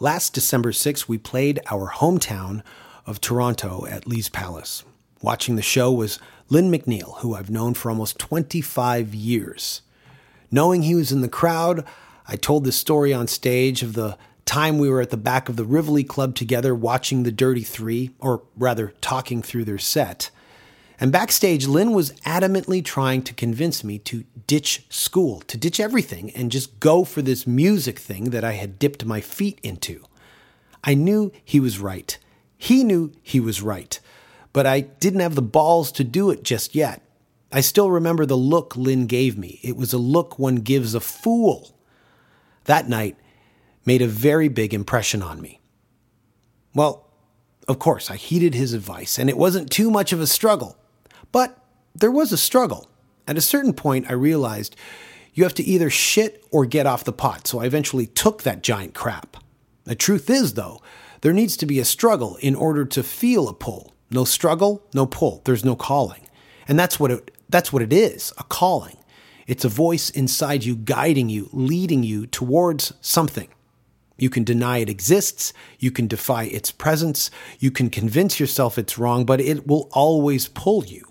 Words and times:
Last 0.00 0.34
December 0.34 0.72
6th, 0.72 1.06
we 1.06 1.18
played 1.18 1.60
our 1.70 1.88
hometown 1.88 2.64
of 3.06 3.20
Toronto 3.20 3.86
at 3.86 4.08
Lee's 4.08 4.28
Palace. 4.28 4.82
Watching 5.22 5.54
the 5.54 5.62
show 5.62 5.92
was 5.92 6.18
Lynn 6.48 6.68
McNeil, 6.68 7.18
who 7.18 7.36
I've 7.36 7.48
known 7.48 7.74
for 7.74 7.90
almost 7.90 8.18
25 8.18 9.14
years. 9.14 9.82
Knowing 10.50 10.82
he 10.82 10.96
was 10.96 11.12
in 11.12 11.20
the 11.20 11.28
crowd, 11.28 11.84
I 12.26 12.34
told 12.34 12.64
this 12.64 12.76
story 12.76 13.14
on 13.14 13.28
stage 13.28 13.84
of 13.84 13.92
the 13.92 14.18
time 14.44 14.78
we 14.78 14.90
were 14.90 15.00
at 15.00 15.10
the 15.10 15.16
back 15.16 15.48
of 15.48 15.54
the 15.54 15.64
Rivoli 15.64 16.02
Club 16.02 16.34
together 16.34 16.74
watching 16.74 17.22
the 17.22 17.30
Dirty 17.30 17.62
Three, 17.62 18.10
or 18.18 18.42
rather, 18.56 18.94
talking 19.00 19.42
through 19.42 19.64
their 19.64 19.78
set. 19.78 20.30
And 21.04 21.12
backstage, 21.12 21.66
Lynn 21.66 21.92
was 21.92 22.12
adamantly 22.22 22.82
trying 22.82 23.20
to 23.24 23.34
convince 23.34 23.84
me 23.84 23.98
to 23.98 24.24
ditch 24.46 24.86
school, 24.88 25.40
to 25.40 25.58
ditch 25.58 25.78
everything, 25.78 26.30
and 26.30 26.50
just 26.50 26.80
go 26.80 27.04
for 27.04 27.20
this 27.20 27.46
music 27.46 27.98
thing 27.98 28.30
that 28.30 28.42
I 28.42 28.52
had 28.52 28.78
dipped 28.78 29.04
my 29.04 29.20
feet 29.20 29.60
into. 29.62 30.02
I 30.82 30.94
knew 30.94 31.30
he 31.44 31.60
was 31.60 31.78
right. 31.78 32.16
He 32.56 32.82
knew 32.82 33.12
he 33.22 33.38
was 33.38 33.60
right. 33.60 34.00
But 34.54 34.64
I 34.64 34.80
didn't 34.80 35.20
have 35.20 35.34
the 35.34 35.42
balls 35.42 35.92
to 35.92 36.04
do 36.04 36.30
it 36.30 36.42
just 36.42 36.74
yet. 36.74 37.02
I 37.52 37.60
still 37.60 37.90
remember 37.90 38.24
the 38.24 38.34
look 38.34 38.74
Lynn 38.74 39.06
gave 39.06 39.36
me. 39.36 39.60
It 39.62 39.76
was 39.76 39.92
a 39.92 39.98
look 39.98 40.38
one 40.38 40.56
gives 40.56 40.94
a 40.94 41.00
fool. 41.00 41.76
That 42.64 42.88
night 42.88 43.18
made 43.84 44.00
a 44.00 44.06
very 44.06 44.48
big 44.48 44.72
impression 44.72 45.22
on 45.22 45.42
me. 45.42 45.60
Well, 46.74 47.10
of 47.68 47.78
course, 47.78 48.10
I 48.10 48.16
heeded 48.16 48.54
his 48.54 48.72
advice, 48.72 49.18
and 49.18 49.28
it 49.28 49.36
wasn't 49.36 49.70
too 49.70 49.90
much 49.90 50.10
of 50.10 50.22
a 50.22 50.26
struggle. 50.26 50.78
But 51.34 51.58
there 51.96 52.12
was 52.12 52.30
a 52.30 52.36
struggle. 52.36 52.88
At 53.26 53.36
a 53.36 53.40
certain 53.40 53.72
point, 53.72 54.06
I 54.08 54.12
realized 54.12 54.76
you 55.32 55.42
have 55.42 55.54
to 55.54 55.64
either 55.64 55.90
shit 55.90 56.44
or 56.52 56.64
get 56.64 56.86
off 56.86 57.02
the 57.02 57.12
pot, 57.12 57.48
so 57.48 57.58
I 57.58 57.66
eventually 57.66 58.06
took 58.06 58.44
that 58.44 58.62
giant 58.62 58.94
crap. 58.94 59.36
The 59.82 59.96
truth 59.96 60.30
is, 60.30 60.54
though, 60.54 60.80
there 61.22 61.32
needs 61.32 61.56
to 61.56 61.66
be 61.66 61.80
a 61.80 61.84
struggle 61.84 62.36
in 62.36 62.54
order 62.54 62.84
to 62.84 63.02
feel 63.02 63.48
a 63.48 63.52
pull. 63.52 63.92
No 64.12 64.24
struggle, 64.24 64.84
no 64.94 65.06
pull. 65.06 65.42
There's 65.44 65.64
no 65.64 65.74
calling. 65.74 66.28
And 66.68 66.78
that's 66.78 67.00
what 67.00 67.10
it 67.10 67.36
that's 67.48 67.72
what 67.72 67.82
it 67.82 67.92
is, 67.92 68.32
a 68.38 68.44
calling. 68.44 68.96
It's 69.48 69.64
a 69.64 69.68
voice 69.68 70.10
inside 70.10 70.62
you 70.62 70.76
guiding 70.76 71.30
you, 71.30 71.48
leading 71.52 72.04
you 72.04 72.26
towards 72.26 72.92
something. 73.00 73.48
You 74.16 74.30
can 74.30 74.44
deny 74.44 74.78
it 74.78 74.88
exists, 74.88 75.52
you 75.80 75.90
can 75.90 76.06
defy 76.06 76.44
its 76.44 76.70
presence, 76.70 77.32
you 77.58 77.72
can 77.72 77.90
convince 77.90 78.38
yourself 78.38 78.78
it's 78.78 78.98
wrong, 78.98 79.26
but 79.26 79.40
it 79.40 79.66
will 79.66 79.88
always 79.92 80.46
pull 80.46 80.84
you. 80.84 81.08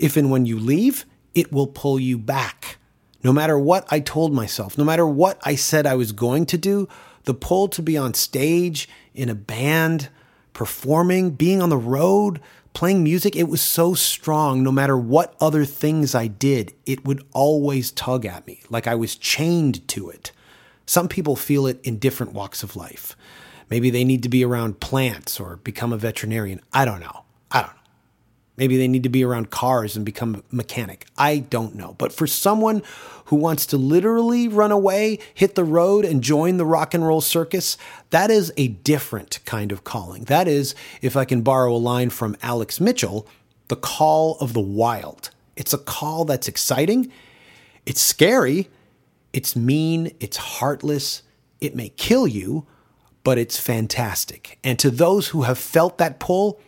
If 0.00 0.16
and 0.16 0.30
when 0.30 0.46
you 0.46 0.58
leave, 0.58 1.04
it 1.34 1.52
will 1.52 1.66
pull 1.66 2.00
you 2.00 2.16
back. 2.16 2.78
No 3.22 3.34
matter 3.34 3.58
what 3.58 3.86
I 3.90 4.00
told 4.00 4.32
myself, 4.32 4.78
no 4.78 4.84
matter 4.84 5.06
what 5.06 5.38
I 5.42 5.54
said 5.54 5.86
I 5.86 5.94
was 5.94 6.12
going 6.12 6.46
to 6.46 6.58
do, 6.58 6.88
the 7.24 7.34
pull 7.34 7.68
to 7.68 7.82
be 7.82 7.98
on 7.98 8.14
stage, 8.14 8.88
in 9.14 9.28
a 9.28 9.34
band, 9.34 10.08
performing, 10.54 11.32
being 11.32 11.60
on 11.60 11.68
the 11.68 11.76
road, 11.76 12.40
playing 12.72 13.04
music, 13.04 13.36
it 13.36 13.48
was 13.48 13.60
so 13.60 13.92
strong. 13.92 14.62
No 14.62 14.72
matter 14.72 14.96
what 14.96 15.36
other 15.38 15.66
things 15.66 16.14
I 16.14 16.28
did, 16.28 16.72
it 16.86 17.04
would 17.04 17.22
always 17.32 17.92
tug 17.92 18.24
at 18.24 18.46
me, 18.46 18.62
like 18.70 18.86
I 18.86 18.94
was 18.94 19.16
chained 19.16 19.86
to 19.88 20.08
it. 20.08 20.32
Some 20.86 21.08
people 21.08 21.36
feel 21.36 21.66
it 21.66 21.78
in 21.82 21.98
different 21.98 22.32
walks 22.32 22.62
of 22.62 22.74
life. 22.74 23.16
Maybe 23.68 23.90
they 23.90 24.04
need 24.04 24.22
to 24.22 24.30
be 24.30 24.46
around 24.46 24.80
plants 24.80 25.38
or 25.38 25.56
become 25.56 25.92
a 25.92 25.98
veterinarian. 25.98 26.62
I 26.72 26.86
don't 26.86 27.00
know. 27.00 27.24
I 27.50 27.60
don't 27.60 27.74
know. 27.74 27.79
Maybe 28.60 28.76
they 28.76 28.88
need 28.88 29.04
to 29.04 29.08
be 29.08 29.24
around 29.24 29.48
cars 29.48 29.96
and 29.96 30.04
become 30.04 30.34
a 30.34 30.54
mechanic. 30.54 31.06
I 31.16 31.38
don't 31.38 31.76
know. 31.76 31.94
But 31.96 32.12
for 32.12 32.26
someone 32.26 32.82
who 33.24 33.36
wants 33.36 33.64
to 33.66 33.78
literally 33.78 34.48
run 34.48 34.70
away, 34.70 35.18
hit 35.32 35.54
the 35.54 35.64
road, 35.64 36.04
and 36.04 36.22
join 36.22 36.58
the 36.58 36.66
rock 36.66 36.92
and 36.92 37.06
roll 37.06 37.22
circus, 37.22 37.78
that 38.10 38.30
is 38.30 38.52
a 38.58 38.68
different 38.68 39.40
kind 39.46 39.72
of 39.72 39.82
calling. 39.82 40.24
That 40.24 40.46
is, 40.46 40.74
if 41.00 41.16
I 41.16 41.24
can 41.24 41.40
borrow 41.40 41.74
a 41.74 41.78
line 41.78 42.10
from 42.10 42.36
Alex 42.42 42.80
Mitchell, 42.80 43.26
the 43.68 43.76
call 43.76 44.36
of 44.40 44.52
the 44.52 44.60
wild. 44.60 45.30
It's 45.56 45.72
a 45.72 45.78
call 45.78 46.26
that's 46.26 46.46
exciting, 46.46 47.10
it's 47.86 48.02
scary, 48.02 48.68
it's 49.32 49.56
mean, 49.56 50.12
it's 50.20 50.36
heartless, 50.36 51.22
it 51.62 51.74
may 51.74 51.88
kill 51.88 52.26
you, 52.26 52.66
but 53.24 53.38
it's 53.38 53.58
fantastic. 53.58 54.58
And 54.62 54.78
to 54.80 54.90
those 54.90 55.28
who 55.28 55.42
have 55.42 55.56
felt 55.56 55.96
that 55.96 56.20
pull, 56.20 56.60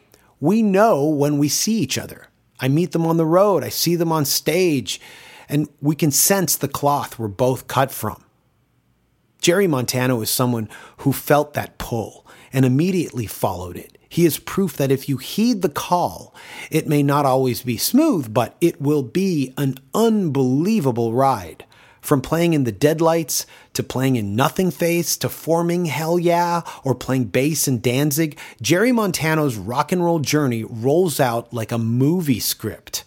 we 0.43 0.61
know 0.61 1.07
when 1.07 1.39
we 1.39 1.49
see 1.49 1.79
each 1.79 1.97
other. 1.97 2.27
I 2.59 2.67
meet 2.67 2.91
them 2.91 3.07
on 3.07 3.17
the 3.17 3.25
road, 3.25 3.63
I 3.63 3.69
see 3.69 3.95
them 3.95 4.11
on 4.11 4.25
stage, 4.25 5.01
and 5.49 5.69
we 5.81 5.95
can 5.95 6.11
sense 6.11 6.57
the 6.57 6.67
cloth 6.67 7.17
we're 7.17 7.29
both 7.29 7.69
cut 7.69 7.93
from. 7.93 8.25
Jerry 9.41 9.69
Montano 9.69 10.21
is 10.21 10.31
someone 10.31 10.69
who 10.99 11.13
felt 11.13 11.55
that 11.55 11.79
pull 11.79 12.27
and 12.53 12.65
immediately 12.65 13.27
followed 13.27 13.77
it. 13.77 13.97
He 14.09 14.27
is 14.27 14.41
proof 14.41 14.77
that 14.79 14.91
if 14.91 15.09
you 15.09 15.17
heed 15.17 15.63
the 15.63 15.69
call, 15.69 16.35
it 16.73 16.89
may 16.89 17.05
not 17.05 17.25
always 17.25 17.63
be 17.63 17.77
smooth, 17.77 18.35
but 18.35 18.57
it 18.61 18.81
will 18.81 19.05
be 19.05 19.55
an 19.57 19.77
unbelievable 19.95 21.13
ride. 21.13 21.65
From 22.03 22.21
playing 22.21 22.53
in 22.53 22.65
the 22.65 22.73
Deadlights 22.73 23.47
to 23.75 23.83
playing 23.85 24.17
in 24.17 24.37
Nothingface 24.37 25.17
to 25.21 25.29
forming 25.29 25.85
Hellyeah 25.85 26.65
or 26.83 26.97
playing 26.97 27.27
bass 27.27 27.69
in 27.69 27.81
Danzig, 27.81 28.39
Jerry 28.61 28.91
Montano's 28.91 29.57
rock 29.57 29.93
and 29.93 30.05
roll 30.05 30.19
journey 30.19 30.65
rolls 30.65 31.21
out 31.21 31.55
like 31.55 31.71
a 31.71 31.79
movie 31.79 32.41
script. 32.41 33.05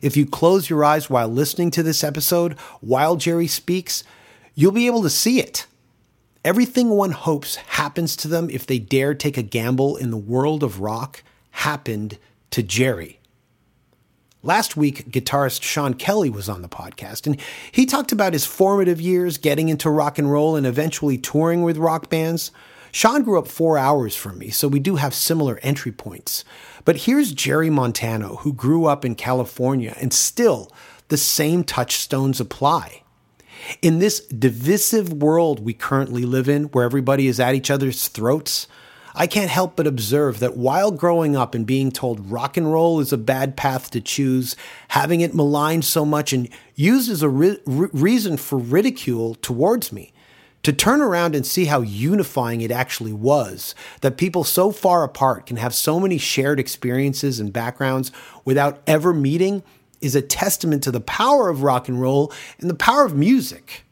If 0.00 0.16
you 0.16 0.26
close 0.26 0.70
your 0.70 0.84
eyes 0.84 1.10
while 1.10 1.26
listening 1.26 1.72
to 1.72 1.82
this 1.82 2.04
episode, 2.04 2.52
while 2.80 3.16
Jerry 3.16 3.48
speaks, 3.48 4.04
you'll 4.54 4.70
be 4.70 4.86
able 4.86 5.02
to 5.02 5.10
see 5.10 5.40
it. 5.40 5.66
Everything 6.44 6.90
one 6.90 7.10
hopes 7.10 7.56
happens 7.56 8.14
to 8.14 8.28
them 8.28 8.48
if 8.48 8.64
they 8.64 8.78
dare 8.78 9.14
take 9.14 9.36
a 9.36 9.42
gamble 9.42 9.96
in 9.96 10.12
the 10.12 10.16
world 10.16 10.62
of 10.62 10.78
rock 10.78 11.24
happened 11.50 12.18
to 12.50 12.62
Jerry. 12.62 13.18
Last 14.46 14.76
week, 14.76 15.10
guitarist 15.10 15.60
Sean 15.64 15.94
Kelly 15.94 16.30
was 16.30 16.48
on 16.48 16.62
the 16.62 16.68
podcast, 16.68 17.26
and 17.26 17.36
he 17.72 17.84
talked 17.84 18.12
about 18.12 18.32
his 18.32 18.46
formative 18.46 19.00
years 19.00 19.38
getting 19.38 19.68
into 19.68 19.90
rock 19.90 20.20
and 20.20 20.30
roll 20.30 20.54
and 20.54 20.64
eventually 20.64 21.18
touring 21.18 21.64
with 21.64 21.76
rock 21.76 22.08
bands. 22.08 22.52
Sean 22.92 23.24
grew 23.24 23.40
up 23.40 23.48
four 23.48 23.76
hours 23.76 24.14
from 24.14 24.38
me, 24.38 24.50
so 24.50 24.68
we 24.68 24.78
do 24.78 24.94
have 24.94 25.14
similar 25.14 25.58
entry 25.64 25.90
points. 25.90 26.44
But 26.84 26.98
here's 26.98 27.32
Jerry 27.32 27.70
Montano, 27.70 28.36
who 28.36 28.52
grew 28.52 28.84
up 28.84 29.04
in 29.04 29.16
California, 29.16 29.96
and 30.00 30.12
still 30.12 30.70
the 31.08 31.16
same 31.16 31.64
touchstones 31.64 32.38
apply. 32.38 33.02
In 33.82 33.98
this 33.98 34.20
divisive 34.20 35.12
world 35.12 35.58
we 35.58 35.74
currently 35.74 36.24
live 36.24 36.48
in, 36.48 36.66
where 36.66 36.84
everybody 36.84 37.26
is 37.26 37.40
at 37.40 37.56
each 37.56 37.68
other's 37.68 38.06
throats, 38.06 38.68
I 39.18 39.26
can't 39.26 39.50
help 39.50 39.76
but 39.76 39.86
observe 39.86 40.40
that 40.40 40.58
while 40.58 40.90
growing 40.90 41.34
up 41.34 41.54
and 41.54 41.66
being 41.66 41.90
told 41.90 42.30
rock 42.30 42.58
and 42.58 42.70
roll 42.70 43.00
is 43.00 43.14
a 43.14 43.18
bad 43.18 43.56
path 43.56 43.90
to 43.92 44.00
choose, 44.02 44.56
having 44.88 45.22
it 45.22 45.34
maligned 45.34 45.86
so 45.86 46.04
much 46.04 46.34
and 46.34 46.50
used 46.74 47.10
as 47.10 47.22
a 47.22 47.28
re- 47.30 47.58
reason 47.64 48.36
for 48.36 48.58
ridicule 48.58 49.34
towards 49.36 49.90
me, 49.90 50.12
to 50.62 50.70
turn 50.70 51.00
around 51.00 51.34
and 51.34 51.46
see 51.46 51.64
how 51.64 51.80
unifying 51.80 52.60
it 52.60 52.70
actually 52.70 53.14
was, 53.14 53.74
that 54.02 54.18
people 54.18 54.44
so 54.44 54.70
far 54.70 55.02
apart 55.02 55.46
can 55.46 55.56
have 55.56 55.74
so 55.74 55.98
many 55.98 56.18
shared 56.18 56.60
experiences 56.60 57.40
and 57.40 57.54
backgrounds 57.54 58.12
without 58.44 58.82
ever 58.86 59.14
meeting, 59.14 59.62
is 60.02 60.14
a 60.14 60.20
testament 60.20 60.82
to 60.82 60.90
the 60.90 61.00
power 61.00 61.48
of 61.48 61.62
rock 61.62 61.88
and 61.88 62.02
roll 62.02 62.30
and 62.58 62.68
the 62.68 62.74
power 62.74 63.06
of 63.06 63.16
music. 63.16 63.84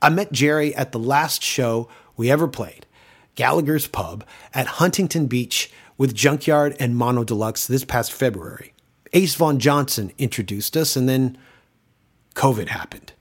I 0.00 0.10
met 0.10 0.30
Jerry 0.30 0.72
at 0.76 0.92
the 0.92 1.00
last 1.00 1.42
show 1.42 1.88
we 2.16 2.30
ever 2.30 2.46
played. 2.46 2.86
Gallagher's 3.34 3.86
Pub 3.86 4.24
at 4.52 4.66
Huntington 4.66 5.26
Beach 5.26 5.70
with 5.96 6.14
Junkyard 6.14 6.76
and 6.78 6.96
Mono 6.96 7.24
Deluxe 7.24 7.66
this 7.66 7.84
past 7.84 8.12
February. 8.12 8.72
Ace 9.12 9.34
Von 9.34 9.58
Johnson 9.58 10.12
introduced 10.18 10.76
us, 10.76 10.96
and 10.96 11.08
then 11.08 11.36
COVID 12.34 12.68
happened. 12.68 13.12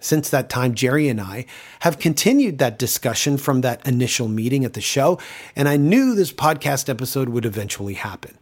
Since 0.00 0.30
that 0.30 0.48
time, 0.48 0.74
Jerry 0.74 1.08
and 1.08 1.20
I 1.20 1.46
have 1.80 1.98
continued 1.98 2.58
that 2.58 2.78
discussion 2.78 3.36
from 3.36 3.60
that 3.60 3.86
initial 3.86 4.28
meeting 4.28 4.64
at 4.64 4.72
the 4.72 4.80
show, 4.80 5.18
and 5.54 5.68
I 5.68 5.76
knew 5.76 6.14
this 6.14 6.32
podcast 6.32 6.88
episode 6.88 7.28
would 7.28 7.44
eventually 7.44 7.94
happen. 7.94 8.38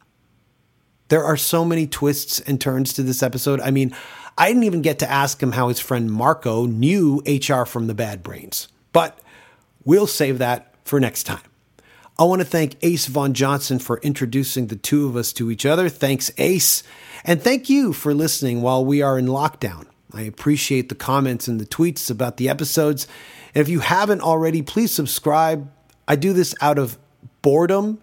There 1.09 1.25
are 1.25 1.37
so 1.37 1.64
many 1.64 1.87
twists 1.87 2.38
and 2.41 2.61
turns 2.61 2.93
to 2.93 3.03
this 3.03 3.23
episode. 3.23 3.61
I 3.61 3.71
mean, 3.71 3.94
I 4.37 4.49
didn't 4.49 4.64
even 4.64 4.82
get 4.82 5.00
to 5.00 5.11
ask 5.11 5.43
him 5.43 5.53
how 5.53 5.69
his 5.69 5.81
friend 5.81 6.11
Marco 6.11 6.67
knew 6.67 7.23
HR 7.26 7.64
from 7.64 7.87
the 7.87 7.94
Bad 7.94 8.23
Brains, 8.23 8.69
but 8.93 9.19
we'll 9.85 10.06
save 10.06 10.38
that 10.38 10.68
for 10.88 10.99
next 10.99 11.25
time. 11.25 11.43
I 12.19 12.25
want 12.25 12.40
to 12.40 12.46
thank 12.46 12.76
Ace 12.82 13.06
Von 13.06 13.32
Johnson 13.32 13.79
for 13.79 13.99
introducing 13.99 14.67
the 14.67 14.76
two 14.76 15.06
of 15.06 15.14
us 15.14 15.32
to 15.35 15.52
each 15.52 15.64
other. 15.64 15.88
Thanks, 15.88 16.32
Ace. 16.37 16.82
And 17.25 17.40
thank 17.40 17.70
you 17.70 17.93
for 17.93 18.12
listening 18.12 18.61
while 18.61 18.85
we 18.85 19.02
are 19.02 19.17
in 19.17 19.26
lockdown. 19.26 19.87
I 20.12 20.23
appreciate 20.23 20.88
the 20.88 20.96
comments 20.96 21.46
and 21.46 21.61
the 21.61 21.67
tweets 21.67 22.11
about 22.11 22.38
the 22.38 22.49
episodes. 22.49 23.06
And 23.55 23.62
if 23.62 23.69
you 23.69 23.81
haven't 23.81 24.20
already, 24.20 24.62
please 24.62 24.93
subscribe. 24.93 25.70
I 26.08 26.17
do 26.17 26.32
this 26.32 26.55
out 26.61 26.79
of 26.79 26.99
boredom 27.43 28.00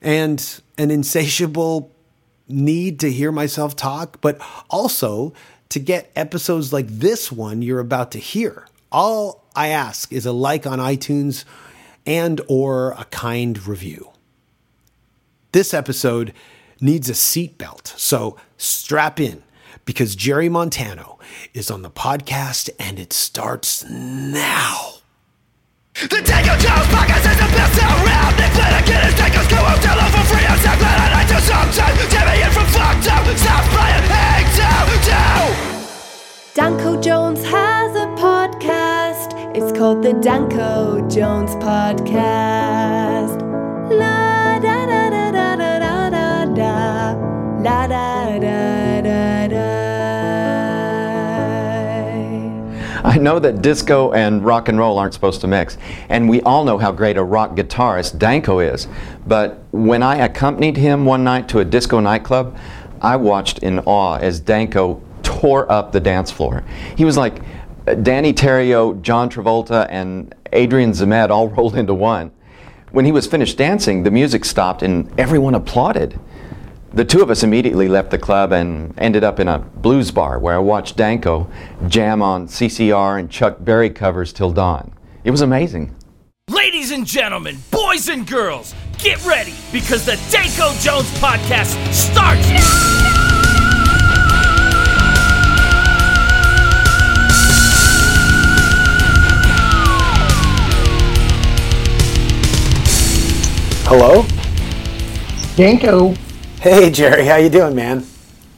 and 0.00 0.60
an 0.76 0.90
insatiable 0.90 1.92
need 2.48 2.98
to 3.00 3.12
hear 3.12 3.30
myself 3.30 3.76
talk, 3.76 4.20
but 4.20 4.40
also 4.70 5.32
to 5.68 5.78
get 5.78 6.10
episodes 6.16 6.72
like 6.72 6.88
this 6.88 7.30
one 7.30 7.62
you're 7.62 7.78
about 7.78 8.10
to 8.12 8.18
hear. 8.18 8.66
All 8.90 9.44
I 9.54 9.68
ask 9.68 10.12
is 10.12 10.26
a 10.26 10.32
like 10.32 10.66
on 10.66 10.80
iTunes 10.80 11.44
and 12.10 12.40
or 12.48 12.90
a 12.98 13.04
kind 13.04 13.54
review. 13.68 14.10
This 15.52 15.72
episode 15.72 16.32
needs 16.80 17.08
a 17.08 17.12
seatbelt, 17.12 17.96
so 17.96 18.36
strap 18.56 19.20
in 19.20 19.44
because 19.84 20.16
Jerry 20.16 20.48
Montano 20.48 21.20
is 21.54 21.70
on 21.70 21.82
the 21.82 21.90
podcast 21.90 22.68
and 22.80 22.98
it 22.98 23.12
starts 23.12 23.88
now. 23.88 24.94
The 25.94 26.20
Danko 26.20 26.58
Jones 26.58 26.90
podcast 26.90 27.30
is 27.30 27.38
the 27.38 27.50
best 27.54 27.78
around. 27.78 28.34
They 28.34 28.50
play 28.58 28.70
to 28.74 28.82
get 28.90 29.04
his 29.06 29.14
tangos 29.14 29.48
go 29.48 29.62
out 29.62 29.78
for 30.10 30.24
free. 30.34 30.46
I'm 30.50 30.58
so 30.58 30.74
glad 30.82 30.96
I 30.98 31.08
like 31.14 31.28
to 31.30 31.40
sometimes. 31.46 32.10
Jimmy 32.10 32.42
in 32.42 32.50
from 32.50 32.66
fucked 32.74 33.06
up. 33.06 33.22
Stop 33.38 33.64
playing 33.70 34.06
hang 34.10 34.46
down, 34.58 34.86
down. 35.06 35.50
Danko 36.54 37.00
Jones 37.00 37.44
has 37.44 37.94
a 37.94 38.06
podcast. 38.18 38.89
It's 39.62 39.76
called 39.76 40.02
the 40.02 40.14
Danko 40.14 41.06
Jones 41.06 41.50
Podcast. 41.56 43.42
La 43.90 44.58
da 44.58 44.86
da 44.86 45.10
da 45.10 45.30
da 45.30 45.54
da 45.54 45.78
da 45.78 46.08
da 46.08 46.46
da. 46.46 47.12
La 47.60 47.86
da 47.86 48.38
da 48.38 49.02
da 49.02 49.48
da. 49.48 49.66
I 53.04 53.18
know 53.18 53.38
that 53.38 53.60
disco 53.60 54.12
and 54.12 54.42
rock 54.42 54.70
and 54.70 54.78
roll 54.78 54.98
aren't 54.98 55.12
supposed 55.12 55.42
to 55.42 55.46
mix, 55.46 55.76
and 56.08 56.26
we 56.26 56.40
all 56.40 56.64
know 56.64 56.78
how 56.78 56.90
great 56.90 57.18
a 57.18 57.22
rock 57.22 57.54
guitarist 57.54 58.16
Danko 58.16 58.60
is. 58.60 58.88
But 59.26 59.62
when 59.72 60.02
I 60.02 60.24
accompanied 60.24 60.78
him 60.78 61.04
one 61.04 61.22
night 61.22 61.50
to 61.50 61.58
a 61.58 61.66
disco 61.66 62.00
nightclub, 62.00 62.56
I 63.02 63.16
watched 63.16 63.58
in 63.58 63.80
awe 63.80 64.16
as 64.16 64.40
Danko 64.40 65.02
tore 65.22 65.70
up 65.70 65.92
the 65.92 66.00
dance 66.00 66.30
floor. 66.30 66.64
He 66.96 67.04
was 67.04 67.18
like 67.18 67.42
Danny 67.94 68.32
Terrio, 68.32 69.00
John 69.02 69.30
Travolta, 69.30 69.86
and 69.90 70.34
Adrian 70.52 70.92
Zmed 70.92 71.30
all 71.30 71.48
rolled 71.56 71.76
into 71.76 71.94
one. 71.94 72.30
When 72.92 73.04
he 73.04 73.12
was 73.12 73.26
finished 73.26 73.56
dancing, 73.56 74.02
the 74.02 74.10
music 74.10 74.44
stopped 74.44 74.82
and 74.82 75.08
everyone 75.18 75.54
applauded. 75.54 76.18
The 76.92 77.04
two 77.04 77.22
of 77.22 77.30
us 77.30 77.44
immediately 77.44 77.86
left 77.86 78.10
the 78.10 78.18
club 78.18 78.52
and 78.52 78.92
ended 78.98 79.22
up 79.22 79.38
in 79.38 79.46
a 79.46 79.60
blues 79.60 80.10
bar 80.10 80.40
where 80.40 80.56
I 80.56 80.58
watched 80.58 80.96
Danko 80.96 81.48
jam 81.86 82.20
on 82.20 82.48
CCR 82.48 83.20
and 83.20 83.30
Chuck 83.30 83.58
Berry 83.60 83.90
covers 83.90 84.32
till 84.32 84.50
dawn. 84.50 84.92
It 85.22 85.30
was 85.30 85.40
amazing. 85.40 85.94
Ladies 86.48 86.90
and 86.90 87.06
gentlemen, 87.06 87.58
boys 87.70 88.08
and 88.08 88.26
girls, 88.26 88.74
get 88.98 89.24
ready 89.24 89.54
because 89.70 90.04
the 90.04 90.20
Danko 90.32 90.72
Jones 90.80 91.08
podcast 91.20 91.76
starts 91.92 93.29
Hello? 103.92 104.24
Danko. 105.56 106.14
Hey 106.60 106.92
Jerry, 106.92 107.24
how 107.24 107.34
you 107.34 107.48
doing, 107.48 107.74
man? 107.74 108.06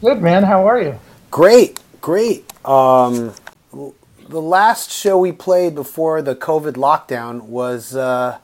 Good 0.02 0.20
man, 0.20 0.42
how 0.42 0.68
are 0.68 0.78
you? 0.78 0.98
Great, 1.30 1.80
great. 2.02 2.44
Um, 2.66 3.32
the 3.72 4.42
last 4.42 4.92
show 4.92 5.16
we 5.16 5.32
played 5.32 5.74
before 5.74 6.20
the 6.20 6.36
COVID 6.36 6.74
lockdown 6.74 7.44
was 7.44 7.96
uh, 7.96 8.40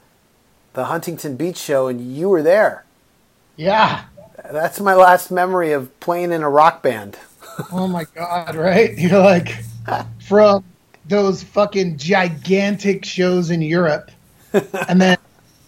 the 0.73 0.87
Huntington 0.87 1.37
Beach 1.37 1.59
show, 1.59 1.89
and 1.89 2.01
you 2.01 2.31
were 2.31 2.43
there. 2.43 2.87
Yeah. 3.57 4.05
That's 4.51 4.81
my 4.81 4.95
last 4.95 5.31
memory 5.31 5.73
of 5.73 6.01
playing 6.01 6.33
in 6.33 6.43
a 6.43 6.49
rock 6.49 6.83
band. 6.83 7.19
Oh 7.71 7.87
my 7.87 8.07
god, 8.15 8.57
right? 8.57 8.95
You're 8.97 9.21
like 9.21 9.63
from 10.27 10.65
those 11.05 11.43
fucking 11.43 11.99
gigantic 11.99 13.05
shows 13.05 13.51
in 13.51 13.61
Europe 13.61 14.11
and 14.89 14.99
then 14.99 15.19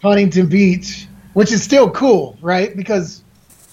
Huntington 0.02 0.46
Beach, 0.46 1.06
which 1.34 1.52
is 1.52 1.62
still 1.62 1.90
cool, 1.90 2.36
right? 2.40 2.76
Because 2.76 3.22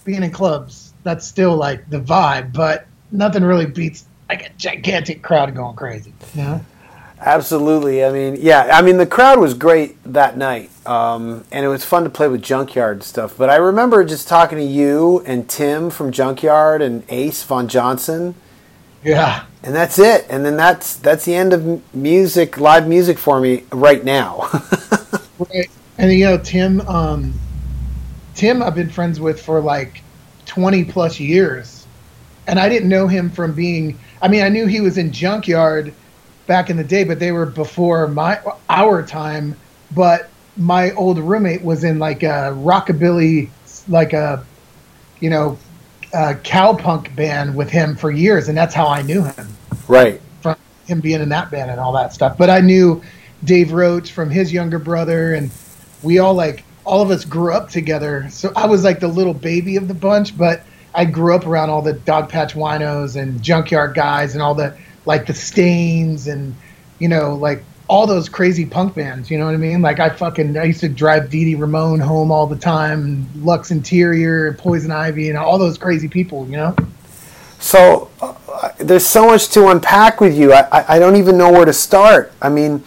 being 0.06 0.24
in 0.24 0.32
clubs, 0.32 0.94
that's 1.04 1.26
still 1.26 1.56
like 1.56 1.90
the 1.90 2.00
vibe, 2.00 2.54
but 2.54 2.86
nothing 3.12 3.44
really 3.44 3.66
beats 3.66 4.06
like 4.30 4.44
a 4.46 4.50
gigantic 4.58 5.22
crowd 5.22 5.56
going 5.56 5.76
crazy. 5.76 6.14
Yeah. 6.36 6.60
Absolutely. 7.20 8.06
I 8.06 8.12
mean, 8.12 8.38
yeah. 8.40 8.70
I 8.74 8.82
mean, 8.84 8.98
the 8.98 9.06
crowd 9.08 9.40
was 9.40 9.56
great 9.56 9.98
that 10.14 10.38
night, 10.38 10.70
um, 10.86 11.44
and 11.52 11.66
it 11.66 11.68
was 11.68 11.84
fun 11.84 12.04
to 12.04 12.12
play 12.12 12.28
with 12.28 12.44
Junkyard 12.44 12.98
and 12.98 13.04
stuff. 13.04 13.36
But 13.36 13.50
I 13.50 13.56
remember 13.56 14.04
just 14.04 14.28
talking 14.28 14.60
to 14.60 14.64
you 14.64 15.24
and 15.26 15.50
Tim 15.50 15.90
from 15.90 16.12
Junkyard 16.12 16.82
and 16.84 17.04
Ace 17.10 17.42
Von 17.42 17.68
Johnson, 17.68 18.36
Yeah. 19.04 19.46
and 19.64 19.74
that's 19.74 19.98
it. 19.98 20.28
And 20.30 20.46
then 20.46 20.58
that's 20.58 20.96
that's 20.98 21.26
the 21.26 21.34
end 21.34 21.54
of 21.54 21.82
music, 21.96 22.60
live 22.60 22.88
music 22.88 23.18
for 23.18 23.40
me 23.40 23.64
right 23.72 24.04
now. 24.04 24.48
Right. 25.40 25.70
And 26.00 26.12
you 26.12 26.26
know, 26.26 26.38
Tim, 26.40 26.82
um, 26.82 27.34
Tim, 28.38 28.62
I've 28.62 28.76
been 28.76 28.92
friends 28.92 29.20
with 29.20 29.42
for 29.42 29.60
like 29.60 30.04
20 30.46 30.86
plus 30.86 31.20
years. 31.20 31.88
And 32.46 32.60
I 32.60 32.70
didn't 32.70 32.88
know 32.88 33.08
him 33.08 33.32
from 33.32 33.54
being, 33.54 33.98
I 34.22 34.28
mean, 34.28 34.44
I 34.44 34.50
knew 34.50 34.68
he 34.68 34.80
was 34.80 35.00
in 35.00 35.12
Junkyard 35.12 35.92
back 36.46 36.70
in 36.70 36.78
the 36.78 36.84
day, 36.84 37.04
but 37.04 37.20
they 37.20 37.32
were 37.32 37.48
before 37.48 38.08
my, 38.08 38.40
our 38.70 39.02
time. 39.04 39.56
But 39.94 40.30
my 40.56 40.92
old 40.92 41.18
roommate 41.18 41.64
was 41.64 41.84
in 41.84 41.98
like 41.98 42.22
a 42.22 42.54
rockabilly, 42.56 43.50
like 43.90 44.14
a, 44.14 44.46
you 45.20 45.32
know, 45.32 45.58
a 46.14 46.36
cowpunk 46.36 47.14
band 47.16 47.56
with 47.56 47.72
him 47.72 47.96
for 47.96 48.12
years. 48.12 48.50
And 48.50 48.58
that's 48.58 48.76
how 48.76 48.88
I 48.88 49.02
knew 49.02 49.24
him 49.24 49.48
right. 49.88 50.22
from 50.42 50.56
him 50.86 51.02
being 51.02 51.22
in 51.22 51.30
that 51.30 51.50
band 51.50 51.72
and 51.72 51.80
all 51.80 51.94
that 51.94 52.14
stuff. 52.14 52.38
But 52.38 52.52
I 52.52 52.60
knew 52.60 53.02
Dave 53.44 53.72
Roach 53.72 54.12
from 54.12 54.30
his 54.30 54.54
younger 54.54 54.78
brother, 54.78 55.34
and 55.34 55.50
we 56.04 56.20
all 56.20 56.36
like 56.36 56.64
all 56.88 57.02
of 57.02 57.12
us 57.12 57.26
grew 57.26 57.54
up 57.54 57.70
together. 57.70 58.28
So 58.30 58.52
I 58.56 58.66
was 58.66 58.84
like 58.84 59.00
the 59.00 59.08
little 59.08 59.34
baby 59.34 59.76
of 59.76 59.88
the 59.88 59.94
bunch, 59.94 60.38
but 60.38 60.64
I 60.96 61.06
grew 61.06 61.36
up 61.36 61.46
around 61.46 61.70
all 61.70 61.82
the 61.82 61.94
dog 61.94 62.30
patch 62.30 62.54
winos 62.56 63.16
and 63.16 63.42
junkyard 63.44 63.94
guys 63.94 64.34
and 64.34 64.42
all 64.42 64.56
the 64.56 64.76
like 65.06 65.26
the 65.26 65.34
stains 65.34 66.28
and 66.28 66.56
you 67.00 67.08
know 67.08 67.36
like 67.36 67.64
all 67.90 68.08
those 68.08 68.30
crazy 68.30 68.66
punk 68.66 68.96
bands. 68.96 69.30
You 69.30 69.38
know 69.38 69.46
what 69.46 69.54
I 69.54 69.58
mean? 69.58 69.82
Like 69.82 70.00
I 70.00 70.10
fucking 70.10 70.58
I 70.58 70.64
used 70.64 70.80
to 70.80 70.90
drive 70.90 71.30
Dee 71.30 71.56
Ramone 71.56 72.00
home 72.00 72.32
all 72.32 72.48
the 72.48 72.58
time, 72.58 73.28
Lux 73.44 73.72
Interior, 73.72 74.54
Poison 74.54 74.92
Ivy, 74.92 75.30
and 75.30 75.38
all 75.38 75.58
those 75.58 75.78
crazy 75.78 76.08
people. 76.08 76.46
You 76.46 76.58
know? 76.58 76.76
So 77.60 78.10
uh, 78.22 78.34
there's 78.78 79.06
so 79.06 79.28
much 79.28 79.50
to 79.50 79.68
unpack 79.68 80.22
with 80.22 80.38
you. 80.38 80.54
I, 80.54 80.68
I, 80.72 80.96
I 80.96 81.00
don't 81.00 81.16
even 81.16 81.38
know 81.38 81.52
where 81.52 81.66
to 81.66 81.74
start. 81.74 82.32
I 82.42 82.50
mean, 82.50 82.84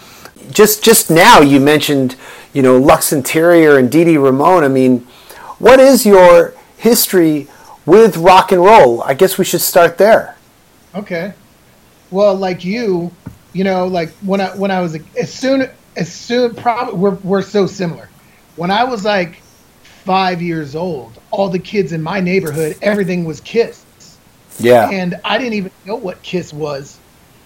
just 0.53 0.83
just 0.83 1.11
now 1.11 1.41
you 1.41 1.61
mentioned, 1.61 2.17
you 2.53 2.63
know, 2.63 2.79
Lux 2.79 3.13
Interior 3.13 3.79
and 3.79 3.91
Dee 3.91 4.05
Dee 4.05 4.17
Ramone. 4.17 4.65
I 4.65 4.69
mean, 4.69 5.01
what 5.59 5.81
is 5.81 6.05
your 6.07 6.55
history 6.77 7.49
with 7.87 8.17
rock 8.17 8.53
and 8.53 8.63
roll? 8.63 9.03
I 9.03 9.15
guess 9.15 9.39
we 9.39 9.45
should 9.45 9.61
start 9.61 9.99
there. 9.99 10.37
Okay. 10.95 11.33
Well, 12.11 12.35
like 12.35 12.65
you, 12.65 13.11
you 13.53 13.65
know, 13.65 13.87
like 13.87 14.11
when 14.23 14.41
I 14.41 14.49
when 14.57 14.71
I 14.71 14.81
was 14.81 14.97
as 15.19 15.33
soon 15.33 15.69
as 15.97 16.13
soon 16.13 16.55
probably 16.55 16.95
we're 16.95 17.15
we're 17.23 17.43
so 17.43 17.67
similar. 17.67 18.09
When 18.57 18.71
I 18.71 18.85
was 18.85 19.05
like 19.05 19.37
five 19.83 20.43
years 20.43 20.75
old, 20.75 21.19
all 21.31 21.49
the 21.49 21.59
kids 21.59 21.93
in 21.93 22.03
my 22.03 22.21
neighborhood, 22.21 22.77
everything 22.83 23.25
was 23.25 23.41
Kiss, 23.41 23.85
Yeah. 24.59 24.91
and 24.91 25.21
I 25.25 25.39
didn't 25.39 25.55
even 25.55 25.71
know 25.87 25.97
what 25.97 26.21
Kiss 26.23 26.53
was, 26.53 26.99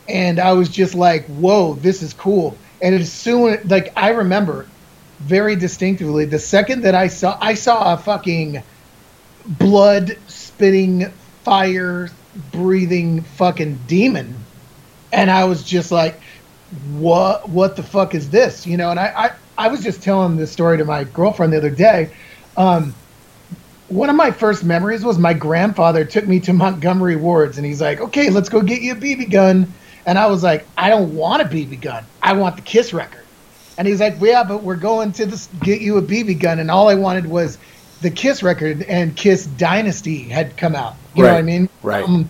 and 0.09 0.39
I 0.39 0.53
was 0.55 0.69
just 0.69 0.95
like, 0.95 1.27
"Whoa, 1.27 1.75
this 1.75 2.03
is 2.03 2.13
cool." 2.15 2.57
And 2.85 2.95
as 2.95 3.11
soon 3.11 3.59
like 3.65 3.95
I 3.97 4.11
remember 4.11 4.67
very 5.21 5.57
distinctively, 5.57 6.27
the 6.27 6.39
second 6.39 6.83
that 6.83 6.95
I 6.95 7.09
saw 7.09 7.39
I 7.41 7.55
saw 7.55 7.95
a 7.95 7.97
fucking 7.97 8.63
blood 9.47 10.19
spitting, 10.29 11.11
fire 11.45 12.11
breathing 12.53 13.23
fucking 13.23 13.81
demon. 13.87 14.37
And 15.13 15.31
I 15.31 15.45
was 15.45 15.63
just 15.63 15.91
like, 15.93 16.21
what 16.93 17.49
what 17.49 17.77
the 17.77 17.83
fuck 17.83 18.15
is 18.15 18.29
this? 18.29 18.67
You 18.67 18.77
know, 18.77 18.91
and 18.91 19.01
I, 19.01 19.07
I, 19.17 19.65
I 19.67 19.69
was 19.69 19.83
just 19.83 20.03
telling 20.03 20.37
this 20.37 20.53
story 20.53 20.77
to 20.77 20.85
my 20.85 21.05
girlfriend 21.05 21.55
the 21.55 21.57
other 21.57 21.71
day. 21.71 22.11
Um, 22.59 22.95
one 23.89 24.11
of 24.11 24.17
my 24.17 24.31
first 24.31 24.63
memories 24.63 25.03
was 25.03 25.19
my 25.19 25.33
grandfather 25.33 26.05
took 26.05 26.27
me 26.27 26.39
to 26.41 26.53
Montgomery 26.53 27.17
Wards 27.17 27.57
and 27.57 27.67
he's 27.67 27.81
like, 27.81 28.03
Okay, 28.03 28.29
let's 28.29 28.51
go 28.51 28.61
get 28.61 28.83
you 28.83 28.93
a 28.93 28.97
BB 28.97 29.31
gun. 29.31 29.73
And 30.07 30.19
I 30.19 30.27
was 30.27 30.43
like, 30.43 30.67
I 30.77 30.91
don't 30.91 31.15
want 31.15 31.43
a 31.43 31.45
BB 31.47 31.81
gun. 31.81 32.05
I 32.23 32.35
want 32.35 32.57
the 32.57 32.63
Kiss 32.63 32.93
record. 32.93 33.25
And 33.79 33.89
he's 33.89 34.01
like, 34.01 34.17
Yeah, 34.21 34.45
but 34.45 34.63
we're 34.63 34.77
going 34.77 35.13
to 35.13 35.27
this 35.27 35.49
get 35.63 35.81
you 35.81 35.97
a 35.97 36.03
BB 36.03 36.41
gun. 36.41 36.59
And 36.59 36.71
all 36.71 36.89
I 36.89 36.95
wanted 36.95 37.27
was 37.27 37.59
the 38.03 38.11
Kiss 38.11 38.43
record 38.43 38.83
and 38.83 39.17
Kiss 39.17 39.47
Dynasty 39.47 40.25
had 40.25 40.57
come 40.57 40.75
out. 40.75 40.95
You 41.15 41.23
know 41.23 41.33
what 41.33 41.39
I 41.39 41.43
mean? 41.43 41.69
right. 41.83 42.05
Um, 42.05 42.29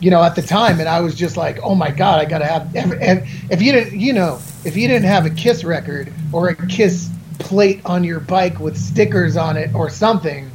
you 0.00 0.10
know, 0.10 0.22
at 0.22 0.34
the 0.34 0.42
time, 0.42 0.80
and 0.80 0.88
I 0.88 1.00
was 1.00 1.14
just 1.14 1.36
like, 1.36 1.58
"Oh 1.62 1.74
my 1.74 1.90
god, 1.90 2.20
I 2.20 2.24
gotta 2.24 2.44
have." 2.44 2.70
If, 2.74 3.52
if 3.52 3.62
you 3.62 3.72
didn't, 3.72 3.98
you 3.98 4.12
know, 4.12 4.40
if 4.64 4.76
you 4.76 4.88
didn't 4.88 5.06
have 5.06 5.26
a 5.26 5.30
Kiss 5.30 5.64
record 5.64 6.12
or 6.32 6.48
a 6.48 6.66
Kiss 6.66 7.08
plate 7.38 7.80
on 7.84 8.04
your 8.04 8.20
bike 8.20 8.58
with 8.58 8.76
stickers 8.76 9.36
on 9.36 9.56
it 9.56 9.74
or 9.74 9.88
something, 9.88 10.50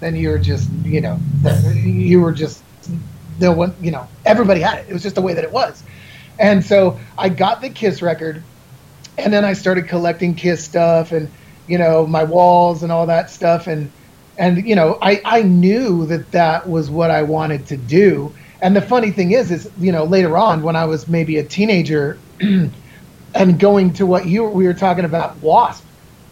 then 0.00 0.16
you 0.16 0.30
were 0.30 0.38
just, 0.38 0.70
you 0.84 1.00
know, 1.00 1.18
you 1.74 2.20
were 2.20 2.32
just 2.32 2.62
the 3.40 3.52
one. 3.52 3.74
You 3.80 3.90
know, 3.90 4.08
everybody 4.24 4.60
had 4.60 4.78
it. 4.78 4.86
It 4.88 4.92
was 4.92 5.02
just 5.02 5.16
the 5.16 5.22
way 5.22 5.34
that 5.34 5.44
it 5.44 5.52
was. 5.52 5.82
And 6.38 6.64
so 6.64 6.98
I 7.18 7.28
got 7.28 7.60
the 7.60 7.70
Kiss 7.70 8.00
record, 8.02 8.42
and 9.18 9.32
then 9.32 9.44
I 9.44 9.52
started 9.52 9.88
collecting 9.88 10.34
Kiss 10.34 10.64
stuff 10.64 11.12
and 11.12 11.30
you 11.66 11.78
know 11.78 12.06
my 12.06 12.24
walls 12.24 12.82
and 12.82 12.90
all 12.90 13.06
that 13.06 13.30
stuff 13.30 13.66
and 13.66 13.90
and 14.38 14.66
you 14.66 14.74
know 14.74 14.98
I 15.02 15.20
I 15.24 15.42
knew 15.42 16.06
that 16.06 16.32
that 16.32 16.68
was 16.68 16.90
what 16.90 17.10
I 17.10 17.22
wanted 17.22 17.66
to 17.66 17.76
do. 17.76 18.34
And 18.62 18.76
the 18.76 18.82
funny 18.82 19.10
thing 19.10 19.32
is, 19.32 19.50
is 19.50 19.70
you 19.78 19.92
know 19.92 20.04
later 20.04 20.36
on 20.36 20.62
when 20.62 20.76
I 20.76 20.84
was 20.84 21.08
maybe 21.08 21.38
a 21.38 21.44
teenager, 21.44 22.18
and 23.34 23.60
going 23.60 23.92
to 23.94 24.06
what 24.06 24.26
you 24.26 24.44
we 24.44 24.66
were 24.66 24.74
talking 24.74 25.04
about, 25.04 25.36
Wasp. 25.42 25.84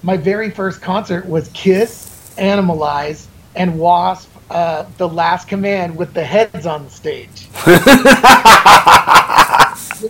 My 0.02 0.16
very 0.16 0.50
first 0.50 0.80
concert 0.80 1.26
was 1.28 1.48
Kiss, 1.48 2.34
Animalize, 2.38 3.26
and 3.54 3.78
Wasp. 3.78 4.30
Uh, 4.50 4.86
the 4.96 5.08
Last 5.08 5.46
Command 5.46 5.94
with 5.96 6.14
the 6.14 6.24
heads 6.24 6.64
on 6.64 6.84
the 6.84 6.90
stage. 6.90 7.48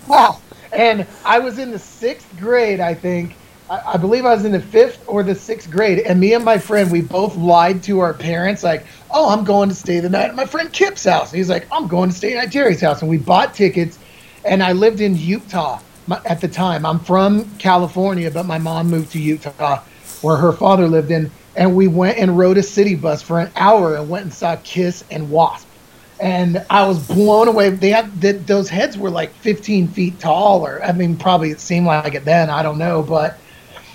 yeah. 0.08 0.36
And 0.72 1.06
I 1.24 1.38
was 1.38 1.58
in 1.58 1.70
the 1.72 1.78
sixth 1.78 2.28
grade, 2.38 2.78
I 2.78 2.94
think. 2.94 3.34
I, 3.70 3.94
I 3.94 3.96
believe 3.96 4.24
I 4.24 4.34
was 4.34 4.44
in 4.44 4.52
the 4.52 4.60
fifth 4.60 5.02
or 5.06 5.22
the 5.22 5.34
sixth 5.34 5.70
grade, 5.70 6.00
and 6.00 6.20
me 6.20 6.34
and 6.34 6.44
my 6.44 6.58
friend, 6.58 6.90
we 6.90 7.00
both 7.00 7.36
lied 7.36 7.82
to 7.84 8.00
our 8.00 8.14
parents, 8.14 8.62
like, 8.62 8.86
"Oh, 9.10 9.30
I'm 9.30 9.44
going 9.44 9.68
to 9.68 9.74
stay 9.74 10.00
the 10.00 10.08
night 10.08 10.28
at 10.28 10.34
my 10.34 10.46
friend 10.46 10.72
Kip's 10.72 11.04
house." 11.04 11.32
And 11.32 11.38
he's 11.38 11.48
like, 11.48 11.66
"I'm 11.72 11.86
going 11.86 12.10
to 12.10 12.16
stay 12.16 12.36
at 12.36 12.50
Jerry's 12.50 12.80
house," 12.80 13.00
and 13.02 13.10
we 13.10 13.18
bought 13.18 13.54
tickets. 13.54 13.98
And 14.44 14.62
I 14.62 14.72
lived 14.72 15.00
in 15.00 15.16
Utah 15.16 15.80
at 16.24 16.40
the 16.40 16.48
time. 16.48 16.86
I'm 16.86 17.00
from 17.00 17.50
California, 17.58 18.30
but 18.30 18.46
my 18.46 18.58
mom 18.58 18.88
moved 18.88 19.12
to 19.12 19.20
Utah, 19.20 19.82
where 20.22 20.36
her 20.36 20.52
father 20.52 20.88
lived 20.88 21.10
in. 21.10 21.30
And 21.58 21.76
we 21.76 21.88
went 21.88 22.16
and 22.16 22.38
rode 22.38 22.56
a 22.56 22.62
city 22.62 22.94
bus 22.94 23.20
for 23.20 23.38
an 23.38 23.50
hour 23.54 23.96
and 23.96 24.08
went 24.08 24.24
and 24.24 24.32
saw 24.32 24.56
Kiss 24.64 25.04
and 25.10 25.30
Wasp 25.30 25.68
and 26.20 26.64
I 26.68 26.86
was 26.86 26.98
blown 27.06 27.48
away. 27.48 27.70
They 27.70 27.90
had 27.90 28.20
the, 28.20 28.32
those 28.32 28.68
heads 28.68 28.98
were 28.98 29.10
like 29.10 29.32
15 29.34 29.88
feet 29.88 30.18
tall, 30.18 30.66
or 30.66 30.82
I 30.82 30.92
mean, 30.92 31.16
probably 31.16 31.50
it 31.50 31.60
seemed 31.60 31.86
like 31.86 32.14
it 32.14 32.24
then. 32.24 32.50
I 32.50 32.62
don't 32.62 32.78
know, 32.78 33.02
but 33.02 33.38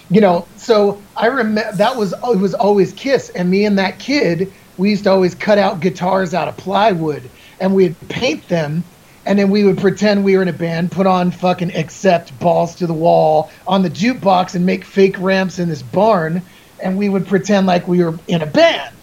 you 0.09 0.21
know. 0.21 0.47
So 0.57 1.01
I 1.17 1.27
remember 1.27 1.75
that 1.75 1.95
was 1.95 2.13
it 2.13 2.39
was 2.39 2.53
always 2.53 2.93
Kiss, 2.93 3.29
and 3.29 3.49
me 3.49 3.65
and 3.65 3.77
that 3.77 3.99
kid, 3.99 4.51
we 4.77 4.91
used 4.91 5.03
to 5.03 5.11
always 5.11 5.35
cut 5.35 5.57
out 5.57 5.79
guitars 5.81 6.33
out 6.33 6.47
of 6.47 6.55
plywood, 6.57 7.29
and 7.59 7.75
we'd 7.75 7.95
paint 8.09 8.47
them. 8.47 8.83
And 9.25 9.39
then 9.39 9.49
we 9.49 9.63
would 9.63 9.77
pretend 9.77 10.25
we 10.25 10.35
were 10.35 10.41
in 10.41 10.49
a 10.49 10.53
band, 10.53 10.91
put 10.91 11.07
on 11.07 11.31
fucking 11.31 11.73
Accept 11.77 12.37
balls 12.41 12.75
to 12.75 12.87
the 12.87 12.93
wall 12.93 13.49
on 13.65 13.81
the 13.81 13.89
jukebox 13.89 14.53
and 14.53 14.65
make 14.65 14.83
fake 14.83 15.17
ramps 15.17 15.59
in 15.59 15.69
this 15.69 15.81
barn. 15.81 16.41
And 16.81 16.97
we 16.97 17.09
would 17.09 17.27
pretend 17.27 17.67
like 17.67 17.87
we 17.87 18.03
were 18.03 18.17
in 18.27 18.41
a 18.41 18.45
band. 18.45 18.95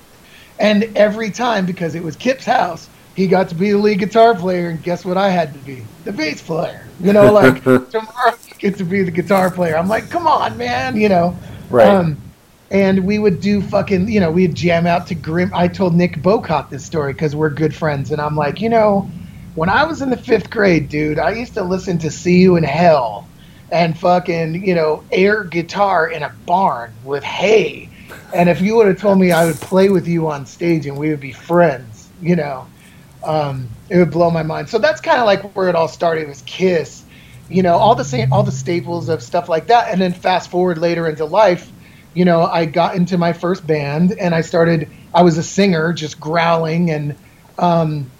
And 0.58 0.96
every 0.96 1.30
time, 1.30 1.64
because 1.64 1.94
it 1.94 2.02
was 2.02 2.16
Kip's 2.16 2.44
house, 2.44 2.88
he 3.14 3.26
got 3.26 3.48
to 3.48 3.54
be 3.54 3.70
the 3.70 3.78
lead 3.78 3.98
guitar 3.98 4.34
player, 4.34 4.68
and 4.68 4.82
guess 4.82 5.04
what 5.04 5.16
I 5.16 5.30
had 5.30 5.52
to 5.52 5.58
be? 5.60 5.82
The 6.04 6.12
bass 6.12 6.42
player. 6.42 6.86
You 7.00 7.12
know, 7.12 7.32
like 7.32 7.62
tomorrow 7.64 8.36
you 8.46 8.54
get 8.58 8.76
to 8.78 8.84
be 8.84 9.02
the 9.02 9.10
guitar 9.10 9.50
player. 9.50 9.76
I'm 9.76 9.88
like, 9.88 10.10
come 10.10 10.26
on, 10.26 10.56
man, 10.56 10.96
you 10.96 11.08
know. 11.08 11.36
Right. 11.70 11.88
Um, 11.88 12.18
and 12.70 13.04
we 13.04 13.18
would 13.18 13.40
do 13.40 13.60
fucking, 13.62 14.08
you 14.08 14.20
know, 14.20 14.30
we'd 14.30 14.54
jam 14.54 14.86
out 14.86 15.08
to 15.08 15.14
Grim. 15.14 15.50
I 15.52 15.66
told 15.66 15.94
Nick 15.94 16.22
Bowcott 16.22 16.70
this 16.70 16.84
story 16.84 17.12
because 17.12 17.34
we're 17.34 17.50
good 17.50 17.74
friends, 17.74 18.12
and 18.12 18.20
I'm 18.20 18.36
like, 18.36 18.60
you 18.60 18.68
know, 18.68 19.10
when 19.54 19.68
I 19.68 19.84
was 19.84 20.02
in 20.02 20.10
the 20.10 20.16
fifth 20.16 20.50
grade, 20.50 20.88
dude, 20.88 21.18
I 21.18 21.32
used 21.32 21.54
to 21.54 21.64
listen 21.64 21.98
to 21.98 22.10
"See 22.10 22.38
You 22.38 22.56
in 22.56 22.64
Hell" 22.64 23.26
and 23.70 23.98
fucking, 23.98 24.66
you 24.66 24.74
know, 24.74 25.04
air 25.12 25.44
guitar 25.44 26.08
in 26.08 26.22
a 26.22 26.30
barn 26.46 26.92
with 27.04 27.22
hay. 27.22 27.88
And 28.34 28.48
if 28.48 28.60
you 28.60 28.76
would 28.76 28.86
have 28.86 28.98
told 28.98 29.18
me 29.18 29.32
I 29.32 29.44
would 29.44 29.56
play 29.56 29.88
with 29.88 30.06
you 30.06 30.28
on 30.28 30.46
stage 30.46 30.86
and 30.86 30.96
we 30.96 31.10
would 31.10 31.20
be 31.20 31.32
friends, 31.32 32.08
you 32.20 32.36
know, 32.36 32.66
um, 33.24 33.68
it 33.88 33.98
would 33.98 34.10
blow 34.10 34.30
my 34.30 34.42
mind. 34.42 34.68
So 34.68 34.78
that's 34.78 35.00
kind 35.00 35.18
of 35.18 35.26
like 35.26 35.54
where 35.54 35.68
it 35.68 35.74
all 35.74 35.88
started 35.88 36.28
was 36.28 36.42
Kiss, 36.42 37.04
you 37.48 37.62
know, 37.62 37.76
all 37.76 37.94
the 37.94 38.04
same, 38.04 38.32
all 38.32 38.42
the 38.42 38.52
staples 38.52 39.08
of 39.08 39.22
stuff 39.22 39.48
like 39.48 39.66
that. 39.66 39.90
And 39.90 40.00
then 40.00 40.12
fast 40.12 40.50
forward 40.50 40.78
later 40.78 41.08
into 41.08 41.24
life, 41.24 41.70
you 42.14 42.24
know, 42.24 42.42
I 42.42 42.64
got 42.64 42.96
into 42.96 43.18
my 43.18 43.32
first 43.32 43.66
band 43.66 44.12
and 44.12 44.34
I 44.34 44.40
started. 44.40 44.88
I 45.14 45.22
was 45.22 45.38
a 45.38 45.42
singer, 45.42 45.92
just 45.92 46.20
growling, 46.20 46.90
and 46.90 47.16
um, 47.58 48.10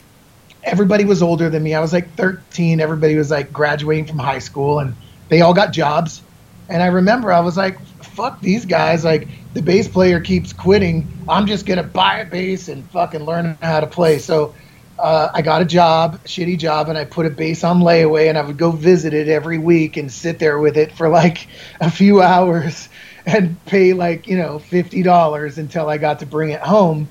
everybody 0.65 1.05
was 1.05 1.23
older 1.23 1.49
than 1.49 1.63
me. 1.63 1.75
I 1.75 1.81
was 1.81 1.93
like 1.93 2.15
13. 2.15 2.81
Everybody 2.81 3.17
was 3.17 3.31
like 3.31 3.53
graduating 3.53 4.07
from 4.07 4.19
high 4.19 4.39
school, 4.39 4.79
and 4.79 4.95
they 5.31 5.41
all 5.41 5.55
got 5.55 5.73
jobs. 5.73 6.21
And 6.69 6.83
I 6.83 6.87
remember 6.87 7.33
I 7.33 7.41
was 7.41 7.57
like, 7.57 7.81
"Fuck 8.03 8.41
these 8.43 8.67
guys!" 8.67 9.05
Like 9.05 9.29
the 9.55 9.63
bass 9.63 9.89
player 9.89 10.21
keeps 10.21 10.53
quitting. 10.53 11.09
I'm 11.29 11.47
just 11.47 11.65
gonna 11.67 11.83
buy 11.83 12.19
a 12.19 12.27
bass 12.27 12.69
and 12.69 12.85
fucking 12.91 13.25
learn 13.25 13.57
how 13.63 13.81
to 13.81 13.87
play. 13.87 14.19
So 14.19 14.55
uh, 14.99 15.31
I 15.33 15.43
got 15.43 15.63
a 15.63 15.65
job, 15.65 16.23
shitty 16.25 16.59
job, 16.59 16.89
and 16.89 16.99
I 16.99 17.05
put 17.07 17.27
a 17.27 17.31
bass 17.31 17.65
on 17.65 17.81
layaway, 17.81 18.29
and 18.29 18.37
I 18.37 18.43
would 18.43 18.59
go 18.59 18.71
visit 18.71 19.15
it 19.15 19.29
every 19.29 19.59
week 19.59 19.97
and 19.97 20.13
sit 20.13 20.39
there 20.39 20.59
with 20.59 20.77
it 20.77 20.93
for 20.93 21.09
like 21.09 21.49
a 21.81 21.91
few 21.91 22.21
hours 22.33 22.89
and 23.27 23.63
pay 23.67 23.93
like 23.95 24.27
you 24.29 24.37
know 24.37 24.59
fifty 24.59 25.03
dollars 25.03 25.59
until 25.59 25.89
I 25.89 25.99
got 25.99 26.21
to 26.21 26.27
bring 26.27 26.51
it 26.51 26.61
home. 26.61 27.09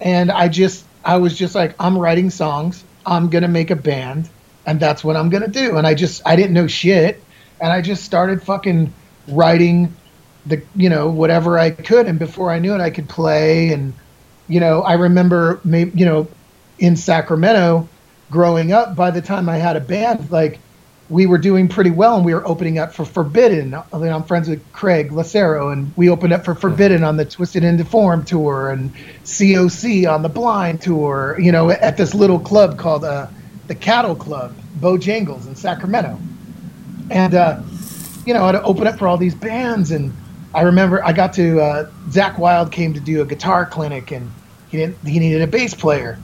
And 0.00 0.30
I 0.30 0.48
just, 0.48 0.84
I 1.04 1.16
was 1.16 1.36
just 1.36 1.54
like, 1.54 1.74
I'm 1.80 1.98
writing 1.98 2.30
songs. 2.30 2.84
I'm 3.06 3.30
gonna 3.30 3.48
make 3.48 3.70
a 3.70 3.76
band, 3.76 4.28
and 4.66 4.78
that's 4.78 5.02
what 5.02 5.16
I'm 5.16 5.30
gonna 5.30 5.48
do. 5.48 5.76
And 5.76 5.86
I 5.86 5.94
just, 5.94 6.22
I 6.26 6.36
didn't 6.36 6.52
know 6.52 6.66
shit, 6.66 7.22
and 7.60 7.72
I 7.72 7.80
just 7.80 8.04
started 8.04 8.42
fucking 8.42 8.92
writing 9.28 9.94
the, 10.46 10.62
you 10.74 10.88
know, 10.88 11.10
whatever 11.10 11.58
I 11.58 11.70
could. 11.70 12.06
And 12.06 12.18
before 12.18 12.50
I 12.50 12.58
knew 12.58 12.74
it, 12.74 12.80
I 12.80 12.90
could 12.90 13.08
play 13.08 13.72
and 13.72 13.92
you 14.48 14.60
know, 14.60 14.82
I 14.82 14.94
remember, 14.94 15.60
maybe, 15.62 15.98
you 15.98 16.06
know, 16.06 16.26
in 16.78 16.96
Sacramento 16.96 17.88
growing 18.30 18.72
up, 18.72 18.96
by 18.96 19.10
the 19.10 19.22
time 19.22 19.48
I 19.48 19.58
had 19.58 19.76
a 19.76 19.80
band, 19.80 20.30
like 20.30 20.58
we 21.10 21.26
were 21.26 21.38
doing 21.38 21.68
pretty 21.68 21.90
well 21.90 22.16
and 22.16 22.24
we 22.24 22.34
were 22.34 22.46
opening 22.46 22.78
up 22.78 22.92
for 22.92 23.04
Forbidden. 23.04 23.74
I 23.74 23.98
mean, 23.98 24.12
I'm 24.12 24.24
friends 24.24 24.48
with 24.48 24.72
Craig 24.72 25.12
Locicero 25.12 25.70
and 25.70 25.92
we 25.96 26.10
opened 26.10 26.32
up 26.32 26.44
for 26.44 26.54
Forbidden 26.54 27.04
on 27.04 27.16
the 27.16 27.24
Twisted 27.24 27.64
into 27.64 27.84
Form 27.84 28.24
tour 28.24 28.70
and 28.70 28.94
COC 29.24 30.10
on 30.10 30.22
the 30.22 30.28
Blind 30.28 30.82
tour, 30.82 31.36
you 31.38 31.52
know, 31.52 31.70
at 31.70 31.96
this 31.96 32.14
little 32.14 32.40
club 32.40 32.78
called 32.78 33.04
uh, 33.04 33.26
the 33.66 33.74
Cattle 33.74 34.16
Club, 34.16 34.54
Bojangles 34.80 35.46
in 35.46 35.56
Sacramento. 35.56 36.18
And, 37.10 37.34
uh, 37.34 37.60
you 38.26 38.34
know, 38.34 38.44
I'd 38.44 38.56
open 38.56 38.86
up 38.86 38.98
for 38.98 39.08
all 39.08 39.16
these 39.16 39.34
bands. 39.34 39.90
And 39.90 40.14
I 40.54 40.62
remember 40.62 41.04
I 41.04 41.12
got 41.12 41.32
to, 41.34 41.60
uh, 41.60 41.90
Zakk 42.08 42.38
Wylde 42.38 42.72
came 42.72 42.94
to 42.94 43.00
do 43.00 43.22
a 43.22 43.26
guitar 43.26 43.66
clinic 43.66 44.10
and 44.10 44.30
he 44.68 44.78
didn't, 44.78 44.98
he 45.06 45.18
needed 45.18 45.42
a 45.42 45.46
bass 45.46 45.74
player 45.74 46.18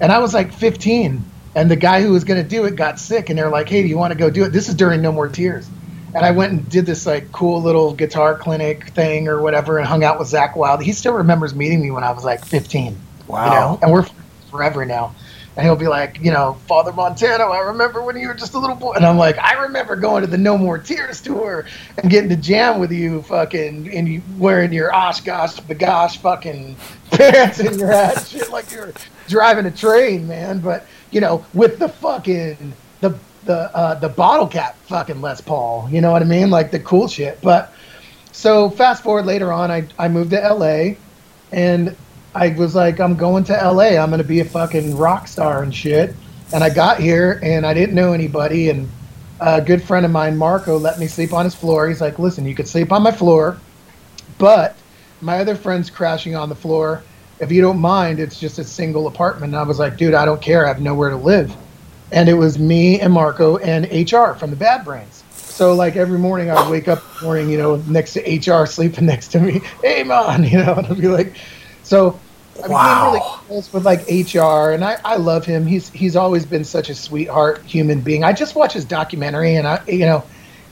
and 0.00 0.12
I 0.12 0.18
was 0.18 0.34
like 0.34 0.52
15, 0.52 1.24
and 1.54 1.70
the 1.70 1.76
guy 1.76 2.02
who 2.02 2.12
was 2.12 2.24
going 2.24 2.42
to 2.42 2.48
do 2.48 2.64
it 2.64 2.76
got 2.76 2.98
sick, 2.98 3.30
and 3.30 3.38
they're 3.38 3.50
like, 3.50 3.68
"Hey, 3.68 3.82
do 3.82 3.88
you 3.88 3.96
want 3.96 4.12
to 4.12 4.18
go 4.18 4.30
do 4.30 4.44
it?" 4.44 4.50
This 4.50 4.68
is 4.68 4.74
during 4.74 5.00
No 5.02 5.12
More 5.12 5.28
Tears, 5.28 5.68
and 6.14 6.24
I 6.24 6.30
went 6.30 6.52
and 6.52 6.68
did 6.68 6.86
this 6.86 7.06
like 7.06 7.32
cool 7.32 7.62
little 7.62 7.94
guitar 7.94 8.36
clinic 8.36 8.90
thing 8.90 9.28
or 9.28 9.40
whatever, 9.40 9.78
and 9.78 9.86
hung 9.86 10.04
out 10.04 10.18
with 10.18 10.28
Zakk 10.28 10.56
Wylde. 10.56 10.82
He 10.82 10.92
still 10.92 11.14
remembers 11.14 11.54
meeting 11.54 11.80
me 11.80 11.90
when 11.90 12.04
I 12.04 12.12
was 12.12 12.24
like 12.24 12.44
15. 12.44 12.96
Wow. 13.26 13.44
You 13.44 13.50
know? 13.50 13.78
And 13.82 13.92
we're 13.92 14.06
forever 14.50 14.84
now. 14.84 15.14
And 15.56 15.64
he'll 15.64 15.74
be 15.76 15.88
like, 15.88 16.20
you 16.20 16.30
know, 16.30 16.58
Father 16.66 16.92
Montano, 16.92 17.44
I 17.48 17.60
remember 17.60 18.02
when 18.02 18.18
you 18.18 18.28
were 18.28 18.34
just 18.34 18.52
a 18.52 18.58
little 18.58 18.76
boy. 18.76 18.92
And 18.92 19.06
I'm 19.06 19.16
like, 19.16 19.38
I 19.38 19.54
remember 19.62 19.96
going 19.96 20.20
to 20.20 20.26
the 20.26 20.36
No 20.36 20.58
More 20.58 20.76
Tears 20.76 21.22
tour 21.22 21.64
and 21.96 22.10
getting 22.10 22.28
to 22.28 22.36
jam 22.36 22.78
with 22.78 22.92
you, 22.92 23.22
fucking, 23.22 23.90
and 23.90 24.06
you 24.06 24.20
wearing 24.36 24.72
your 24.74 24.92
OshKosh 24.92 25.62
B'gosh 25.62 26.18
fucking 26.18 26.76
pants 27.10 27.58
and 27.58 27.80
your 27.80 27.90
hat, 27.90 28.26
shit 28.26 28.50
like 28.50 28.70
you're 28.70 28.92
driving 29.28 29.64
a 29.64 29.70
train, 29.70 30.28
man. 30.28 30.58
But, 30.58 30.86
you 31.10 31.22
know, 31.22 31.42
with 31.54 31.78
the 31.78 31.88
fucking, 31.88 32.74
the, 33.00 33.18
the, 33.46 33.74
uh, 33.74 33.94
the 33.94 34.10
bottle 34.10 34.46
cap 34.46 34.76
fucking 34.88 35.22
Les 35.22 35.40
Paul, 35.40 35.88
you 35.90 36.02
know 36.02 36.12
what 36.12 36.20
I 36.20 36.26
mean? 36.26 36.50
Like 36.50 36.70
the 36.70 36.80
cool 36.80 37.08
shit. 37.08 37.40
But 37.40 37.72
so 38.32 38.68
fast 38.68 39.02
forward 39.02 39.24
later 39.24 39.50
on, 39.50 39.70
I, 39.70 39.88
I 39.98 40.08
moved 40.08 40.32
to 40.32 40.36
LA 40.36 40.96
and 41.50 41.96
I 42.36 42.50
was 42.50 42.74
like, 42.74 43.00
I'm 43.00 43.16
going 43.16 43.44
to 43.44 43.52
LA. 43.54 43.96
I'm 43.96 44.10
going 44.10 44.20
to 44.20 44.28
be 44.28 44.40
a 44.40 44.44
fucking 44.44 44.94
rock 44.96 45.26
star 45.26 45.62
and 45.62 45.74
shit. 45.74 46.14
And 46.52 46.62
I 46.62 46.68
got 46.68 47.00
here 47.00 47.40
and 47.42 47.64
I 47.64 47.72
didn't 47.72 47.94
know 47.94 48.12
anybody. 48.12 48.68
And 48.68 48.90
a 49.40 49.62
good 49.62 49.82
friend 49.82 50.04
of 50.04 50.12
mine, 50.12 50.36
Marco, 50.36 50.78
let 50.78 50.98
me 50.98 51.06
sleep 51.06 51.32
on 51.32 51.44
his 51.44 51.54
floor. 51.54 51.88
He's 51.88 52.02
like, 52.02 52.18
listen, 52.18 52.44
you 52.44 52.54
could 52.54 52.68
sleep 52.68 52.92
on 52.92 53.02
my 53.02 53.10
floor, 53.10 53.58
but 54.36 54.76
my 55.22 55.38
other 55.38 55.54
friend's 55.54 55.88
crashing 55.88 56.36
on 56.36 56.50
the 56.50 56.54
floor. 56.54 57.02
If 57.40 57.50
you 57.50 57.62
don't 57.62 57.78
mind, 57.78 58.20
it's 58.20 58.38
just 58.38 58.58
a 58.58 58.64
single 58.64 59.06
apartment. 59.06 59.54
And 59.54 59.56
I 59.56 59.62
was 59.62 59.78
like, 59.78 59.96
dude, 59.96 60.12
I 60.12 60.26
don't 60.26 60.40
care. 60.40 60.66
I 60.66 60.68
have 60.68 60.80
nowhere 60.82 61.10
to 61.10 61.16
live. 61.16 61.56
And 62.12 62.28
it 62.28 62.34
was 62.34 62.58
me 62.58 63.00
and 63.00 63.14
Marco 63.14 63.56
and 63.58 63.86
HR 63.86 64.34
from 64.34 64.50
the 64.50 64.56
Bad 64.56 64.84
Brains. 64.84 65.24
So 65.30 65.74
like 65.74 65.96
every 65.96 66.18
morning 66.18 66.50
I 66.50 66.60
would 66.60 66.70
wake 66.70 66.86
up 66.86 67.02
morning, 67.22 67.48
you 67.48 67.56
know, 67.56 67.76
next 67.86 68.12
to 68.12 68.20
HR 68.20 68.66
sleeping 68.66 69.06
next 69.06 69.28
to 69.28 69.40
me. 69.40 69.60
Hey 69.80 70.02
man, 70.02 70.44
you 70.50 70.58
know, 70.58 70.74
and 70.74 70.86
I'd 70.86 71.00
be 71.00 71.08
like, 71.08 71.34
so 71.82 72.20
I 72.64 72.68
Wow. 72.68 72.68
became 72.68 73.02
really 73.02 73.22
close 73.46 73.70
with 73.72 73.84
like 73.84 74.04
HR, 74.08 74.72
and 74.72 74.84
I, 74.84 74.98
I 75.04 75.16
love 75.16 75.44
him. 75.44 75.66
He's 75.66 75.90
he's 75.90 76.16
always 76.16 76.46
been 76.46 76.64
such 76.64 76.88
a 76.90 76.94
sweetheart 76.94 77.62
human 77.66 78.02
being. 78.02 78.24
I 78.24 78.32
just 78.32 78.56
watched 78.56 78.74
his 78.74 78.86
documentary, 78.86 79.56
and 79.56 79.66
I 79.68 79.80
you 79.86 80.06
know, 80.06 80.28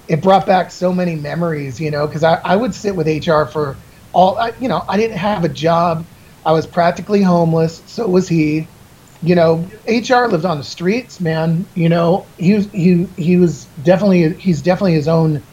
it 0.09 0.23
brought 0.23 0.47
back 0.47 0.71
so 0.71 0.93
many 0.93 1.17
memories. 1.17 1.81
You 1.81 1.91
know, 1.91 2.07
because 2.07 2.25
I, 2.25 2.41
I 2.45 2.57
would 2.57 2.75
sit 2.75 2.97
with 2.97 3.09
HR 3.09 3.47
for 3.49 3.81
all. 4.13 4.39
I, 4.39 4.53
you 4.59 4.69
know, 4.69 4.85
I 4.89 4.97
didn't 4.97 5.19
have 5.19 5.45
a 5.45 5.49
job. 5.49 6.09
I 6.45 6.53
was 6.53 6.67
practically 6.67 7.23
homeless. 7.23 7.83
So 7.87 8.09
was 8.09 8.29
he. 8.29 8.73
you 9.21 9.35
know, 9.35 9.71
HR 9.87 10.29
lived 10.29 10.45
on 10.45 10.59
the 10.59 10.65
streets, 10.65 11.21
man. 11.21 11.71
You 11.75 11.89
know, 11.89 12.33
he 12.39 12.55
was 12.55 12.69
he 12.73 13.07
he 13.17 13.37
was 13.39 13.69
definitely 13.81 14.37
he's 14.39 14.63
definitely 14.63 14.95
his 14.95 15.09
own 15.09 15.47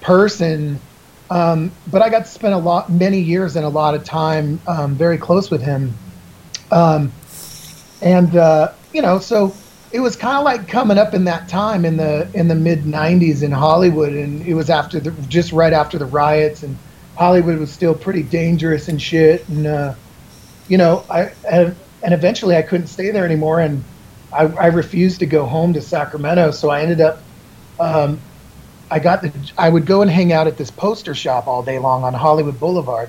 person. 0.00 0.85
Um, 1.30 1.72
but 1.90 2.02
I 2.02 2.08
got 2.08 2.24
to 2.24 2.30
spend 2.30 2.54
a 2.54 2.58
lot, 2.58 2.90
many 2.90 3.20
years 3.20 3.56
and 3.56 3.64
a 3.64 3.68
lot 3.68 3.94
of 3.94 4.04
time 4.04 4.60
um, 4.66 4.94
very 4.94 5.18
close 5.18 5.50
with 5.50 5.62
him. 5.62 5.94
Um, 6.70 7.12
and 8.00 8.36
uh, 8.36 8.72
you 8.92 9.02
know, 9.02 9.18
so 9.18 9.54
it 9.92 10.00
was 10.00 10.16
kind 10.16 10.36
of 10.36 10.44
like 10.44 10.68
coming 10.68 10.98
up 10.98 11.14
in 11.14 11.24
that 11.24 11.48
time 11.48 11.84
in 11.84 11.96
the 11.96 12.28
in 12.34 12.48
the 12.48 12.54
mid 12.54 12.84
'90s 12.84 13.42
in 13.42 13.50
Hollywood, 13.50 14.12
and 14.12 14.46
it 14.46 14.54
was 14.54 14.70
after 14.70 15.00
the 15.00 15.10
just 15.22 15.52
right 15.52 15.72
after 15.72 15.98
the 15.98 16.06
riots, 16.06 16.62
and 16.62 16.76
Hollywood 17.16 17.58
was 17.58 17.72
still 17.72 17.94
pretty 17.94 18.22
dangerous 18.22 18.88
and 18.88 19.00
shit. 19.00 19.48
And 19.48 19.66
uh, 19.66 19.94
you 20.68 20.78
know, 20.78 21.04
I 21.10 21.32
and, 21.50 21.74
eventually 22.02 22.56
I 22.56 22.62
couldn't 22.62 22.86
stay 22.86 23.10
there 23.10 23.24
anymore, 23.24 23.60
and 23.60 23.82
I, 24.32 24.44
I 24.44 24.66
refused 24.66 25.20
to 25.20 25.26
go 25.26 25.44
home 25.46 25.72
to 25.72 25.80
Sacramento, 25.80 26.52
so 26.52 26.70
I 26.70 26.82
ended 26.82 27.00
up. 27.00 27.22
Um, 27.80 28.20
I 28.90 28.98
got 28.98 29.22
the. 29.22 29.32
I 29.58 29.68
would 29.68 29.86
go 29.86 30.02
and 30.02 30.10
hang 30.10 30.32
out 30.32 30.46
at 30.46 30.56
this 30.56 30.70
poster 30.70 31.14
shop 31.14 31.46
all 31.46 31.62
day 31.62 31.78
long 31.78 32.04
on 32.04 32.14
Hollywood 32.14 32.58
Boulevard, 32.60 33.08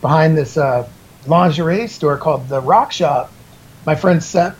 behind 0.00 0.36
this 0.36 0.56
uh, 0.56 0.88
lingerie 1.26 1.88
store 1.88 2.16
called 2.16 2.48
the 2.48 2.60
Rock 2.60 2.92
Shop. 2.92 3.32
My 3.84 3.94
friend 3.94 4.22
Seth, 4.22 4.56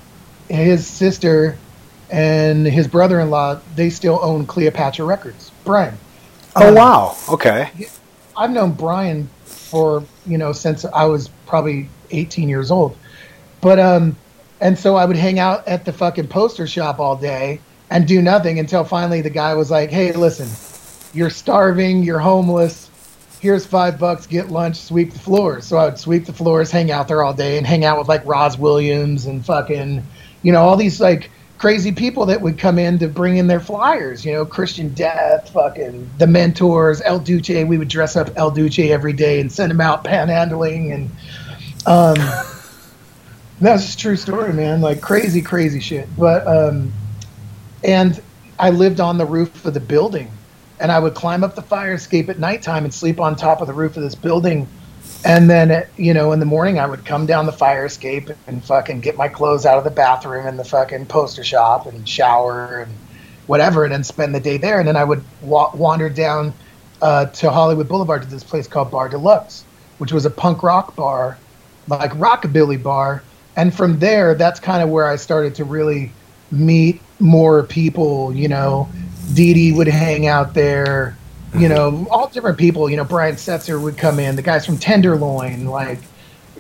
his 0.49 0.87
sister, 0.87 1.57
and 2.11 2.67
his 2.67 2.87
brother-in-law, 2.89 3.61
they 3.75 3.91
still 3.91 4.19
own 4.23 4.47
Cleopatra 4.47 5.05
Records. 5.05 5.51
Brian. 5.65 5.97
Oh 6.55 6.73
wow. 6.73 7.17
Okay. 7.29 7.71
I've 8.37 8.51
known 8.51 8.73
Brian 8.73 9.29
for 9.45 10.05
you 10.27 10.39
know 10.39 10.53
since 10.53 10.85
I 10.85 11.05
was 11.05 11.29
probably 11.47 11.89
18 12.11 12.49
years 12.49 12.71
old, 12.71 12.97
but 13.61 13.79
um, 13.79 14.17
and 14.61 14.79
so 14.79 14.97
I 14.97 15.05
would 15.05 15.17
hang 15.17 15.39
out 15.39 15.67
at 15.69 15.85
the 15.85 15.93
fucking 15.93 16.29
poster 16.29 16.67
shop 16.67 16.99
all 16.99 17.17
day 17.17 17.61
and 17.91 18.07
do 18.07 18.21
nothing 18.21 18.59
until 18.59 18.85
finally 18.85 19.21
the 19.21 19.31
guy 19.31 19.55
was 19.55 19.71
like, 19.71 19.91
"Hey, 19.91 20.13
listen, 20.13 20.49
you're 21.17 21.31
starving, 21.31 22.03
you're 22.03 22.19
homeless. 22.19 22.91
Here's 23.41 23.67
five 23.67 23.99
bucks, 23.99 24.27
get 24.27 24.51
lunch, 24.51 24.77
sweep 24.77 25.13
the 25.13 25.19
floors." 25.19 25.67
So 25.67 25.77
I 25.77 25.87
would 25.87 25.99
sweep 25.99 26.27
the 26.27 26.33
floors, 26.33 26.71
hang 26.71 26.91
out 26.91 27.09
there 27.09 27.23
all 27.23 27.35
day, 27.35 27.59
and 27.59 27.67
hang 27.67 27.85
out 27.85 27.99
with 27.99 28.09
like 28.09 28.25
Rozz 28.25 28.59
Williams 28.59 29.27
and 29.27 29.45
fucking, 29.45 30.03
you 30.43 30.53
know, 30.53 30.63
all 30.63 30.77
these 30.77 31.01
like 31.01 31.31
crazy 31.59 31.93
people 31.93 32.27
that 32.27 32.41
would 32.41 32.59
come 32.59 32.79
in 32.79 32.99
to 32.99 33.09
bring 33.09 33.37
in 33.37 33.47
their 33.47 33.61
flyers. 33.61 34.25
You 34.25 34.33
know, 34.33 34.45
Christian 34.45 34.93
Death, 34.95 35.51
fucking 35.51 36.11
the 36.19 36.27
Mentors, 36.27 37.01
El 37.03 37.19
Duce. 37.19 37.49
We 37.49 37.79
would 37.79 37.89
dress 37.89 38.17
up 38.17 38.31
El 38.37 38.51
Duce 38.51 38.79
every 38.79 39.13
day 39.13 39.41
and 39.41 39.51
send 39.51 39.71
them 39.71 39.81
out 39.81 40.05
panhandling, 40.05 40.93
and 40.93 41.11
um, 41.87 42.17
that's 43.61 43.95
a 43.95 43.97
true 43.97 44.17
story, 44.17 44.53
man. 44.53 44.81
Like 44.81 45.01
crazy, 45.01 45.43
crazy 45.43 45.81
shit. 45.81 46.09
But 46.17 46.47
um, 46.47 46.93
and 47.85 48.21
I 48.59 48.71
lived 48.71 49.01
on 49.01 49.19
the 49.19 49.27
roof 49.27 49.65
of 49.65 49.75
the 49.75 49.81
building, 49.81 50.31
and 50.81 50.91
I 50.91 50.99
would 50.99 51.15
climb 51.15 51.45
up 51.45 51.55
the 51.55 51.63
fire 51.63 51.95
escape 51.95 52.29
at 52.29 52.39
nighttime 52.39 52.85
and 52.85 52.93
sleep 52.93 53.21
on 53.21 53.37
top 53.37 53.61
of 53.61 53.67
the 53.67 53.73
roof 53.75 53.97
of 53.97 54.03
this 54.03 54.15
building. 54.15 54.69
And 55.25 55.49
then, 55.49 55.87
you 55.97 56.15
know, 56.15 56.33
in 56.33 56.41
the 56.41 56.47
morning, 56.47 56.79
I 56.79 56.87
would 56.87 57.05
come 57.05 57.27
down 57.27 57.47
the 57.47 57.53
fire 57.53 57.87
escape 57.87 58.31
and 58.47 58.63
fucking 58.65 59.01
get 59.01 59.17
my 59.17 59.29
clothes 59.29 59.67
out 59.67 59.79
of 59.79 59.85
the 59.85 59.91
bathroom 59.91 60.47
in 60.47 60.57
the 60.57 60.65
fucking 60.65 61.07
poster 61.07 61.45
shop 61.45 61.87
and 61.87 62.09
shower 62.09 62.81
and 62.81 62.93
whatever, 63.47 63.85
and 63.85 63.93
then 63.93 64.05
spend 64.05 64.35
the 64.35 64.41
day 64.41 64.57
there. 64.57 64.79
And 64.79 64.87
then 64.87 64.97
I 64.97 65.05
would 65.05 65.23
wa- 65.43 65.71
wander 65.75 66.09
down 66.09 66.53
uh, 67.03 67.27
to 67.27 67.51
Hollywood 67.51 67.89
Boulevard 67.89 68.23
to 68.23 68.29
this 68.29 68.45
place 68.45 68.67
called 68.67 68.91
Bar 68.91 69.09
Deluxe, 69.09 69.65
which 69.99 70.13
was 70.13 70.27
a 70.27 70.31
punk 70.31 70.63
rock 70.63 70.97
bar, 70.97 71.39
like 71.89 72.13
rockabilly 72.13 72.83
bar. 72.83 73.23
And 73.57 73.75
from 73.75 73.99
there, 73.99 74.35
that's 74.35 74.61
kind 74.61 74.83
of 74.83 74.91
where 74.91 75.07
I 75.07 75.17
started 75.17 75.55
to 75.57 75.65
really 75.65 76.13
meet 76.51 77.01
more 77.21 77.63
people. 77.65 78.33
You 78.33 78.49
know, 78.49 78.89
Dee 79.35 79.55
Dee 79.55 79.73
would 79.73 79.89
hang 79.89 80.27
out 80.27 80.55
there. 80.55 81.17
You 81.55 81.69
know, 81.69 82.07
all 82.11 82.29
different 82.29 82.59
people. 82.59 82.91
You 82.91 82.97
know, 82.97 83.05
Brian 83.05 83.37
Setzer 83.37 83.81
would 83.81 83.97
come 83.97 84.19
in. 84.19 84.37
The 84.37 84.43
guys 84.43 84.67
from 84.67 84.79
Tenderloin, 84.79 85.67
like, 85.67 86.01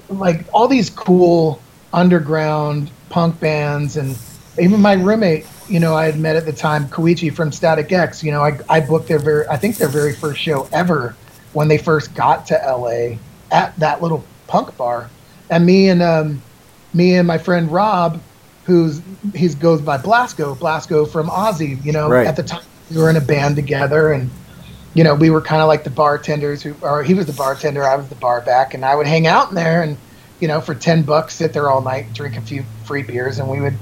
like 0.08 0.46
all 0.54 0.68
these 0.68 0.88
cool 0.88 1.60
underground 1.92 2.90
punk 3.08 3.38
bands, 3.40 3.96
and 3.96 4.16
even 4.58 4.80
my 4.80 4.94
roommate. 4.94 5.46
You 5.68 5.80
know, 5.80 5.96
I 5.96 6.06
had 6.06 6.18
met 6.18 6.36
at 6.36 6.46
the 6.46 6.52
time 6.52 6.88
Koichi 6.88 7.34
from 7.34 7.50
Static 7.50 7.90
X. 7.90 8.22
You 8.22 8.32
know, 8.32 8.42
I 8.42 8.58
I 8.68 8.80
booked 8.80 9.08
their 9.08 9.18
very 9.18 9.46
I 9.48 9.56
think 9.56 9.76
their 9.76 9.88
very 9.88 10.14
first 10.14 10.40
show 10.40 10.68
ever 10.72 11.16
when 11.52 11.68
they 11.68 11.78
first 11.78 12.14
got 12.14 12.46
to 12.46 12.54
LA 12.54 13.16
at 13.50 13.76
that 13.78 14.00
little 14.02 14.24
punk 14.46 14.76
bar, 14.76 15.10
and 15.50 15.66
me 15.66 15.88
and 15.88 16.02
um, 16.02 16.42
me 16.94 17.16
and 17.16 17.26
my 17.26 17.38
friend 17.38 17.70
Rob 17.70 18.20
who's 18.66 19.00
he 19.34 19.48
goes 19.48 19.80
by 19.80 19.96
Blasko, 19.96 20.56
Blasko 20.56 21.08
from 21.08 21.28
Ozzy. 21.28 21.82
You 21.84 21.92
know, 21.92 22.08
Right. 22.08 22.26
at 22.26 22.36
the 22.36 22.42
time 22.42 22.62
we 22.90 22.98
were 22.98 23.08
in 23.08 23.16
a 23.16 23.20
band 23.20 23.56
together, 23.56 24.12
and 24.12 24.30
you 24.94 25.04
know 25.04 25.14
we 25.14 25.30
were 25.30 25.40
kind 25.40 25.62
of 25.62 25.68
like 25.68 25.84
the 25.84 25.90
bartenders 25.90 26.62
who, 26.62 26.74
or 26.82 27.02
he 27.02 27.14
was 27.14 27.26
the 27.26 27.32
bartender, 27.32 27.84
I 27.84 27.96
was 27.96 28.08
the 28.08 28.14
bar 28.16 28.40
back, 28.40 28.74
and 28.74 28.84
I 28.84 28.94
would 28.94 29.06
hang 29.06 29.26
out 29.26 29.48
in 29.48 29.54
there 29.54 29.82
and 29.82 29.96
you 30.40 30.48
know 30.48 30.60
for 30.60 30.74
ten 30.74 31.02
bucks 31.02 31.34
sit 31.34 31.52
there 31.52 31.70
all 31.70 31.80
night, 31.80 32.12
drink 32.12 32.36
a 32.36 32.40
few 32.40 32.64
free 32.84 33.02
beers, 33.02 33.38
and 33.38 33.48
we 33.48 33.60
would 33.60 33.74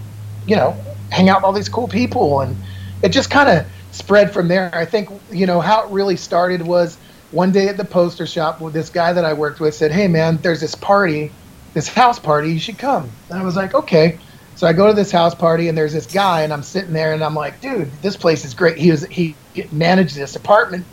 you 0.47 0.57
know 0.57 0.77
hang 1.11 1.29
out 1.29 1.39
with 1.39 1.45
all 1.45 1.53
these 1.53 1.69
cool 1.69 1.89
people, 1.89 2.41
and 2.41 2.57
it 3.03 3.09
just 3.09 3.31
kind 3.31 3.49
of 3.49 3.67
spread 3.93 4.33
from 4.33 4.49
there. 4.49 4.71
I 4.75 4.85
think 4.85 5.09
you 5.33 5.47
know 5.47 5.61
how 5.61 5.85
it 5.85 5.91
really 5.91 6.17
started 6.17 6.63
was 6.63 6.99
one 7.31 7.53
day 7.53 7.69
at 7.69 7.77
the 7.77 7.85
poster 7.85 8.27
shop 8.27 8.61
this 8.73 8.91
guy 8.91 9.13
that 9.15 9.25
I 9.25 9.33
worked 9.33 9.61
with 9.61 9.75
said, 9.75 9.93
"Hey 9.93 10.09
man, 10.09 10.39
there's 10.43 10.61
this 10.61 10.75
party." 10.75 11.33
This 11.73 11.89
house 11.89 12.21
party, 12.21 12.53
you 12.53 12.61
should 12.61 12.79
come. 12.79 13.11
And 13.29 13.37
I 13.37 13.43
was 13.43 13.57
like, 13.57 13.75
okay. 13.75 14.21
So 14.57 14.67
I 14.67 14.73
go 14.73 14.87
to 14.87 14.93
this 14.93 15.11
house 15.11 15.35
party 15.35 15.69
and 15.69 15.77
there's 15.77 15.93
this 15.93 16.07
guy 16.07 16.43
and 16.43 16.53
I'm 16.53 16.63
sitting 16.63 16.93
there 16.93 17.13
and 17.13 17.23
I'm 17.25 17.35
like, 17.35 17.61
dude, 17.61 17.91
this 18.03 18.17
place 18.17 18.45
is 18.45 18.55
great. 18.55 18.77
He 18.77 18.91
was 18.91 19.05
he 19.07 19.35
managed 19.73 20.15
this 20.15 20.37
apartment 20.37 20.85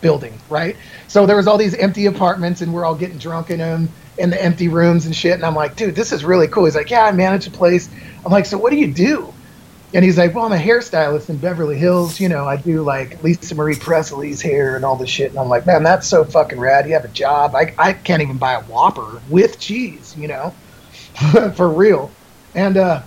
building, 0.00 0.38
right? 0.48 0.76
So 1.08 1.26
there 1.26 1.36
was 1.36 1.46
all 1.46 1.58
these 1.58 1.74
empty 1.74 2.06
apartments 2.06 2.60
and 2.60 2.72
we're 2.72 2.84
all 2.84 2.94
getting 2.94 3.18
drunk 3.18 3.50
in 3.50 3.58
them 3.58 3.88
in 4.18 4.30
the 4.30 4.42
empty 4.42 4.68
rooms 4.68 5.06
and 5.06 5.14
shit. 5.14 5.34
And 5.34 5.44
I'm 5.44 5.54
like, 5.54 5.76
dude, 5.76 5.94
this 5.94 6.12
is 6.12 6.24
really 6.24 6.46
cool. 6.46 6.66
He's 6.66 6.76
like, 6.76 6.90
yeah, 6.90 7.04
I 7.04 7.12
manage 7.12 7.46
a 7.46 7.50
place. 7.50 7.88
I'm 8.24 8.32
like, 8.32 8.46
so 8.46 8.58
what 8.58 8.70
do 8.70 8.76
you 8.76 8.92
do? 8.92 9.32
And 9.92 10.04
he's 10.04 10.16
like, 10.16 10.34
well, 10.34 10.44
I'm 10.44 10.52
a 10.52 10.56
hairstylist 10.56 11.30
in 11.30 11.38
Beverly 11.38 11.76
Hills. 11.76 12.20
You 12.20 12.28
know, 12.28 12.44
I 12.44 12.56
do 12.56 12.82
like 12.82 13.22
Lisa 13.24 13.56
Marie 13.56 13.74
Presley's 13.74 14.40
hair 14.40 14.76
and 14.76 14.84
all 14.84 14.94
this 14.94 15.10
shit. 15.10 15.30
And 15.30 15.38
I'm 15.38 15.48
like, 15.48 15.66
man, 15.66 15.82
that's 15.82 16.06
so 16.06 16.22
fucking 16.22 16.60
rad. 16.60 16.86
You 16.86 16.92
have 16.92 17.04
a 17.04 17.08
job. 17.08 17.56
I, 17.56 17.74
I 17.76 17.92
can't 17.94 18.22
even 18.22 18.38
buy 18.38 18.52
a 18.52 18.62
Whopper 18.62 19.20
with 19.28 19.58
cheese, 19.58 20.14
you 20.16 20.28
know, 20.28 20.54
for 21.56 21.68
real. 21.68 22.12
And, 22.54 22.76
uh, 22.76 23.02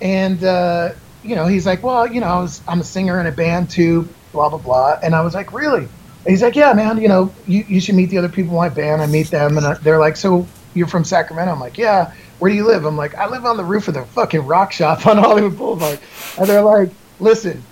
and, 0.00 0.42
uh, 0.42 0.90
you 1.22 1.36
know, 1.36 1.46
he's 1.46 1.66
like, 1.66 1.82
well, 1.82 2.06
you 2.06 2.20
know, 2.20 2.26
I 2.26 2.40
was, 2.40 2.60
I'm 2.66 2.80
a 2.80 2.84
singer 2.84 3.20
in 3.20 3.26
a 3.26 3.32
band 3.32 3.70
too, 3.70 4.08
blah, 4.32 4.48
blah, 4.48 4.58
blah. 4.58 4.98
And 5.02 5.14
I 5.14 5.22
was 5.22 5.34
like, 5.34 5.52
really? 5.52 5.84
And 5.84 6.26
he's 6.26 6.42
like, 6.42 6.56
yeah, 6.56 6.72
man, 6.72 7.00
you 7.00 7.08
know, 7.08 7.32
you, 7.46 7.64
you 7.68 7.80
should 7.80 7.94
meet 7.94 8.10
the 8.10 8.18
other 8.18 8.28
people 8.28 8.52
in 8.52 8.56
my 8.56 8.68
band. 8.68 9.02
I 9.02 9.06
meet 9.06 9.28
them 9.28 9.56
and 9.56 9.66
I, 9.66 9.74
they're 9.74 9.98
like, 9.98 10.16
so 10.16 10.46
you're 10.74 10.86
from 10.86 11.04
Sacramento? 11.04 11.52
I'm 11.52 11.60
like, 11.60 11.78
yeah. 11.78 12.12
Where 12.38 12.50
do 12.50 12.56
you 12.56 12.66
live? 12.66 12.84
I'm 12.84 12.96
like, 12.96 13.14
I 13.16 13.28
live 13.28 13.44
on 13.44 13.56
the 13.56 13.64
roof 13.64 13.88
of 13.88 13.94
the 13.94 14.04
fucking 14.04 14.46
rock 14.46 14.72
shop 14.72 15.06
on 15.06 15.16
Hollywood 15.18 15.58
Boulevard. 15.58 15.98
And 16.38 16.48
they're 16.48 16.62
like, 16.62 16.90
listen, 17.18 17.62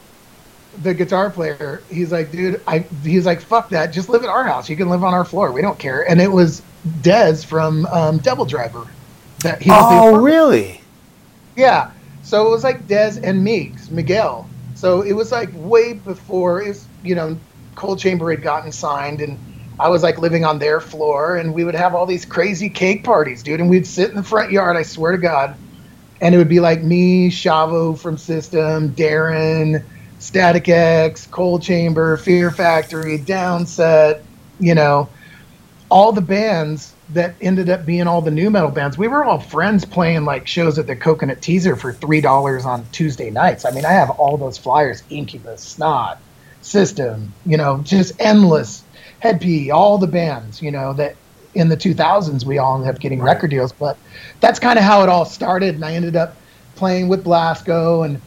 the 0.83 0.93
guitar 0.93 1.31
player, 1.31 1.83
he's 1.89 2.13
like, 2.13 2.33
dude, 2.33 2.61
I, 2.67 2.81
he's 3.03 3.25
like, 3.25 3.41
fuck 3.41 3.71
that. 3.71 3.93
Just 3.93 4.09
live 4.09 4.25
at 4.25 4.29
our 4.29 4.45
house. 4.45 4.69
You 4.69 4.77
can 4.77 4.89
live 4.89 5.05
on 5.05 5.15
our 5.15 5.25
floor. 5.25 5.53
We 5.53 5.63
don't 5.63 5.79
care. 5.79 6.09
And 6.09 6.21
it 6.21 6.31
was 6.31 6.63
Dez 7.01 7.45
from 7.45 7.87
um, 7.87 8.19
Driver. 8.19 8.87
That 9.47 9.63
he 9.63 9.71
was 9.71 9.83
Oh 9.83 10.17
really? 10.17 10.81
yeah. 11.57 11.91
So 12.23 12.47
it 12.47 12.51
was 12.51 12.65
like 12.65 12.87
Dez 12.89 13.23
and 13.23 13.47
Meegs, 13.47 13.91
Miguel. 13.91 14.49
So 14.75 15.03
it 15.03 15.13
was 15.13 15.33
like 15.33 15.51
way 15.55 15.95
before 15.95 16.63
it 16.63 16.69
was, 16.69 16.87
you 17.03 17.15
know, 17.15 17.39
Coal 17.77 17.97
Chamber 17.97 18.31
had 18.31 18.43
gotten 18.43 18.73
signed 18.73 19.21
and 19.21 19.39
I 19.79 19.89
was 19.89 20.03
like 20.03 20.19
living 20.19 20.45
on 20.45 20.59
their 20.59 20.81
floor 20.81 21.37
and 21.37 21.55
we 21.55 21.65
would 21.65 21.75
have 21.75 21.95
all 21.95 22.07
these 22.07 22.25
crazy 22.25 22.69
cake 22.69 23.05
parties, 23.05 23.43
dude. 23.43 23.61
And 23.61 23.71
we'd 23.71 23.87
sit 23.87 24.11
in 24.11 24.17
the 24.17 24.23
front 24.23 24.51
yard, 24.51 24.77
I 24.77 24.83
swear 24.83 25.13
to 25.13 25.19
God. 25.19 25.57
And 26.21 26.35
it 26.35 26.39
would 26.39 26.49
be 26.49 26.61
like 26.61 26.83
me, 26.83 27.31
Shavo 27.31 27.99
from 27.99 28.17
System, 28.17 28.95
Darren, 28.95 29.85
Static 30.19 30.69
X, 30.69 31.27
Coal 31.27 31.59
Chamber, 31.59 32.17
Fear 32.17 32.51
Factory, 32.51 33.19
Downset, 33.19 34.23
you 34.59 34.75
know, 34.75 35.11
all 35.91 36.13
the 36.13 36.23
bands 36.23 36.96
that 37.11 37.35
ended 37.41 37.71
up 37.71 37.87
being 37.87 38.07
all 38.07 38.21
the 38.21 38.31
nu 38.31 38.51
metal 38.51 38.71
bands. 38.71 38.99
We 38.99 39.09
were 39.09 39.25
all 39.25 39.39
friends 39.39 39.85
playing 39.85 40.25
like 40.25 40.47
shows 40.47 40.79
at 40.79 40.87
the 40.87 40.97
Coconut 40.97 41.41
Teazer 41.41 41.79
for 41.79 41.93
three 41.93 42.21
dollars 42.21 42.65
on 42.65 42.85
Tuesday 42.93 43.31
nights. 43.31 43.65
I 43.65 43.71
mean, 43.71 43.85
I 43.85 43.93
have 43.93 44.11
all 44.11 44.37
those 44.37 44.59
flyers: 44.59 45.03
Incubus, 45.11 45.63
Snot, 45.63 46.19
System, 46.63 47.33
you 47.45 47.57
know, 47.57 47.81
just 47.83 48.21
endless. 48.21 48.83
Head 49.21 49.41
P, 49.41 49.71
all 49.71 49.97
the 49.97 50.07
bands, 50.07 50.61
you 50.61 50.71
know, 50.71 50.93
that 50.93 51.17
in 51.55 51.71
the 51.71 51.77
2000s 51.77 52.45
we 52.45 52.59
all 52.59 52.77
ended 52.77 52.95
up 52.95 53.01
getting 53.01 53.23
record 53.23 53.51
deals. 53.51 53.73
But 53.73 53.97
that's 54.41 54.61
kind 54.61 54.79
of 54.79 54.85
how 54.85 55.03
it 55.03 55.09
all 55.09 55.25
started, 55.25 55.75
and 55.75 55.85
I 55.85 55.95
ended 55.95 56.17
up 56.17 56.37
playing 56.75 57.09
with 57.09 57.25
Blasko 57.25 58.05
and 58.05 58.21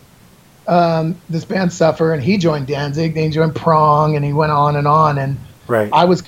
um, 0.68 1.22
this 1.30 1.46
band 1.46 1.72
Suffer, 1.74 2.14
and 2.14 2.24
he 2.24 2.38
joined 2.38 2.68
Danzig, 2.68 3.14
then 3.14 3.26
he 3.26 3.30
joined 3.30 3.56
Prong, 3.56 4.16
and 4.16 4.26
he 4.26 4.34
went 4.34 4.52
on 4.52 4.76
and 4.76 4.88
on. 4.88 5.18
And 5.18 5.38
Right. 5.70 5.90
I 5.94 6.06
was 6.06 6.24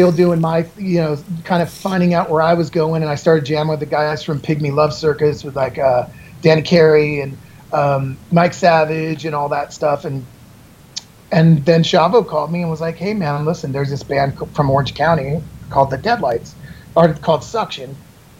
still 0.00 0.12
doing 0.12 0.40
my, 0.40 0.66
you 0.78 0.96
know, 0.96 1.18
kind 1.44 1.62
of 1.62 1.68
finding 1.68 2.14
out 2.14 2.30
where 2.30 2.40
I 2.40 2.54
was 2.54 2.70
going, 2.70 3.02
and 3.02 3.10
I 3.10 3.16
started 3.16 3.44
jamming 3.44 3.68
with 3.68 3.80
the 3.80 3.86
guys 3.86 4.22
from 4.22 4.40
Pygmy 4.40 4.72
Love 4.72 4.94
Circus 4.94 5.44
with 5.44 5.56
like 5.56 5.76
uh, 5.76 6.06
Danny 6.40 6.62
Carey 6.62 7.20
and 7.20 7.36
um, 7.70 8.16
Mike 8.32 8.54
Savage 8.54 9.26
and 9.26 9.34
all 9.34 9.50
that 9.50 9.74
stuff, 9.74 10.06
and 10.06 10.24
and 11.30 11.62
then 11.66 11.82
Shavo 11.82 12.26
called 12.26 12.50
me 12.50 12.62
and 12.62 12.70
was 12.70 12.80
like, 12.80 12.96
"Hey 12.96 13.12
man, 13.12 13.44
listen, 13.44 13.72
there's 13.72 13.90
this 13.90 14.02
band 14.02 14.38
from 14.54 14.70
Orange 14.70 14.94
County 14.94 15.42
called 15.68 15.90
the 15.90 15.98
Deadlights, 15.98 16.54
or 16.94 17.12
called 17.12 17.44
Suction." 17.44 17.94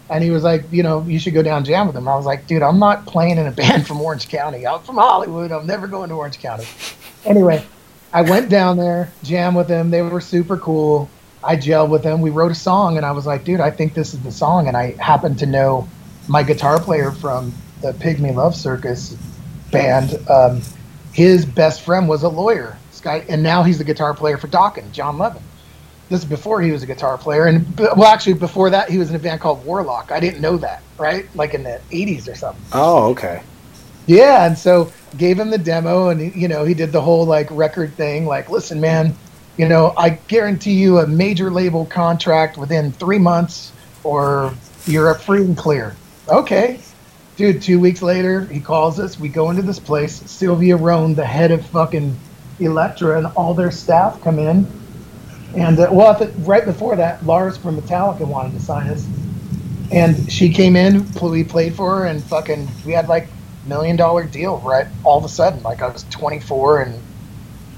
And 0.09 0.25
he 0.25 0.31
was 0.31 0.43
like, 0.43 0.65
you 0.73 0.83
know, 0.83 1.03
you 1.03 1.19
should 1.19 1.35
go 1.35 1.43
down 1.43 1.63
jam 1.65 1.87
with 1.87 1.95
them. 1.95 2.09
I 2.09 2.17
was 2.17 2.27
like, 2.27 2.47
dude, 2.47 2.63
I'm 2.63 2.79
not 2.79 3.07
playing 3.07 3.37
in 3.37 3.47
a 3.47 3.53
band 3.61 3.87
from 3.87 4.01
Orange 4.01 4.29
County. 4.31 4.67
I'm 4.67 4.81
from 4.81 4.97
Hollywood. 4.97 5.53
I'm 5.53 5.67
never 5.67 5.87
going 5.87 6.09
to 6.09 6.15
Orange 6.15 6.39
County. 6.39 6.65
Anyway, 7.27 7.63
I 8.15 8.23
went 8.23 8.49
down 8.49 8.79
there, 8.79 9.13
jammed 9.23 9.57
with 9.57 9.69
them. 9.69 9.91
They 9.91 10.01
were 10.01 10.23
super 10.23 10.57
cool. 10.57 11.11
I 11.43 11.57
gelled 11.57 11.89
with 11.89 12.03
them. 12.03 12.21
We 12.21 12.31
wrote 12.31 12.53
a 12.53 12.57
song, 12.57 12.97
and 12.97 13.07
I 13.07 13.13
was 13.13 13.27
like, 13.27 13.45
dude, 13.45 13.61
I 13.61 13.71
think 13.71 13.95
this 13.95 14.13
is 14.13 14.21
the 14.21 14.33
song. 14.33 14.69
And 14.69 14.77
I 14.77 14.93
happened 14.93 15.39
to 15.41 15.47
know 15.47 15.89
my 16.29 16.43
guitar 16.43 16.81
player 16.81 17.11
from 17.11 17.53
the 17.81 17.93
Pygmy 17.93 18.35
Love 18.35 18.55
Circus 18.55 19.17
band. 19.71 20.19
Um, 20.29 20.63
his 21.13 21.45
best 21.45 21.83
friend 21.83 22.09
was 22.09 22.23
a 22.23 22.29
lawyer, 22.29 22.77
this 22.91 23.01
guy, 23.01 23.25
and 23.29 23.43
now 23.43 23.63
he's 23.63 23.79
the 23.79 23.85
guitar 23.85 24.15
player 24.15 24.37
for 24.37 24.49
Dokken, 24.49 24.93
Jon 24.93 25.19
Levin. 25.19 25.43
This 26.09 26.21
is 26.23 26.29
before 26.29 26.61
he 26.61 26.73
was 26.73 26.83
a 26.83 26.87
guitar 26.87 27.17
player, 27.17 27.47
and 27.47 27.79
well, 27.79 28.07
actually, 28.07 28.35
before 28.35 28.69
that, 28.71 28.91
he 28.91 28.99
was 28.99 29.11
in 29.11 29.17
a 29.17 29.19
band 29.19 29.41
called 29.41 29.65
Warlock. 29.65 30.11
I 30.11 30.19
didn't 30.19 30.41
know 30.41 30.57
that, 30.59 30.83
right? 30.99 31.25
Like 31.37 31.55
in 31.55 31.63
the 31.63 31.81
'80s 31.91 32.29
or 32.29 32.35
something. 32.35 32.63
Oh, 32.73 33.11
okay. 33.11 33.43
Yeah, 34.07 34.45
and 34.45 34.59
so 34.59 34.93
gave 35.17 35.39
him 35.39 35.51
the 35.51 35.59
demo, 35.59 36.09
and 36.09 36.35
you 36.35 36.49
know 36.49 36.65
he 36.65 36.75
did 36.75 36.91
the 36.91 37.01
whole 37.01 37.27
like 37.27 37.49
record 37.51 37.95
thing. 37.95 38.27
Like, 38.27 38.51
listen, 38.51 38.81
man, 38.81 39.15
you 39.61 39.69
know 39.69 39.95
I 39.97 40.11
guarantee 40.11 40.73
you 40.73 40.99
a 40.99 41.07
major 41.07 41.51
label 41.51 41.87
contract 41.87 42.57
within 42.57 42.93
three 42.93 43.19
months, 43.19 43.73
or 44.03 44.55
you're 44.87 45.11
a 45.11 45.19
free 45.19 45.43
and 45.45 45.57
clear. 45.57 45.95
Okay, 46.29 46.81
dude. 47.37 47.63
Two 47.63 47.79
weeks 47.79 48.03
later, 48.03 48.47
he 48.47 48.61
calls 48.61 48.99
us. 48.99 49.19
We 49.21 49.29
go 49.29 49.51
into 49.51 49.63
this 49.63 49.79
place. 49.79 50.15
Sylvia 50.31 50.77
Rhone, 50.77 51.15
the 51.15 51.27
head 51.27 51.51
of 51.51 51.65
fucking 51.67 52.17
Elektra, 52.59 53.19
and 53.19 53.27
all 53.37 53.55
their 53.55 53.71
staff 53.71 54.21
come 54.23 54.39
in. 54.39 54.67
And 55.57 55.79
uh, 55.79 55.89
well, 55.91 56.19
right 56.39 56.65
before 56.65 56.97
that, 56.97 57.25
Lars 57.27 57.57
from 57.57 57.81
Metallica 57.81 58.27
wanted 58.27 58.53
to 58.53 58.61
sign 58.61 58.89
us 58.89 59.07
and 59.91 60.31
she 60.31 60.49
came 60.51 60.77
in 60.77 61.11
we 61.21 61.43
played 61.45 61.75
for 61.75 61.97
her 61.97 62.07
and 62.07 62.23
fucking 62.25 62.69
we 62.87 62.93
had 62.93 63.09
like 63.09 63.27
million 63.67 63.97
dollar 63.97 64.25
deal 64.25 64.59
right 64.59 64.87
all 65.05 65.19
of 65.19 65.25
a 65.25 65.29
sudden 65.29 65.63
like 65.63 65.83
i 65.83 65.89
was 65.89 66.05
24 66.05 66.83
and 66.83 67.03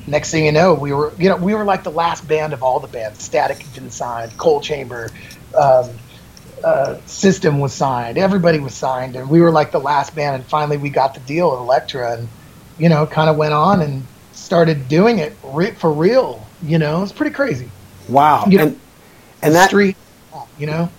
next 0.06 0.30
thing 0.30 0.44
you 0.44 0.52
know 0.52 0.74
we 0.74 0.92
were 0.92 1.12
you 1.18 1.28
know 1.28 1.36
we 1.36 1.54
were 1.54 1.64
like 1.64 1.82
the 1.84 1.90
last 1.90 2.26
band 2.26 2.52
of 2.52 2.62
all 2.62 2.80
the 2.80 2.88
bands 2.88 3.22
static 3.22 3.62
had 3.62 3.74
been 3.74 3.90
signed 3.90 4.36
coal 4.36 4.60
chamber 4.60 5.10
um, 5.56 5.90
uh, 6.64 6.96
system 7.06 7.58
was 7.58 7.72
signed 7.72 8.18
everybody 8.18 8.58
was 8.58 8.74
signed 8.74 9.16
and 9.16 9.28
we 9.28 9.40
were 9.40 9.50
like 9.50 9.72
the 9.72 9.80
last 9.80 10.14
band 10.14 10.36
and 10.36 10.44
finally 10.44 10.76
we 10.76 10.88
got 10.90 11.14
the 11.14 11.20
deal 11.20 11.50
with 11.50 11.60
Elektra, 11.60 12.18
and 12.18 12.28
you 12.78 12.88
know 12.88 13.06
kind 13.06 13.28
of 13.28 13.36
went 13.36 13.52
on 13.52 13.80
and 13.80 14.04
started 14.32 14.88
doing 14.88 15.18
it 15.18 15.36
re- 15.44 15.72
for 15.72 15.92
real 15.92 16.44
you 16.62 16.78
know 16.78 17.02
it's 17.02 17.12
pretty 17.12 17.34
crazy 17.34 17.68
Wow. 18.08 18.44
You 18.46 18.58
know, 18.58 18.66
and 18.66 18.80
and 19.42 19.54
that 19.54 19.68
street 19.68 19.96
you 20.58 20.66
know 20.66 20.90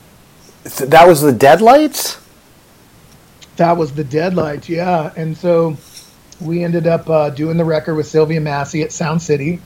that 0.64 1.08
was 1.08 1.22
the 1.22 1.32
Deadlights. 1.32 2.20
That 3.58 3.78
was 3.78 3.94
the 3.94 4.04
Deadlights, 4.04 4.70
yeah. 4.70 5.12
And 5.16 5.38
so 5.38 5.78
we 6.44 6.64
ended 6.64 6.88
up 6.88 7.10
uh, 7.10 7.30
doing 7.30 7.58
the 7.58 7.66
record 7.66 7.96
with 7.96 8.08
Sylvia 8.08 8.42
Massy 8.42 8.84
at 8.84 8.92
Sound 8.92 9.22
City, 9.22 9.62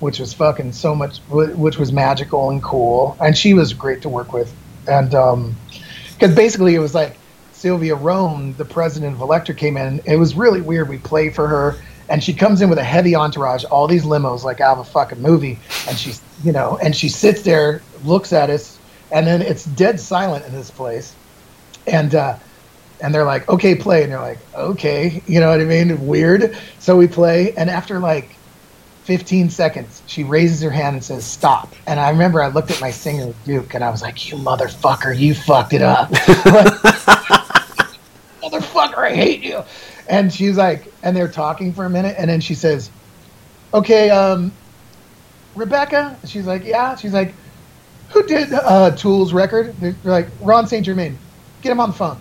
which 0.00 0.18
was 0.18 0.32
fucking 0.32 0.72
so 0.72 0.94
much, 0.94 1.18
which 1.28 1.78
was 1.78 1.92
magical 1.92 2.50
and 2.50 2.62
cool. 2.62 3.16
And 3.20 3.36
she 3.36 3.54
was 3.54 3.72
great 3.72 4.02
to 4.02 4.08
work 4.08 4.32
with. 4.32 4.52
And 4.88 5.10
because 5.10 6.34
basically 6.34 6.74
it 6.74 6.80
was 6.80 6.94
like 6.94 7.16
Sylvia 7.52 7.94
Rhone, 7.94 8.54
the 8.54 8.64
president 8.64 9.14
of 9.14 9.20
Elektra, 9.20 9.54
came 9.54 9.76
in. 9.76 10.00
It 10.04 10.16
was 10.16 10.34
really 10.34 10.60
weird. 10.60 10.88
We 10.88 10.98
play 10.98 11.30
for 11.30 11.46
her, 11.46 11.76
and 12.08 12.24
she 12.24 12.34
comes 12.34 12.60
in 12.60 12.68
with 12.68 12.78
a 12.78 12.84
heavy 12.84 13.14
entourage, 13.14 13.64
all 13.64 13.86
these 13.86 14.04
limos, 14.04 14.42
like 14.42 14.60
out 14.60 14.78
of 14.78 14.86
a 14.86 14.90
fucking 14.90 15.22
movie. 15.22 15.60
And 15.88 15.96
she's, 15.96 16.20
you 16.42 16.50
know, 16.50 16.78
and 16.82 16.96
she 16.96 17.08
sits 17.08 17.42
there, 17.42 17.80
looks 18.02 18.32
at 18.32 18.50
us, 18.50 18.80
and 19.12 19.26
then 19.26 19.42
it's 19.42 19.64
dead 19.64 20.00
silent 20.00 20.44
in 20.46 20.52
this 20.52 20.70
place. 20.70 21.14
And, 21.86 22.14
uh, 22.14 22.38
and 23.02 23.12
they're 23.14 23.24
like, 23.24 23.48
okay, 23.48 23.74
play. 23.74 24.04
And 24.04 24.12
they're 24.12 24.20
like, 24.20 24.38
okay, 24.54 25.22
you 25.26 25.40
know 25.40 25.50
what 25.50 25.60
I 25.60 25.64
mean? 25.64 26.06
Weird. 26.06 26.56
So 26.78 26.96
we 26.96 27.08
play, 27.08 27.52
and 27.56 27.68
after 27.68 27.98
like 27.98 28.36
15 29.04 29.50
seconds, 29.50 30.02
she 30.06 30.22
raises 30.22 30.62
her 30.62 30.70
hand 30.70 30.94
and 30.94 31.04
says, 31.04 31.24
stop. 31.24 31.74
And 31.88 31.98
I 31.98 32.10
remember 32.10 32.40
I 32.40 32.48
looked 32.48 32.70
at 32.70 32.80
my 32.80 32.92
singer, 32.92 33.34
Duke, 33.44 33.74
and 33.74 33.82
I 33.82 33.90
was 33.90 34.00
like, 34.02 34.30
you 34.30 34.36
motherfucker, 34.36 35.18
you 35.18 35.34
fucked 35.34 35.72
it 35.72 35.82
up. 35.82 36.10
motherfucker, 38.40 38.98
I 38.98 39.14
hate 39.14 39.42
you. 39.42 39.64
And 40.08 40.32
she's 40.32 40.56
like, 40.56 40.92
and 41.02 41.16
they're 41.16 41.26
talking 41.26 41.72
for 41.72 41.84
a 41.84 41.90
minute, 41.90 42.14
and 42.16 42.30
then 42.30 42.40
she 42.40 42.54
says, 42.54 42.88
okay, 43.74 44.10
um, 44.10 44.52
Rebecca? 45.56 46.16
She's 46.24 46.46
like, 46.46 46.64
yeah. 46.64 46.94
She's 46.94 47.12
like, 47.12 47.34
who 48.10 48.22
did 48.24 48.52
uh, 48.52 48.92
Tool's 48.92 49.32
record? 49.32 49.74
They're 49.80 49.96
like, 50.04 50.28
Ron 50.40 50.68
St. 50.68 50.86
Germain. 50.86 51.18
Get 51.62 51.72
him 51.72 51.80
on 51.80 51.90
the 51.90 51.96
phone. 51.96 52.18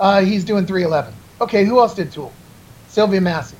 Uh, 0.00 0.20
he's 0.22 0.44
doing 0.44 0.66
311. 0.66 1.14
Okay, 1.40 1.64
who 1.64 1.78
else 1.80 1.94
did 1.94 2.12
Tool? 2.12 2.32
Sylvia 2.88 3.20
Massy. 3.20 3.56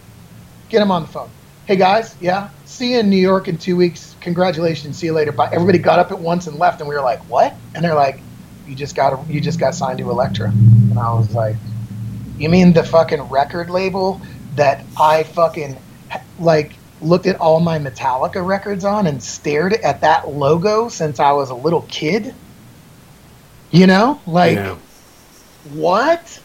Get 0.69 0.83
him 0.83 0.91
on 0.91 1.03
the 1.03 1.09
phone. 1.09 1.31
Hey 1.67 1.77
guys, 1.77 2.17
yeah, 2.21 2.49
see 2.65 2.93
you 2.93 3.01
in 3.01 3.11
New 3.11 3.19
York 3.19 3.47
in 3.47 3.59
two 3.59 3.77
weeks. 3.77 4.17
Congratulations, 4.21 4.97
see 4.97 5.07
you 5.07 5.13
later. 5.13 5.33
Bye. 5.33 5.51
Everybody 5.53 5.79
got 5.79 5.99
up 5.99 6.11
at 6.11 6.19
once 6.19 6.47
and 6.47 6.59
left, 6.59 6.81
and 6.81 6.89
we 6.89 6.95
were 6.95 7.03
like, 7.03 7.21
"What?" 7.29 7.55
And 7.75 7.85
they're 7.85 7.95
like, 7.95 8.21
"You 8.67 8.75
just 8.75 8.95
got 8.95 9.29
you 9.29 9.39
just 9.41 9.61
got 9.61 9.75
signed 9.75 9.99
to 9.99 10.11
Elektra." 10.11 10.49
And 10.49 10.99
I 10.99 11.13
was 11.13 11.35
like, 11.35 11.57
"You 12.39 12.49
mean 12.49 12.73
the 12.73 12.85
fucking 12.85 13.21
record 13.25 13.69
label 13.69 14.19
that 14.57 14.83
I 14.99 15.25
fucking 15.25 15.77
like 16.39 16.73
looked 17.03 17.27
at 17.27 17.39
all 17.39 17.61
my 17.61 17.79
Metallica 17.79 18.45
records 18.45 18.85
on 18.85 19.07
and 19.07 19.23
stared 19.23 19.75
at 19.75 20.01
that 20.01 20.29
logo 20.29 20.89
since 20.89 21.21
I 21.21 21.33
was 21.33 21.51
a 21.51 21.55
little 21.55 21.83
kid?" 21.83 22.35
You 23.71 23.87
know, 23.87 24.21
like. 24.27 24.57
What? 25.73 26.41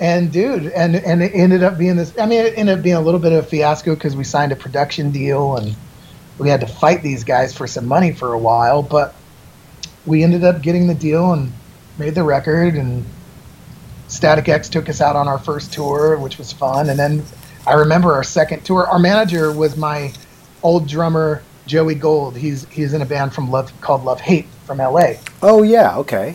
And 0.00 0.32
dude, 0.32 0.66
and 0.72 0.96
and 0.96 1.22
it 1.22 1.32
ended 1.34 1.62
up 1.62 1.78
being 1.78 1.96
this. 1.96 2.18
I 2.18 2.26
mean, 2.26 2.40
it 2.40 2.54
ended 2.56 2.78
up 2.78 2.82
being 2.82 2.96
a 2.96 3.00
little 3.00 3.20
bit 3.20 3.32
of 3.32 3.44
a 3.44 3.46
fiasco 3.46 3.94
because 3.94 4.16
we 4.16 4.24
signed 4.24 4.50
a 4.50 4.56
production 4.56 5.10
deal 5.12 5.56
and 5.56 5.76
we 6.38 6.48
had 6.48 6.60
to 6.60 6.66
fight 6.66 7.02
these 7.02 7.22
guys 7.22 7.54
for 7.54 7.66
some 7.66 7.86
money 7.86 8.12
for 8.12 8.32
a 8.32 8.38
while. 8.38 8.82
But 8.82 9.14
we 10.04 10.24
ended 10.24 10.42
up 10.42 10.62
getting 10.62 10.88
the 10.88 10.94
deal 10.94 11.32
and 11.32 11.52
made 11.98 12.14
the 12.14 12.24
record. 12.24 12.74
And 12.74 13.04
Static 14.08 14.48
X 14.48 14.68
took 14.68 14.88
us 14.88 15.00
out 15.00 15.14
on 15.14 15.28
our 15.28 15.38
first 15.38 15.72
tour, 15.72 16.18
which 16.18 16.36
was 16.38 16.52
fun. 16.52 16.90
And 16.90 16.98
then 16.98 17.22
I 17.66 17.74
remember 17.74 18.12
our 18.12 18.24
second 18.24 18.64
tour. 18.64 18.86
Our 18.86 18.98
manager 18.98 19.52
was 19.52 19.76
my 19.76 20.12
old 20.62 20.88
drummer 20.88 21.42
Joey 21.66 21.94
Gold. 21.94 22.36
He's 22.36 22.66
he's 22.68 22.92
in 22.92 23.02
a 23.02 23.06
band 23.06 23.32
from 23.32 23.50
Love 23.50 23.72
called 23.80 24.04
Love 24.04 24.20
Hate 24.20 24.46
from 24.66 24.80
L.A. 24.80 25.20
Oh 25.42 25.62
yeah. 25.62 25.96
Okay. 25.98 26.34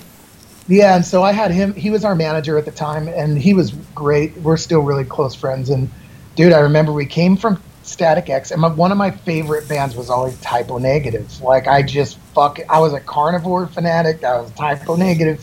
Yeah, 0.67 0.95
and 0.95 1.05
so 1.05 1.23
I 1.23 1.31
had 1.31 1.51
him. 1.51 1.73
He 1.73 1.89
was 1.89 2.03
our 2.03 2.15
manager 2.15 2.57
at 2.57 2.65
the 2.65 2.71
time, 2.71 3.07
and 3.07 3.37
he 3.37 3.53
was 3.53 3.71
great. 3.95 4.35
We're 4.37 4.57
still 4.57 4.81
really 4.81 5.05
close 5.05 5.33
friends. 5.33 5.69
And 5.69 5.89
dude, 6.35 6.51
I 6.51 6.59
remember 6.59 6.91
we 6.91 7.05
came 7.05 7.37
from 7.37 7.61
Static 7.83 8.29
X, 8.29 8.51
and 8.51 8.61
my, 8.61 8.67
one 8.67 8.91
of 8.91 8.97
my 8.97 9.11
favorite 9.11 9.67
bands 9.69 9.95
was 9.95 10.09
always 10.09 10.39
Type 10.41 10.69
O 10.69 10.77
Negative. 10.77 11.41
Like 11.41 11.67
I 11.67 11.81
just 11.81 12.17
fuck. 12.35 12.59
I 12.69 12.79
was 12.79 12.93
a 12.93 12.99
Carnivore 12.99 13.67
fanatic. 13.67 14.23
I 14.23 14.41
was 14.41 14.51
a 14.51 14.55
Type 14.55 14.89
O 14.89 14.95
Negative 14.95 15.39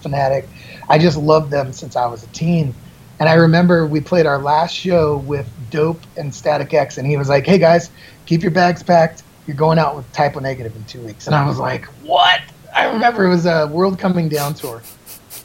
fanatic. 0.00 0.48
I 0.88 0.98
just 0.98 1.18
loved 1.18 1.50
them 1.50 1.72
since 1.72 1.94
I 1.94 2.06
was 2.06 2.24
a 2.24 2.28
teen. 2.28 2.74
And 3.20 3.28
I 3.28 3.34
remember 3.34 3.86
we 3.86 4.00
played 4.00 4.26
our 4.26 4.38
last 4.38 4.74
show 4.74 5.18
with 5.18 5.48
Dope 5.70 6.00
and 6.16 6.34
Static 6.34 6.72
X, 6.72 6.96
and 6.96 7.06
he 7.06 7.18
was 7.18 7.28
like, 7.28 7.46
"Hey 7.46 7.58
guys, 7.58 7.90
keep 8.24 8.42
your 8.42 8.50
bags 8.50 8.82
packed. 8.82 9.22
You're 9.46 9.56
going 9.56 9.78
out 9.78 9.96
with 9.96 10.10
Type 10.12 10.34
O 10.34 10.40
Negative 10.40 10.74
in 10.74 10.84
two 10.84 11.02
weeks." 11.02 11.26
And 11.26 11.36
I 11.36 11.46
was 11.46 11.58
like, 11.58 11.84
"What?" 12.02 12.40
I 12.74 12.86
remember 12.86 13.26
it 13.26 13.30
was 13.30 13.46
a 13.46 13.66
World 13.66 13.98
Coming 13.98 14.28
Down 14.28 14.54
tour. 14.54 14.82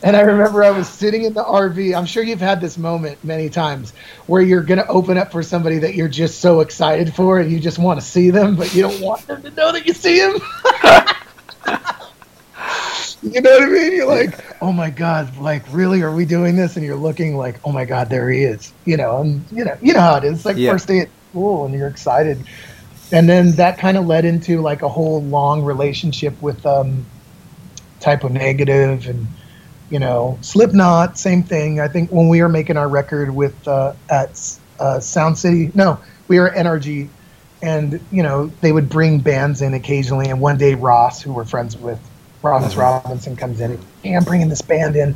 And 0.04 0.16
I 0.16 0.22
remember 0.22 0.64
I 0.64 0.70
was 0.70 0.88
sitting 0.88 1.24
in 1.24 1.34
the 1.34 1.44
RV. 1.44 1.98
I'm 1.98 2.06
sure 2.06 2.22
you've 2.24 2.40
had 2.40 2.62
this 2.62 2.78
moment 2.78 3.24
many 3.24 3.50
times 3.50 3.94
where 4.28 4.44
you're 4.44 4.62
going 4.62 4.78
to 4.78 4.88
open 4.88 5.18
up 5.18 5.32
for 5.32 5.42
somebody 5.42 5.80
that 5.80 5.96
you're 5.96 6.08
just 6.08 6.40
so 6.40 6.60
excited 6.62 7.16
for 7.16 7.40
and 7.40 7.52
you 7.52 7.60
just 7.60 7.80
want 7.80 8.00
to 8.00 8.06
see 8.06 8.30
them, 8.30 8.56
but 8.56 8.76
you 8.76 8.84
don't 8.84 9.02
want 9.02 9.26
them 9.26 9.42
to 9.42 9.50
know 9.52 9.72
that 9.72 9.88
you 9.88 9.94
see 9.94 10.20
them. 10.20 10.34
you 13.24 13.42
know 13.42 13.50
what 13.50 13.64
I 13.64 13.66
mean? 13.66 13.94
You're 13.94 14.06
like, 14.08 14.62
oh 14.62 14.72
my 14.72 14.92
God, 14.92 15.36
like, 15.38 15.64
really? 15.72 16.04
Are 16.04 16.14
we 16.14 16.26
doing 16.26 16.56
this? 16.56 16.76
And 16.76 16.86
you're 16.86 16.96
looking 16.96 17.36
like, 17.36 17.60
oh 17.66 17.72
my 17.72 17.86
God, 17.86 18.10
there 18.10 18.30
he 18.30 18.44
is. 18.44 18.72
You 18.86 18.98
know, 18.98 19.22
and 19.22 19.44
you 19.52 19.66
know, 19.66 19.76
you 19.82 19.94
know 19.94 20.02
how 20.02 20.18
it 20.18 20.24
is. 20.26 20.38
It's 20.38 20.46
like 20.46 20.58
Yeah. 20.58 20.74
first 20.74 20.88
day 20.88 21.00
at 21.00 21.10
school 21.32 21.66
and 21.66 21.74
you're 21.74 21.88
excited. 21.88 22.46
And 23.12 23.28
then 23.28 23.54
that 23.54 23.80
kind 23.80 23.98
of 23.98 24.06
led 24.06 24.26
into 24.26 24.62
like 24.62 24.84
a 24.84 24.90
whole 24.90 25.24
long 25.24 25.64
relationship 25.64 26.40
with 26.40 26.64
um, 26.68 27.04
Type 28.00 28.24
O 28.24 28.28
Negative 28.28 29.08
and 29.08 29.28
you 29.90 30.00
know 30.00 30.38
Slipknot. 30.42 31.18
Same 31.18 31.44
thing. 31.44 31.80
I 31.80 31.88
think 31.88 32.12
when 32.12 32.30
we 32.30 32.42
were 32.42 32.50
making 32.50 32.78
our 32.78 32.90
record 32.90 33.34
with 33.34 33.68
uh, 33.68 33.94
at 34.10 34.60
uh, 34.80 35.00
Sound 35.00 35.38
City, 35.38 35.72
no, 35.74 36.00
we 36.28 36.40
were 36.40 36.50
NRG 36.50 37.10
and 37.62 38.00
you 38.12 38.22
know 38.24 38.48
they 38.62 38.72
would 38.72 38.90
bring 38.90 39.20
bands 39.20 39.62
in 39.62 39.74
occasionally. 39.74 40.30
And 40.30 40.40
one 40.40 40.58
day 40.58 40.76
Ross, 40.76 41.22
who 41.22 41.34
we're 41.34 41.46
friends 41.46 41.78
with, 41.78 42.00
Ross 42.42 42.76
Robinson, 42.76 43.36
comes 43.36 43.62
in. 43.62 43.80
Hey, 44.04 44.16
I'm 44.16 44.24
bringing 44.24 44.50
this 44.50 44.62
band 44.62 44.96
in, 44.96 45.16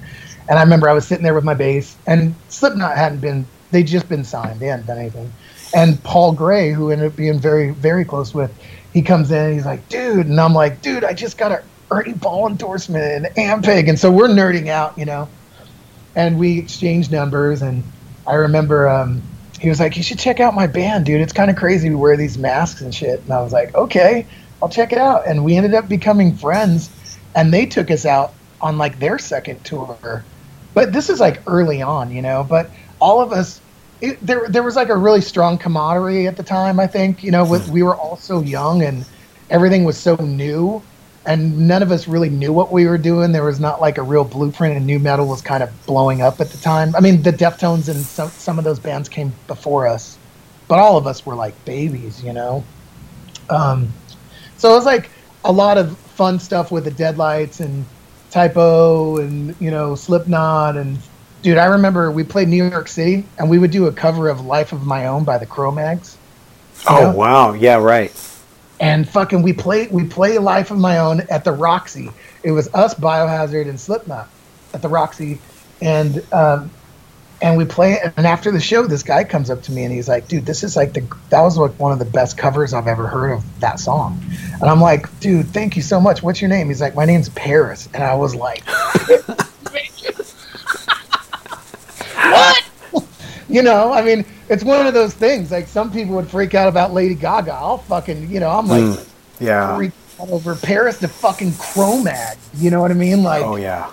and 0.49 0.59
I 0.59 0.63
remember 0.63 0.89
I 0.89 0.93
was 0.93 1.07
sitting 1.07 1.23
there 1.23 1.33
with 1.33 1.43
my 1.43 1.53
bass, 1.53 1.95
and 2.07 2.35
Slipknot 2.49 2.97
hadn't 2.97 3.19
been. 3.19 3.45
They'd 3.71 3.87
just 3.87 4.09
been 4.09 4.25
signed. 4.25 4.59
They 4.59 4.67
hadn't 4.67 4.87
done 4.87 4.97
anything. 4.97 5.31
And 5.73 6.03
Paul 6.03 6.33
Gray, 6.33 6.71
who 6.71 6.91
ended 6.91 7.07
up 7.07 7.15
being 7.15 7.39
very 7.39 7.71
very 7.71 8.03
close 8.03 8.33
with, 8.33 8.53
he 8.93 9.01
comes 9.01 9.31
in 9.31 9.37
and 9.37 9.53
he's 9.53 9.65
like, 9.65 9.87
dude, 9.87 10.27
and 10.27 10.39
I'm 10.39 10.53
like, 10.53 10.81
dude, 10.81 11.03
I 11.03 11.13
just 11.13 11.37
got 11.37 11.51
a 11.51 11.63
Ernie 11.91 12.13
Ball 12.13 12.47
endorsement 12.47 13.03
and 13.03 13.35
Ampeg, 13.35 13.89
and 13.89 13.99
so 13.99 14.09
we're 14.09 14.29
nerding 14.29 14.69
out, 14.69 14.97
you 14.97 15.05
know, 15.05 15.27
and 16.15 16.39
we 16.39 16.57
exchanged 16.57 17.11
numbers, 17.11 17.61
and 17.61 17.83
I 18.25 18.35
remember. 18.35 18.87
um 18.87 19.21
he 19.59 19.69
was 19.69 19.79
like, 19.79 19.95
"You 19.95 20.01
should 20.01 20.17
check 20.17 20.39
out 20.39 20.55
my 20.55 20.65
band, 20.65 21.05
dude. 21.05 21.21
It's 21.21 21.33
kind 21.33 21.51
of 21.51 21.55
crazy. 21.55 21.89
We 21.89 21.95
wear 21.95 22.17
these 22.17 22.35
masks 22.35 22.81
and 22.81 22.93
shit." 22.93 23.21
And 23.21 23.31
I 23.31 23.43
was 23.43 23.53
like, 23.53 23.75
"Okay, 23.75 24.25
I'll 24.61 24.69
check 24.69 24.91
it 24.91 24.97
out." 24.97 25.27
And 25.27 25.45
we 25.45 25.55
ended 25.55 25.75
up 25.75 25.87
becoming 25.87 26.35
friends, 26.35 26.89
and 27.35 27.53
they 27.53 27.67
took 27.67 27.91
us 27.91 28.03
out 28.03 28.33
on 28.59 28.79
like 28.79 28.97
their 28.97 29.19
second 29.19 29.63
tour. 29.63 30.23
But 30.73 30.93
this 30.93 31.11
is 31.11 31.19
like 31.19 31.41
early 31.45 31.81
on, 31.83 32.11
you 32.11 32.23
know. 32.23 32.43
But 32.43 32.71
all 32.99 33.21
of 33.21 33.31
us, 33.31 33.61
it, 34.01 34.17
there 34.25 34.47
there 34.49 34.63
was 34.63 34.75
like 34.75 34.89
a 34.89 34.97
really 34.97 35.21
strong 35.21 35.59
camaraderie 35.59 36.25
at 36.25 36.37
the 36.37 36.43
time. 36.43 36.79
I 36.79 36.87
think 36.87 37.23
you 37.23 37.29
know, 37.29 37.45
with, 37.45 37.69
we 37.69 37.83
were 37.83 37.95
all 37.95 38.17
so 38.17 38.41
young 38.41 38.81
and 38.81 39.05
everything 39.51 39.83
was 39.83 39.97
so 39.97 40.15
new 40.15 40.81
and 41.25 41.67
none 41.67 41.83
of 41.83 41.91
us 41.91 42.07
really 42.07 42.29
knew 42.29 42.53
what 42.53 42.71
we 42.71 42.87
were 42.87 42.97
doing. 42.97 43.31
There 43.31 43.43
was 43.43 43.59
not 43.59 43.81
like 43.81 43.97
a 43.97 44.03
real 44.03 44.23
blueprint, 44.23 44.77
and 44.77 44.87
nu 44.87 44.99
metal 44.99 45.27
was 45.27 45.41
kind 45.41 45.63
of 45.63 45.85
blowing 45.85 46.21
up 46.21 46.41
at 46.41 46.51
the 46.51 46.57
time. 46.57 46.95
I 46.95 47.01
mean, 47.01 47.21
the 47.21 47.31
Deftones 47.33 47.89
and 47.89 48.07
some 48.07 48.29
some 48.37 48.57
of 48.59 48.65
those 48.65 48.79
bands 48.79 49.09
came 49.09 49.33
before 49.47 49.87
us, 49.87 50.19
but 50.67 50.79
all 50.79 50.97
of 50.97 51.07
us 51.07 51.25
were 51.25 51.35
like 51.35 51.63
babies, 51.65 52.23
you 52.23 52.33
know. 52.33 52.67
Um, 53.49 53.95
so 54.57 54.71
it 54.71 54.75
was 54.75 54.85
like 54.85 55.11
a 55.43 55.51
lot 55.51 55.77
of 55.77 55.97
fun 55.99 56.39
stuff 56.39 56.71
with 56.71 56.85
the 56.85 56.91
Deadlights 56.91 57.59
and 57.59 57.85
Type 58.29 58.53
O 58.57 59.17
and 59.17 59.55
you 59.59 59.71
know 59.71 59.95
Slipknot 59.95 60.77
and 60.77 60.99
dude, 61.41 61.57
I 61.57 61.65
remember 61.65 62.11
we 62.11 62.23
played 62.23 62.47
New 62.47 62.63
York 62.69 62.87
City 62.87 63.25
and 63.37 63.49
we 63.49 63.59
would 63.59 63.71
do 63.71 63.87
a 63.87 63.91
cover 63.91 64.29
of 64.29 64.41
Life 64.41 64.71
of 64.73 64.85
My 64.85 65.07
Own 65.07 65.23
by 65.23 65.37
the 65.37 65.45
Cro-Mags. 65.45 66.17
Oh 66.87 67.01
Yeah. 67.01 67.11
wow, 67.11 67.53
yeah, 67.53 67.75
right. 67.75 68.13
And 68.81 69.07
fucking 69.07 69.43
we 69.43 69.53
play 69.53 69.87
we 69.87 70.03
play 70.03 70.37
Life 70.39 70.71
of 70.71 70.79
My 70.79 70.97
Own 70.97 71.21
at 71.29 71.45
the 71.45 71.51
Roxy. 71.51 72.09
It 72.43 72.51
was 72.51 72.67
us, 72.73 72.95
Biohazard, 72.95 73.69
and 73.69 73.79
Slipknot 73.79 74.27
at 74.73 74.81
the 74.81 74.89
Roxy, 74.89 75.39
and 75.81 76.21
um, 76.33 76.71
and 77.43 77.57
we 77.57 77.65
play 77.65 77.93
it. 77.93 78.11
And 78.17 78.25
after 78.25 78.51
the 78.51 78.59
show, 78.59 78.87
this 78.87 79.03
guy 79.03 79.23
comes 79.23 79.51
up 79.51 79.61
to 79.63 79.71
me 79.71 79.83
and 79.83 79.93
he's 79.93 80.09
like, 80.09 80.27
"Dude, 80.27 80.47
this 80.47 80.63
is 80.63 80.75
like 80.75 80.93
the 80.93 81.01
that 81.29 81.41
was 81.41 81.57
like 81.57 81.79
one 81.79 81.91
of 81.91 81.99
the 81.99 82.05
best 82.05 82.37
covers 82.37 82.73
I've 82.73 82.87
ever 82.87 83.07
heard 83.07 83.31
of 83.31 83.59
that 83.59 83.79
song." 83.79 84.19
And 84.53 84.63
I'm 84.63 84.81
like, 84.81 85.19
"Dude, 85.19 85.47
thank 85.49 85.75
you 85.75 85.83
so 85.83 86.01
much. 86.01 86.23
What's 86.23 86.41
your 86.41 86.49
name?" 86.49 86.67
He's 86.67 86.81
like, 86.81 86.95
"My 86.95 87.05
name's 87.05 87.29
Paris," 87.29 87.87
and 87.93 88.03
I 88.03 88.15
was 88.15 88.33
like, 88.33 88.63
You 93.51 93.61
know, 93.61 93.93
I 93.93 94.01
mean, 94.01 94.25
it's 94.49 94.63
one 94.63 94.87
of 94.87 94.93
those 94.93 95.13
things. 95.13 95.51
Like 95.51 95.67
some 95.67 95.91
people 95.91 96.15
would 96.15 96.29
freak 96.29 96.55
out 96.55 96.67
about 96.67 96.93
Lady 96.93 97.15
Gaga. 97.15 97.53
I'll 97.53 97.79
fucking, 97.79 98.29
you 98.31 98.39
know, 98.39 98.49
I'm 98.49 98.67
like 98.67 98.83
mm, 98.83 99.05
Yeah. 99.39 99.75
freak 99.75 99.91
out 100.19 100.29
over 100.29 100.55
Paris 100.55 100.99
to 100.99 101.07
fucking 101.07 101.53
Cro-Mag. 101.55 102.37
You 102.57 102.69
know 102.69 102.81
what 102.81 102.91
I 102.91 102.95
mean? 102.95 103.23
Like 103.23 103.43
Oh 103.43 103.55
yeah. 103.57 103.91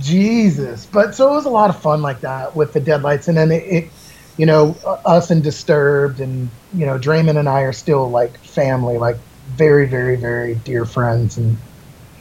Jesus. 0.00 0.86
But 0.86 1.14
so 1.14 1.30
it 1.32 1.34
was 1.34 1.44
a 1.46 1.50
lot 1.50 1.70
of 1.70 1.80
fun 1.80 2.02
like 2.02 2.20
that 2.22 2.56
with 2.56 2.72
the 2.72 2.80
Deadlights, 2.80 3.28
and 3.28 3.36
then 3.36 3.50
it, 3.52 3.62
it 3.64 3.90
you 4.36 4.46
know, 4.46 4.74
us 5.04 5.30
and 5.30 5.42
Disturbed, 5.42 6.20
and 6.20 6.48
you 6.74 6.86
know, 6.86 6.98
Draiman 6.98 7.38
and 7.38 7.48
I 7.48 7.60
are 7.60 7.72
still 7.72 8.08
like 8.08 8.36
family, 8.38 8.98
like 8.98 9.16
very, 9.48 9.86
very, 9.86 10.16
very 10.16 10.54
dear 10.54 10.84
friends, 10.84 11.36
and 11.36 11.56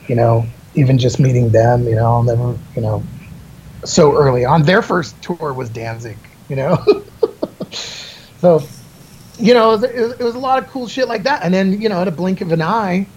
you 0.07 0.15
know, 0.15 0.45
even 0.75 0.97
just 0.97 1.19
meeting 1.19 1.49
them, 1.49 1.88
you 1.88 1.95
know, 1.95 2.05
I'll 2.05 2.23
never, 2.23 2.57
you 2.75 2.81
know, 2.81 3.03
so 3.83 4.15
early 4.15 4.45
on. 4.45 4.63
Their 4.63 4.81
first 4.81 5.21
tour 5.21 5.53
was 5.53 5.69
Danzig, 5.69 6.17
you 6.49 6.55
know. 6.55 6.83
so, 8.39 8.61
you 9.39 9.53
know, 9.53 9.73
it 9.73 9.81
was, 9.81 9.83
it 10.19 10.23
was- 10.23 10.35
a 10.35 10.39
lot 10.39 10.61
of 10.63 10.69
cool 10.69 10.87
shit 10.87 11.07
like 11.07 11.23
that. 11.23 11.43
And 11.43 11.53
then, 11.53 11.81
you 11.81 11.89
know, 11.89 12.01
at 12.01 12.07
a 12.07 12.11
blink 12.11 12.41
of 12.41 12.51
an 12.51 12.61
eye, 12.61 13.07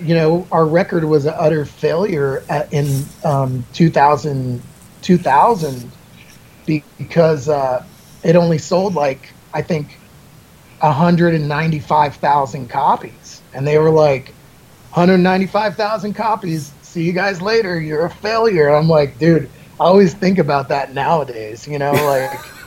you 0.00 0.14
know, 0.14 0.46
our 0.50 0.66
record 0.66 1.04
was 1.04 1.26
an 1.26 1.34
utter 1.36 1.64
failure 1.64 2.42
at, 2.48 2.72
in 2.72 3.04
um, 3.24 3.64
2000, 3.72 4.62
2000 5.02 5.92
because 6.66 7.48
uh, 7.48 7.84
it 8.22 8.36
only 8.36 8.58
sold 8.58 8.94
like, 8.94 9.28
I 9.52 9.62
think, 9.62 9.98
195,000 10.80 12.68
copies. 12.68 13.42
And 13.54 13.66
they 13.66 13.78
were 13.78 13.90
like, 13.90 14.28
195,000 14.94 16.14
copies. 16.14 16.72
See 16.82 17.04
you 17.04 17.12
guys 17.12 17.40
later. 17.40 17.80
You're 17.80 18.06
a 18.06 18.10
failure. 18.10 18.68
I'm 18.70 18.88
like, 18.88 19.18
dude, 19.18 19.48
I 19.82 19.86
always 19.86 20.14
think 20.14 20.38
about 20.38 20.68
that 20.68 20.94
nowadays, 20.94 21.66
you 21.66 21.76
know, 21.76 21.90
like, 21.90 22.30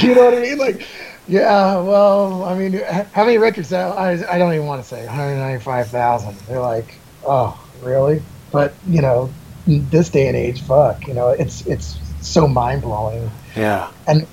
you 0.00 0.14
know 0.14 0.24
what 0.24 0.34
I 0.34 0.40
mean? 0.40 0.56
Like, 0.56 0.86
yeah, 1.26 1.80
well, 1.80 2.44
I 2.44 2.56
mean, 2.56 2.80
how 3.12 3.24
many 3.24 3.36
records? 3.36 3.72
I, 3.72 4.12
I 4.32 4.38
don't 4.38 4.54
even 4.54 4.66
want 4.66 4.84
to 4.84 4.88
say 4.88 5.04
195,000. 5.04 6.36
They're 6.46 6.60
like, 6.60 6.94
oh, 7.24 7.60
really? 7.82 8.22
But, 8.52 8.74
you 8.86 9.02
know, 9.02 9.28
this 9.66 10.10
day 10.10 10.28
and 10.28 10.36
age, 10.36 10.62
fuck, 10.62 11.08
you 11.08 11.14
know, 11.14 11.30
it's, 11.30 11.66
it's 11.66 11.98
so 12.20 12.46
mind 12.46 12.82
blowing 12.82 13.28
Yeah. 13.56 13.90
and 14.06 14.28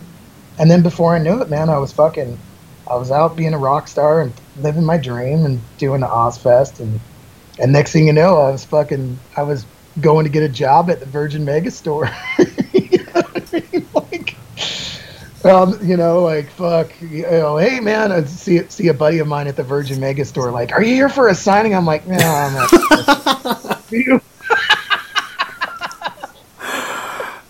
and 0.59 0.69
then 0.69 0.83
before 0.83 1.15
I 1.15 1.17
knew 1.17 1.41
it, 1.41 1.49
man, 1.49 1.69
I 1.69 1.79
was 1.79 1.91
fucking, 1.91 2.37
I 2.87 2.95
was 2.97 3.09
out 3.09 3.35
being 3.35 3.55
a 3.55 3.57
rock 3.57 3.87
star 3.87 4.21
and 4.21 4.31
living 4.59 4.83
my 4.83 4.97
dream 4.97 5.43
and 5.43 5.59
doing 5.79 6.01
the 6.01 6.07
Ozzfest 6.07 6.79
and 6.79 6.99
and 7.59 7.71
next 7.71 7.93
thing 7.93 8.05
you 8.05 8.13
know, 8.13 8.37
I 8.37 8.51
was 8.51 8.63
fucking, 8.63 9.17
I 9.35 9.41
was 9.41 9.65
going 10.01 10.25
to 10.25 10.31
get 10.31 10.43
a 10.43 10.49
job 10.49 10.89
at 10.89 10.99
the 10.99 11.05
Virgin 11.05 11.45
Megastore. 11.45 12.11
you 12.73 12.97
know 13.13 13.23
I 13.53 13.63
mean? 13.71 13.87
Like, 13.93 14.35
um, 15.45 15.77
you 15.87 15.97
know, 15.97 16.23
like 16.23 16.49
fuck, 16.51 16.89
you 17.01 17.23
know, 17.23 17.57
hey 17.57 17.79
man, 17.79 18.11
I 18.11 18.23
see 18.23 18.61
see 18.69 18.87
a 18.87 18.93
buddy 18.93 19.19
of 19.19 19.27
mine 19.27 19.47
at 19.47 19.55
the 19.55 19.63
Virgin 19.63 19.99
Megastore. 19.99 20.51
Like, 20.53 20.71
are 20.71 20.81
you 20.81 20.95
here 20.95 21.09
for 21.09 21.27
a 21.27 21.35
signing? 21.35 21.75
I'm 21.75 21.85
like, 21.85 22.07
no, 22.07 22.15
I'm 22.17 22.53
not. 22.53 23.83
You- 23.91 24.21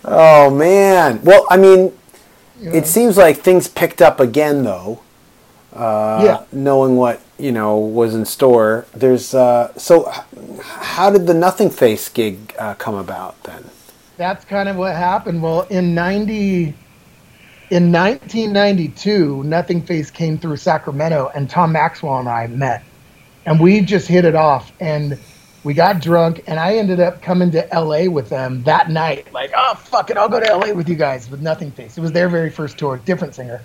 Oh 0.06 0.50
man. 0.50 1.22
Well, 1.22 1.46
I 1.48 1.56
mean, 1.56 1.92
you 2.60 2.70
know? 2.70 2.72
it 2.76 2.86
seems 2.86 3.16
like 3.16 3.38
things 3.38 3.68
picked 3.68 4.02
up 4.02 4.20
again 4.20 4.62
though. 4.62 5.00
Uh, 5.74 6.20
Yeah. 6.24 6.42
Knowing 6.52 6.96
what 6.96 7.20
you 7.38 7.50
know 7.52 7.76
was 7.78 8.14
in 8.14 8.24
store, 8.24 8.86
there's 8.94 9.34
uh, 9.34 9.72
so. 9.76 10.10
How 10.62 11.10
did 11.10 11.26
the 11.26 11.32
Nothingface 11.34 12.12
gig 12.14 12.54
uh, 12.58 12.74
come 12.74 12.94
about 12.94 13.42
then? 13.44 13.64
that's 14.16 14.44
kind 14.44 14.68
of 14.68 14.76
what 14.76 14.94
happened. 14.94 15.42
Well, 15.42 15.62
in 15.62 15.92
ninety, 15.94 16.72
in 17.70 17.90
nineteen 17.90 18.52
ninety 18.52 18.88
two, 18.88 19.42
Nothingface 19.44 20.12
came 20.12 20.38
through 20.38 20.56
Sacramento, 20.58 21.32
and 21.34 21.50
Tom 21.50 21.72
Maxwell 21.72 22.18
and 22.20 22.28
I 22.28 22.46
met, 22.46 22.84
and 23.46 23.58
we 23.58 23.80
just 23.80 24.06
hit 24.06 24.24
it 24.24 24.36
off, 24.36 24.70
and 24.78 25.18
we 25.64 25.74
got 25.74 26.00
drunk, 26.00 26.44
and 26.46 26.60
I 26.60 26.76
ended 26.76 27.00
up 27.00 27.20
coming 27.22 27.50
to 27.52 27.74
L.A. 27.74 28.06
with 28.06 28.28
them 28.28 28.62
that 28.64 28.90
night. 28.90 29.32
Like, 29.32 29.50
oh 29.56 29.74
fuck 29.74 30.10
it, 30.10 30.16
I'll 30.16 30.28
go 30.28 30.38
to 30.38 30.48
L.A. 30.48 30.72
with 30.72 30.88
you 30.88 30.94
guys 30.94 31.28
with 31.28 31.42
Nothingface. 31.42 31.98
It 31.98 32.00
was 32.00 32.12
their 32.12 32.28
very 32.28 32.50
first 32.50 32.78
tour, 32.78 32.98
different 32.98 33.34
singer, 33.34 33.60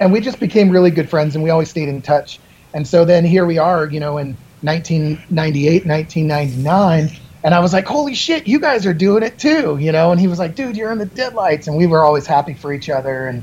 and 0.00 0.12
we 0.12 0.20
just 0.20 0.40
became 0.40 0.70
really 0.70 0.90
good 0.90 1.08
friends, 1.08 1.34
and 1.34 1.42
we 1.42 1.50
always 1.50 1.70
stayed 1.70 1.88
in 1.88 2.02
touch. 2.02 2.38
And 2.74 2.86
so 2.86 3.04
then 3.04 3.24
here 3.24 3.46
we 3.46 3.58
are, 3.58 3.86
you 3.86 4.00
know, 4.00 4.18
in 4.18 4.36
1998, 4.62 5.86
1999. 5.86 7.20
And 7.44 7.54
I 7.54 7.60
was 7.60 7.72
like, 7.72 7.86
holy 7.86 8.14
shit, 8.14 8.46
you 8.46 8.58
guys 8.58 8.84
are 8.84 8.92
doing 8.92 9.22
it 9.22 9.38
too, 9.38 9.78
you 9.78 9.92
know? 9.92 10.10
And 10.10 10.20
he 10.20 10.26
was 10.26 10.38
like, 10.38 10.54
dude, 10.54 10.76
you're 10.76 10.90
in 10.90 10.98
the 10.98 11.06
Deadlights. 11.06 11.68
And 11.68 11.76
we 11.76 11.86
were 11.86 12.04
always 12.04 12.26
happy 12.26 12.54
for 12.54 12.72
each 12.72 12.90
other. 12.90 13.28
And 13.28 13.42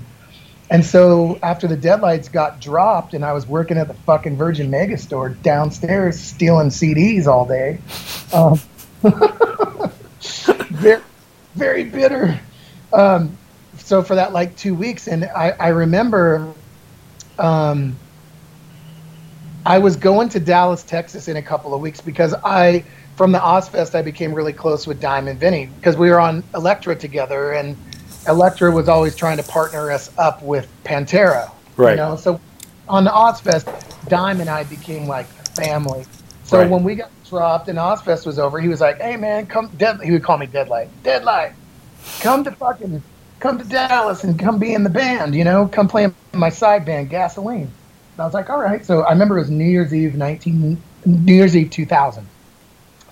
and 0.69 0.83
so 0.83 1.37
after 1.43 1.67
the 1.67 1.77
Deadlights 1.77 2.29
got 2.29 2.59
dropped 2.59 3.13
and 3.13 3.23
I 3.23 3.33
was 3.33 3.45
working 3.45 3.77
at 3.77 3.87
the 3.87 3.93
fucking 3.93 4.35
Virgin 4.35 4.71
Megastore 4.71 5.41
downstairs 5.43 6.19
stealing 6.19 6.69
CDs 6.69 7.27
all 7.27 7.45
day, 7.45 7.77
um, 8.33 8.59
very, 10.71 11.01
very 11.53 11.83
bitter. 11.83 12.39
Um, 12.91 13.37
so 13.85 14.01
for 14.01 14.15
that 14.15 14.33
like 14.33 14.57
two 14.57 14.73
weeks, 14.73 15.07
and 15.07 15.25
I, 15.25 15.51
I 15.59 15.67
remember 15.67 16.51
um, 17.37 17.95
I 19.63 19.77
was 19.77 19.95
going 19.95 20.27
to 20.29 20.39
Dallas, 20.39 20.81
Texas 20.81 21.27
in 21.27 21.37
a 21.37 21.41
couple 21.41 21.71
of 21.71 21.81
weeks 21.81 22.01
because 22.01 22.33
I, 22.43 22.83
from 23.15 23.31
the 23.31 23.37
Ozzfest, 23.37 23.93
I 23.93 24.01
became 24.01 24.33
really 24.33 24.53
close 24.53 24.87
with 24.87 24.99
Dime 24.99 25.27
and 25.27 25.39
Vinnie 25.39 25.67
because 25.67 25.97
we 25.97 26.09
were 26.09 26.19
on 26.19 26.43
Elektra 26.55 26.95
together, 26.95 27.53
and 27.53 27.77
Elektra 28.27 28.71
was 28.71 28.89
always 28.89 29.15
trying 29.15 29.37
to 29.37 29.43
partner 29.43 29.91
us 29.91 30.09
up 30.17 30.41
with 30.41 30.67
Pantera. 30.83 31.51
Right. 31.77 31.91
You 31.91 31.97
know, 31.97 32.15
so 32.15 32.41
on 32.89 33.03
the 33.03 33.11
Ozzfest, 33.11 33.67
Dime 34.09 34.41
and 34.41 34.49
I 34.49 34.63
became 34.63 35.07
like 35.07 35.27
family. 35.55 36.07
So 36.43 36.59
Right. 36.59 36.69
when 36.71 36.83
we 36.83 36.95
got 36.95 37.11
dropped 37.29 37.69
and 37.69 37.77
Ozzfest 37.77 38.25
was 38.25 38.39
over, 38.39 38.59
he 38.59 38.67
was 38.67 38.81
like, 38.81 38.99
"Hey 38.99 39.15
man, 39.15 39.45
come." 39.45 39.69
Dead, 39.77 40.01
he 40.01 40.09
would 40.09 40.23
call 40.23 40.39
me 40.39 40.47
Deadlight. 40.47 40.89
Deadlight, 41.03 41.53
come 42.19 42.43
to 42.43 42.51
fucking 42.51 43.03
come 43.39 43.57
to 43.57 43.63
Dallas 43.65 44.23
and 44.23 44.39
come 44.39 44.59
be 44.59 44.73
in 44.73 44.83
the 44.83 44.89
band, 44.89 45.35
you 45.35 45.43
know, 45.43 45.67
come 45.67 45.87
play 45.87 46.05
in 46.05 46.15
my 46.33 46.49
side 46.49 46.85
band, 46.85 47.09
Gasoline. 47.09 47.71
And 48.13 48.19
I 48.19 48.25
was 48.25 48.33
like, 48.33 48.49
all 48.49 48.59
right. 48.59 48.85
So 48.85 49.01
I 49.01 49.11
remember 49.11 49.37
it 49.37 49.41
was 49.41 49.49
New 49.49 49.65
Year's 49.65 49.93
Eve 49.93 50.15
19, 50.15 50.81
New 51.05 51.33
Year's 51.33 51.55
Eve 51.55 51.69
2000. 51.69 52.25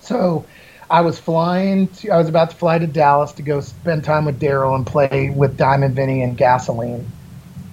So 0.00 0.44
I 0.90 1.00
was 1.00 1.18
flying, 1.18 1.88
to, 1.88 2.10
I 2.10 2.18
was 2.18 2.28
about 2.28 2.50
to 2.50 2.56
fly 2.56 2.78
to 2.78 2.86
Dallas 2.86 3.32
to 3.32 3.42
go 3.42 3.60
spend 3.60 4.04
time 4.04 4.24
with 4.24 4.40
Daryl 4.40 4.74
and 4.74 4.86
play 4.86 5.30
with 5.30 5.56
Dime 5.56 5.82
and 5.82 5.94
Vinnie 5.94 6.22
and 6.22 6.36
Gasoline 6.36 7.10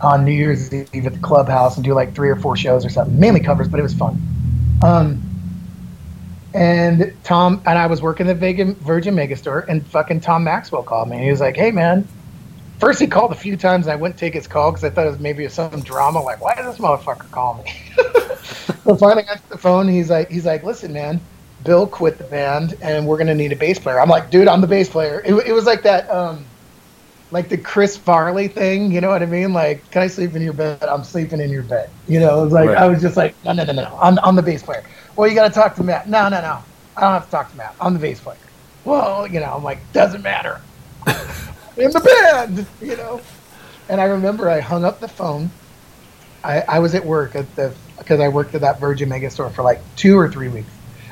on 0.02 0.26
New 0.26 0.32
Year's 0.32 0.74
Eve 0.74 1.06
at 1.06 1.14
the 1.14 1.20
clubhouse 1.20 1.76
and 1.76 1.84
do 1.86 1.94
like 1.94 2.16
three 2.16 2.30
or 2.30 2.36
four 2.36 2.58
shows 2.58 2.86
or 2.86 2.90
something, 2.90 3.20
mainly 3.20 3.40
covers, 3.40 3.68
but 3.68 3.80
it 3.80 3.84
was 3.84 3.94
fun. 3.94 4.20
Um, 4.84 5.22
and 6.54 7.14
Tom 7.24 7.62
and 7.66 7.78
I 7.78 7.88
was 7.88 8.02
working 8.02 8.28
at 8.28 8.34
the 8.34 8.40
Vegan, 8.40 8.76
Virgin 8.76 9.16
Megastore, 9.16 9.66
and 9.70 9.86
fucking 9.88 10.22
Tom 10.22 10.44
Maxwell 10.44 10.84
called 10.84 11.08
me. 11.08 11.18
He 11.20 11.30
was 11.30 11.40
like, 11.40 11.56
"Hey, 11.56 11.72
man." 11.72 12.08
First, 12.82 13.00
he 13.00 13.06
called 13.06 13.32
a 13.32 13.36
few 13.36 13.56
times. 13.56 13.86
And 13.86 13.94
I 13.94 13.96
wouldn't 13.96 14.20
take 14.20 14.34
his 14.34 14.48
call 14.48 14.72
because 14.72 14.84
I 14.84 14.90
thought 14.90 15.06
it 15.06 15.12
was 15.12 15.20
maybe 15.20 15.48
some 15.50 15.82
drama. 15.82 16.20
Like, 16.20 16.42
why 16.42 16.56
does 16.56 16.66
this 16.66 16.84
motherfucker 16.84 17.30
call 17.30 17.64
me? 17.64 17.72
so 18.84 18.96
finally, 18.96 19.24
I 19.24 19.36
got 19.36 19.50
the 19.50 19.58
phone. 19.58 19.88
He's 19.88 20.10
like, 20.10 20.32
he's 20.32 20.48
like, 20.48 20.64
"Listen, 20.64 20.92
man, 20.92 21.22
Bill 21.64 21.86
quit 21.86 22.18
the 22.18 22.24
band, 22.24 22.76
and 22.82 23.06
we're 23.06 23.20
gonna 23.20 23.36
need 23.36 23.52
a 23.52 23.56
bass 23.56 23.78
player." 23.78 24.02
I'm 24.02 24.10
like, 24.10 24.32
"Dude, 24.32 24.48
I'm 24.48 24.62
the 24.62 24.68
bass 24.68 24.90
player." 24.90 25.22
It, 25.24 25.36
it 25.46 25.54
was 25.54 25.66
like 25.66 25.84
that, 25.84 26.10
um, 26.10 26.44
like 27.30 27.50
the 27.50 27.58
Chris 27.58 27.96
Farley 27.96 28.48
thing. 28.48 28.92
You 28.92 29.00
know 29.00 29.10
what 29.10 29.22
I 29.22 29.28
mean? 29.28 29.54
Like, 29.54 29.90
can 29.92 30.02
I 30.02 30.08
sleep 30.08 30.36
in 30.36 30.42
your 30.42 30.54
bed? 30.54 30.82
I'm 30.82 31.04
sleeping 31.04 31.40
in 31.40 31.52
your 31.52 31.64
bed. 31.64 31.90
You 32.08 32.20
know, 32.20 32.42
it 32.42 32.44
was 32.46 32.54
like 32.54 32.70
Right. 32.70 32.78
I 32.78 32.88
was 32.88 33.00
just 33.00 33.16
like, 33.16 33.36
no, 33.46 33.54
no, 33.54 33.64
no, 33.64 33.74
no. 33.74 33.98
I'm, 34.02 34.18
I'm 34.24 34.36
the 34.36 34.42
bass 34.42 34.64
player. 34.64 34.84
Well, 35.16 35.28
you 35.30 35.36
got 35.36 35.48
to 35.48 35.54
talk 35.54 35.76
to 35.76 35.84
Matt. 35.84 36.10
No, 36.10 36.30
no, 36.30 36.42
no. 36.42 36.60
I 36.98 37.02
don't 37.02 37.12
have 37.14 37.26
to 37.26 37.32
talk 37.32 37.52
to 37.52 37.58
Matt. 37.58 37.76
I'm 37.80 37.94
the 37.94 38.00
bass 38.00 38.20
player. 38.20 38.38
Well, 38.86 39.28
you 39.28 39.40
know, 39.40 39.54
I'm 39.56 39.64
like, 39.64 39.80
doesn't 39.94 40.24
matter. 40.24 40.62
in 41.78 41.92
the 41.92 42.00
band, 42.00 42.66
you 42.82 42.98
know. 42.98 43.22
And 43.90 44.00
I 44.00 44.06
remember 44.06 44.50
I 44.50 44.60
hung 44.60 44.86
up 44.86 45.00
the 45.00 45.08
phone. 45.08 45.50
I, 46.44 46.62
I 46.62 46.80
was 46.80 46.96
at 46.96 47.06
work 47.06 47.36
at 47.36 47.54
the 47.56 47.74
because 47.98 48.20
I 48.20 48.30
worked 48.30 48.56
at 48.56 48.62
that 48.62 48.80
Virgin 48.80 49.10
Megastore 49.10 49.52
for 49.54 49.62
like 49.62 49.80
two 49.96 50.18
or 50.18 50.30
three 50.30 50.48
weeks. 50.48 50.70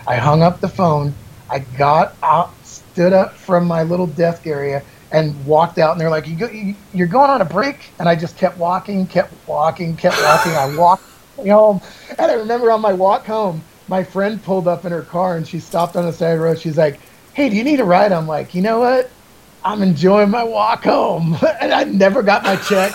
I 0.08 0.16
hung 0.16 0.42
up 0.42 0.60
the 0.60 0.70
phone. 0.70 1.14
I 1.50 1.60
got 1.60 2.16
out, 2.24 2.52
stood 2.66 3.14
up 3.14 3.34
from 3.34 3.68
my 3.68 3.84
little 3.84 4.08
desk 4.08 4.48
area, 4.48 4.84
and 5.12 5.46
walked 5.46 5.78
out. 5.78 5.92
And 5.92 6.02
they're 6.02 6.10
like, 6.10 6.28
you 6.28 6.36
go, 6.36 6.50
you, 6.50 6.76
"You're 6.94 7.08
going 7.08 7.30
on 7.30 7.42
a 7.42 7.46
break?" 7.46 7.92
And 8.00 8.10
I 8.10 8.16
just 8.16 8.38
kept 8.38 8.58
walking, 8.58 9.06
kept 9.08 9.34
walking, 9.48 9.96
kept 9.96 10.22
walking. 10.22 10.54
I 10.54 10.76
walked 10.76 11.04
home, 11.38 11.82
and 12.10 12.32
I 12.32 12.34
remember 12.34 12.72
on 12.72 12.82
my 12.82 12.94
walk 12.94 13.26
home, 13.26 13.62
my 13.88 14.04
friend 14.04 14.44
pulled 14.44 14.68
up 14.68 14.86
in 14.86 14.92
her 14.92 15.02
car, 15.02 15.38
and 15.38 15.48
she 15.48 15.60
stopped 15.60 15.96
on 15.96 16.06
the 16.06 16.14
side 16.14 16.32
of 16.34 16.40
the 16.40 16.46
road. 16.46 16.60
She's 16.60 16.78
like, 16.78 17.00
"Hey, 17.34 17.50
do 17.50 17.56
you 17.56 17.64
need 17.64 17.80
a 17.80 17.86
ride?" 17.86 18.12
I'm 18.12 18.28
like, 18.28 18.56
"You 18.56 18.62
know 18.62 18.80
what? 18.80 19.10
I'm 19.64 19.82
enjoying 19.82 20.30
my 20.30 20.44
walk 20.44 20.84
home," 20.84 21.38
and 21.62 21.74
I 21.74 21.84
never 21.84 22.22
got 22.24 22.44
my 22.44 22.56
check. 22.58 22.94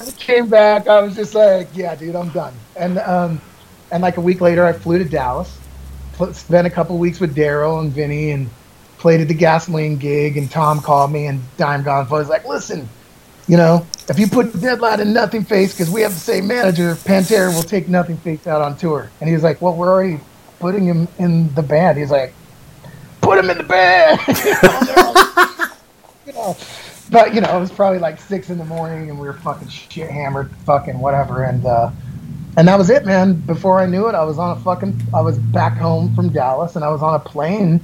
I 0.00 0.10
came 0.16 0.48
back. 0.48 0.86
I 0.88 1.00
was 1.00 1.14
just 1.14 1.34
like, 1.34 1.68
"Yeah, 1.74 1.94
dude, 1.94 2.16
I'm 2.16 2.30
done." 2.30 2.54
And 2.76 2.98
um, 2.98 3.40
and 3.90 4.02
like 4.02 4.16
a 4.16 4.20
week 4.20 4.40
later, 4.40 4.64
I 4.64 4.72
flew 4.72 4.98
to 4.98 5.04
Dallas, 5.04 5.58
spent 6.32 6.66
a 6.66 6.70
couple 6.70 6.98
weeks 6.98 7.20
with 7.20 7.34
Daryl 7.34 7.80
and 7.80 7.92
Vinny, 7.92 8.30
and 8.30 8.48
played 8.98 9.20
at 9.20 9.28
the 9.28 9.34
gasoline 9.34 9.96
gig. 9.96 10.36
And 10.36 10.50
Tom 10.50 10.80
called 10.80 11.12
me, 11.12 11.26
and 11.26 11.40
Dime 11.56 11.82
Gone 11.82 12.06
For 12.06 12.18
was 12.18 12.28
like, 12.28 12.46
"Listen, 12.46 12.88
you 13.48 13.56
know, 13.56 13.86
if 14.08 14.18
you 14.18 14.26
put 14.26 14.58
Deadline 14.60 15.00
in 15.00 15.08
Nothingface, 15.08 15.72
because 15.72 15.90
we 15.90 16.00
have 16.02 16.12
the 16.14 16.20
same 16.20 16.46
manager, 16.46 16.94
Pantera 16.94 17.54
will 17.54 17.62
take 17.62 17.86
Nothingface 17.86 18.46
out 18.46 18.62
on 18.62 18.76
tour." 18.76 19.10
And 19.20 19.28
he 19.28 19.34
was 19.34 19.42
like, 19.42 19.60
"Well, 19.60 19.74
we're 19.74 19.90
already 19.90 20.20
putting 20.60 20.84
him 20.84 21.08
in 21.18 21.52
the 21.54 21.62
band." 21.62 21.98
He's 21.98 22.10
like, 22.10 22.32
"Put 23.24 23.38
him 23.38 23.50
in 23.50 23.58
the 23.58 23.64
band." 23.64 24.20
you 26.26 26.32
know, 26.32 26.56
but 27.10 27.34
you 27.34 27.40
know, 27.40 27.56
it 27.56 27.60
was 27.60 27.72
probably 27.72 27.98
like 27.98 28.20
six 28.20 28.50
in 28.50 28.58
the 28.58 28.64
morning, 28.64 29.10
and 29.10 29.18
we 29.18 29.26
were 29.26 29.34
fucking 29.34 29.68
shit 29.68 30.10
hammered, 30.10 30.50
fucking 30.66 30.98
whatever, 30.98 31.44
and 31.44 31.64
uh, 31.66 31.90
and 32.56 32.68
that 32.68 32.78
was 32.78 32.90
it, 32.90 33.04
man. 33.04 33.34
Before 33.34 33.80
I 33.80 33.86
knew 33.86 34.08
it, 34.08 34.14
I 34.14 34.24
was 34.24 34.38
on 34.38 34.56
a 34.56 34.60
fucking, 34.60 35.00
I 35.12 35.20
was 35.20 35.38
back 35.38 35.76
home 35.76 36.14
from 36.14 36.30
Dallas, 36.30 36.76
and 36.76 36.84
I 36.84 36.90
was 36.90 37.02
on 37.02 37.14
a 37.14 37.18
plane, 37.18 37.80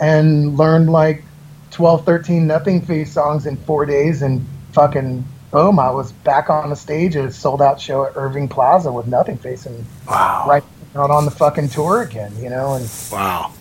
and 0.00 0.56
learned 0.58 0.90
like 0.90 1.22
12, 1.70 2.04
13 2.04 2.46
Nothingface 2.46 3.08
songs 3.08 3.46
in 3.46 3.56
four 3.58 3.86
days, 3.86 4.22
and 4.22 4.44
fucking 4.72 5.24
boom, 5.50 5.78
I 5.78 5.90
was 5.90 6.12
back 6.12 6.50
on 6.50 6.70
the 6.70 6.76
stage 6.76 7.14
at 7.16 7.26
a 7.26 7.32
sold 7.32 7.62
out 7.62 7.80
show 7.80 8.04
at 8.06 8.12
Irving 8.16 8.48
Plaza 8.48 8.90
with 8.90 9.06
Nothingface, 9.06 9.66
and 9.66 9.84
Wow. 10.08 10.46
right 10.48 10.64
out 10.96 11.10
on 11.10 11.24
the 11.24 11.30
fucking 11.30 11.68
tour 11.68 12.02
again, 12.02 12.32
you 12.40 12.50
know, 12.50 12.74
and 12.74 12.90
Wow. 13.10 13.52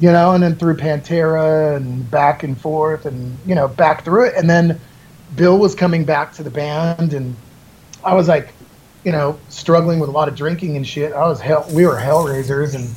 You 0.00 0.12
know, 0.12 0.32
and 0.32 0.42
then 0.42 0.54
through 0.54 0.76
Pantera 0.76 1.76
and 1.76 2.08
back 2.10 2.42
and 2.42 2.58
forth 2.58 3.04
and, 3.04 3.36
you 3.46 3.54
know, 3.54 3.66
back 3.66 4.04
through 4.04 4.26
it. 4.26 4.34
And 4.36 4.48
then 4.48 4.80
Bill 5.34 5.58
was 5.58 5.74
coming 5.74 6.04
back 6.04 6.32
to 6.34 6.42
the 6.42 6.50
band 6.50 7.12
and 7.12 7.34
I 8.04 8.14
was 8.14 8.28
like, 8.28 8.50
you 9.04 9.12
know, 9.12 9.38
struggling 9.48 9.98
with 9.98 10.08
a 10.08 10.12
lot 10.12 10.28
of 10.28 10.36
drinking 10.36 10.76
and 10.76 10.86
shit. 10.86 11.12
I 11.12 11.26
was 11.26 11.40
hell, 11.40 11.66
we 11.72 11.84
were 11.84 11.96
hellraisers 11.96 12.74
and, 12.74 12.88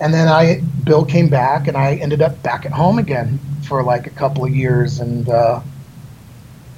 and 0.00 0.12
then 0.12 0.28
I, 0.28 0.60
Bill 0.84 1.04
came 1.04 1.28
back 1.28 1.66
and 1.66 1.76
I 1.76 1.94
ended 1.94 2.20
up 2.20 2.42
back 2.42 2.66
at 2.66 2.72
home 2.72 2.98
again 2.98 3.38
for 3.66 3.82
like 3.82 4.06
a 4.06 4.10
couple 4.10 4.44
of 4.44 4.54
years 4.54 5.00
and, 5.00 5.28
uh, 5.28 5.60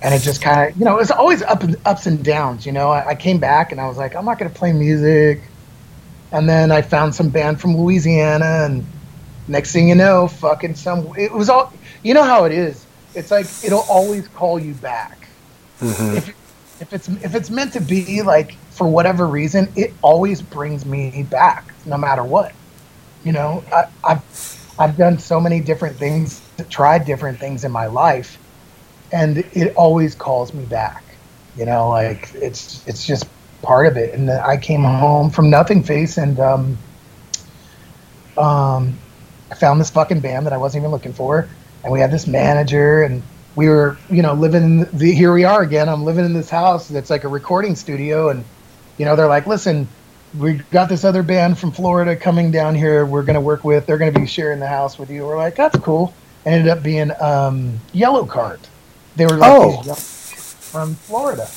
and 0.02 0.14
it 0.14 0.20
just 0.20 0.42
kind 0.42 0.70
of, 0.70 0.78
you 0.78 0.84
know, 0.84 0.94
it 0.94 0.98
was 0.98 1.10
always 1.10 1.42
up 1.42 1.64
and 1.64 1.76
ups 1.84 2.06
and 2.06 2.22
downs. 2.22 2.66
You 2.66 2.72
know, 2.72 2.90
I, 2.90 3.08
I 3.08 3.14
came 3.16 3.40
back 3.40 3.72
and 3.72 3.80
I 3.80 3.88
was 3.88 3.96
like, 3.96 4.14
I'm 4.14 4.24
not 4.24 4.38
going 4.38 4.52
to 4.52 4.56
play 4.56 4.72
music. 4.72 5.40
And 6.30 6.48
then 6.48 6.70
I 6.70 6.82
found 6.82 7.14
some 7.14 7.30
band 7.30 7.60
from 7.60 7.76
Louisiana, 7.76 8.64
and 8.66 8.84
next 9.48 9.72
thing 9.72 9.88
you 9.88 9.94
know, 9.94 10.28
fucking 10.28 10.74
some. 10.74 11.12
It 11.16 11.32
was 11.32 11.48
all. 11.48 11.72
You 12.02 12.14
know 12.14 12.22
how 12.22 12.44
it 12.44 12.52
is. 12.52 12.84
It's 13.14 13.30
like 13.30 13.46
it'll 13.64 13.86
always 13.88 14.28
call 14.28 14.58
you 14.58 14.74
back. 14.74 15.28
If 16.16 16.28
if 16.80 16.92
it's 16.92 17.08
if 17.08 17.34
it's 17.34 17.50
meant 17.50 17.72
to 17.74 17.80
be 17.80 18.22
like 18.22 18.56
for 18.70 18.86
whatever 18.86 19.26
reason, 19.26 19.72
it 19.76 19.92
always 20.02 20.42
brings 20.42 20.84
me 20.84 21.22
back, 21.24 21.72
no 21.86 21.96
matter 21.96 22.22
what. 22.22 22.52
You 23.24 23.32
know, 23.32 23.64
I, 23.72 23.88
I've 24.04 24.74
I've 24.78 24.96
done 24.96 25.18
so 25.18 25.40
many 25.40 25.60
different 25.60 25.96
things, 25.96 26.40
tried 26.68 27.06
different 27.06 27.38
things 27.38 27.64
in 27.64 27.72
my 27.72 27.86
life, 27.86 28.38
and 29.12 29.38
it 29.38 29.74
always 29.76 30.14
calls 30.14 30.52
me 30.52 30.64
back. 30.64 31.02
You 31.56 31.64
know, 31.64 31.88
like 31.88 32.34
it's 32.34 32.86
it's 32.86 33.06
just 33.06 33.26
part 33.62 33.86
of 33.86 33.96
it. 33.96 34.14
And 34.14 34.30
I 34.30 34.56
came 34.58 34.82
home 34.82 35.30
from 35.30 35.50
Nothingface, 35.50 36.22
and 36.22 36.38
um, 36.38 36.78
um, 38.36 38.98
I 39.50 39.54
found 39.54 39.80
this 39.80 39.90
fucking 39.90 40.20
band 40.20 40.46
that 40.46 40.52
I 40.52 40.56
wasn't 40.56 40.82
even 40.82 40.90
looking 40.90 41.12
for, 41.12 41.48
and 41.84 41.92
we 41.92 42.00
had 42.00 42.10
this 42.10 42.26
manager, 42.26 43.02
and 43.04 43.22
we 43.54 43.68
were, 43.68 43.96
you 44.10 44.22
know, 44.22 44.34
living 44.34 44.62
in 44.62 44.88
the. 44.98 45.12
Here 45.12 45.32
we 45.32 45.44
are 45.44 45.62
again. 45.62 45.88
I'm 45.88 46.04
living 46.04 46.24
in 46.24 46.32
this 46.32 46.50
house 46.50 46.88
that's 46.88 47.10
like 47.10 47.24
a 47.24 47.28
recording 47.28 47.74
studio, 47.76 48.30
and 48.30 48.44
you 48.98 49.04
know, 49.04 49.16
they're 49.16 49.28
like, 49.28 49.46
listen. 49.46 49.88
We 50.36 50.54
got 50.70 50.90
this 50.90 51.04
other 51.04 51.22
band 51.22 51.56
from 51.56 51.70
Florida 51.70 52.14
coming 52.14 52.50
down 52.50 52.74
here. 52.74 53.06
We're 53.06 53.22
gonna 53.22 53.40
work 53.40 53.64
with. 53.64 53.86
They're 53.86 53.96
gonna 53.96 54.12
be 54.12 54.26
sharing 54.26 54.58
the 54.60 54.66
house 54.66 54.98
with 54.98 55.08
you. 55.08 55.24
We're 55.24 55.36
like, 55.38 55.54
that's 55.54 55.78
cool. 55.78 56.12
Ended 56.44 56.68
up 56.68 56.82
being 56.82 57.10
um, 57.22 57.80
Yellowcard. 57.94 58.58
They 59.14 59.24
were 59.24 59.36
like 59.36 59.50
Oh. 59.50 59.82
from 59.94 60.94
Florida. 60.96 61.48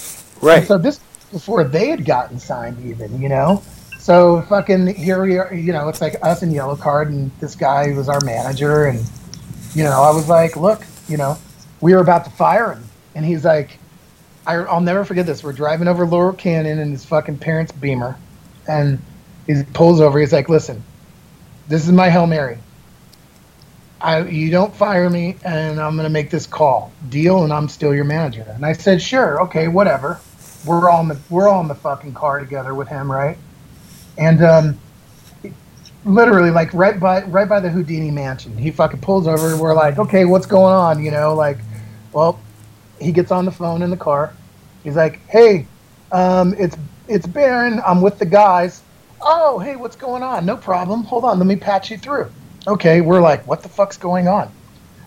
Right. 0.41 0.59
And 0.59 0.67
so 0.67 0.77
this 0.77 1.01
before 1.31 1.65
they 1.65 1.89
had 1.89 2.05
gotten 2.05 2.39
signed, 2.39 2.77
even 2.85 3.19
you 3.21 3.27
know. 3.27 3.61
So 4.09 4.41
fucking 4.41 4.87
here 4.87 5.21
we 5.21 5.37
are. 5.37 5.53
You 5.53 5.71
know, 5.71 5.87
it's 5.87 6.01
like 6.01 6.15
us 6.23 6.41
and 6.41 6.51
Yellowcard, 6.51 7.09
and 7.09 7.29
this 7.39 7.53
guy 7.53 7.93
was 7.93 8.09
our 8.09 8.19
manager, 8.21 8.85
and 8.85 9.07
you 9.75 9.83
know, 9.83 10.01
I 10.01 10.09
was 10.09 10.27
like, 10.27 10.57
look, 10.57 10.81
you 11.07 11.15
know, 11.15 11.37
we 11.79 11.93
were 11.93 11.99
about 11.99 12.25
to 12.25 12.31
fire 12.31 12.73
him, 12.73 12.83
and 13.13 13.23
he's 13.23 13.45
like, 13.45 13.77
I, 14.47 14.55
I'll 14.55 14.81
never 14.81 15.05
forget 15.05 15.27
this. 15.27 15.43
We're 15.43 15.53
driving 15.53 15.87
over 15.87 16.07
Laurel 16.07 16.33
Canyon 16.33 16.79
in 16.79 16.89
his 16.89 17.05
fucking 17.05 17.37
parents' 17.37 17.71
Beamer, 17.71 18.17
and 18.67 18.99
he 19.45 19.61
pulls 19.75 20.01
over. 20.01 20.19
He's 20.19 20.33
like, 20.33 20.49
listen, 20.49 20.83
this 21.67 21.85
is 21.85 21.91
my 21.91 22.09
hail 22.09 22.25
mary. 22.25 22.57
I, 24.01 24.23
you 24.23 24.49
don't 24.49 24.75
fire 24.75 25.11
me, 25.11 25.35
and 25.45 25.79
I'm 25.79 25.95
gonna 25.95 26.09
make 26.09 26.31
this 26.31 26.47
call. 26.47 26.91
Deal, 27.09 27.43
and 27.43 27.53
I'm 27.53 27.69
still 27.69 27.93
your 27.93 28.05
manager. 28.05 28.47
And 28.55 28.65
I 28.65 28.73
said, 28.73 29.03
sure, 29.03 29.39
okay, 29.43 29.67
whatever. 29.67 30.19
We're 30.65 30.89
all 30.89 31.01
in 31.01 31.09
the 31.09 31.19
we're 31.29 31.47
all 31.47 31.61
in 31.61 31.67
the 31.67 31.75
fucking 31.75 32.15
car 32.15 32.39
together 32.39 32.73
with 32.73 32.87
him, 32.87 33.11
right? 33.11 33.37
And 34.19 34.43
um, 34.43 34.79
literally, 36.05 36.51
like 36.51 36.73
right 36.73 36.99
by 36.99 37.23
right 37.23 37.47
by 37.47 37.59
the 37.61 37.69
Houdini 37.69 38.11
mansion, 38.11 38.57
he 38.57 38.69
fucking 38.69 38.99
pulls 38.99 39.27
over. 39.27 39.51
and 39.51 39.59
We're 39.59 39.73
like, 39.73 39.97
okay, 39.97 40.25
what's 40.25 40.45
going 40.45 40.73
on? 40.73 41.03
You 41.03 41.11
know, 41.11 41.33
like, 41.33 41.57
well, 42.11 42.39
he 42.99 43.11
gets 43.13 43.31
on 43.31 43.45
the 43.45 43.51
phone 43.51 43.81
in 43.81 43.89
the 43.89 43.97
car. 43.97 44.33
He's 44.83 44.95
like, 44.95 45.25
hey, 45.27 45.65
um, 46.11 46.53
it's 46.57 46.77
it's 47.07 47.25
Baron. 47.25 47.81
I'm 47.85 48.01
with 48.01 48.19
the 48.19 48.25
guys. 48.25 48.83
Oh, 49.21 49.57
hey, 49.59 49.75
what's 49.77 49.95
going 49.95 50.21
on? 50.21 50.45
No 50.45 50.57
problem. 50.57 51.03
Hold 51.03 51.25
on, 51.25 51.39
let 51.39 51.47
me 51.47 51.55
patch 51.55 51.89
you 51.89 51.97
through. 51.97 52.29
Okay, 52.67 53.01
we're 53.01 53.21
like, 53.21 53.47
what 53.47 53.63
the 53.63 53.69
fuck's 53.69 53.97
going 53.97 54.27
on? 54.27 54.51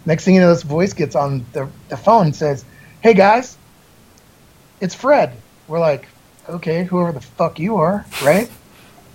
Next 0.05 0.25
thing 0.25 0.35
you 0.35 0.41
know, 0.41 0.49
this 0.49 0.63
voice 0.63 0.93
gets 0.93 1.15
on 1.15 1.47
the, 1.53 1.69
the 1.89 1.97
phone 1.97 2.27
and 2.27 2.37
says, 2.37 2.65
hey 3.03 3.15
guys, 3.15 3.57
it's 4.81 4.95
Fred. 4.95 5.35
We're 5.69 5.79
like, 5.79 6.09
okay, 6.49 6.85
whoever 6.85 7.13
the 7.13 7.21
fuck 7.21 7.59
you 7.59 7.77
are, 7.77 8.05
right? 8.23 8.51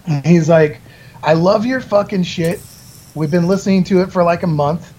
And 0.08 0.26
he's 0.26 0.50
like, 0.50 0.82
I 1.24 1.34
love 1.34 1.66
your 1.66 1.82
fucking 1.82 2.24
shit. 2.24 2.62
We've 3.16 3.32
been 3.32 3.48
listening 3.48 3.84
to 3.86 4.02
it 4.02 4.12
for 4.12 4.24
like 4.24 4.44
a 4.44 4.48
month. 4.48 4.94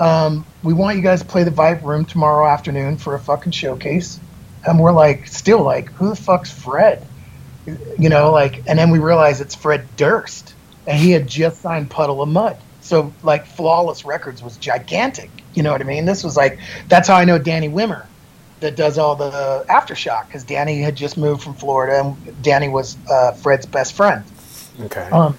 um, 0.00 0.46
we 0.62 0.72
want 0.74 0.96
you 0.96 1.02
guys 1.02 1.20
to 1.20 1.26
play 1.26 1.44
the 1.44 1.50
Viper 1.50 1.86
Room 1.86 2.04
tomorrow 2.04 2.48
afternoon 2.48 2.96
for 2.98 3.14
a 3.14 3.20
fucking 3.20 3.52
showcase. 3.52 4.18
And 4.66 4.80
we're 4.80 4.92
like, 4.92 5.26
still 5.28 5.62
like, 5.62 5.92
who 5.92 6.08
the 6.08 6.16
fuck's 6.16 6.50
Fred? 6.50 7.06
You 7.66 8.08
know, 8.08 8.30
like, 8.32 8.62
and 8.66 8.78
then 8.78 8.90
we 8.90 8.98
realize 8.98 9.40
it's 9.40 9.54
Fred 9.54 9.86
Durst, 9.96 10.54
and 10.86 10.98
he 10.98 11.10
had 11.12 11.26
just 11.26 11.60
signed 11.62 11.90
Puddle 11.90 12.22
of 12.22 12.28
Mudd. 12.28 12.58
So 12.80 13.12
like, 13.22 13.46
Flawless 13.46 14.04
Records 14.04 14.42
was 14.42 14.56
gigantic. 14.58 15.30
You 15.54 15.62
know 15.62 15.72
what 15.72 15.80
I 15.80 15.84
mean? 15.84 16.04
This 16.06 16.24
was 16.24 16.36
like, 16.36 16.58
that's 16.88 17.08
how 17.08 17.14
I 17.16 17.24
know 17.24 17.38
Danny 17.38 17.68
Wimmer, 17.68 18.06
that 18.60 18.76
does 18.76 18.98
all 18.98 19.16
the 19.16 19.64
aftershock, 19.68 20.26
because 20.26 20.44
Danny 20.44 20.80
had 20.80 20.96
just 20.96 21.16
moved 21.16 21.42
from 21.42 21.54
Florida, 21.54 22.00
and 22.00 22.42
Danny 22.42 22.68
was 22.68 22.96
uh, 23.10 23.32
Fred's 23.32 23.66
best 23.66 23.94
friend. 23.94 24.24
Okay. 24.80 25.08
Um, 25.10 25.38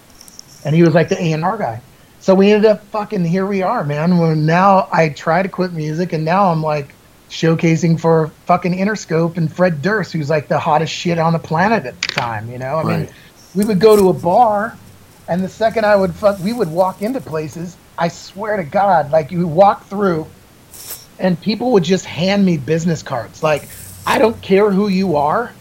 and 0.63 0.75
he 0.75 0.81
was 0.81 0.93
like 0.93 1.09
the 1.09 1.21
A 1.21 1.31
and 1.33 1.43
R 1.43 1.57
guy. 1.57 1.81
So 2.19 2.33
we 2.33 2.51
ended 2.51 2.69
up 2.69 2.83
fucking 2.85 3.23
here 3.23 3.45
we 3.45 3.61
are, 3.61 3.83
man. 3.83 4.17
Well, 4.17 4.35
now 4.35 4.87
I 4.91 5.09
try 5.09 5.43
to 5.43 5.49
quit 5.49 5.73
music, 5.73 6.13
and 6.13 6.25
now 6.25 6.51
I'm 6.51 6.63
like 6.63 6.93
showcasing 7.29 7.99
for 7.99 8.27
fucking 8.45 8.73
Interscope 8.73 9.37
and 9.37 9.51
Fred 9.51 9.81
Durst, 9.81 10.13
who's 10.13 10.29
like 10.29 10.47
the 10.47 10.57
hottest 10.57 10.91
shit 10.91 11.19
on 11.19 11.33
the 11.33 11.39
planet 11.39 11.85
at 11.85 12.01
the 12.01 12.07
time. 12.07 12.49
You 12.49 12.57
know, 12.57 12.77
I 12.77 12.83
mean, 12.83 13.09
we 13.53 13.65
would 13.65 13.79
go 13.79 13.95
to 13.95 14.09
a 14.09 14.13
bar, 14.13 14.75
and 15.27 15.43
the 15.43 15.49
second 15.49 15.85
I 15.85 15.95
would 15.95 16.15
fuck, 16.15 16.39
we 16.39 16.51
would 16.51 16.69
walk 16.69 17.01
into 17.01 17.21
places. 17.21 17.77
I 17.97 18.07
swear 18.07 18.57
to 18.57 18.63
God, 18.63 19.11
like 19.11 19.31
you 19.31 19.47
walk 19.47 19.85
through, 19.85 20.27
and 21.19 21.39
people 21.39 21.71
would 21.73 21.83
just 21.83 22.05
hand 22.05 22.45
me 22.45 22.57
business 22.57 23.03
cards. 23.03 23.43
Like, 23.43 23.69
I 24.05 24.17
don't 24.17 24.41
care 24.41 24.71
who 24.71 24.87
you 24.87 25.15
are. 25.15 25.53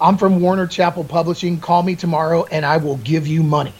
I'm 0.00 0.18
from 0.18 0.40
Warner 0.40 0.66
Chappell 0.66 1.04
Publishing. 1.04 1.58
Call 1.58 1.82
me 1.82 1.96
tomorrow, 1.96 2.44
and 2.44 2.64
I 2.66 2.76
will 2.76 2.96
give 2.98 3.26
you 3.26 3.42
money. 3.42 3.74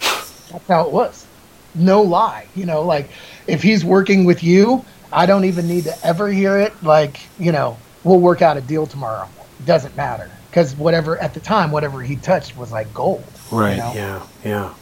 That's 0.00 0.68
how 0.68 0.86
it 0.86 0.92
was. 0.92 1.26
No 1.74 2.02
lie. 2.02 2.46
You 2.54 2.66
know, 2.66 2.82
like 2.82 3.10
if 3.46 3.62
he's 3.62 3.84
working 3.84 4.24
with 4.24 4.44
you, 4.44 4.84
I 5.12 5.26
don't 5.26 5.44
even 5.44 5.66
need 5.66 5.84
to 5.84 6.06
ever 6.06 6.28
hear 6.28 6.58
it. 6.58 6.72
Like, 6.82 7.20
you 7.38 7.52
know, 7.52 7.76
we'll 8.04 8.20
work 8.20 8.42
out 8.42 8.56
a 8.56 8.60
deal 8.60 8.86
tomorrow. 8.86 9.28
It 9.60 9.66
doesn't 9.66 9.96
matter. 9.96 10.30
Because 10.50 10.76
whatever, 10.76 11.18
at 11.18 11.34
the 11.34 11.40
time, 11.40 11.72
whatever 11.72 12.00
he 12.00 12.14
touched 12.16 12.56
was 12.56 12.70
like 12.70 12.92
gold. 12.94 13.24
you 13.50 13.58
right. 13.58 13.76
know? 13.76 13.92
Yeah. 13.94 14.26
Yeah. 14.44 14.74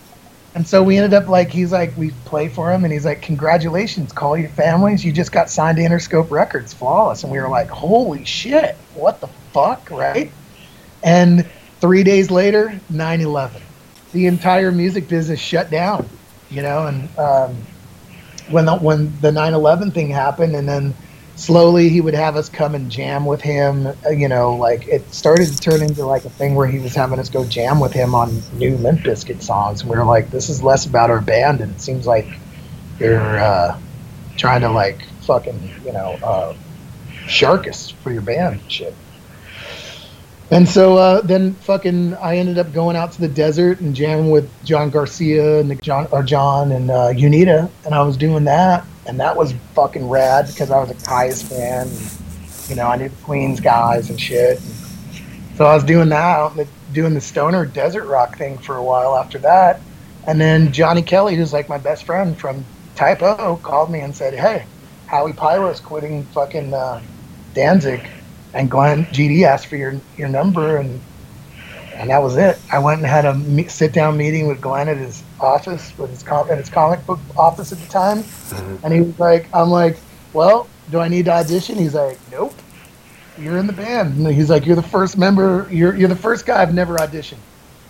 And 0.55 0.69
so 0.69 0.83
we 0.83 0.99
ended 0.99 1.15
up 1.15 1.29
like, 1.29 1.51
he's 1.51 1.73
like, 1.73 1.97
we 1.97 2.11
play 2.27 2.49
for 2.49 2.71
him, 2.71 2.85
and 2.85 2.93
he's 2.93 3.07
like, 3.07 3.23
congratulations, 3.23 4.13
call 4.13 4.37
your 4.37 4.51
families. 4.51 5.03
You 5.03 5.11
just 5.11 5.33
got 5.33 5.49
signed 5.49 5.79
to 5.79 5.83
Interscope 5.83 6.31
Records, 6.31 6.75
flawless. 6.75 7.23
And 7.23 7.33
we 7.33 7.41
were 7.41 7.49
like, 7.49 7.69
holy 7.69 8.27
shit, 8.27 8.77
what 8.95 9.23
the 9.23 9.29
fuck, 9.55 9.91
right? 9.91 10.31
And 11.03 11.47
three 11.81 12.03
days 12.03 12.31
later, 12.31 12.79
9 12.91 13.21
11. 13.21 13.63
The 14.13 14.27
entire 14.27 14.71
music 14.71 15.09
business 15.09 15.41
shut 15.41 15.71
down, 15.71 16.09
you 16.51 16.63
know, 16.63 16.87
and 16.87 17.19
um, 17.19 17.57
when 18.51 18.67
the, 18.67 18.77
when 18.77 19.19
the 19.21 19.33
9 19.33 19.55
11 19.55 19.91
thing 19.93 20.11
happened, 20.11 20.55
and 20.55 20.69
then 20.69 20.95
slowly 21.37 21.89
he 21.89 22.01
would 22.01 22.15
have 22.15 22.37
us 22.37 22.49
come 22.49 22.75
and 22.75 22.91
jam 22.91 23.25
with 23.25 23.41
him, 23.41 23.87
uh, 23.87 24.11
you 24.11 24.29
know, 24.29 24.55
like 24.55 24.87
it 24.87 25.13
started 25.15 25.49
to 25.49 25.57
turn 25.57 25.83
into 25.83 26.05
like 26.05 26.25
a 26.25 26.31
thing 26.31 26.55
where 26.55 26.67
he 26.67 26.79
was 26.79 26.95
having 26.95 27.19
us 27.19 27.29
go 27.31 27.45
jam 27.45 27.81
with 27.81 27.93
him 27.93 28.15
on 28.15 28.43
new 28.53 28.77
Limp 28.77 29.01
Bizkit 29.01 29.43
songs. 29.43 29.81
And 29.81 29.91
we 29.91 29.97
were 29.97 30.05
like, 30.05 30.31
this 30.31 30.49
is 30.49 30.63
less 30.63 30.87
about 30.87 31.11
our 31.11 31.21
band, 31.21 31.61
and 31.61 31.75
it 31.75 31.81
seems 31.81 32.07
like 32.07 32.29
you're 32.99 33.39
uh, 33.41 33.79
trying 34.37 34.61
to 34.61 34.69
like 34.69 35.03
fucking, 35.23 35.71
you 35.85 35.93
know, 35.93 36.13
uh, 36.23 36.55
shark 37.27 37.67
us 37.67 37.91
for 37.91 38.13
your 38.13 38.23
band 38.23 38.61
and 38.61 38.73
shit. 38.73 38.95
And 40.53 40.69
so 40.69 40.99
uh, 40.99 41.23
then 41.23 41.55
fucking 41.55 42.13
I 42.17 42.37
ended 42.37 42.59
up 42.59 42.75
going 42.75 42.95
out 42.95 43.13
to 43.13 43.21
the 43.23 43.29
desert 43.29 43.81
and 43.81 43.97
jamming 43.97 44.31
with 44.31 44.51
John 44.67 44.91
Garcia 44.91 45.61
and 45.61 45.83
John 45.83 46.07
or 46.13 46.23
John 46.23 46.73
and 46.73 46.91
uh, 46.91 47.09
Unida, 47.15 47.71
and 47.87 47.95
I 47.95 48.03
was 48.03 48.19
doing 48.19 48.45
that, 48.45 48.85
and 49.07 49.19
that 49.19 49.35
was 49.35 49.55
fucking 49.73 50.07
rad 50.11 50.49
because 50.49 50.71
I 50.71 50.79
was 50.79 50.91
a 50.91 50.95
Kyuss 50.95 51.43
fan, 51.43 51.89
and, 51.89 52.69
you 52.69 52.77
know 52.77 52.87
I 52.87 52.97
knew 52.97 53.09
the 53.09 53.23
Queens 53.25 53.61
guys 53.61 54.11
and 54.11 54.21
shit. 54.21 54.61
And 54.61 55.57
so 55.57 55.65
I 55.65 55.75
was 55.75 55.85
doing 55.85 56.11
that, 56.11 56.55
the- 56.55 56.69
doing 56.93 57.15
the 57.15 57.23
stoner 57.23 57.65
desert 57.65 58.05
rock 58.05 58.37
thing 58.37 58.59
for 58.59 58.77
a 58.77 58.83
while 58.83 59.17
after 59.17 59.39
that, 59.39 59.81
and 60.27 60.39
then 60.39 60.71
Johnny 60.71 61.01
Kelly, 61.01 61.35
who's 61.35 61.55
like 61.55 61.71
my 61.71 61.79
best 61.79 62.05
friend 62.05 62.39
from 62.39 62.63
Type 62.95 63.23
O, 63.23 63.59
called 63.63 63.91
me 63.91 64.01
and 64.01 64.15
said, 64.15 64.35
"Hey, 64.35 64.67
Howie 65.07 65.33
Pyro's 65.33 65.81
quitting 65.81 66.25
fucking 66.25 66.75
uh, 66.75 67.01
Danzig." 67.55 68.07
And 68.55 68.71
Glenn 68.71 69.05
GD 69.07 69.45
asked 69.45 69.67
for 69.67 69.77
your 69.77 69.95
your 70.17 70.29
number 70.29 70.77
and 70.77 71.01
and 71.95 72.11
that 72.11 72.23
was 72.23 72.37
it. 72.37 72.59
I 72.71 72.79
went 72.79 72.99
and 72.99 73.07
had 73.07 73.25
a 73.25 73.35
me- 73.35 73.69
sit 73.69 73.93
down 73.93 74.17
meeting 74.17 74.49
with 74.49 74.61
Glenn 74.61 74.89
at 74.89 74.97
his 74.97 75.23
office 75.41 75.97
with 75.99 76.11
his 76.11 76.23
com- 76.23 76.51
at 76.51 76.59
his 76.59 76.69
comic 76.69 77.05
book 77.07 77.21
office 77.37 77.71
at 77.73 77.79
the 77.79 77.89
time, 77.89 78.19
mm-hmm. 78.19 78.85
and 78.85 78.95
he 78.95 79.01
was 79.03 79.19
like, 79.19 79.49
"I'm 79.55 79.71
like, 79.71 79.99
well, 80.33 80.69
do 80.91 80.99
I 80.99 81.09
need 81.09 81.27
to 81.27 81.33
audition?" 81.33 81.77
He's 81.77 81.95
like, 81.95 82.19
"Nope, 82.31 82.55
you're 83.39 83.59
in 83.59 83.67
the 83.67 83.73
band." 83.73 84.17
And 84.17 84.27
he's 84.35 84.51
like, 84.51 84.67
"You're 84.67 84.77
the 84.77 84.83
first 84.83 85.19
member. 85.19 85.69
You're 85.71 85.95
you're 85.95 86.09
the 86.09 86.17
first 86.17 86.47
guy 86.47 86.63
I've 86.63 86.75
never 86.75 86.97
auditioned. 86.97 87.41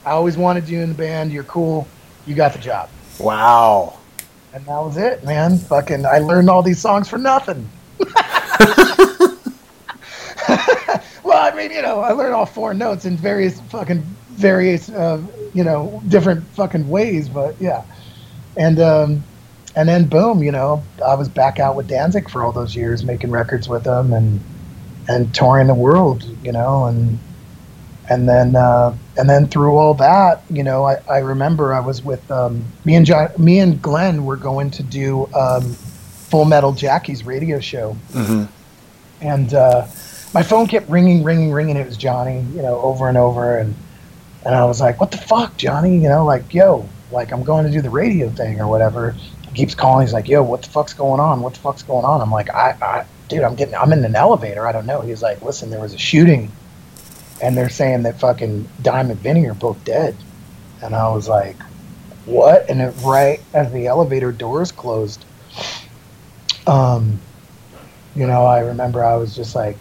I 0.05 0.11
always 0.11 0.37
wanted 0.37 0.69
you 0.69 0.81
in 0.81 0.89
the 0.89 0.95
band. 0.95 1.33
You're 1.33 1.45
cool. 1.45 1.87
You 2.27 2.35
got 2.35 2.53
the 2.53 2.59
job." 2.59 2.91
Wow. 3.19 3.99
And 4.55 4.67
that 4.67 4.79
was 4.83 4.99
it, 4.99 5.25
man. 5.25 5.57
Fucking, 5.57 6.05
I 6.05 6.19
learned 6.19 6.51
all 6.51 6.63
these 6.63 6.79
songs 6.79 7.09
for 7.09 7.17
nothing. 7.17 7.71
I 11.43 11.55
mean, 11.57 11.73
you 11.73 11.83
know, 11.83 12.01
I 12.01 12.13
learned 12.13 12.35
all 12.35 12.47
four 12.47 12.73
notes 12.73 13.05
in 13.05 13.17
various 13.17 13.61
fucking 13.63 14.03
various, 14.31 14.89
uh, 14.89 15.21
you 15.53 15.65
know, 15.65 16.01
different 16.09 16.45
fucking 16.49 16.89
ways. 16.89 17.29
But 17.29 17.61
yeah, 17.61 17.83
and 18.57 18.79
um, 18.79 19.25
and 19.75 19.89
then 19.89 20.07
boom, 20.07 20.43
you 20.43 20.53
know, 20.53 20.85
I 21.05 21.15
was 21.15 21.29
back 21.29 21.59
out 21.59 21.75
with 21.75 21.89
Danzig 21.89 22.31
for 22.31 22.43
all 22.45 22.53
those 22.53 22.77
years, 22.77 23.05
making 23.05 23.31
records 23.31 23.69
with 23.69 23.85
them 23.85 24.13
and 24.13 24.41
and 25.09 25.35
touring 25.35 25.67
the 25.67 25.75
world, 25.75 26.23
you 26.45 26.53
know, 26.53 26.85
and 26.87 27.19
and 28.09 28.29
then 28.29 28.55
uh, 28.55 28.97
and 29.17 29.29
then 29.29 29.49
through 29.49 29.77
all 29.77 29.95
that, 29.95 30.43
you 30.49 30.63
know, 30.63 30.85
I, 30.85 30.99
I 31.11 31.19
remember 31.19 31.75
I 31.75 31.81
was 31.81 32.05
with 32.05 32.31
um, 32.31 32.65
me 32.85 32.95
and 32.95 33.05
John, 33.05 33.31
me 33.37 33.59
and 33.59 33.83
Glenn 33.83 34.25
were 34.25 34.37
going 34.37 34.71
to 34.73 34.83
do 34.85 35.29
um, 35.35 35.73
Full 36.31 36.45
Metal 36.45 36.73
Jackie's 36.73 37.25
radio 37.27 37.59
show, 37.59 37.97
and 39.21 39.55
uh, 39.55 39.87
my 40.35 40.43
phone 40.43 40.67
kept 40.67 40.89
ringing, 40.89 41.23
ringing, 41.23 41.53
ringing. 41.53 41.77
It 41.77 41.87
was 41.87 41.97
Johnny, 41.97 42.41
you 42.55 42.63
know, 42.63 42.81
over 42.81 43.09
and 43.09 43.19
over, 43.19 43.59
and 43.59 43.75
and 44.45 44.55
I 44.55 44.65
was 44.65 44.81
like, 44.81 45.01
"What 45.01 45.11
the 45.11 45.19
fuck, 45.19 45.57
Johnny?" 45.57 45.99
You 45.99 46.09
know, 46.09 46.25
like, 46.25 46.53
"Yo, 46.53 46.89
like 47.11 47.33
I'm 47.33 47.43
going 47.43 47.65
to 47.67 47.71
do 47.71 47.81
the 47.81 47.91
radio 47.91 48.29
thing 48.31 48.61
or 48.61 48.69
whatever." 48.69 49.13
He 49.49 49.57
keeps 49.57 49.75
calling. 49.75 50.07
He's 50.07 50.15
like, 50.15 50.29
"Yo, 50.29 50.43
what 50.43 50.63
the 50.63 50.69
fuck's 50.69 50.95
going 50.95 51.21
on? 51.21 51.43
What 51.43 51.55
the 51.55 51.61
fuck's 51.61 51.83
going 51.83 52.05
on?" 52.05 52.21
I'm 52.21 52.31
like, 52.31 52.51
"I, 52.51 52.77
I 52.81 53.07
dude, 53.29 53.43
I'm 53.43 53.55
getting, 53.55 53.75
I'm 53.75 53.93
in 53.93 54.05
an 54.05 54.17
elevator. 54.17 54.67
I 54.67 54.73
don't 54.73 54.87
know." 54.87 55.01
He's 55.01 55.23
like, 55.23 55.43
"Listen, 55.43 55.71
there 55.71 55.81
was 55.81 55.95
a 55.95 55.99
shooting." 55.99 56.51
and 57.43 57.57
they're 57.57 57.69
saying 57.69 58.05
that 58.05 58.21
fucking 58.21 58.69
Diamond 58.81 59.11
and 59.11 59.21
Vinny 59.21 59.47
are 59.47 59.55
both 59.55 59.85
dead. 59.85 60.17
And 60.81 60.95
I 60.95 61.09
was 61.09 61.29
like, 61.29 61.57
what? 62.25 62.71
And 62.71 62.81
it, 62.81 62.95
right 63.03 63.41
as 63.53 63.71
the 63.73 63.89
elevator 63.89 64.31
doors 64.31 64.71
closed, 64.71 65.25
um, 66.67 67.21
you 68.15 68.27
know, 68.27 68.45
I 68.45 68.61
remember 68.61 69.05
I 69.05 69.17
was 69.17 69.35
just 69.35 69.57
like, 69.57 69.77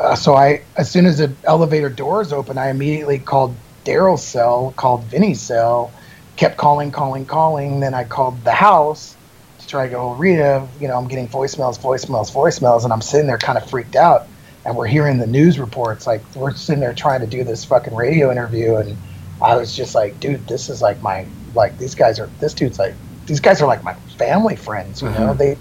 uh, 0.00 0.14
so 0.14 0.34
I, 0.34 0.62
as 0.76 0.90
soon 0.90 1.06
as 1.06 1.18
the 1.18 1.32
elevator 1.44 1.88
doors 1.88 2.32
open, 2.32 2.58
I 2.58 2.70
immediately 2.70 3.18
called 3.18 3.54
Daryl's 3.84 4.24
cell, 4.24 4.72
called 4.76 5.04
Vinny's 5.04 5.40
cell, 5.40 5.92
kept 6.36 6.56
calling, 6.56 6.90
calling, 6.90 7.26
calling. 7.26 7.80
Then 7.80 7.94
I 7.94 8.04
called 8.04 8.42
the 8.44 8.52
house 8.52 9.14
to 9.60 9.66
try 9.66 9.86
to 9.86 9.90
go, 9.90 10.12
Rita, 10.14 10.66
you 10.80 10.88
know, 10.88 10.96
I'm 10.96 11.06
getting 11.06 11.28
voicemails, 11.28 11.78
voicemails, 11.78 12.32
voicemails. 12.32 12.84
And 12.84 12.92
I'm 12.92 13.02
sitting 13.02 13.26
there 13.26 13.38
kind 13.38 13.58
of 13.58 13.68
freaked 13.68 13.96
out 13.96 14.26
and 14.64 14.76
we're 14.76 14.86
hearing 14.86 15.18
the 15.18 15.26
news 15.26 15.58
reports. 15.58 16.06
Like 16.06 16.22
we're 16.34 16.54
sitting 16.54 16.80
there 16.80 16.94
trying 16.94 17.20
to 17.20 17.26
do 17.26 17.44
this 17.44 17.64
fucking 17.64 17.94
radio 17.94 18.30
interview, 18.30 18.76
and 18.76 18.96
I 19.42 19.56
was 19.56 19.74
just 19.74 19.94
like, 19.94 20.18
dude, 20.20 20.46
this 20.46 20.68
is 20.68 20.82
like 20.82 21.00
my 21.02 21.26
like 21.54 21.76
these 21.78 21.94
guys 21.94 22.20
are 22.20 22.28
this 22.40 22.54
dude's 22.54 22.78
like 22.78 22.94
these 23.26 23.40
guys 23.40 23.60
are 23.62 23.66
like 23.66 23.82
my 23.82 23.94
family 24.16 24.56
friends. 24.56 25.02
You 25.02 25.08
know, 25.10 25.34
they 25.34 25.56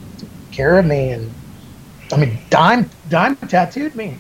care 0.51 0.77
of 0.77 0.85
me, 0.85 1.11
and 1.11 1.31
I 2.11 2.17
mean, 2.17 2.37
Dime 2.49 2.89
Dime 3.09 3.35
tattooed 3.37 3.95
me. 3.95 4.17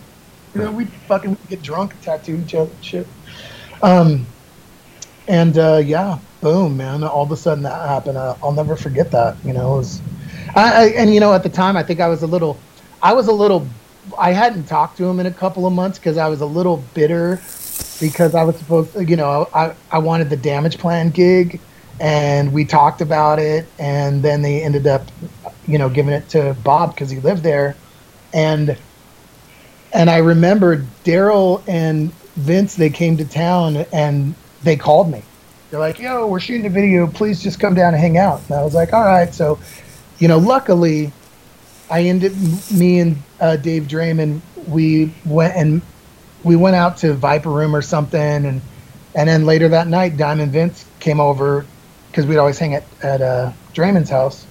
You 0.53 0.61
know, 0.61 0.71
we 0.71 0.85
fucking 0.85 1.37
get 1.49 1.61
drunk, 1.61 1.99
tattoo 2.01 2.41
each 2.43 2.55
other, 2.55 2.71
shit. 2.81 3.07
Um, 3.81 4.25
and 5.27 5.57
uh, 5.57 5.81
yeah, 5.83 6.19
boom, 6.41 6.77
man! 6.77 7.03
All 7.03 7.23
of 7.23 7.31
a 7.31 7.37
sudden 7.37 7.63
that 7.63 7.87
happened. 7.87 8.17
Uh, 8.17 8.35
I'll 8.41 8.51
never 8.51 8.75
forget 8.75 9.11
that. 9.11 9.37
You 9.45 9.53
know, 9.53 9.75
it 9.75 9.77
was, 9.77 10.01
I, 10.55 10.73
I 10.73 10.85
and 10.89 11.13
you 11.13 11.19
know 11.19 11.33
at 11.33 11.43
the 11.43 11.49
time 11.49 11.77
I 11.77 11.83
think 11.83 11.99
I 11.99 12.07
was 12.07 12.23
a 12.23 12.27
little, 12.27 12.59
I 13.01 13.13
was 13.13 13.27
a 13.27 13.31
little 13.31 13.67
I 14.17 14.31
hadn't 14.31 14.65
talked 14.65 14.97
to 14.97 15.05
him 15.05 15.19
in 15.19 15.25
a 15.25 15.31
couple 15.31 15.67
of 15.67 15.73
months 15.73 15.99
because 15.99 16.17
I 16.17 16.27
was 16.27 16.41
a 16.41 16.45
little 16.45 16.83
bitter 16.93 17.41
because 17.99 18.33
I 18.33 18.43
was 18.43 18.57
supposed 18.57 18.93
to, 18.93 19.03
you 19.03 19.15
know, 19.15 19.47
I, 19.53 19.73
I 19.91 19.99
wanted 19.99 20.29
the 20.29 20.37
Damageplan 20.37 21.13
gig 21.13 21.59
and 21.99 22.53
we 22.53 22.65
talked 22.65 23.01
about 23.01 23.39
it 23.39 23.65
and 23.77 24.23
then 24.23 24.41
they 24.41 24.63
ended 24.63 24.87
up, 24.87 25.03
you 25.67 25.77
know, 25.77 25.89
giving 25.89 26.13
it 26.13 26.29
to 26.29 26.55
Bob 26.63 26.93
because 26.93 27.09
he 27.09 27.19
lived 27.19 27.43
there. 27.43 27.75
And, 28.33 28.77
and 29.93 30.09
I 30.09 30.17
remember 30.17 30.85
Daryl 31.03 31.63
and 31.67 32.11
Vince, 32.35 32.75
they 32.75 32.89
came 32.89 33.17
to 33.17 33.25
town 33.25 33.77
and 33.91 34.35
they 34.63 34.75
called 34.75 35.11
me. 35.11 35.23
They're 35.69 35.79
like, 35.79 35.99
yo, 35.99 36.25
we're 36.27 36.39
shooting 36.39 36.65
a 36.65 36.69
video. 36.69 37.05
Please 37.05 37.41
just 37.41 37.59
come 37.59 37.75
down 37.75 37.93
and 37.93 38.01
hang 38.01 38.17
out. 38.17 38.41
And 38.47 38.57
I 38.57 38.63
was 38.63 38.73
like, 38.73 38.91
all 38.93 39.03
right. 39.03 39.33
So 39.33 39.59
you 40.19 40.27
know, 40.27 40.37
luckily, 40.37 41.11
I 41.89 42.03
ended 42.03 42.35
me 42.71 42.99
and 42.99 43.17
uh, 43.39 43.55
Dave 43.55 43.83
Draiman. 43.83 44.41
We 44.67 45.13
went 45.25 45.55
and 45.55 45.81
we 46.43 46.55
went 46.55 46.75
out 46.75 46.97
to 46.97 47.13
Viper 47.13 47.49
Room 47.49 47.75
or 47.75 47.81
something, 47.81 48.19
and 48.19 48.61
and 49.15 49.29
then 49.29 49.45
later 49.45 49.69
that 49.69 49.87
night, 49.87 50.17
Dime 50.17 50.41
and 50.41 50.51
Vince 50.51 50.85
came 50.99 51.19
over 51.19 51.65
because 52.11 52.25
we'd 52.25 52.37
always 52.37 52.59
hang 52.59 52.75
at 52.75 52.83
at 53.01 53.21
uh, 53.21 53.51
Draiman's 53.73 54.09
house, 54.09 54.45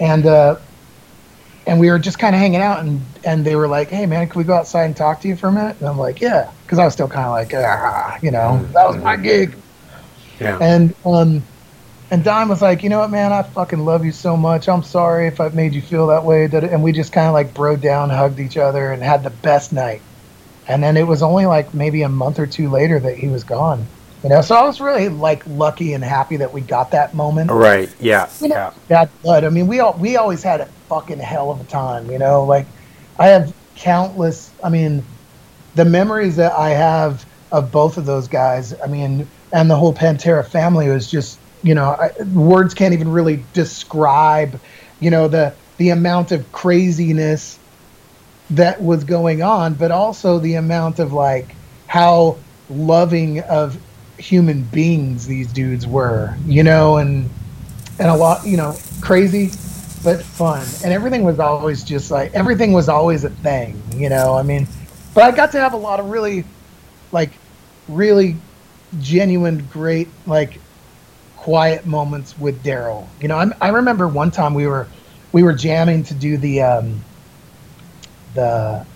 and 0.00 0.26
uh, 0.26 0.56
and 1.66 1.80
we 1.80 1.90
were 1.90 1.98
just 1.98 2.18
kind 2.18 2.34
of 2.34 2.40
hanging 2.40 2.60
out, 2.60 2.80
and 2.80 3.00
and 3.24 3.44
they 3.44 3.56
were 3.56 3.68
like, 3.68 3.88
"Hey 3.88 4.06
man, 4.06 4.28
can 4.28 4.38
we 4.38 4.44
go 4.44 4.54
outside 4.54 4.84
and 4.84 4.96
talk 4.96 5.20
to 5.22 5.28
you 5.28 5.36
for 5.36 5.48
a 5.48 5.52
minute?" 5.52 5.76
And 5.80 5.88
I'm 5.88 5.98
like, 5.98 6.20
"Yeah," 6.20 6.50
because 6.62 6.78
I 6.78 6.84
was 6.84 6.94
still 6.94 7.08
kind 7.08 7.26
of 7.26 7.32
like, 7.32 7.52
ah, 7.54 8.18
you 8.22 8.30
know, 8.30 8.64
that 8.72 8.86
was 8.88 8.96
my 8.96 9.16
gig. 9.16 9.56
Yeah. 10.40 10.58
And 10.60 10.94
um, 11.04 11.42
and 12.10 12.22
don 12.22 12.48
was 12.48 12.62
like, 12.62 12.82
you 12.82 12.88
know 12.88 13.00
what, 13.00 13.10
man, 13.10 13.32
I 13.32 13.42
fucking 13.42 13.84
love 13.84 14.04
you 14.04 14.12
so 14.12 14.36
much. 14.36 14.68
I'm 14.68 14.82
sorry 14.82 15.26
if 15.26 15.40
I've 15.40 15.54
made 15.54 15.74
you 15.74 15.82
feel 15.82 16.08
that 16.08 16.24
way. 16.24 16.44
And 16.44 16.82
we 16.82 16.92
just 16.92 17.12
kind 17.12 17.26
of 17.26 17.32
like 17.32 17.52
broke 17.54 17.80
down, 17.80 18.10
hugged 18.10 18.38
each 18.38 18.56
other, 18.56 18.92
and 18.92 19.02
had 19.02 19.22
the 19.22 19.30
best 19.30 19.72
night. 19.72 20.02
And 20.68 20.82
then 20.82 20.96
it 20.96 21.06
was 21.06 21.22
only 21.22 21.46
like 21.46 21.74
maybe 21.74 22.02
a 22.02 22.08
month 22.08 22.38
or 22.38 22.46
two 22.46 22.70
later 22.70 22.98
that 22.98 23.16
he 23.16 23.28
was 23.28 23.44
gone. 23.44 23.86
You 24.22 24.30
know, 24.30 24.40
so 24.40 24.56
I 24.56 24.62
was 24.62 24.80
really 24.80 25.08
like 25.08 25.42
lucky 25.46 25.92
and 25.92 26.02
happy 26.02 26.36
that 26.38 26.52
we 26.52 26.60
got 26.60 26.90
that 26.92 27.14
moment. 27.14 27.50
right. 27.50 27.94
Yeah. 28.00 28.28
You 28.40 28.48
know, 28.48 28.54
Yeah. 28.56 28.72
bad 28.88 29.10
blood. 29.22 29.44
I 29.44 29.50
mean, 29.50 29.66
we 29.66 29.80
all 29.80 29.92
we 29.98 30.16
always 30.16 30.42
had 30.42 30.60
a 30.60 30.66
fucking 30.88 31.18
hell 31.18 31.50
of 31.50 31.60
a 31.60 31.64
time. 31.64 32.10
You 32.10 32.18
know, 32.18 32.44
like 32.44 32.66
I 33.18 33.28
have 33.28 33.52
countless. 33.76 34.50
I 34.64 34.68
mean, 34.70 35.04
the 35.74 35.84
memories 35.84 36.36
that 36.36 36.52
I 36.52 36.70
have 36.70 37.24
of 37.52 37.70
both 37.70 37.96
of 37.98 38.06
those 38.06 38.26
guys. 38.26 38.74
I 38.82 38.86
mean, 38.86 39.28
and 39.52 39.70
the 39.70 39.76
whole 39.76 39.94
Pantera 39.94 40.46
family 40.46 40.88
was 40.88 41.10
just 41.10 41.38
you 41.62 41.74
know 41.74 41.90
I, 41.90 42.10
words 42.34 42.74
can't 42.74 42.94
even 42.94 43.10
really 43.12 43.44
describe. 43.52 44.58
You 44.98 45.10
know 45.10 45.28
the 45.28 45.52
the 45.76 45.90
amount 45.90 46.32
of 46.32 46.50
craziness 46.52 47.58
that 48.50 48.80
was 48.82 49.04
going 49.04 49.42
on, 49.42 49.74
but 49.74 49.90
also 49.90 50.38
the 50.38 50.54
amount 50.54 50.98
of 50.98 51.12
like 51.12 51.54
how 51.86 52.38
loving 52.70 53.40
of 53.40 53.78
human 54.18 54.62
beings 54.62 55.26
these 55.26 55.52
dudes 55.52 55.86
were. 55.86 56.36
You 56.46 56.62
know, 56.62 56.96
and 56.96 57.28
and 57.98 58.08
a 58.08 58.14
lot, 58.14 58.46
you 58.46 58.56
know, 58.56 58.76
crazy 59.00 59.50
but 60.04 60.22
fun. 60.22 60.66
And 60.84 60.92
everything 60.92 61.24
was 61.24 61.40
always 61.40 61.82
just 61.82 62.10
like 62.10 62.32
everything 62.34 62.72
was 62.72 62.88
always 62.88 63.24
a 63.24 63.30
thing, 63.30 63.82
you 63.94 64.08
know. 64.08 64.36
I 64.36 64.42
mean, 64.42 64.68
but 65.14 65.24
I 65.24 65.30
got 65.34 65.52
to 65.52 65.60
have 65.60 65.72
a 65.72 65.78
lot 65.78 65.98
of 66.00 66.10
really 66.10 66.44
like 67.12 67.30
really 67.88 68.36
genuine 69.00 69.66
great 69.72 70.08
like 70.26 70.60
quiet 71.36 71.86
moments 71.86 72.38
with 72.38 72.62
Daryl. 72.62 73.06
You 73.20 73.28
know, 73.28 73.36
I'm, 73.36 73.54
I 73.60 73.68
remember 73.68 74.06
one 74.06 74.30
time 74.30 74.54
we 74.54 74.66
were 74.66 74.86
we 75.32 75.42
were 75.42 75.52
jamming 75.52 76.04
to 76.04 76.14
do 76.14 76.36
the 76.36 76.62
um 76.62 77.04
the 78.34 78.86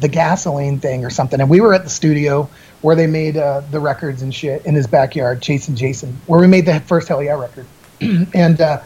the 0.00 0.08
gasoline 0.08 0.78
thing 0.78 1.04
or 1.04 1.10
something 1.10 1.40
and 1.40 1.48
we 1.48 1.60
were 1.60 1.72
at 1.72 1.82
the 1.82 1.90
studio 1.90 2.48
where 2.86 2.96
they 2.96 3.06
made 3.06 3.36
uh, 3.36 3.60
the 3.70 3.80
records 3.80 4.22
and 4.22 4.34
shit 4.34 4.64
in 4.64 4.74
his 4.74 4.86
backyard 4.86 5.42
Chasin' 5.42 5.76
Jason 5.76 6.16
where 6.26 6.40
we 6.40 6.46
made 6.46 6.66
the 6.66 6.78
first 6.80 7.08
Hellyeah 7.08 7.36
record 7.36 7.66
and 8.00 8.60
uh 8.60 8.80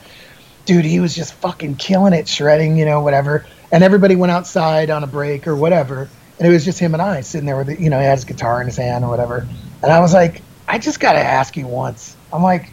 dude, 0.71 0.85
he 0.85 1.01
was 1.01 1.15
just 1.15 1.35
fucking 1.35 1.75
killing 1.77 2.13
it, 2.13 2.29
shredding, 2.29 2.77
you 2.77 2.85
know, 2.85 3.01
whatever. 3.01 3.45
And 3.73 3.83
everybody 3.83 4.15
went 4.15 4.31
outside 4.31 4.89
on 4.89 5.03
a 5.03 5.07
break 5.07 5.49
or 5.49 5.57
whatever, 5.57 6.09
and 6.39 6.47
it 6.47 6.51
was 6.51 6.65
just 6.65 6.79
him 6.79 6.95
and 6.95 7.03
I 7.03 7.23
sitting 7.23 7.47
there 7.47 7.57
with, 7.57 7.69
the, 7.69 7.81
you 7.81 7.91
know, 7.91 7.99
he 7.99 8.05
had 8.05 8.17
his 8.17 8.25
guitar 8.25 8.61
in 8.61 8.69
his 8.69 8.77
hand 8.77 9.05
or 9.05 9.11
whatever. 9.11 9.49
And 9.83 9.91
I 9.91 9.99
was 9.99 10.15
like, 10.15 10.43
I 10.69 10.79
just 10.79 11.01
gotta 11.01 11.19
ask 11.19 11.57
you 11.57 11.67
once. 11.67 12.17
I'm 12.33 12.43
like, 12.43 12.71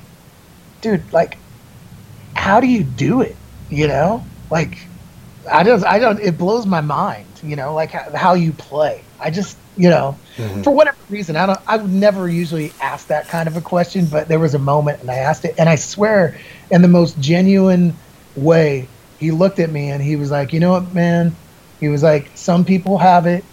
dude, 0.81 1.11
like, 1.11 1.37
how 2.35 2.59
do 2.59 2.67
you 2.67 2.83
do 2.83 3.21
it? 3.21 3.35
You 3.69 3.87
know, 3.87 4.23
like, 4.51 4.77
I 5.51 5.63
don't, 5.63 5.83
I 5.83 5.97
don't. 5.97 6.19
It 6.19 6.37
blows 6.37 6.67
my 6.67 6.81
mind. 6.81 7.25
You 7.41 7.55
know, 7.55 7.73
like 7.73 7.91
how, 7.91 8.15
how 8.15 8.33
you 8.35 8.51
play. 8.51 9.03
I 9.19 9.31
just, 9.31 9.57
you 9.77 9.89
know, 9.89 10.17
mm-hmm. 10.37 10.63
for 10.63 10.71
whatever 10.71 10.97
reason, 11.09 11.35
I 11.35 11.45
don't. 11.45 11.59
I 11.67 11.77
would 11.77 11.91
never 11.91 12.27
usually 12.27 12.73
ask 12.81 13.07
that 13.07 13.27
kind 13.27 13.47
of 13.47 13.55
a 13.55 13.61
question, 13.61 14.07
but 14.07 14.27
there 14.27 14.39
was 14.39 14.55
a 14.55 14.59
moment, 14.59 15.01
and 15.01 15.11
I 15.11 15.15
asked 15.15 15.45
it, 15.45 15.55
and 15.57 15.69
I 15.69 15.75
swear, 15.75 16.37
in 16.71 16.81
the 16.81 16.87
most 16.87 17.19
genuine 17.19 17.93
way, 18.35 18.87
he 19.19 19.31
looked 19.31 19.59
at 19.59 19.69
me 19.69 19.89
and 19.89 20.01
he 20.01 20.15
was 20.15 20.31
like, 20.31 20.53
"You 20.53 20.59
know 20.59 20.71
what, 20.71 20.93
man?" 20.93 21.35
He 21.79 21.87
was 21.89 22.01
like, 22.03 22.31
"Some 22.35 22.65
people 22.65 22.97
have 22.97 23.27
it, 23.27 23.45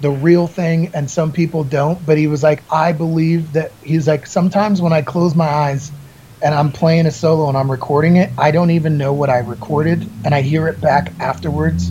the 0.00 0.10
real 0.10 0.46
thing, 0.46 0.90
and 0.94 1.08
some 1.10 1.32
people 1.32 1.64
don't." 1.64 2.04
But 2.04 2.18
he 2.18 2.26
was 2.26 2.42
like, 2.42 2.62
"I 2.70 2.92
believe 2.92 3.52
that." 3.52 3.72
He's 3.82 4.08
like, 4.08 4.26
"Sometimes 4.26 4.82
when 4.82 4.92
I 4.92 5.02
close 5.02 5.34
my 5.34 5.48
eyes." 5.48 5.92
And 6.44 6.56
I'm 6.56 6.72
playing 6.72 7.06
a 7.06 7.12
solo 7.12 7.48
and 7.48 7.56
I'm 7.56 7.70
recording 7.70 8.16
it. 8.16 8.28
I 8.36 8.50
don't 8.50 8.72
even 8.72 8.98
know 8.98 9.12
what 9.12 9.30
I 9.30 9.38
recorded, 9.38 10.10
and 10.24 10.34
I 10.34 10.42
hear 10.42 10.66
it 10.66 10.80
back 10.80 11.12
afterwards, 11.20 11.88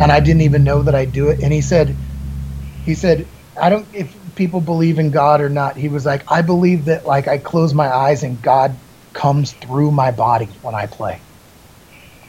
and 0.00 0.10
I 0.10 0.20
didn't 0.20 0.40
even 0.40 0.64
know 0.64 0.80
that 0.80 0.94
I 0.94 1.04
do 1.04 1.28
it. 1.28 1.42
And 1.42 1.52
he 1.52 1.60
said, 1.60 1.94
he 2.90 2.94
said 2.96 3.24
i 3.60 3.70
don't 3.70 3.86
if 3.94 4.12
people 4.34 4.60
believe 4.60 4.98
in 4.98 5.10
god 5.12 5.40
or 5.40 5.48
not 5.48 5.76
he 5.76 5.88
was 5.88 6.04
like 6.04 6.22
i 6.30 6.42
believe 6.42 6.86
that 6.86 7.06
like 7.06 7.28
i 7.28 7.38
close 7.38 7.72
my 7.72 7.88
eyes 7.88 8.24
and 8.24 8.42
god 8.42 8.74
comes 9.12 9.52
through 9.52 9.92
my 9.92 10.10
body 10.10 10.48
when 10.62 10.74
i 10.74 10.86
play. 10.86 11.20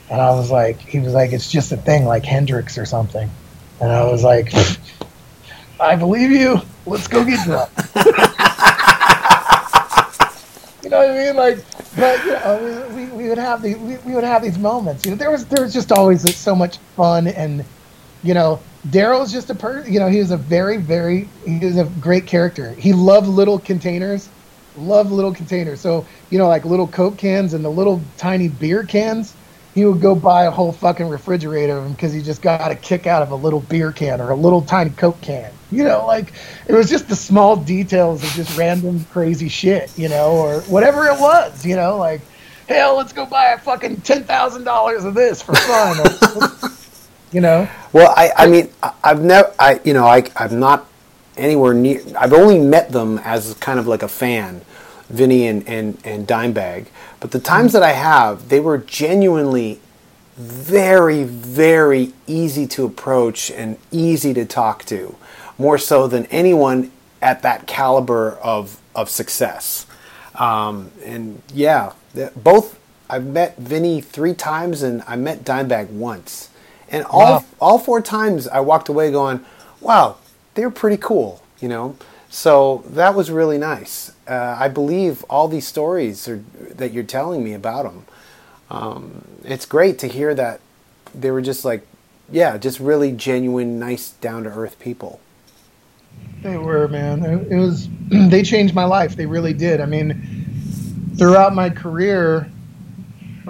And 0.10 0.22
i 0.22 0.30
was 0.32 0.52
like 0.52 0.80
he 0.80 1.00
was 1.00 1.14
like 1.14 1.32
it's 1.32 1.50
just 1.50 1.72
a 1.72 1.78
thing 1.78 2.06
like 2.06 2.24
hendrix 2.24 2.78
or 2.78 2.86
something. 2.86 3.30
And 3.80 3.92
i 3.92 4.04
was 4.04 4.24
like 4.24 4.54
i 5.80 5.96
believe 5.96 6.32
you. 6.32 6.62
Let's 6.86 7.08
go 7.08 7.26
get 7.26 7.44
drunk. 7.46 7.70
You 10.84 10.90
know 10.90 10.98
what 10.98 11.12
i 11.12 11.26
mean? 11.26 11.36
Like 11.36 11.60
but 11.96 12.26
you 12.26 12.32
know 12.32 12.88
we, 12.96 13.06
we 13.06 13.30
would 13.30 13.38
have 13.38 13.62
these 13.62 13.78
we, 13.78 13.98
we 13.98 14.14
would 14.14 14.24
have 14.24 14.42
these 14.44 14.58
moments. 14.58 15.06
You 15.06 15.12
know 15.12 15.18
there 15.18 15.32
was 15.32 15.46
there 15.46 15.64
was 15.64 15.74
just 15.74 15.92
always 15.92 16.36
so 16.36 16.56
much 16.56 16.78
fun 16.96 17.28
and 17.28 17.64
you 18.24 18.34
know, 18.34 18.60
Daryl's 18.88 19.32
just 19.32 19.50
a 19.50 19.56
person. 19.56 19.92
You 19.92 20.00
know, 20.00 20.08
he 20.08 20.20
was 20.20 20.32
a 20.32 20.38
very, 20.38 20.78
very, 20.78 21.30
he 21.46 21.60
was 21.60 21.78
a 21.78 21.86
great 22.00 22.26
character. 22.26 22.72
He 22.72 22.94
loved 22.94 23.28
little 23.28 23.60
containers, 23.60 24.30
loved 24.76 25.12
little 25.12 25.34
containers. 25.34 25.80
So, 25.80 26.06
you 26.30 26.38
know, 26.38 26.48
like 26.48 26.66
little 26.66 26.88
Coke 26.88 27.18
cans 27.18 27.54
and 27.54 27.64
the 27.64 27.70
little 27.70 28.02
tiny 28.18 28.48
beer 28.48 28.84
cans. 28.84 29.36
He 29.74 29.86
would 29.86 30.02
go 30.02 30.16
buy 30.16 30.46
a 30.46 30.52
whole 30.52 30.74
fucking 30.74 31.08
refrigerator 31.08 31.78
of 31.78 31.84
them 31.84 31.94
because 31.94 32.12
he 32.12 32.22
just 32.22 32.42
got 32.42 32.72
a 32.72 32.76
kick 32.76 33.08
out 33.08 33.24
of 33.24 33.32
a 33.32 33.36
little 33.36 33.62
beer 33.62 33.94
can 33.94 34.20
or 34.20 34.32
a 34.32 34.36
little 34.36 34.62
tiny 34.62 34.90
Coke 34.90 35.22
can. 35.22 35.50
You 35.72 35.86
know, 35.86 36.06
like 36.06 36.34
it 36.68 36.74
was 36.74 36.90
just 36.90 37.08
the 37.08 37.16
small 37.16 37.56
details 37.56 38.22
of 38.22 38.30
just 38.32 38.58
random 38.58 39.06
crazy 39.06 39.48
shit, 39.48 39.98
you 39.98 40.10
know, 40.10 40.32
or 40.32 40.62
whatever 40.64 41.06
it 41.06 41.18
was, 41.18 41.66
you 41.66 41.78
know, 41.78 41.96
like, 41.98 42.20
hell, 42.68 42.98
let's 42.98 43.14
go 43.14 43.26
buy 43.26 43.52
a 43.52 43.58
fucking 43.60 43.98
$10,000 43.98 45.06
of 45.06 45.14
this 45.14 45.42
for 45.42 45.56
fun. 45.56 46.72
You 47.32 47.42
know? 47.42 47.70
Well, 47.94 48.14
I, 48.16 48.32
I 48.36 48.48
mean, 48.48 48.70
I've 49.04 49.22
never, 49.22 49.54
I, 49.58 49.80
you 49.84 49.94
know, 49.94 50.06
I, 50.06 50.24
I'm 50.36 50.60
not 50.60 50.88
anywhere 51.38 51.74
near. 51.74 52.02
I've 52.18 52.34
only 52.34 52.60
met 52.60 52.92
them 52.92 53.20
as 53.24 53.54
kind 53.56 53.80
of 53.80 53.88
like 53.88 54.04
a 54.04 54.08
fan, 54.08 54.62
Vinny 55.10 55.48
and 55.48 55.68
and 55.68 55.98
and 56.04 56.28
Dimebag. 56.28 56.88
But 57.20 57.32
the 57.32 57.40
times 57.40 57.74
that 57.74 57.84
I 57.84 57.94
have, 57.94 58.50
they 58.50 58.60
were 58.60 58.78
genuinely 58.78 59.80
very, 60.36 61.24
very 61.24 62.14
easy 62.28 62.68
to 62.68 62.86
approach 62.86 63.52
and 63.52 63.78
easy 63.92 64.34
to 64.34 64.46
talk 64.46 64.84
to, 64.86 65.16
more 65.58 65.78
so 65.78 66.08
than 66.08 66.26
anyone 66.28 66.92
at 67.22 67.42
that 67.44 67.66
caliber 67.68 68.32
of 68.44 68.80
of 68.94 69.10
success. 69.10 69.86
Um, 70.36 70.92
and 71.06 71.42
yeah, 71.54 71.94
both. 72.36 72.78
I've 73.10 73.26
met 73.26 73.58
Vinny 73.58 74.00
three 74.00 74.34
times, 74.34 74.84
and 74.84 75.04
I 75.06 75.18
met 75.18 75.44
Dimebag 75.44 75.90
once. 75.90 76.50
And 76.92 77.06
all 77.06 77.42
Wow. 77.42 77.46
all 77.62 77.80
four 77.80 78.02
times 78.02 78.48
I 78.50 78.62
walked 78.62 78.90
away 78.90 79.12
going, 79.12 79.42
"Wow, 79.82 80.18
they're 80.56 80.72
pretty 80.72 80.98
cool," 80.98 81.42
you 81.62 81.70
know. 81.70 81.98
So 82.30 82.84
that 82.90 83.16
was 83.16 83.32
really 83.32 83.60
nice. 83.60 84.12
Uh, 84.28 84.58
I 84.60 84.70
believe 84.70 85.24
all 85.30 85.50
these 85.50 85.68
stories 85.68 86.28
are, 86.30 86.44
that 86.76 86.94
you're 86.94 87.04
telling 87.06 87.44
me 87.44 87.54
about 87.54 87.84
them. 87.86 88.06
Um, 88.72 89.24
it's 89.46 89.66
great 89.66 90.00
to 90.02 90.08
hear 90.08 90.36
that 90.36 90.62
they 91.16 91.32
were 91.32 91.42
just 91.42 91.66
like, 91.66 91.86
yeah, 92.32 92.58
just 92.58 92.80
really 92.80 93.14
genuine, 93.14 93.80
nice, 93.80 94.12
down 94.12 94.44
to 94.46 94.52
earth 94.52 94.80
people. 94.80 95.22
They 96.44 96.58
were, 96.58 96.88
man. 96.88 97.24
It, 97.24 97.52
it 97.54 97.58
was. 97.58 97.90
They 98.30 98.44
changed 98.44 98.76
my 98.76 98.86
life. 98.86 99.16
They 99.16 99.26
really 99.26 99.54
did. 99.54 99.82
I 99.82 99.86
mean, 99.86 100.40
throughout 101.18 101.56
my 101.56 101.70
career, 101.70 102.52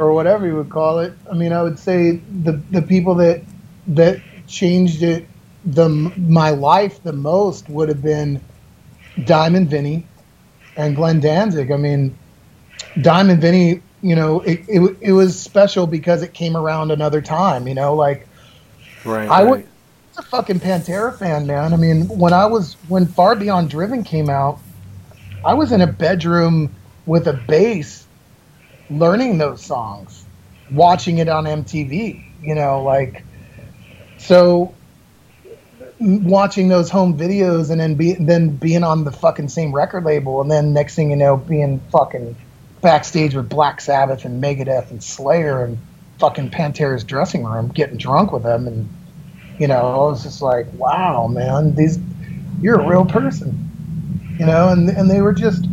or 0.02 0.14
whatever 0.14 0.46
you 0.48 0.56
would 0.56 0.70
call 0.70 1.00
it. 1.00 1.14
I 1.30 1.36
mean, 1.36 1.54
I 1.54 1.62
would 1.64 1.80
say 1.80 2.22
the 2.44 2.54
the 2.72 2.82
people 2.82 3.16
that 3.16 3.42
that 3.88 4.20
changed 4.48 5.04
it 5.04 5.28
the 5.64 5.88
my 5.90 6.50
life 6.50 7.02
the 7.04 7.14
most 7.14 7.70
would 7.70 7.90
have 7.90 8.02
been 8.02 8.42
Dime 9.26 9.56
and 9.56 9.70
Vinny 9.70 10.06
and 10.76 10.96
Glenn 10.96 11.20
Danzig. 11.20 11.72
I 11.72 11.78
mean, 11.78 12.18
Dime 13.02 13.30
and 13.30 13.42
Vinny. 13.42 13.82
You 14.02 14.16
know, 14.16 14.42
it, 14.42 14.62
it 14.68 14.98
it 15.00 15.12
was 15.14 15.40
special 15.40 15.86
because 15.86 16.24
it 16.24 16.34
came 16.34 16.58
around 16.58 16.90
another 16.90 17.22
time. 17.22 17.68
You 17.68 17.76
know, 17.76 17.94
like 17.94 18.28
Right. 19.04 19.30
I 19.30 19.44
would. 19.44 19.68
A 20.18 20.22
fucking 20.24 20.60
Pantera 20.60 21.18
fan, 21.18 21.48
man. 21.48 21.74
I 21.74 21.78
mean, 21.78 22.08
when 22.08 22.34
I 22.34 22.46
was 22.46 22.74
when 22.90 23.08
Far 23.08 23.36
Beyond 23.36 23.70
Driven 23.70 24.04
came 24.04 24.30
out, 24.30 24.60
I 25.46 25.54
was 25.54 25.72
in 25.72 25.80
a 25.80 25.88
bedroom 25.88 26.76
with 27.06 27.28
a 27.28 27.34
bass, 27.34 28.01
learning 28.92 29.38
those 29.38 29.64
songs. 29.64 30.26
watching 30.72 31.18
it 31.18 31.28
on 31.28 31.44
MTV. 31.46 32.24
You 32.42 32.56
know, 32.56 32.84
like 32.84 33.24
so 34.18 34.74
watching 36.00 36.68
those 36.68 36.90
home 36.90 37.18
videos 37.18 37.70
and 37.70 37.80
then 37.80 37.96
be 37.96 38.14
then 38.14 38.50
being 38.50 38.84
on 38.84 39.04
the 39.04 39.12
fucking 39.12 39.48
same 39.48 39.72
record 39.72 40.04
label 40.04 40.42
and 40.42 40.50
then 40.50 40.74
next 40.74 40.96
thing 40.96 41.12
you 41.12 41.16
know 41.16 41.38
being 41.38 41.80
fucking 41.92 42.36
backstage 42.82 43.36
with 43.36 43.48
Black 43.48 43.80
Sabbath 43.80 44.26
and 44.26 44.44
Megadeth 44.44 44.90
and 44.90 45.04
Slayer 45.04 45.64
and 45.64 45.78
fucking 46.18 46.50
Pantera's 46.50 47.04
dressing 47.04 47.44
room 47.44 47.68
getting 47.68 47.98
drunk 47.98 48.32
with 48.32 48.42
them 48.42 48.68
and 48.68 48.90
you 49.60 49.68
know 49.68 49.80
I 49.80 49.98
was 49.98 50.24
just 50.24 50.42
like 50.42 50.66
wow 50.74 51.28
man 51.28 51.76
these 51.76 52.00
you're 52.62 52.80
a 52.80 52.88
real 52.88 53.06
person 53.06 54.36
you 54.40 54.46
know 54.48 54.70
and 54.70 54.90
and 54.90 55.10
they 55.10 55.22
were 55.22 55.34
just 55.34 55.66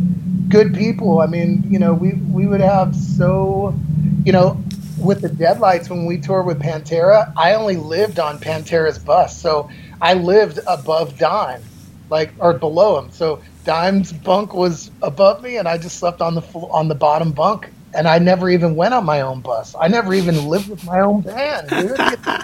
good 0.49 0.73
people 0.73 1.19
I 1.19 1.27
mean 1.27 1.63
you 1.69 1.79
know 1.79 1.93
we 1.93 2.13
we 2.13 2.47
would 2.47 2.61
have 2.61 2.95
so 2.95 3.77
you 4.25 4.31
know 4.31 4.61
with 4.99 5.21
the 5.21 5.29
deadlights 5.29 5.89
when 5.89 6.05
we 6.05 6.17
toured 6.17 6.45
with 6.45 6.59
Pantera, 6.59 7.31
I 7.37 7.53
only 7.53 7.77
lived 7.77 8.19
on 8.19 8.39
Pantera's 8.39 8.99
bus. 8.99 9.39
So 9.39 9.69
I 10.01 10.13
lived 10.13 10.59
above 10.67 11.17
Dime, 11.17 11.63
like 12.09 12.33
or 12.39 12.53
below 12.53 12.99
him. 12.99 13.11
So 13.11 13.41
Dime's 13.63 14.11
bunk 14.11 14.53
was 14.53 14.91
above 15.01 15.41
me, 15.41 15.57
and 15.57 15.67
I 15.67 15.77
just 15.77 15.97
slept 15.99 16.21
on 16.21 16.35
the 16.35 16.41
on 16.41 16.87
the 16.87 16.95
bottom 16.95 17.31
bunk. 17.31 17.69
And 17.93 18.07
I 18.07 18.19
never 18.19 18.49
even 18.49 18.75
went 18.75 18.93
on 18.93 19.03
my 19.03 19.21
own 19.21 19.41
bus. 19.41 19.75
I 19.79 19.87
never 19.87 20.13
even 20.13 20.47
lived 20.47 20.69
with 20.69 20.83
my 20.85 20.99
own 20.99 21.21
band, 21.21 21.69
dude. 21.69 21.97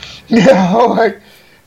you 0.28 0.46
know, 0.46 0.94
like 0.96 1.20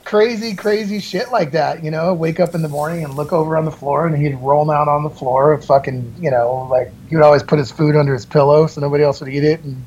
crazy, 0.06 0.56
crazy 0.56 1.00
shit 1.00 1.32
like 1.32 1.52
that. 1.52 1.84
You 1.84 1.92
know, 1.92 2.14
wake 2.14 2.40
up 2.40 2.56
in 2.56 2.62
the 2.62 2.70
morning 2.70 3.04
and 3.04 3.16
look 3.16 3.34
over 3.34 3.58
on 3.58 3.66
the 3.66 3.72
floor, 3.72 4.08
and 4.08 4.16
he'd 4.16 4.36
roll 4.36 4.72
out 4.72 4.88
on 4.88 5.04
the 5.04 5.10
floor. 5.10 5.60
Fucking, 5.62 6.16
you 6.20 6.32
know, 6.32 6.68
like 6.72 6.94
he 7.10 7.16
would 7.16 7.26
always 7.26 7.44
put 7.44 7.60
his 7.60 7.72
food 7.72 7.96
under 7.96 8.14
his 8.14 8.26
pillow 8.26 8.68
so 8.68 8.80
nobody 8.80 9.04
else 9.04 9.20
would 9.20 9.34
eat 9.34 9.44
it, 9.44 9.62
and 9.62 9.84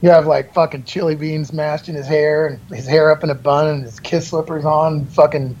you 0.00 0.10
have 0.10 0.26
like 0.26 0.52
fucking 0.52 0.84
chili 0.84 1.14
beans 1.14 1.52
mashed 1.52 1.88
in 1.88 1.94
his 1.94 2.06
hair 2.06 2.48
and 2.48 2.60
his 2.74 2.88
hair 2.88 3.12
up 3.12 3.22
in 3.22 3.30
a 3.30 3.34
bun 3.34 3.68
and 3.68 3.84
his 3.84 4.00
kiss 4.00 4.28
slippers 4.28 4.64
on, 4.64 5.06
fucking 5.06 5.56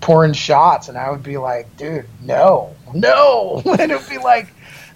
pouring 0.00 0.32
shots. 0.32 0.88
And 0.88 0.96
I 0.96 1.10
would 1.10 1.22
be 1.22 1.36
like, 1.36 1.76
dude, 1.76 2.06
no, 2.22 2.74
no. 2.94 3.62
And 3.78 3.92
it 3.92 4.00
would 4.00 4.08
be 4.08 4.18
like 4.18 4.48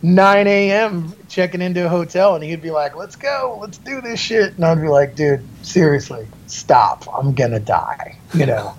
9 0.07 0.47
a.m. 0.47 1.13
checking 1.29 1.61
into 1.61 1.85
a 1.85 1.89
hotel 1.89 2.37
and 2.37 2.45
he'd 2.45 2.63
be 2.63 2.71
like, 2.71 2.95
let's 2.95 3.17
go, 3.17 3.59
let's 3.61 3.79
do 3.79 4.01
this 4.01 4.21
shit. 4.21 4.55
And 4.55 4.65
I'd 4.65 4.81
be 4.81 4.87
like, 4.87 5.17
dude, 5.17 5.45
seriously, 5.63 6.29
stop. 6.47 7.05
I'm 7.13 7.35
going 7.35 7.51
to 7.51 7.59
die, 7.59 8.17
you 8.33 8.47
know? 8.47 8.77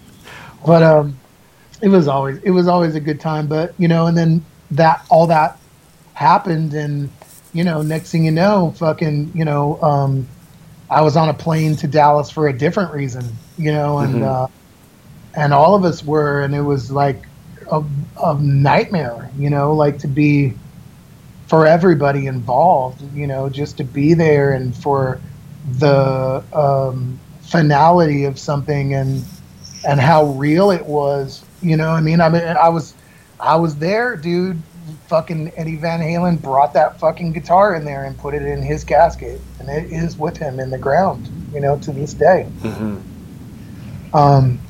but, 0.66 0.84
um, 0.84 1.18
it 1.82 1.88
was 1.88 2.06
always, 2.06 2.38
it 2.44 2.50
was 2.52 2.68
always 2.68 2.94
a 2.94 3.00
good 3.00 3.18
time. 3.18 3.48
But, 3.48 3.74
you 3.78 3.88
know, 3.88 4.06
and 4.06 4.16
then 4.16 4.44
that, 4.70 5.04
all 5.10 5.26
that 5.26 5.58
happened 6.14 6.72
and, 6.72 7.10
you 7.52 7.64
know, 7.64 7.82
next 7.82 8.12
thing 8.12 8.24
you 8.24 8.30
know, 8.30 8.72
fucking, 8.76 9.32
you 9.34 9.44
know, 9.44 9.82
um, 9.82 10.28
I 10.88 11.00
was 11.00 11.16
on 11.16 11.28
a 11.28 11.34
plane 11.34 11.74
to 11.76 11.88
Dallas 11.88 12.30
for 12.30 12.46
a 12.46 12.56
different 12.56 12.92
reason, 12.94 13.24
you 13.58 13.72
know, 13.72 13.98
and 13.98 14.22
Mhm. 14.22 14.44
uh, 14.44 14.46
and 15.34 15.52
all 15.52 15.74
of 15.74 15.84
us 15.84 16.04
were, 16.04 16.42
and 16.42 16.54
it 16.54 16.62
was 16.62 16.90
like 16.90 17.22
a, 17.70 17.82
a 18.22 18.34
nightmare, 18.40 19.30
you 19.38 19.50
know, 19.50 19.74
like 19.74 19.98
to 19.98 20.08
be 20.08 20.54
for 21.46 21.66
everybody 21.66 22.26
involved, 22.26 23.02
you 23.14 23.26
know, 23.26 23.48
just 23.48 23.76
to 23.78 23.84
be 23.84 24.14
there 24.14 24.52
and 24.52 24.74
for 24.76 25.20
the 25.78 26.44
um, 26.52 27.18
finality 27.42 28.24
of 28.24 28.38
something 28.38 28.94
and 28.94 29.24
and 29.86 29.98
how 29.98 30.26
real 30.26 30.70
it 30.70 30.84
was, 30.84 31.44
you 31.62 31.76
know. 31.76 31.90
I 31.90 32.00
mean, 32.00 32.20
I 32.20 32.28
mean, 32.28 32.42
I 32.42 32.68
was 32.68 32.94
I 33.38 33.56
was 33.56 33.76
there, 33.76 34.16
dude. 34.16 34.60
Fucking 35.08 35.52
Eddie 35.56 35.76
Van 35.76 36.00
Halen 36.00 36.40
brought 36.40 36.72
that 36.74 36.98
fucking 37.00 37.32
guitar 37.32 37.74
in 37.74 37.84
there 37.84 38.04
and 38.04 38.16
put 38.18 38.34
it 38.34 38.42
in 38.42 38.62
his 38.62 38.84
casket, 38.84 39.40
and 39.58 39.68
it 39.68 39.92
is 39.92 40.16
with 40.16 40.36
him 40.36 40.60
in 40.60 40.70
the 40.70 40.78
ground, 40.78 41.28
you 41.52 41.60
know, 41.60 41.78
to 41.80 41.92
this 41.92 42.14
day. 42.14 42.44
hmm 42.62 42.98
Um, 44.12 44.60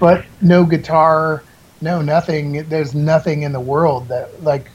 but 0.00 0.24
no 0.40 0.64
guitar, 0.64 1.42
no 1.84 2.00
nothing. 2.02 2.68
There's 2.68 2.94
nothing 2.94 3.42
in 3.42 3.52
the 3.52 3.60
world 3.60 4.08
that 4.08 4.42
like 4.42 4.70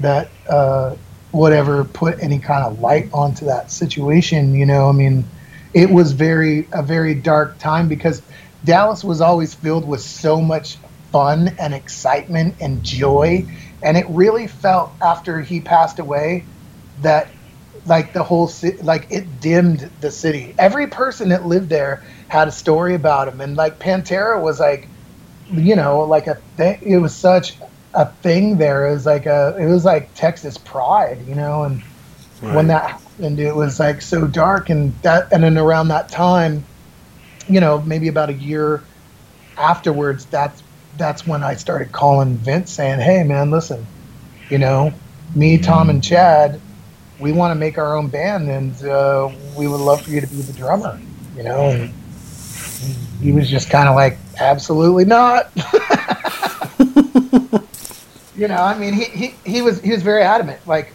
that 0.00 0.30
uh, 0.48 0.96
would 1.32 1.52
ever 1.52 1.84
put 1.84 2.20
any 2.20 2.40
kind 2.40 2.64
of 2.64 2.80
light 2.80 3.10
onto 3.12 3.44
that 3.44 3.70
situation. 3.70 4.54
You 4.54 4.66
know, 4.66 4.88
I 4.88 4.92
mean, 4.92 5.24
it 5.74 5.90
was 5.90 6.12
very 6.12 6.66
a 6.72 6.82
very 6.82 7.14
dark 7.14 7.58
time 7.58 7.88
because 7.88 8.22
Dallas 8.64 9.04
was 9.04 9.20
always 9.20 9.54
filled 9.54 9.86
with 9.86 10.00
so 10.00 10.40
much 10.40 10.78
fun 11.12 11.54
and 11.58 11.74
excitement 11.74 12.56
and 12.60 12.82
joy, 12.82 13.46
and 13.82 13.96
it 13.96 14.06
really 14.08 14.48
felt 14.48 14.92
after 15.00 15.42
he 15.42 15.60
passed 15.60 15.98
away 15.98 16.46
that 17.02 17.28
like 17.86 18.12
the 18.12 18.22
whole 18.22 18.46
city 18.48 18.76
like 18.82 19.06
it 19.10 19.40
dimmed 19.40 19.90
the 20.02 20.10
city 20.10 20.54
every 20.58 20.86
person 20.86 21.30
that 21.30 21.46
lived 21.46 21.70
there 21.70 22.04
had 22.28 22.46
a 22.46 22.52
story 22.52 22.94
about 22.94 23.26
him 23.26 23.40
and 23.40 23.56
like 23.56 23.78
pantera 23.78 24.38
was 24.38 24.60
like 24.60 24.89
you 25.54 25.76
know 25.76 26.00
like 26.00 26.26
a 26.26 26.36
thing 26.56 26.78
it 26.82 26.98
was 26.98 27.14
such 27.14 27.56
a 27.94 28.06
thing 28.06 28.58
there. 28.58 28.88
It 28.88 28.92
was 28.92 29.06
like 29.06 29.26
a 29.26 29.56
it 29.58 29.66
was 29.66 29.84
like 29.84 30.14
texas 30.14 30.56
pride 30.58 31.26
you 31.26 31.34
know 31.34 31.64
and 31.64 31.82
when 32.40 32.68
that 32.68 32.90
happened 32.90 33.40
it 33.40 33.54
was 33.54 33.78
like 33.78 34.00
so 34.00 34.26
dark 34.26 34.70
and 34.70 34.94
that 35.02 35.28
and 35.32 35.42
then 35.42 35.58
around 35.58 35.88
that 35.88 36.08
time 36.08 36.64
you 37.48 37.60
know 37.60 37.82
maybe 37.82 38.08
about 38.08 38.30
a 38.30 38.34
year 38.34 38.82
afterwards 39.58 40.24
that's 40.26 40.62
that's 40.96 41.26
when 41.26 41.42
i 41.42 41.54
started 41.54 41.92
calling 41.92 42.36
vince 42.36 42.72
saying 42.72 42.98
hey 42.98 43.22
man 43.22 43.50
listen 43.50 43.86
you 44.48 44.58
know 44.58 44.92
me 45.34 45.58
tom 45.58 45.90
and 45.90 46.02
chad 46.02 46.60
we 47.18 47.32
want 47.32 47.50
to 47.50 47.54
make 47.54 47.76
our 47.76 47.96
own 47.96 48.08
band 48.08 48.48
and 48.48 48.82
uh, 48.84 49.30
we 49.54 49.68
would 49.68 49.80
love 49.80 50.02
for 50.02 50.10
you 50.10 50.20
to 50.20 50.26
be 50.26 50.40
the 50.40 50.52
drummer 50.52 50.98
you 51.36 51.42
know 51.42 51.70
and 51.70 51.92
he 53.20 53.32
was 53.32 53.48
just 53.48 53.70
kind 53.70 53.88
of 53.88 53.94
like 53.94 54.18
absolutely 54.38 55.04
not 55.04 55.50
you 58.36 58.48
know 58.48 58.56
i 58.62 58.76
mean 58.78 58.92
he, 58.94 59.04
he, 59.04 59.34
he 59.44 59.62
was 59.62 59.80
he 59.80 59.90
was 59.92 60.02
very 60.02 60.22
adamant 60.22 60.64
like 60.66 60.92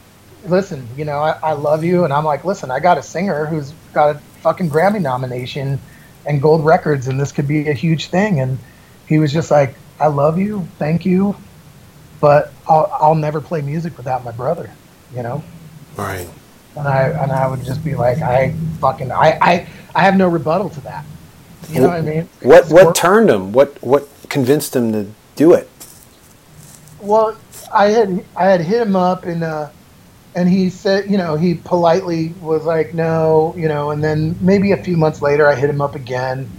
listen 0.47 0.87
you 0.97 1.05
know 1.05 1.17
I, 1.19 1.37
I 1.43 1.53
love 1.53 1.83
you 1.83 2.03
and 2.03 2.13
i'm 2.13 2.25
like 2.25 2.45
listen 2.45 2.71
i 2.71 2.79
got 2.79 2.97
a 2.97 3.03
singer 3.03 3.45
who's 3.45 3.71
got 3.93 4.15
a 4.15 4.19
fucking 4.41 4.69
grammy 4.69 5.01
nomination 5.01 5.79
and 6.25 6.41
gold 6.41 6.65
records 6.65 7.07
and 7.07 7.19
this 7.19 7.31
could 7.31 7.47
be 7.47 7.67
a 7.69 7.73
huge 7.73 8.07
thing 8.07 8.39
and 8.39 8.57
he 9.07 9.19
was 9.19 9.31
just 9.33 9.51
like 9.51 9.75
i 9.99 10.07
love 10.07 10.37
you 10.37 10.67
thank 10.77 11.05
you 11.05 11.35
but 12.21 12.53
i'll, 12.69 12.89
I'll 12.99 13.15
never 13.15 13.41
play 13.41 13.61
music 13.61 13.97
without 13.97 14.23
my 14.23 14.31
brother 14.31 14.71
you 15.15 15.23
know 15.23 15.43
Right. 15.95 16.27
and 16.75 16.87
I 16.87 17.03
and 17.07 17.31
I 17.31 17.47
would 17.47 17.63
just 17.63 17.81
be 17.83 17.95
like, 17.95 18.21
I 18.21 18.53
fucking 18.81 19.09
I 19.09 19.37
I, 19.41 19.67
I 19.95 20.01
have 20.01 20.17
no 20.17 20.27
rebuttal 20.27 20.69
to 20.71 20.81
that. 20.81 21.05
You 21.69 21.81
know 21.81 21.87
what 21.87 21.97
I 21.97 22.01
mean? 22.01 22.29
What 22.41 22.69
what 22.69 22.95
turned 22.95 23.29
him? 23.29 23.51
What 23.51 23.81
what 23.83 24.07
convinced 24.29 24.75
him 24.75 24.91
to 24.91 25.07
do 25.35 25.53
it? 25.53 25.69
Well, 27.01 27.37
I 27.73 27.87
had 27.87 28.23
I 28.35 28.45
had 28.45 28.61
hit 28.61 28.81
him 28.81 28.95
up 28.95 29.25
and 29.25 29.43
uh, 29.43 29.69
and 30.35 30.49
he 30.49 30.69
said, 30.69 31.09
you 31.09 31.17
know, 31.17 31.35
he 31.35 31.55
politely 31.55 32.29
was 32.41 32.65
like, 32.65 32.93
no, 32.93 33.53
you 33.57 33.67
know, 33.67 33.91
and 33.91 34.03
then 34.03 34.37
maybe 34.41 34.71
a 34.71 34.77
few 34.77 34.97
months 34.97 35.21
later, 35.21 35.47
I 35.47 35.55
hit 35.55 35.69
him 35.69 35.81
up 35.81 35.95
again 35.95 36.49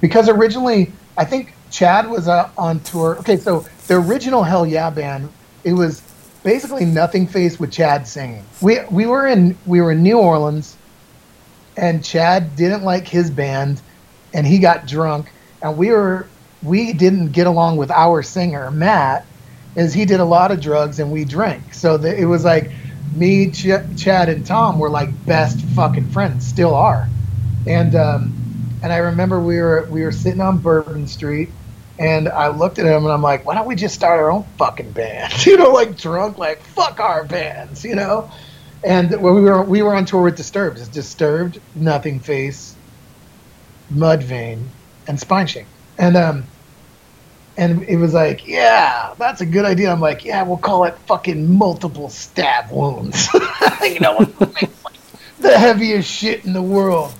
because 0.00 0.28
originally 0.28 0.92
I 1.16 1.24
think 1.24 1.54
Chad 1.70 2.08
was 2.08 2.28
uh, 2.28 2.50
on 2.56 2.80
tour. 2.80 3.18
Okay, 3.18 3.36
so 3.36 3.66
the 3.86 3.94
original 3.94 4.42
Hellyeah 4.42 4.90
band, 4.92 5.28
it 5.64 5.72
was 5.72 6.02
basically 6.42 6.84
Nothingface 6.84 7.60
with 7.60 7.72
Chad 7.72 8.06
singing. 8.06 8.44
We 8.60 8.80
we 8.90 9.06
were 9.06 9.26
in 9.26 9.56
we 9.66 9.80
were 9.80 9.92
in 9.92 10.02
New 10.02 10.18
Orleans, 10.18 10.76
and 11.76 12.04
Chad 12.04 12.56
didn't 12.56 12.82
like 12.84 13.06
his 13.06 13.30
band, 13.30 13.82
and 14.34 14.46
he 14.46 14.58
got 14.58 14.86
drunk, 14.86 15.32
and 15.62 15.76
we 15.76 15.90
were 15.90 16.26
we 16.62 16.92
didn't 16.92 17.32
get 17.32 17.46
along 17.46 17.76
with 17.76 17.90
our 17.90 18.22
singer 18.22 18.70
Matt, 18.70 19.26
as 19.76 19.94
he 19.94 20.04
did 20.04 20.20
a 20.20 20.24
lot 20.24 20.50
of 20.50 20.60
drugs 20.60 20.98
and 20.98 21.10
we 21.12 21.24
drank. 21.24 21.72
So 21.74 21.96
the, 21.96 22.16
it 22.16 22.24
was 22.24 22.44
like 22.44 22.70
me, 23.14 23.50
Ch- 23.50 23.96
Chad, 23.96 24.28
and 24.28 24.44
Tom 24.44 24.78
were 24.78 24.90
like 24.90 25.08
best 25.24 25.60
fucking 25.60 26.10
friends, 26.10 26.46
still 26.46 26.74
are, 26.74 27.08
and 27.66 27.94
um, 27.94 28.32
and 28.82 28.92
I 28.92 28.98
remember 28.98 29.40
we 29.40 29.58
were 29.58 29.86
we 29.90 30.02
were 30.02 30.12
sitting 30.12 30.40
on 30.40 30.58
Bourbon 30.58 31.06
Street. 31.06 31.50
And 32.00 32.28
I 32.28 32.46
looked 32.46 32.78
at 32.78 32.86
him 32.86 33.02
and 33.02 33.12
I'm 33.12 33.22
like, 33.22 33.44
why 33.44 33.56
don't 33.56 33.66
we 33.66 33.74
just 33.74 33.92
start 33.96 34.20
our 34.20 34.30
own 34.30 34.44
fucking 34.56 34.92
band? 34.92 35.32
You 35.46 35.56
know, 35.56 35.72
like 35.72 35.96
drunk, 35.96 36.38
like 36.38 36.62
fuck 36.62 37.00
our 37.00 37.24
bands, 37.24 37.84
you 37.84 37.96
know? 37.96 38.30
And 38.84 39.10
when 39.20 39.34
we 39.34 39.40
were 39.40 39.64
we 39.64 39.82
were 39.82 39.94
on 39.96 40.04
tour 40.04 40.22
with 40.22 40.36
Disturbed. 40.36 40.78
It's 40.78 40.86
Disturbed, 40.86 41.58
Nothingface, 41.76 42.77
Mudvayne, 43.92 44.64
and 45.06 45.18
Spineshank. 45.18 45.66
And 45.98 46.16
um 46.16 46.44
and 47.58 47.82
it 47.82 47.96
was 47.96 48.14
like, 48.14 48.46
yeah, 48.46 49.14
that's 49.18 49.40
a 49.40 49.46
good 49.46 49.64
idea. 49.64 49.90
I'm 49.90 50.00
like, 50.00 50.24
yeah, 50.24 50.44
we'll 50.44 50.58
call 50.58 50.84
it 50.84 50.96
fucking 51.06 51.58
multiple 51.58 52.08
stab 52.08 52.70
wounds. 52.70 53.28
you 53.82 53.98
know, 53.98 54.18
the 55.40 55.58
heaviest 55.58 56.08
shit 56.08 56.44
in 56.44 56.52
the 56.52 56.62
world. 56.62 57.12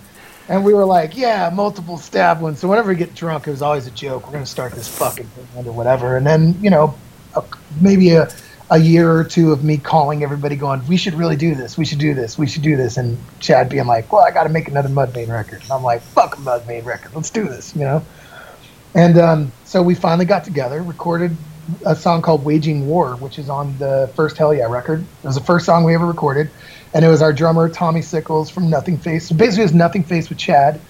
And 0.49 0.65
we 0.65 0.73
were 0.73 0.85
like, 0.85 1.17
yeah, 1.17 1.51
multiple 1.53 1.99
stab 1.99 2.41
wounds. 2.41 2.61
So 2.61 2.69
whenever 2.69 2.89
we 2.89 2.95
get 2.95 3.17
drunk, 3.17 3.49
it 3.49 3.51
was 3.51 3.63
always 3.63 3.89
a 3.89 3.91
joke. 3.91 4.27
We're 4.27 4.39
to 4.39 4.47
start 4.47 4.73
this 4.73 4.87
fucking 4.87 5.29
band 5.55 5.67
or 5.67 5.73
whatever. 5.73 6.17
And 6.17 6.25
then, 6.25 6.55
you 6.63 6.71
know, 6.71 6.95
a, 7.35 7.43
maybe 7.81 8.11
a, 8.13 8.31
a 8.71 8.79
year 8.79 9.11
or 9.11 9.25
two 9.25 9.53
of 9.53 9.65
me 9.65 9.79
calling 9.79 10.23
everybody, 10.23 10.57
going, 10.57 10.87
"We 10.87 10.97
should 10.97 11.15
really 11.15 11.37
do 11.37 11.55
this. 11.55 11.79
We 11.79 11.85
should 11.85 11.99
do 11.99 12.15
this. 12.15 12.37
We 12.37 12.47
should 12.47 12.63
do 12.63 12.77
this." 12.77 12.97
And 12.97 13.19
Chad 13.41 13.69
being 13.69 13.87
like, 13.87 14.13
"Well, 14.13 14.23
I 14.23 14.31
got 14.31 14.45
to 14.45 14.51
make 14.51 14.69
another 14.69 14.89
Mudvayne 14.89 15.29
record." 15.29 15.63
And 15.63 15.73
I'm 15.73 15.83
like, 15.83 16.03
"Fuck 16.03 16.37
a 16.37 16.41
Mudvayne 16.41 16.85
record. 16.85 17.15
Let's 17.15 17.31
do 17.31 17.45
this," 17.45 17.75
you 17.75 17.83
know. 17.83 18.03
And 18.95 19.19
um, 19.19 19.53
so 19.65 19.83
we 19.83 19.95
finally 19.95 20.27
got 20.27 20.45
together, 20.45 20.83
recorded 20.83 21.37
a 21.85 21.97
song 21.97 22.23
called 22.23 22.45
"Waging 22.45 22.87
War," 22.87 23.17
which 23.17 23.39
is 23.39 23.49
on 23.49 23.77
the 23.79 24.11
first 24.15 24.37
Hellyeah 24.37 24.69
record. 24.69 25.01
It 25.01 25.27
was 25.27 25.37
the 25.37 25.43
first 25.43 25.67
song 25.67 25.85
we 25.85 25.95
ever 25.95 26.07
recorded, 26.07 26.51
and 26.93 27.05
it 27.05 27.09
was 27.09 27.23
our 27.23 27.33
drummer 27.33 27.69
Tommy 27.69 28.03
Sickles 28.03 28.51
from 28.51 28.65
Nothingface. 28.65 29.23
So 29.23 29.35
basically, 29.35 29.65
it 29.65 29.73
was 29.73 29.81
Nothingface 29.81 30.29
with 30.29 30.39
Chad, 30.39 30.81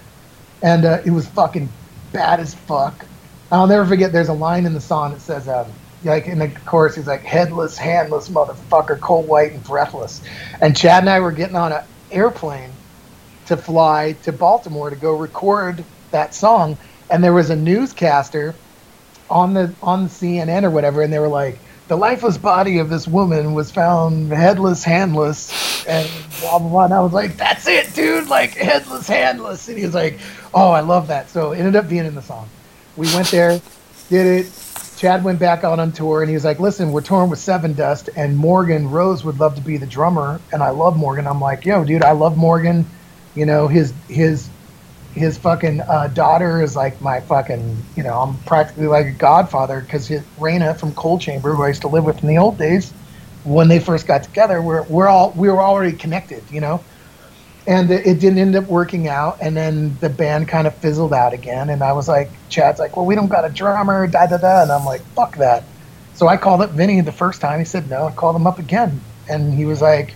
and 0.61 0.85
uh, 0.85 1.01
it 1.05 1.11
was 1.11 1.27
fucking 1.27 1.69
bad 2.11 2.39
as 2.39 2.53
fuck. 2.53 3.05
I'll 3.51 3.67
never 3.67 3.85
forget. 3.85 4.11
There's 4.11 4.29
a 4.29 4.33
line 4.33 4.65
in 4.65 4.73
the 4.73 4.81
song 4.81 5.13
that 5.13 5.21
says, 5.21 5.47
um, 5.47 5.67
like 6.03 6.27
in 6.27 6.39
the 6.39 6.47
chorus, 6.65 6.95
he's 6.95 7.07
like, 7.07 7.23
"Headless, 7.23 7.77
handless, 7.77 8.29
motherfucker, 8.29 8.99
cold 8.99 9.27
white 9.27 9.51
and 9.51 9.63
breathless." 9.63 10.21
And 10.61 10.75
Chad 10.75 11.03
and 11.03 11.09
I 11.09 11.19
were 11.19 11.31
getting 11.31 11.55
on 11.55 11.71
an 11.71 11.83
airplane 12.11 12.71
to 13.47 13.57
fly 13.57 14.15
to 14.23 14.31
Baltimore 14.31 14.89
to 14.89 14.95
go 14.95 15.13
record 15.15 15.83
that 16.11 16.33
song, 16.33 16.77
and 17.09 17.23
there 17.23 17.33
was 17.33 17.49
a 17.49 17.55
newscaster 17.55 18.55
on 19.29 19.53
the 19.53 19.73
on 19.81 20.07
CNN 20.07 20.63
or 20.63 20.69
whatever, 20.69 21.01
and 21.01 21.11
they 21.11 21.19
were 21.19 21.27
like, 21.27 21.59
"The 21.87 21.97
lifeless 21.97 22.37
body 22.37 22.79
of 22.79 22.89
this 22.89 23.07
woman 23.07 23.53
was 23.53 23.71
found 23.71 24.31
headless, 24.31 24.83
handless," 24.83 25.85
and 25.85 26.07
blah 26.39 26.59
blah 26.59 26.69
blah. 26.69 26.85
And 26.85 26.93
I 26.93 27.01
was 27.01 27.13
like, 27.13 27.37
"That's 27.37 27.67
it, 27.67 27.93
dude! 27.93 28.29
Like 28.29 28.55
headless, 28.55 29.07
handless." 29.07 29.67
And 29.67 29.77
he 29.77 29.85
was 29.85 29.93
like, 29.95 30.19
"Oh, 30.53 30.71
I 30.71 30.81
love 30.81 31.07
that." 31.07 31.29
So 31.29 31.51
it 31.51 31.59
ended 31.59 31.75
up 31.75 31.89
being 31.89 32.05
in 32.05 32.15
the 32.15 32.21
song. 32.21 32.49
We 32.95 33.07
went 33.13 33.29
there, 33.31 33.59
did 34.09 34.45
it. 34.45 34.51
Chad 34.99 35.23
went 35.23 35.39
back 35.39 35.63
out 35.63 35.79
on 35.79 35.93
tour, 35.93 36.21
and 36.21 36.29
he 36.29 36.33
was 36.33 36.43
like, 36.43 36.59
"Listen, 36.59 36.91
we're 36.91 36.99
touring 36.99 37.29
with 37.29 37.39
Sevendust 37.39 38.09
and 38.17 38.35
Morgan 38.35 38.89
Rose 38.91 39.23
would 39.23 39.39
love 39.39 39.55
to 39.55 39.61
be 39.61 39.77
the 39.77 39.85
drummer, 39.85 40.41
and 40.51 40.61
I 40.61 40.71
love 40.71 40.97
Morgan." 40.97 41.25
I'm 41.25 41.39
like, 41.39 41.65
"Yo, 41.65 41.85
dude, 41.85 42.03
I 42.03 42.11
love 42.11 42.35
Morgan. 42.35 42.85
You 43.33 43.45
know, 43.45 43.69
his 43.69 43.93
his 44.09 44.49
his 45.13 45.37
fucking 45.37 45.79
uh, 45.79 46.07
daughter 46.07 46.61
is 46.61 46.75
like 46.75 46.99
my 46.99 47.21
fucking, 47.21 47.77
you 47.95 48.03
know, 48.03 48.19
I'm 48.19 48.37
practically 48.39 48.87
like 48.87 49.05
a 49.05 49.11
godfather 49.11 49.79
because 49.79 50.05
his 50.05 50.21
Rayna 50.37 50.77
from 50.77 50.93
Coal 50.95 51.17
Chamber, 51.17 51.55
who 51.55 51.63
I 51.63 51.69
used 51.69 51.81
to 51.83 51.87
live 51.87 52.03
with 52.03 52.21
in 52.21 52.27
the 52.27 52.37
old 52.37 52.57
days, 52.57 52.91
when 53.45 53.69
they 53.69 53.79
first 53.79 54.05
got 54.05 54.23
together, 54.23 54.61
we're 54.61 54.83
we're 54.83 55.07
all 55.07 55.31
we 55.31 55.47
were 55.47 55.61
already 55.61 55.95
connected, 55.95 56.43
you 56.51 56.59
know. 56.59 56.83
And 57.69 57.91
it 57.91 58.19
didn't 58.19 58.39
end 58.39 58.55
up 58.55 58.65
working 58.65 59.07
out, 59.07 59.37
and 59.41 59.55
then 59.55 59.95
the 59.99 60.09
band 60.09 60.47
kind 60.47 60.65
of 60.65 60.73
fizzled 60.75 61.13
out 61.13 61.33
again. 61.33 61.69
And 61.69 61.83
I 61.83 61.93
was 61.93 62.07
like, 62.07 62.31
Chad's 62.49 62.79
like, 62.79 62.97
well, 62.97 63.05
we 63.05 63.13
don't 63.13 63.27
got 63.27 63.45
a 63.45 63.49
drummer, 63.49 64.07
da 64.07 64.25
da 64.25 64.37
da, 64.37 64.63
and 64.63 64.71
I'm 64.71 64.85
like, 64.85 65.01
fuck 65.13 65.37
that. 65.37 65.63
So 66.15 66.27
I 66.27 66.35
called 66.35 66.61
up 66.61 66.71
Vinny 66.71 66.99
the 67.01 67.11
first 67.11 67.41
time. 67.41 67.59
He 67.59 67.65
said 67.65 67.87
no. 67.87 68.07
I 68.07 68.11
called 68.11 68.35
him 68.35 68.47
up 68.47 68.57
again, 68.57 68.99
and 69.29 69.53
he 69.53 69.65
was 69.65 69.81
like, 69.83 70.15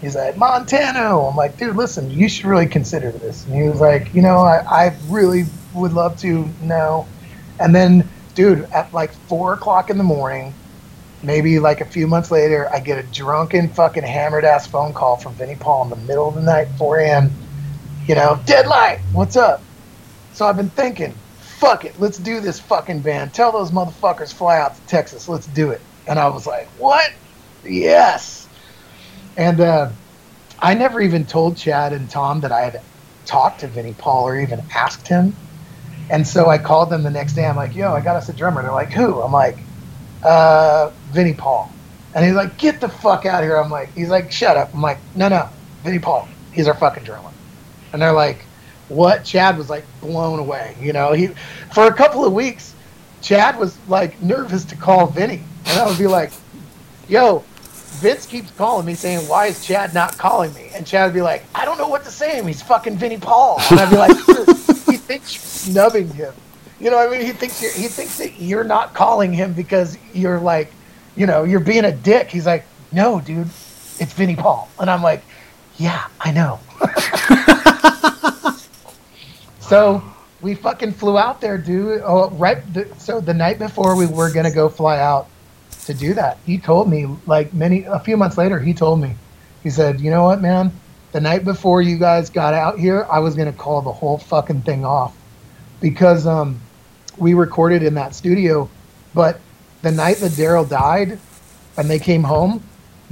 He's 0.00 0.16
like, 0.16 0.36
Montano. 0.36 1.26
I'm 1.26 1.36
like, 1.36 1.58
dude, 1.58 1.76
listen, 1.76 2.10
you 2.10 2.28
should 2.28 2.46
really 2.46 2.66
consider 2.66 3.12
this. 3.12 3.44
And 3.44 3.54
he 3.54 3.68
was 3.68 3.80
like, 3.80 4.14
you 4.14 4.22
know, 4.22 4.38
I, 4.38 4.86
I 4.86 4.96
really 5.08 5.44
would 5.74 5.92
love 5.92 6.18
to 6.20 6.48
know. 6.62 7.06
And 7.58 7.74
then, 7.74 8.08
dude, 8.34 8.62
at 8.72 8.92
like 8.94 9.12
four 9.12 9.52
o'clock 9.52 9.90
in 9.90 9.98
the 9.98 10.04
morning, 10.04 10.54
maybe 11.22 11.58
like 11.58 11.80
a 11.80 11.84
few 11.84 12.06
months 12.06 12.30
later, 12.30 12.68
I 12.72 12.80
get 12.80 12.98
a 12.98 13.02
drunken, 13.02 13.68
fucking 13.68 14.02
hammered 14.02 14.44
ass 14.44 14.66
phone 14.66 14.92
call 14.92 15.16
from 15.16 15.34
Vinnie 15.34 15.56
Paul 15.56 15.84
in 15.84 15.90
the 15.90 15.96
middle 15.96 16.28
of 16.28 16.34
the 16.34 16.42
night, 16.42 16.68
4 16.78 16.98
a.m. 17.00 17.30
You 18.06 18.14
know, 18.14 18.40
deadlight, 18.46 19.00
what's 19.12 19.36
up? 19.36 19.62
So 20.32 20.46
I've 20.46 20.56
been 20.56 20.70
thinking, 20.70 21.14
fuck 21.38 21.84
it, 21.84 21.98
let's 22.00 22.18
do 22.18 22.40
this 22.40 22.58
fucking 22.58 23.00
band. 23.00 23.34
Tell 23.34 23.52
those 23.52 23.70
motherfuckers 23.70 24.32
fly 24.32 24.58
out 24.58 24.74
to 24.74 24.86
Texas, 24.86 25.28
let's 25.28 25.46
do 25.48 25.70
it. 25.70 25.80
And 26.06 26.18
I 26.18 26.28
was 26.28 26.46
like, 26.46 26.66
what? 26.78 27.12
Yes. 27.64 28.48
And 29.36 29.60
uh, 29.60 29.90
I 30.58 30.74
never 30.74 31.00
even 31.00 31.26
told 31.26 31.56
Chad 31.56 31.92
and 31.92 32.08
Tom 32.10 32.40
that 32.40 32.52
I 32.52 32.62
had 32.62 32.82
talked 33.26 33.60
to 33.60 33.68
Vinnie 33.68 33.94
Paul 33.94 34.24
or 34.24 34.40
even 34.40 34.62
asked 34.74 35.06
him. 35.06 35.34
And 36.10 36.26
so 36.26 36.48
I 36.48 36.58
called 36.58 36.90
them 36.90 37.04
the 37.04 37.10
next 37.10 37.34
day. 37.34 37.46
I'm 37.46 37.54
like, 37.54 37.76
yo, 37.76 37.92
I 37.92 38.00
got 38.00 38.16
us 38.16 38.28
a 38.28 38.32
drummer. 38.32 38.62
They're 38.62 38.72
like, 38.72 38.90
who? 38.90 39.20
I'm 39.20 39.30
like, 39.30 39.58
uh, 40.22 40.90
Vinnie 41.10 41.34
Paul. 41.34 41.70
And 42.14 42.24
he's 42.24 42.34
like, 42.34 42.58
get 42.58 42.80
the 42.80 42.88
fuck 42.88 43.24
out 43.26 43.42
of 43.42 43.48
here. 43.48 43.56
I'm 43.56 43.70
like, 43.70 43.92
he's 43.94 44.08
like, 44.08 44.32
shut 44.32 44.56
up. 44.56 44.74
I'm 44.74 44.82
like, 44.82 44.98
no, 45.14 45.28
no, 45.28 45.48
Vinnie 45.84 45.98
Paul. 45.98 46.28
He's 46.52 46.66
our 46.66 46.74
fucking 46.74 47.04
drummer. 47.04 47.30
And 47.92 48.02
they're 48.02 48.12
like, 48.12 48.44
what? 48.88 49.24
Chad 49.24 49.56
was 49.56 49.70
like 49.70 49.84
blown 50.00 50.38
away. 50.38 50.76
You 50.80 50.92
know, 50.92 51.12
he 51.12 51.28
for 51.72 51.86
a 51.86 51.94
couple 51.94 52.24
of 52.24 52.32
weeks, 52.32 52.74
Chad 53.22 53.58
was 53.58 53.78
like 53.88 54.20
nervous 54.20 54.64
to 54.66 54.76
call 54.76 55.06
Vinny. 55.06 55.42
And 55.66 55.78
I 55.78 55.86
would 55.86 55.98
be 55.98 56.08
like, 56.08 56.32
yo, 57.08 57.44
Vince 58.00 58.26
keeps 58.26 58.50
calling 58.52 58.86
me 58.86 58.94
saying, 58.94 59.28
"Why 59.28 59.46
is 59.46 59.64
Chad 59.64 59.92
not 59.92 60.16
calling 60.16 60.54
me?" 60.54 60.70
And 60.74 60.86
Chad 60.86 61.06
would 61.06 61.14
be 61.14 61.22
like, 61.22 61.44
"I 61.54 61.64
don't 61.64 61.76
know 61.76 61.88
what 61.88 62.04
to 62.04 62.10
say 62.10 62.36
him. 62.36 62.46
He's 62.46 62.62
fucking 62.62 62.96
Vinnie 62.96 63.18
Paul." 63.18 63.60
And 63.70 63.78
I'd 63.78 63.90
be 63.90 63.96
like, 63.96 64.16
"He 64.86 64.96
thinks 64.96 65.34
you're 65.34 65.42
snubbing 65.42 66.08
him." 66.08 66.32
You 66.80 66.90
know 66.90 66.96
what 66.96 67.08
I 67.08 67.10
mean? 67.10 67.26
He 67.26 67.32
thinks 67.32 67.62
you're, 67.62 67.72
he 67.72 67.88
thinks 67.88 68.16
that 68.18 68.40
you're 68.40 68.64
not 68.64 68.94
calling 68.94 69.34
him 69.34 69.52
because 69.52 69.98
you're 70.14 70.40
like, 70.40 70.72
you 71.14 71.26
know, 71.26 71.44
you're 71.44 71.60
being 71.60 71.84
a 71.84 71.92
dick. 71.92 72.30
He's 72.30 72.46
like, 72.46 72.64
"No, 72.90 73.20
dude, 73.20 73.48
it's 73.98 74.14
Vinnie 74.14 74.36
Paul." 74.36 74.70
And 74.78 74.88
I'm 74.88 75.02
like, 75.02 75.22
"Yeah, 75.76 76.06
I 76.20 76.32
know." 76.32 76.58
so 79.60 80.02
we 80.40 80.54
fucking 80.54 80.92
flew 80.92 81.18
out 81.18 81.42
there, 81.42 81.58
dude. 81.58 82.00
Oh, 82.02 82.30
right. 82.30 82.62
The, 82.72 82.88
so 82.96 83.20
the 83.20 83.34
night 83.34 83.58
before 83.58 83.94
we 83.94 84.06
were 84.06 84.32
gonna 84.32 84.50
go 84.50 84.70
fly 84.70 84.98
out 84.98 85.28
to 85.84 85.92
do 85.92 86.14
that. 86.14 86.38
He 86.46 86.56
told 86.56 86.88
me 86.88 87.14
like 87.26 87.52
many 87.52 87.84
a 87.84 88.00
few 88.00 88.16
months 88.16 88.38
later. 88.38 88.58
He 88.58 88.72
told 88.72 89.02
me, 89.02 89.16
he 89.62 89.68
said, 89.68 90.00
"You 90.00 90.10
know 90.10 90.24
what, 90.24 90.40
man? 90.40 90.72
The 91.12 91.20
night 91.20 91.44
before 91.44 91.82
you 91.82 91.98
guys 91.98 92.30
got 92.30 92.54
out 92.54 92.78
here, 92.78 93.06
I 93.10 93.18
was 93.18 93.34
gonna 93.34 93.52
call 93.52 93.82
the 93.82 93.92
whole 93.92 94.16
fucking 94.16 94.62
thing 94.62 94.86
off 94.86 95.14
because 95.80 96.26
um, 96.26 96.60
we 97.20 97.34
recorded 97.34 97.82
in 97.82 97.94
that 97.94 98.14
studio, 98.14 98.68
but 99.14 99.40
the 99.82 99.92
night 99.92 100.18
that 100.18 100.32
Daryl 100.32 100.68
died, 100.68 101.18
and 101.76 101.88
they 101.88 101.98
came 101.98 102.24
home." 102.24 102.62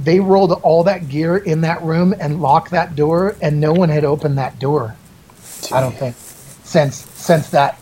They 0.01 0.21
rolled 0.21 0.53
all 0.53 0.85
that 0.85 1.09
gear 1.09 1.35
in 1.35 1.59
that 1.61 1.81
room 1.83 2.15
and 2.17 2.41
locked 2.41 2.71
that 2.71 2.95
door, 2.95 3.35
and 3.41 3.59
no 3.59 3.73
one 3.73 3.89
had 3.89 4.05
opened 4.05 4.37
that 4.37 4.57
door. 4.57 4.95
I 5.73 5.81
don't 5.81 5.95
think 5.95 6.15
since 6.63 7.05
since 7.15 7.49
that 7.49 7.77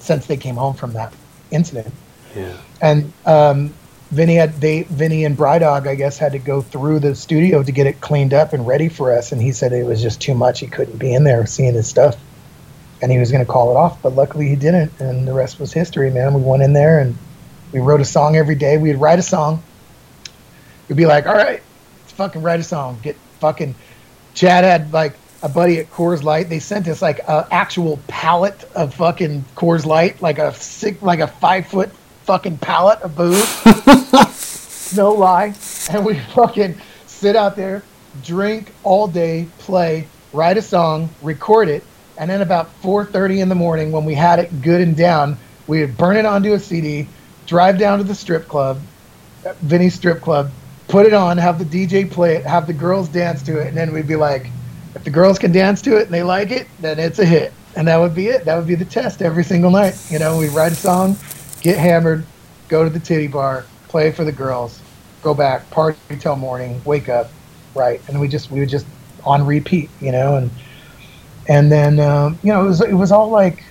since 0.00 0.26
they 0.26 0.36
came 0.36 0.56
home 0.56 0.74
from 0.74 0.92
that 0.92 1.12
incident. 1.50 1.92
Yeah. 2.34 2.56
And 2.80 3.12
um, 3.24 3.72
Vinny 4.10 4.34
had 4.34 4.60
they 4.60 4.82
Vinny 4.82 5.24
and 5.24 5.36
Brydog, 5.36 5.88
I 5.88 5.94
guess, 5.94 6.18
had 6.18 6.32
to 6.32 6.38
go 6.38 6.60
through 6.60 7.00
the 7.00 7.14
studio 7.14 7.62
to 7.62 7.72
get 7.72 7.86
it 7.86 8.00
cleaned 8.00 8.34
up 8.34 8.52
and 8.52 8.66
ready 8.66 8.88
for 8.88 9.12
us. 9.12 9.32
And 9.32 9.40
he 9.40 9.52
said 9.52 9.72
it 9.72 9.84
was 9.84 10.02
just 10.02 10.20
too 10.20 10.34
much. 10.34 10.60
He 10.60 10.66
couldn't 10.66 10.98
be 10.98 11.14
in 11.14 11.24
there 11.24 11.46
seeing 11.46 11.74
his 11.74 11.88
stuff, 11.88 12.16
and 13.02 13.12
he 13.12 13.18
was 13.18 13.30
going 13.30 13.44
to 13.44 13.50
call 13.50 13.70
it 13.70 13.76
off. 13.76 14.00
But 14.02 14.14
luckily, 14.14 14.48
he 14.48 14.56
didn't, 14.56 14.92
and 15.00 15.26
the 15.26 15.32
rest 15.32 15.60
was 15.60 15.72
history, 15.72 16.10
man. 16.10 16.34
We 16.34 16.42
went 16.42 16.62
in 16.62 16.72
there 16.72 17.00
and 17.00 17.16
we 17.72 17.80
wrote 17.80 18.00
a 18.00 18.04
song 18.04 18.36
every 18.36 18.54
day. 18.54 18.78
We'd 18.78 18.96
write 18.96 19.18
a 19.18 19.22
song. 19.22 19.62
We'd 20.88 20.96
be 20.96 21.06
like, 21.06 21.26
"All 21.26 21.34
right, 21.34 21.62
let's 22.02 22.12
fucking 22.12 22.42
write 22.42 22.60
a 22.60 22.64
song." 22.64 22.98
Get 23.02 23.16
fucking. 23.40 23.74
Chad 24.34 24.64
had 24.64 24.92
like 24.92 25.14
a 25.42 25.48
buddy 25.48 25.78
at 25.78 25.90
Coors 25.90 26.22
Light. 26.22 26.48
They 26.48 26.58
sent 26.58 26.88
us 26.88 27.02
like 27.02 27.20
an 27.28 27.44
actual 27.50 27.98
pallet 28.06 28.64
of 28.74 28.94
fucking 28.94 29.44
Coors 29.56 29.84
Light, 29.86 30.20
like 30.22 30.38
a 30.38 30.54
sick, 30.54 31.02
like 31.02 31.20
a 31.20 31.26
five 31.26 31.66
foot 31.66 31.90
fucking 32.24 32.58
pallet 32.58 33.00
of 33.02 33.16
booze. 33.16 34.92
no 34.96 35.12
lie. 35.12 35.54
And 35.90 36.04
we 36.04 36.18
fucking 36.18 36.76
sit 37.06 37.36
out 37.36 37.56
there, 37.56 37.82
drink 38.22 38.72
all 38.82 39.08
day, 39.08 39.46
play, 39.58 40.06
write 40.32 40.56
a 40.56 40.62
song, 40.62 41.08
record 41.22 41.68
it, 41.68 41.84
and 42.18 42.30
then 42.30 42.42
about 42.42 42.70
4:30 42.82 43.40
in 43.40 43.48
the 43.48 43.54
morning, 43.54 43.92
when 43.92 44.04
we 44.04 44.14
had 44.14 44.38
it 44.38 44.62
good 44.62 44.80
and 44.80 44.96
down, 44.96 45.36
we 45.66 45.80
would 45.80 45.96
burn 45.96 46.16
it 46.16 46.26
onto 46.26 46.52
a 46.54 46.58
CD, 46.58 47.08
drive 47.46 47.78
down 47.78 47.98
to 47.98 48.04
the 48.04 48.14
strip 48.14 48.48
club, 48.48 48.80
Vinny's 49.60 49.94
strip 49.94 50.20
club, 50.20 50.50
put 50.88 51.06
it 51.06 51.12
on, 51.12 51.38
have 51.38 51.58
the 51.58 51.64
DJ 51.64 52.10
play 52.10 52.36
it, 52.36 52.44
have 52.44 52.66
the 52.66 52.72
girls 52.72 53.08
dance 53.08 53.42
to 53.44 53.58
it, 53.58 53.68
and 53.68 53.76
then 53.76 53.92
we'd 53.92 54.08
be 54.08 54.16
like, 54.16 54.50
if 54.94 55.04
the 55.04 55.10
girls 55.10 55.38
can 55.38 55.52
dance 55.52 55.82
to 55.82 55.96
it 55.96 56.04
and 56.04 56.10
they 56.10 56.22
like 56.22 56.50
it, 56.50 56.66
then 56.80 56.98
it's 56.98 57.18
a 57.18 57.24
hit. 57.24 57.52
And 57.76 57.86
that 57.88 57.98
would 57.98 58.14
be 58.14 58.28
it. 58.28 58.46
That 58.46 58.56
would 58.56 58.66
be 58.66 58.74
the 58.74 58.86
test 58.86 59.20
every 59.20 59.44
single 59.44 59.70
night. 59.70 59.94
You 60.08 60.18
know, 60.18 60.38
we 60.38 60.48
write 60.48 60.72
a 60.72 60.76
song, 60.76 61.16
get 61.60 61.76
hammered, 61.76 62.24
go 62.68 62.82
to 62.82 62.90
the 62.90 63.00
titty 63.00 63.26
bar, 63.26 63.66
play 63.88 64.10
for 64.10 64.24
the 64.24 64.32
girls, 64.32 64.80
go 65.22 65.34
back, 65.34 65.68
party 65.70 65.98
till 66.18 66.36
morning, 66.36 66.80
wake 66.86 67.08
up, 67.10 67.30
right? 67.74 68.00
And 68.08 68.18
we 68.18 68.28
just 68.28 68.50
we 68.50 68.60
would 68.60 68.70
just 68.70 68.86
on 69.24 69.44
repeat, 69.44 69.90
you 70.00 70.12
know, 70.12 70.36
and 70.36 70.50
and 71.48 71.70
then 71.70 72.00
um, 72.00 72.38
you 72.42 72.52
know 72.52 72.64
it 72.64 72.68
was 72.68 72.80
it 72.80 72.94
was 72.94 73.12
all 73.12 73.30
like 73.30 73.62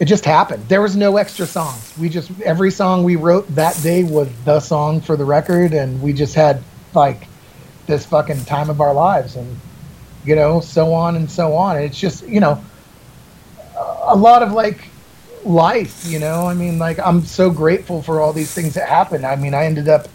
it 0.00 0.06
just 0.06 0.24
happened. 0.24 0.68
There 0.68 0.82
was 0.82 0.96
no 0.96 1.16
extra 1.16 1.46
songs. 1.46 1.92
We 1.98 2.08
just 2.08 2.30
every 2.42 2.70
song 2.70 3.04
we 3.04 3.16
wrote 3.16 3.46
that 3.54 3.80
day 3.82 4.04
was 4.04 4.28
the 4.44 4.60
song 4.60 5.00
for 5.00 5.16
the 5.16 5.24
record, 5.24 5.72
and 5.72 6.02
we 6.02 6.12
just 6.12 6.34
had 6.34 6.62
like 6.94 7.26
this 7.86 8.04
fucking 8.06 8.44
time 8.44 8.70
of 8.70 8.80
our 8.80 8.92
lives, 8.92 9.36
and 9.36 9.58
you 10.24 10.34
know, 10.34 10.60
so 10.60 10.92
on 10.92 11.16
and 11.16 11.30
so 11.30 11.54
on. 11.54 11.76
It's 11.78 11.98
just 11.98 12.26
you 12.26 12.40
know 12.40 12.62
a 14.02 14.16
lot 14.16 14.42
of 14.42 14.52
like 14.52 14.88
life, 15.44 16.04
you 16.06 16.18
know. 16.18 16.46
I 16.46 16.54
mean, 16.54 16.78
like 16.78 16.98
I'm 16.98 17.22
so 17.22 17.50
grateful 17.50 18.02
for 18.02 18.20
all 18.20 18.32
these 18.32 18.52
things 18.52 18.74
that 18.74 18.88
happened. 18.88 19.24
I 19.24 19.36
mean, 19.36 19.54
I 19.54 19.64
ended 19.64 19.88
up, 19.88 20.08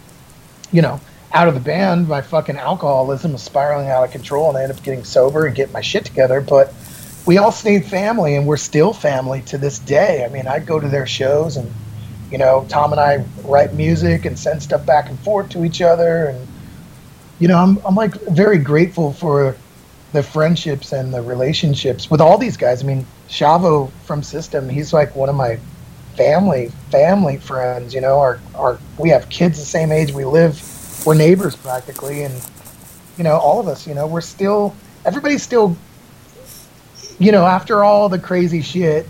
you 0.72 0.82
know, 0.82 1.00
out 1.32 1.48
of 1.48 1.54
the 1.54 1.60
band. 1.60 2.08
My 2.08 2.22
fucking 2.22 2.56
alcoholism 2.56 3.32
was 3.32 3.42
spiraling 3.42 3.88
out 3.88 4.04
of 4.04 4.10
control, 4.10 4.48
and 4.48 4.58
I 4.58 4.62
ended 4.62 4.78
up 4.78 4.82
getting 4.82 5.04
sober 5.04 5.46
and 5.46 5.54
getting 5.54 5.72
my 5.72 5.80
shit 5.80 6.04
together. 6.04 6.40
But 6.40 6.72
we 7.26 7.38
all 7.38 7.52
stayed 7.52 7.84
family, 7.86 8.36
and 8.36 8.46
we're 8.46 8.56
still 8.56 8.92
family 8.92 9.42
to 9.42 9.58
this 9.58 9.78
day. 9.78 10.24
I 10.24 10.28
mean, 10.28 10.46
I 10.46 10.58
go 10.58 10.80
to 10.80 10.88
their 10.88 11.06
shows, 11.06 11.56
and 11.56 11.70
you 12.30 12.38
know, 12.38 12.64
Tom 12.68 12.92
and 12.92 13.00
I 13.00 13.24
write 13.44 13.74
music 13.74 14.24
and 14.24 14.38
send 14.38 14.62
stuff 14.62 14.86
back 14.86 15.08
and 15.08 15.18
forth 15.20 15.50
to 15.50 15.64
each 15.64 15.82
other, 15.82 16.26
and 16.26 16.46
you 17.38 17.48
know, 17.48 17.58
I'm 17.58 17.78
I'm 17.84 17.94
like 17.94 18.14
very 18.28 18.58
grateful 18.58 19.12
for 19.12 19.56
the 20.12 20.22
friendships 20.22 20.92
and 20.92 21.14
the 21.14 21.22
relationships 21.22 22.10
with 22.10 22.20
all 22.20 22.36
these 22.36 22.56
guys. 22.56 22.82
I 22.82 22.86
mean, 22.86 23.06
Shavo 23.28 23.90
from 24.04 24.22
System, 24.22 24.68
he's 24.68 24.92
like 24.92 25.14
one 25.14 25.28
of 25.28 25.36
my 25.36 25.58
family 26.16 26.70
family 26.90 27.38
friends. 27.38 27.94
You 27.94 28.00
know, 28.00 28.18
our 28.18 28.40
our 28.54 28.78
we 28.98 29.08
have 29.10 29.28
kids 29.28 29.58
the 29.58 29.64
same 29.64 29.92
age. 29.92 30.12
We 30.12 30.24
live, 30.24 30.54
we're 31.04 31.14
neighbors 31.14 31.56
practically, 31.56 32.22
and 32.24 32.34
you 33.16 33.24
know, 33.24 33.36
all 33.38 33.60
of 33.60 33.68
us. 33.68 33.86
You 33.86 33.94
know, 33.94 34.06
we're 34.06 34.20
still 34.20 34.74
everybody's 35.04 35.42
still. 35.42 35.76
You 37.18 37.32
know, 37.32 37.44
after 37.44 37.84
all 37.84 38.08
the 38.08 38.18
crazy 38.18 38.62
shit, 38.62 39.06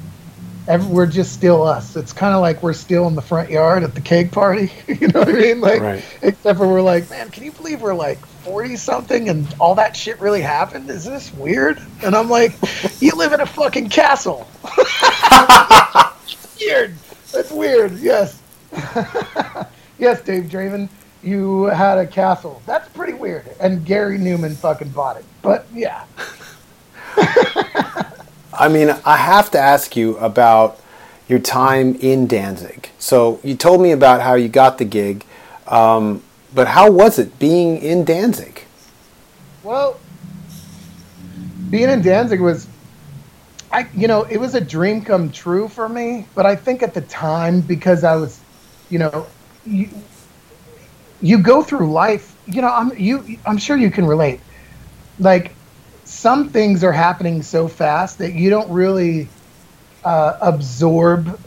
every, 0.66 0.88
we're 0.93 1.07
just 1.07 1.32
still 1.32 1.62
us. 1.62 1.95
It's 1.95 2.12
kind 2.12 2.34
of 2.34 2.41
like 2.41 2.61
we're 2.61 2.72
still 2.72 3.07
in 3.07 3.14
the 3.14 3.22
front 3.22 3.51
yard 3.51 3.84
at 3.84 3.95
the 3.95 4.01
cake 4.01 4.32
party. 4.32 4.72
you 4.88 5.07
know 5.09 5.20
what 5.20 5.28
I 5.28 5.32
mean? 5.32 5.61
Like, 5.61 5.80
Right. 5.80 6.05
except 6.20 6.59
for 6.59 6.66
we're 6.66 6.82
like, 6.82 7.09
man, 7.09 7.30
can 7.30 7.45
you 7.45 7.53
believe 7.53 7.80
we're 7.80 7.95
like 7.95 8.18
40 8.43 8.74
something 8.74 9.28
and 9.28 9.47
all 9.61 9.76
that 9.76 9.97
shit 9.97 10.18
really 10.20 10.41
happened? 10.41 10.91
Is 10.91 11.05
this 11.05 11.32
weird? 11.34 11.80
And 12.03 12.16
I'm 12.16 12.28
like, 12.28 12.53
you 13.01 13.12
live 13.12 13.32
in 13.32 13.41
a 13.41 13.47
fucking 13.47 13.91
castle. 13.91 14.49
weird. 16.61 16.95
That's 17.32 17.53
weird. 17.53 17.93
Yes. 17.99 18.41
yes, 19.99 20.20
Dave 20.22 20.45
Draven, 20.45 20.88
you 21.22 21.64
had 21.64 21.98
a 21.98 22.06
castle. 22.06 22.62
That's 22.66 22.88
pretty 22.90 23.12
weird. 23.12 23.48
And 23.60 23.84
Gary 23.84 24.18
Numan 24.18 24.56
fucking 24.56 24.90
bought 24.90 25.16
it. 25.16 25.24
But 25.42 25.66
yeah. 25.74 26.04
I 28.52 28.68
mean, 28.68 28.90
I 29.04 29.16
have 29.16 29.50
to 29.52 29.58
ask 29.58 29.96
you 29.96 30.16
about 30.18 30.80
your 31.28 31.38
time 31.38 31.94
in 31.96 32.26
Danzig. 32.26 32.90
So 32.98 33.40
you 33.42 33.54
told 33.54 33.80
me 33.80 33.92
about 33.92 34.20
how 34.20 34.34
you 34.34 34.48
got 34.48 34.78
the 34.78 34.84
gig, 34.84 35.24
um, 35.66 36.22
but 36.54 36.66
how 36.66 36.90
was 36.90 37.18
it 37.18 37.38
being 37.38 37.78
in 37.78 38.04
Danzig? 38.04 38.64
Well, 39.62 39.98
being 41.70 41.88
in 41.88 42.02
Danzig 42.02 42.40
was, 42.40 42.66
I 43.70 43.88
you 43.94 44.08
know, 44.08 44.24
it 44.24 44.38
was 44.38 44.54
a 44.54 44.60
dream 44.60 45.02
come 45.02 45.30
true 45.30 45.68
for 45.68 45.88
me. 45.88 46.26
But 46.34 46.46
I 46.46 46.56
think 46.56 46.82
at 46.82 46.94
the 46.94 47.02
time, 47.02 47.60
because 47.60 48.02
I 48.02 48.16
was, 48.16 48.40
you 48.88 48.98
know, 48.98 49.26
you, 49.64 49.88
you 51.20 51.38
go 51.38 51.62
through 51.62 51.90
life. 51.90 52.36
You 52.46 52.62
know, 52.62 52.68
I'm 52.68 52.96
you. 52.96 53.38
I'm 53.46 53.58
sure 53.58 53.76
you 53.76 53.90
can 53.90 54.06
relate. 54.06 54.40
Like 55.18 55.52
some 56.04 56.48
things 56.48 56.82
are 56.82 56.92
happening 56.92 57.42
so 57.42 57.68
fast 57.68 58.18
that 58.18 58.32
you 58.32 58.50
don't 58.50 58.70
really 58.70 59.28
uh, 60.04 60.36
absorb 60.40 61.40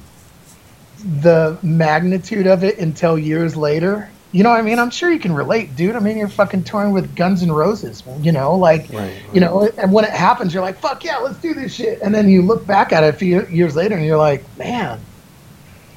the 1.22 1.58
magnitude 1.62 2.48
of 2.48 2.64
it 2.64 2.80
until 2.80 3.18
years 3.18 3.56
later. 3.56 4.10
You 4.32 4.42
know 4.42 4.50
what 4.50 4.60
I 4.60 4.64
mean? 4.64 4.80
I'm 4.80 4.90
sure 4.90 5.12
you 5.12 5.20
can 5.20 5.34
relate, 5.34 5.76
dude. 5.76 5.96
I 5.96 6.00
mean, 6.00 6.18
you're 6.18 6.28
fucking 6.28 6.64
touring 6.64 6.92
with 6.92 7.16
Guns 7.16 7.44
N' 7.44 7.52
Roses, 7.52 8.02
you 8.20 8.32
know, 8.32 8.56
like, 8.56 8.90
Right, 8.92 9.14
you 9.32 9.40
know, 9.40 9.70
and 9.78 9.94
when 9.94 10.06
it 10.06 10.12
happens, 10.12 10.54
you're 10.56 10.64
like, 10.64 10.80
fuck 10.80 11.04
yeah, 11.04 11.18
let's 11.18 11.38
do 11.38 11.54
this 11.54 11.72
shit. 11.72 12.02
And 12.02 12.16
then 12.16 12.28
you 12.28 12.42
look 12.42 12.66
back 12.66 12.92
at 12.92 13.04
it 13.04 13.14
a 13.14 13.18
few 13.18 13.46
years 13.48 13.76
later 13.76 13.96
and 13.96 14.04
you're 14.04 14.18
like, 14.18 14.44
man, 14.58 15.00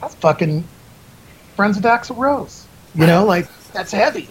that's 0.01 0.15
fucking 0.17 0.65
Friends 1.55 1.77
with 1.77 1.87
Axl 1.87 2.19
Rose. 2.19 2.67
You 2.95 3.07
know, 3.07 3.25
like, 3.25 3.49
that's 3.77 3.93
heavy, 3.93 4.29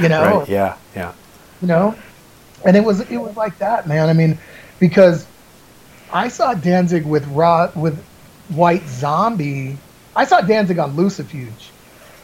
you 0.00 0.08
know? 0.08 0.40
Right? 0.40 0.48
Yeah, 0.48 0.76
yeah. 0.96 1.12
you 1.62 1.68
know 1.68 1.94
and 2.64 2.76
it 2.76 2.82
was 2.82 3.00
it 3.08 3.16
was 3.18 3.36
like 3.36 3.56
that 3.58 3.86
man 3.86 4.08
i 4.08 4.12
mean 4.12 4.36
because 4.80 5.24
i 6.12 6.26
saw 6.26 6.54
danzig 6.54 7.06
with 7.06 7.24
Rod, 7.28 7.74
with 7.76 7.96
white 8.48 8.84
zombie 8.88 9.78
i 10.16 10.24
saw 10.24 10.40
danzig 10.40 10.78
on 10.80 10.96
lucifuge 10.96 11.70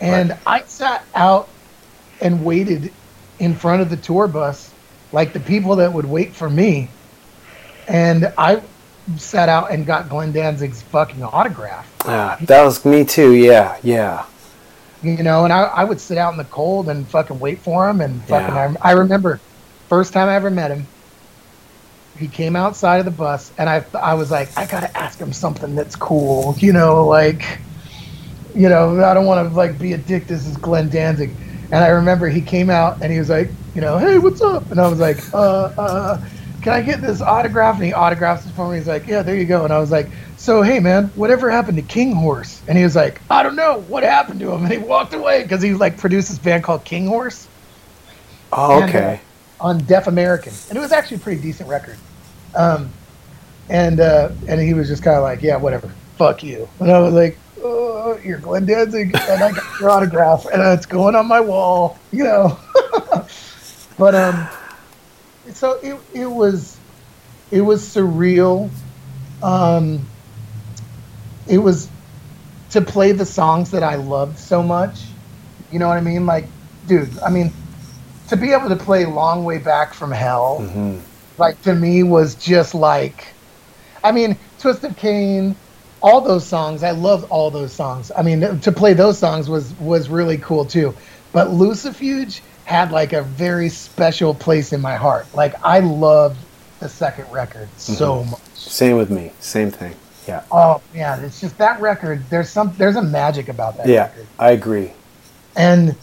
and 0.00 0.30
Right. 0.30 0.38
i 0.46 0.62
sat 0.62 1.04
out 1.14 1.48
and 2.20 2.44
waited 2.44 2.92
in 3.38 3.54
front 3.54 3.80
of 3.82 3.90
the 3.90 3.96
tour 3.96 4.26
bus 4.26 4.72
like 5.12 5.32
the 5.32 5.40
people 5.40 5.76
that 5.76 5.92
would 5.92 6.06
wait 6.06 6.34
for 6.34 6.50
me 6.50 6.88
and 7.86 8.32
i 8.36 8.60
sat 9.16 9.48
out 9.48 9.70
and 9.70 9.86
got 9.86 10.08
glenn 10.08 10.32
danzig's 10.32 10.82
fucking 10.82 11.22
autograph 11.22 11.86
Ah, 12.06 12.36
that 12.42 12.62
was 12.64 12.84
me 12.84 13.02
too. 13.02 13.32
Yeah, 13.32 13.78
yeah. 13.82 14.26
You 15.04 15.22
know, 15.22 15.44
and 15.44 15.52
I, 15.52 15.62
I 15.64 15.84
would 15.84 16.00
sit 16.00 16.18
out 16.18 16.32
in 16.32 16.38
the 16.38 16.44
cold 16.44 16.88
and 16.88 17.06
fucking 17.08 17.38
wait 17.38 17.58
for 17.60 17.88
him. 17.88 18.00
And 18.00 18.22
fucking, 18.24 18.54
Yeah. 18.54 18.74
I, 18.82 18.90
I 18.90 18.92
remember 18.92 19.40
first 19.88 20.12
time 20.12 20.28
I 20.28 20.34
ever 20.34 20.50
met 20.50 20.70
him, 20.70 20.86
he 22.18 22.28
came 22.28 22.54
outside 22.56 22.98
of 22.98 23.04
the 23.04 23.10
bus, 23.10 23.52
and 23.58 23.68
I, 23.68 23.84
I 23.94 24.14
was 24.14 24.30
like, 24.30 24.56
I 24.56 24.66
gotta 24.66 24.96
ask 24.96 25.18
him 25.18 25.32
something 25.32 25.74
that's 25.74 25.96
cool, 25.96 26.54
you 26.58 26.72
know, 26.72 27.04
like, 27.06 27.58
you 28.54 28.68
know, 28.68 29.02
I 29.04 29.14
don't 29.14 29.26
want 29.26 29.48
to 29.48 29.54
like 29.54 29.78
be 29.78 29.94
a 29.94 29.98
dick. 29.98 30.26
This 30.28 30.46
is 30.46 30.56
Glenn 30.56 30.88
Danzig, 30.88 31.30
and 31.72 31.82
I 31.82 31.88
remember 31.88 32.28
he 32.28 32.40
came 32.40 32.70
out 32.70 33.02
and 33.02 33.12
he 33.12 33.18
was 33.18 33.28
like, 33.30 33.50
you 33.74 33.80
know, 33.80 33.98
hey, 33.98 34.18
what's 34.18 34.40
up? 34.40 34.70
And 34.70 34.80
I 34.80 34.86
was 34.88 35.00
like, 35.00 35.18
uh, 35.34 35.72
uh, 35.76 36.24
can 36.62 36.72
I 36.72 36.82
get 36.82 37.00
this 37.00 37.20
autograph? 37.20 37.74
And 37.76 37.84
he 37.84 37.92
autographs 37.92 38.46
it 38.46 38.50
for 38.50 38.70
me. 38.70 38.78
He's 38.78 38.86
like, 38.86 39.08
yeah, 39.08 39.22
there 39.22 39.34
you 39.34 39.44
go. 39.44 39.64
And 39.64 39.72
I 39.72 39.80
was 39.80 39.90
like, 39.90 40.08
so 40.36 40.62
hey 40.62 40.80
man, 40.80 41.06
whatever 41.14 41.50
happened 41.50 41.76
to 41.78 41.82
King 41.82 42.14
Horse? 42.14 42.62
And 42.68 42.76
he 42.78 42.84
was 42.84 42.96
like, 42.96 43.20
I 43.30 43.42
don't 43.42 43.56
know, 43.56 43.80
what 43.82 44.02
happened 44.02 44.40
to 44.40 44.52
him? 44.52 44.64
And 44.64 44.72
he 44.72 44.78
walked 44.78 45.14
away 45.14 45.42
because 45.42 45.62
he 45.62 45.74
like 45.74 45.98
produced 45.98 46.28
this 46.30 46.38
band 46.38 46.64
called 46.64 46.84
King 46.84 47.06
Horse 47.06 47.48
Oh, 48.52 48.82
And, 48.82 48.84
okay. 48.84 49.20
uh, 49.60 49.64
on 49.64 49.78
Def 49.84 50.06
American, 50.08 50.52
and 50.68 50.76
it 50.76 50.80
was 50.80 50.92
actually 50.92 51.18
a 51.18 51.20
pretty 51.20 51.40
decent 51.40 51.68
record. 51.68 51.96
Um, 52.54 52.90
and 53.68 54.00
uh, 54.00 54.30
and 54.46 54.60
he 54.60 54.74
was 54.74 54.88
just 54.88 55.02
kind 55.02 55.16
of 55.16 55.22
like, 55.22 55.42
yeah, 55.42 55.56
whatever, 55.56 55.88
fuck 56.16 56.42
you. 56.42 56.68
And 56.80 56.90
I 56.90 56.98
was 57.00 57.14
like, 57.14 57.38
oh, 57.62 58.18
you're 58.22 58.38
Glenn 58.38 58.66
Danzig, 58.66 59.14
and 59.14 59.42
I 59.42 59.52
got 59.52 59.80
your 59.80 59.90
autograph, 59.90 60.46
and 60.46 60.62
it's 60.62 60.86
going 60.86 61.14
on 61.16 61.26
my 61.26 61.40
wall, 61.40 61.98
you 62.12 62.24
know. 62.24 62.58
but 63.98 64.14
um, 64.14 64.48
so 65.52 65.72
it 65.82 65.98
it 66.12 66.26
was 66.26 66.78
it 67.50 67.62
was 67.62 67.82
surreal. 67.82 68.70
Um, 69.42 70.04
it 71.46 71.58
was 71.58 71.88
to 72.70 72.80
play 72.80 73.12
the 73.12 73.26
songs 73.26 73.70
that 73.70 73.82
I 73.82 73.96
loved 73.96 74.38
so 74.38 74.62
much. 74.62 75.00
You 75.70 75.78
know 75.78 75.88
what 75.88 75.96
I 75.98 76.00
mean? 76.00 76.26
Like, 76.26 76.46
dude, 76.86 77.16
I 77.20 77.30
mean, 77.30 77.52
to 78.28 78.36
be 78.36 78.52
able 78.52 78.68
to 78.68 78.76
play 78.76 79.04
Long 79.04 79.44
Way 79.44 79.58
Back 79.58 79.94
from 79.94 80.10
Hell, 80.10 80.58
Mhm. 80.60 81.00
like 81.38 81.60
to 81.62 81.74
me 81.74 82.02
was 82.02 82.34
just 82.34 82.74
like, 82.74 83.28
I 84.02 84.12
mean, 84.12 84.36
Twist 84.58 84.82
of 84.84 84.96
Cain, 84.96 85.56
all 86.02 86.20
those 86.20 86.46
songs. 86.46 86.82
I 86.82 86.90
loved 86.90 87.26
all 87.30 87.50
those 87.50 87.72
songs. 87.72 88.10
I 88.16 88.22
mean, 88.22 88.60
to 88.60 88.72
play 88.72 88.92
those 88.92 89.18
songs 89.18 89.48
was 89.48 89.72
was 89.80 90.08
really 90.08 90.38
cool 90.38 90.64
too. 90.64 90.94
But 91.32 91.48
Lucifuge 91.48 92.40
had 92.64 92.92
like 92.92 93.12
a 93.12 93.22
very 93.22 93.68
special 93.68 94.34
place 94.34 94.72
in 94.72 94.80
my 94.80 94.96
heart. 94.96 95.26
Like 95.34 95.54
I 95.62 95.80
loved 95.80 96.38
the 96.80 96.88
second 96.88 97.26
record 97.30 97.68
so 97.76 98.24
much. 98.24 98.40
Same 98.54 98.96
with 98.96 99.10
me. 99.10 99.32
Same 99.40 99.70
thing. 99.70 99.94
Yeah. 100.26 100.42
Oh 100.50 100.80
man, 100.94 101.22
it's 101.24 101.40
just 101.40 101.58
that 101.58 101.80
record. 101.80 102.22
There's 102.30 102.48
some 102.48 102.74
there's 102.78 102.96
a 102.96 103.02
magic 103.02 103.48
about 103.48 103.76
that 103.76 103.86
Yeah, 103.86 104.04
record. 104.04 104.26
I 104.38 104.50
agree. 104.52 104.92
and 105.56 105.94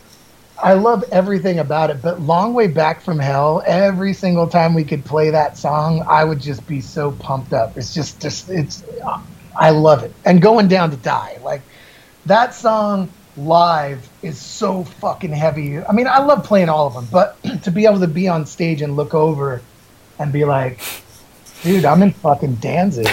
I 0.63 0.74
love 0.74 1.03
everything 1.11 1.57
about 1.57 1.89
it. 1.89 2.03
But 2.03 2.22
Long 2.22 2.53
Way 2.53 2.67
Back 2.67 3.01
from 3.01 3.17
Hell, 3.17 3.63
every 3.65 4.13
single 4.13 4.45
time 4.47 4.76
we 4.76 4.84
could 4.84 5.03
play 5.03 5.32
that 5.32 5.57
song, 5.57 6.03
I 6.07 6.24
would 6.24 6.39
just 6.39 6.67
be 6.67 6.82
so 6.82 7.13
pumped 7.13 7.51
up. 7.51 7.78
It's 7.78 7.95
just, 7.95 8.22
just 8.22 8.47
it's, 8.51 8.84
I 9.59 9.72
love 9.72 10.03
it. 10.03 10.13
And 10.24 10.39
Going 10.39 10.67
Down 10.67 10.91
to 10.91 10.97
Die, 10.97 11.39
like 11.43 11.63
that 12.28 12.53
song 12.53 13.09
live 13.38 14.07
is 14.22 14.38
so 14.39 14.84
fucking 14.84 15.32
heavy. 15.32 15.80
I 15.84 15.93
mean, 15.93 16.05
I 16.05 16.19
love 16.19 16.43
playing 16.43 16.69
all 16.69 16.86
of 16.86 16.93
them, 16.93 17.07
but 17.11 17.41
to 17.63 17.72
be 17.72 17.88
able 17.88 17.99
to 18.01 18.07
be 18.07 18.28
on 18.28 18.45
stage 18.45 18.84
and 18.84 18.95
look 18.95 19.15
over 19.15 19.63
and 20.19 20.32
be 20.32 20.45
like, 20.45 20.80
dude, 21.63 21.86
I'm 21.86 22.03
in 22.03 22.11
fucking 22.11 22.55
Danzig. 22.57 23.07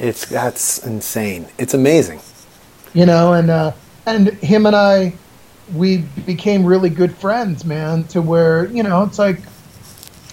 It's 0.00 0.24
that's 0.26 0.84
insane. 0.84 1.46
It's 1.58 1.74
amazing. 1.74 2.20
you 2.94 3.06
know 3.06 3.34
and 3.34 3.50
uh 3.50 3.70
and 4.06 4.30
him 4.42 4.66
and 4.66 4.74
i 4.74 5.12
we 5.74 5.98
became 6.26 6.64
really 6.64 6.90
good 6.90 7.14
friends 7.14 7.64
man 7.64 8.02
to 8.04 8.20
where 8.20 8.64
you 8.66 8.82
know 8.82 9.04
it's 9.04 9.18
like 9.18 9.38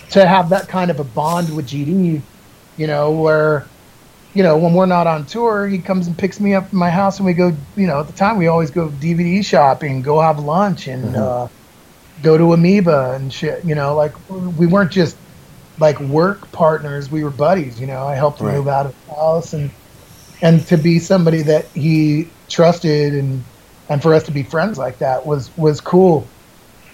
to 0.10 0.26
have 0.26 0.50
that 0.50 0.68
kind 0.68 0.90
of 0.90 1.00
a 1.00 1.04
bond 1.04 1.56
with 1.56 1.68
gd 1.68 2.20
you 2.78 2.88
know 2.88 3.12
where 3.12 3.68
you 4.34 4.42
know 4.42 4.58
when 4.58 4.74
we're 4.74 4.88
not 4.88 5.06
on 5.06 5.24
tour 5.28 5.68
he 5.68 5.78
comes 5.78 6.08
and 6.08 6.18
picks 6.18 6.40
me 6.40 6.56
up 6.56 6.68
from 6.70 6.80
my 6.80 6.90
house 6.90 7.18
and 7.20 7.28
we 7.28 7.34
go 7.34 7.52
you 7.76 7.86
know 7.86 8.00
at 8.00 8.08
the 8.08 8.14
time 8.14 8.38
we 8.38 8.48
always 8.48 8.72
go 8.72 8.90
dvd 8.90 9.46
shopping 9.46 10.02
go 10.02 10.20
have 10.20 10.40
lunch 10.40 10.88
and 10.88 11.16
uh 11.16 11.48
go 12.24 12.38
to 12.40 12.54
amoeba 12.54 13.12
and 13.14 13.32
shit 13.32 13.64
you 13.64 13.76
know 13.76 13.94
like 13.96 14.14
we 14.58 14.66
weren't 14.66 14.92
just 14.92 15.16
like 15.78 16.00
work 16.00 16.52
partners 16.52 17.10
we 17.12 17.24
were 17.24 17.32
buddies 17.32 17.80
you 17.80 17.88
know 17.88 18.06
i 18.08 18.16
helped 18.16 18.42
him 18.42 18.48
Right. 18.48 18.52
move 18.52 18.68
out 18.68 18.88
of 18.88 18.94
the 19.08 19.16
house 19.16 19.54
and 19.54 19.72
and 20.42 20.68
to 20.68 20.78
be 20.78 21.00
somebody 21.00 21.44
that 21.44 21.72
he 21.76 22.36
trusted 22.50 23.14
and 23.14 23.46
and 23.90 24.02
for 24.02 24.14
us 24.14 24.24
to 24.24 24.32
be 24.32 24.44
friends 24.44 24.78
like 24.78 25.00
that 25.00 25.26
was 25.26 25.56
was 25.58 25.82
cool 25.82 26.34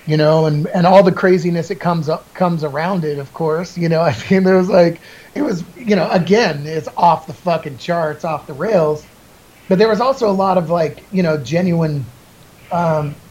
you 0.05 0.17
know 0.17 0.45
and 0.45 0.67
and 0.75 0.85
all 0.87 1.03
the 1.03 1.11
craziness 1.11 1.69
that 1.69 1.77
comes 1.77 2.09
up 2.09 2.33
comes 2.33 2.63
around 2.63 3.05
it 3.05 3.19
of 3.19 3.33
course 3.33 3.77
you 3.77 3.89
know 3.89 4.01
i 4.03 4.15
mean 4.29 4.43
there 4.43 4.57
was 4.57 4.69
like 4.69 5.03
it 5.35 5.41
was 5.41 5.65
you 5.75 5.95
know 5.95 6.09
again 6.11 6.65
it's 6.67 6.89
off 6.97 7.27
the 7.27 7.33
fucking 7.33 7.77
charts 7.77 8.25
off 8.25 8.47
the 8.47 8.53
rails 8.53 9.07
but 9.69 9.79
there 9.79 9.89
was 9.89 10.01
also 10.01 10.29
a 10.29 10.33
lot 10.33 10.57
of 10.57 10.69
like 10.69 11.07
you 11.11 11.23
know 11.23 11.41
genuine 11.43 12.11
um, 12.71 13.21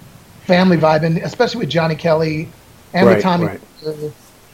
family 0.47 0.77
vibe 0.77 1.05
and 1.05 1.19
especially 1.19 1.61
with 1.61 1.71
johnny 1.71 1.97
kelly 1.97 2.57
and 2.95 3.09
Right, 3.09 3.11
with 3.11 3.21
tommy 3.21 3.49
right. 3.49 3.61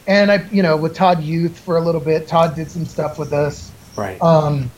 And 0.08 0.32
i 0.32 0.44
you 0.50 0.62
know 0.62 0.76
with 0.76 0.94
todd 0.96 1.22
youth 1.22 1.58
for 1.58 1.76
a 1.76 1.80
little 1.80 2.00
bit 2.00 2.26
todd 2.26 2.56
did 2.56 2.70
some 2.70 2.86
stuff 2.86 3.18
with 3.18 3.32
us 3.32 3.70
Right. 3.96 4.20
um, 4.22 4.70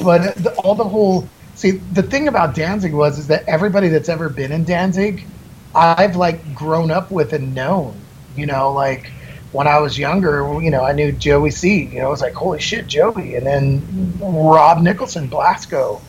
but 0.00 0.36
the, 0.36 0.54
all 0.56 0.74
the 0.74 0.84
whole 0.84 1.28
see 1.54 1.72
the 1.72 2.02
thing 2.02 2.28
about 2.28 2.54
Danzig 2.54 2.94
was 2.94 3.18
is 3.18 3.26
that 3.28 3.44
everybody 3.48 3.88
that's 3.88 4.08
ever 4.08 4.28
been 4.28 4.52
in 4.52 4.64
Danzig, 4.64 5.26
I've 5.74 6.14
like 6.16 6.54
grown 6.54 6.90
up 6.90 7.10
with 7.10 7.32
and 7.32 7.54
known. 7.54 7.98
You 8.36 8.46
know, 8.46 8.72
like 8.72 9.10
when 9.52 9.66
I 9.66 9.80
was 9.80 9.98
younger, 9.98 10.60
you 10.60 10.70
know, 10.70 10.84
I 10.84 10.92
knew 10.92 11.10
Joey 11.10 11.50
C. 11.50 11.84
You 11.86 12.00
know, 12.00 12.06
I 12.06 12.10
was 12.10 12.20
like, 12.20 12.34
holy 12.34 12.60
shit, 12.60 12.86
Joey, 12.86 13.34
and 13.34 13.44
then 13.46 14.14
Rob 14.20 14.82
Nicholson, 14.82 15.28
Blasko, 15.28 16.00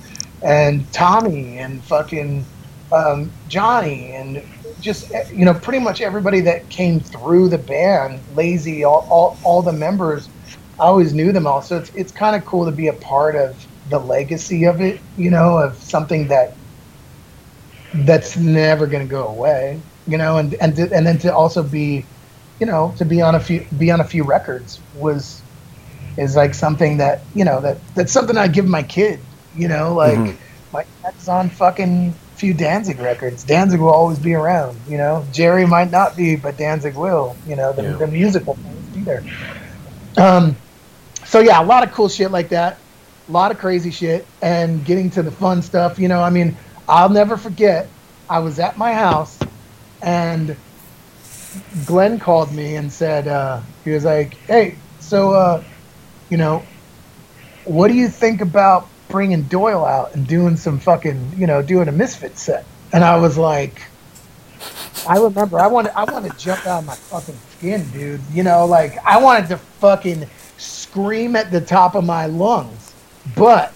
and 0.44 0.92
Tommy, 0.94 1.58
and 1.58 1.84
fucking 1.84 2.46
um, 2.92 3.32
Johnny, 3.48 4.12
and 4.12 4.44
just 4.80 5.06
eh, 5.14 5.20
you 5.34 5.46
know, 5.46 5.54
pretty 5.56 5.80
much 5.80 6.02
everybody 6.02 6.42
that 6.42 6.70
came 6.70 7.02
through 7.02 7.50
the 7.50 7.58
band, 7.58 8.26
Lazy, 8.28 8.84
all 8.84 9.08
all, 9.10 9.40
all 9.44 9.64
the 9.64 9.74
members. 9.74 10.30
I 10.80 10.86
always 10.86 11.14
knew 11.14 11.32
them 11.34 11.48
all, 11.48 11.62
so 11.62 11.78
it's 11.78 11.92
it's 11.96 12.12
kind 12.12 12.36
of 12.36 12.46
cool 12.46 12.66
to 12.66 12.72
be 12.76 12.88
a 12.88 12.94
part 12.94 13.36
of 13.36 13.66
the 13.86 14.00
legacy 14.00 14.66
of 14.66 14.82
it, 14.82 15.04
you 15.16 15.32
know, 15.32 15.58
of 15.58 15.78
something 15.78 16.28
that 16.30 16.50
that's 17.94 18.38
never 18.38 18.88
going 18.88 19.04
to 19.08 19.10
go 19.12 19.28
away, 19.28 19.84
you 20.06 20.18
know, 20.18 20.38
and 20.38 20.56
and 20.62 20.76
to, 20.76 20.90
and 20.94 21.06
then 21.08 21.18
to 21.20 21.34
also 21.34 21.64
be, 21.64 22.10
you 22.60 22.68
know, 22.68 22.94
to 22.98 23.06
be 23.06 23.22
on 23.22 23.36
a 23.36 23.40
few 23.40 23.68
be 23.78 23.92
on 23.92 24.02
a 24.02 24.06
few 24.08 24.24
records 24.26 24.84
was 24.92 25.44
is 26.18 26.36
like 26.36 26.54
something 26.56 26.98
that 26.98 27.28
you 27.34 27.46
know 27.46 27.62
that 27.62 27.84
that's 27.96 28.14
something 28.14 28.38
I 28.38 28.48
give 28.48 28.68
my 28.68 28.84
kid, 28.84 29.28
you 29.54 29.68
know, 29.68 29.96
like 29.96 30.28
Mhm. 30.28 30.40
my 30.72 30.82
dad's 31.04 31.28
on 31.28 31.50
fucking 31.52 32.20
few 32.40 32.54
Danzig 32.54 33.00
records. 33.00 33.44
Danzig 33.44 33.80
will 33.82 33.90
always 33.90 34.18
be 34.18 34.34
around, 34.34 34.80
you 34.88 34.98
know. 34.98 35.26
Jerry 35.34 35.68
might 35.68 35.92
not 35.92 36.16
be, 36.16 36.36
but 36.38 36.58
Danzig 36.58 36.96
will, 36.96 37.36
you 37.46 37.56
know. 37.56 37.74
The, 37.74 37.84
Yeah. 37.84 37.92
the 37.98 38.08
music 38.08 38.48
will 38.48 38.58
be 38.94 39.02
there. 39.02 39.24
Um, 40.18 40.56
so 41.26 41.40
yeah, 41.40 41.62
a 41.62 41.66
lot 41.66 41.84
of 41.84 41.92
cool 41.92 42.08
shit 42.10 42.32
like 42.32 42.50
that, 42.50 42.78
a 43.28 43.32
lot 43.32 43.52
of 43.52 43.58
crazy 43.60 43.92
shit, 43.92 44.26
and 44.42 44.84
getting 44.86 45.10
to 45.12 45.22
the 45.22 45.32
fun 45.32 45.62
stuff. 45.62 46.00
You 46.00 46.08
know, 46.08 46.22
I 46.22 46.30
mean, 46.30 46.56
I'll 46.88 47.10
never 47.10 47.38
forget. 47.38 47.88
I 48.30 48.40
was 48.40 48.58
at 48.60 48.78
my 48.78 48.94
house, 48.94 49.38
and 50.02 50.56
Glenn 51.86 52.20
called 52.20 52.54
me 52.54 52.76
and 52.76 52.92
said 52.92 53.28
uh, 53.28 53.60
he 53.84 53.92
was 53.92 54.06
like, 54.06 54.34
"Hey, 54.48 54.76
so 55.00 55.34
uh, 55.34 55.64
you 56.30 56.38
know, 56.38 56.64
what 57.66 57.90
do 57.90 57.96
you 57.96 58.08
think 58.08 58.42
about 58.42 58.88
bringing 59.10 59.44
Doyle 59.44 59.84
out 59.84 60.16
and 60.16 60.26
doing 60.26 60.56
some 60.56 60.80
fucking, 60.80 61.34
you 61.38 61.48
know, 61.48 61.62
doing 61.62 61.88
a 61.88 61.92
Misfit 61.92 62.38
set?" 62.38 62.66
And 62.94 63.04
I 63.04 63.18
was 63.18 63.38
like, 63.38 63.82
I 65.08 65.18
remember 65.18 65.60
I 65.60 65.68
wanted 65.68 65.92
I 65.96 66.12
wanted 66.12 66.32
to 66.32 66.38
jump 66.38 66.66
out 66.66 66.80
of 66.80 66.86
my 66.86 66.96
fucking 66.96 67.38
skin, 67.58 67.90
dude. 67.92 68.22
You 68.32 68.44
know, 68.44 68.66
like 68.66 68.98
I 69.06 69.22
wanted 69.22 69.50
to 69.50 69.58
fucking 69.58 70.28
scream 70.58 71.36
at 71.36 71.52
the 71.52 71.62
top 71.62 71.96
of 71.96 72.06
my 72.06 72.26
lungs, 72.26 72.94
but 73.36 73.74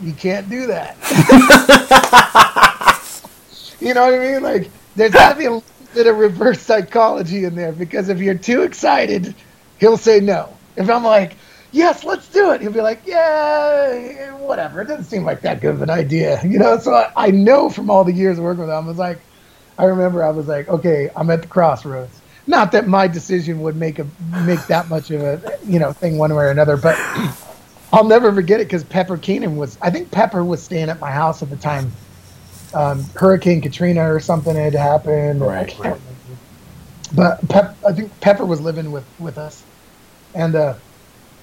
you 0.00 0.12
can't 0.12 0.48
do 0.48 0.66
that. 0.68 0.96
you 3.80 3.94
know 3.94 4.04
what 4.04 4.14
I 4.14 4.18
mean? 4.18 4.42
Like 4.42 4.70
there's 4.94 5.12
got 5.12 5.32
to 5.32 5.38
be 5.38 5.46
a 5.46 5.52
little 5.52 5.64
bit 5.94 6.06
of 6.06 6.16
reverse 6.16 6.60
psychology 6.60 7.44
in 7.44 7.54
there 7.54 7.72
because 7.72 8.08
if 8.08 8.20
you're 8.20 8.34
too 8.34 8.62
excited, 8.62 9.34
he'll 9.78 9.96
say 9.96 10.20
no. 10.20 10.56
If 10.76 10.88
I'm 10.88 11.04
like, 11.04 11.36
yes, 11.72 12.04
let's 12.04 12.28
do 12.28 12.52
it, 12.52 12.60
he'll 12.60 12.72
be 12.72 12.80
like, 12.80 13.02
yeah, 13.04 14.34
whatever. 14.36 14.80
It 14.80 14.88
doesn't 14.88 15.04
seem 15.04 15.24
like 15.24 15.40
that 15.42 15.60
good 15.60 15.74
of 15.74 15.82
an 15.82 15.90
idea, 15.90 16.40
you 16.44 16.58
know. 16.58 16.78
So 16.78 16.94
I, 16.94 17.12
I 17.16 17.30
know 17.30 17.70
from 17.70 17.90
all 17.90 18.04
the 18.04 18.12
years 18.12 18.38
of 18.38 18.44
working 18.44 18.60
with 18.60 18.70
him, 18.70 18.84
I 18.84 18.86
was 18.86 18.98
like, 18.98 19.20
I 19.78 19.84
remember 19.84 20.24
I 20.24 20.30
was 20.30 20.48
like, 20.48 20.68
okay, 20.68 21.10
I'm 21.14 21.30
at 21.30 21.42
the 21.42 21.48
crossroads. 21.48 22.20
Not 22.46 22.72
that 22.72 22.88
my 22.88 23.06
decision 23.06 23.60
would 23.60 23.76
make 23.76 23.98
a 23.98 24.06
make 24.44 24.66
that 24.66 24.88
much 24.88 25.10
of 25.10 25.22
a 25.22 25.58
you 25.66 25.78
know 25.78 25.92
thing 25.92 26.16
one 26.16 26.34
way 26.34 26.44
or 26.44 26.50
another, 26.50 26.76
but 26.76 26.96
I'll 27.92 28.04
never 28.04 28.32
forget 28.32 28.60
it 28.60 28.64
because 28.64 28.84
Pepper 28.84 29.18
Keenan 29.18 29.56
was. 29.56 29.78
I 29.82 29.90
think 29.90 30.10
Pepper 30.10 30.42
was 30.42 30.62
staying 30.62 30.88
at 30.88 30.98
my 30.98 31.10
house 31.10 31.42
at 31.42 31.50
the 31.50 31.56
time. 31.56 31.92
Um, 32.74 33.04
Hurricane 33.14 33.60
Katrina 33.60 34.12
or 34.12 34.20
something 34.20 34.54
had 34.54 34.74
happened. 34.74 35.40
Right, 35.40 35.78
right. 35.78 36.00
But 37.14 37.46
Pep, 37.48 37.76
I 37.86 37.92
think 37.92 38.18
Pepper 38.20 38.44
was 38.44 38.60
living 38.60 38.92
with 38.92 39.04
with 39.18 39.36
us, 39.36 39.62
and 40.34 40.54
uh, 40.54 40.74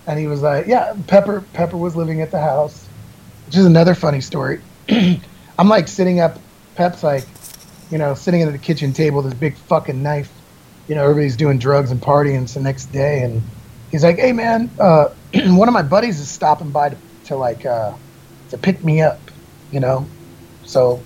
and 0.07 0.19
he 0.19 0.27
was 0.27 0.41
like, 0.41 0.67
yeah, 0.67 0.95
Pepper 1.07 1.43
Pepper 1.53 1.77
was 1.77 1.95
living 1.95 2.21
at 2.21 2.31
the 2.31 2.39
house, 2.39 2.87
which 3.45 3.57
is 3.57 3.65
another 3.65 3.95
funny 3.95 4.21
story. 4.21 4.61
I'm 4.89 5.69
like 5.69 5.87
sitting 5.87 6.19
up, 6.19 6.37
Pep's 6.75 7.03
like, 7.03 7.25
you 7.91 7.97
know, 7.97 8.13
sitting 8.13 8.41
at 8.41 8.51
the 8.51 8.57
kitchen 8.57 8.93
table, 8.93 9.21
this 9.21 9.33
big 9.33 9.57
fucking 9.57 10.01
knife. 10.01 10.31
You 10.87 10.95
know, 10.95 11.03
everybody's 11.03 11.35
doing 11.35 11.57
drugs 11.57 11.91
and 11.91 11.99
partying. 11.99 12.43
It's 12.43 12.53
the 12.53 12.59
next 12.59 12.87
day, 12.87 13.23
and 13.23 13.41
he's 13.89 14.03
like, 14.03 14.17
"Hey, 14.17 14.33
man, 14.33 14.69
uh, 14.79 15.09
one 15.33 15.67
of 15.67 15.73
my 15.73 15.81
buddies 15.81 16.19
is 16.19 16.29
stopping 16.29 16.69
by 16.69 16.89
to, 16.89 16.97
to 17.25 17.35
like 17.35 17.65
uh, 17.65 17.93
to 18.51 18.57
pick 18.57 18.83
me 18.83 19.01
up. 19.01 19.19
You 19.71 19.79
know, 19.79 20.05
so 20.63 21.01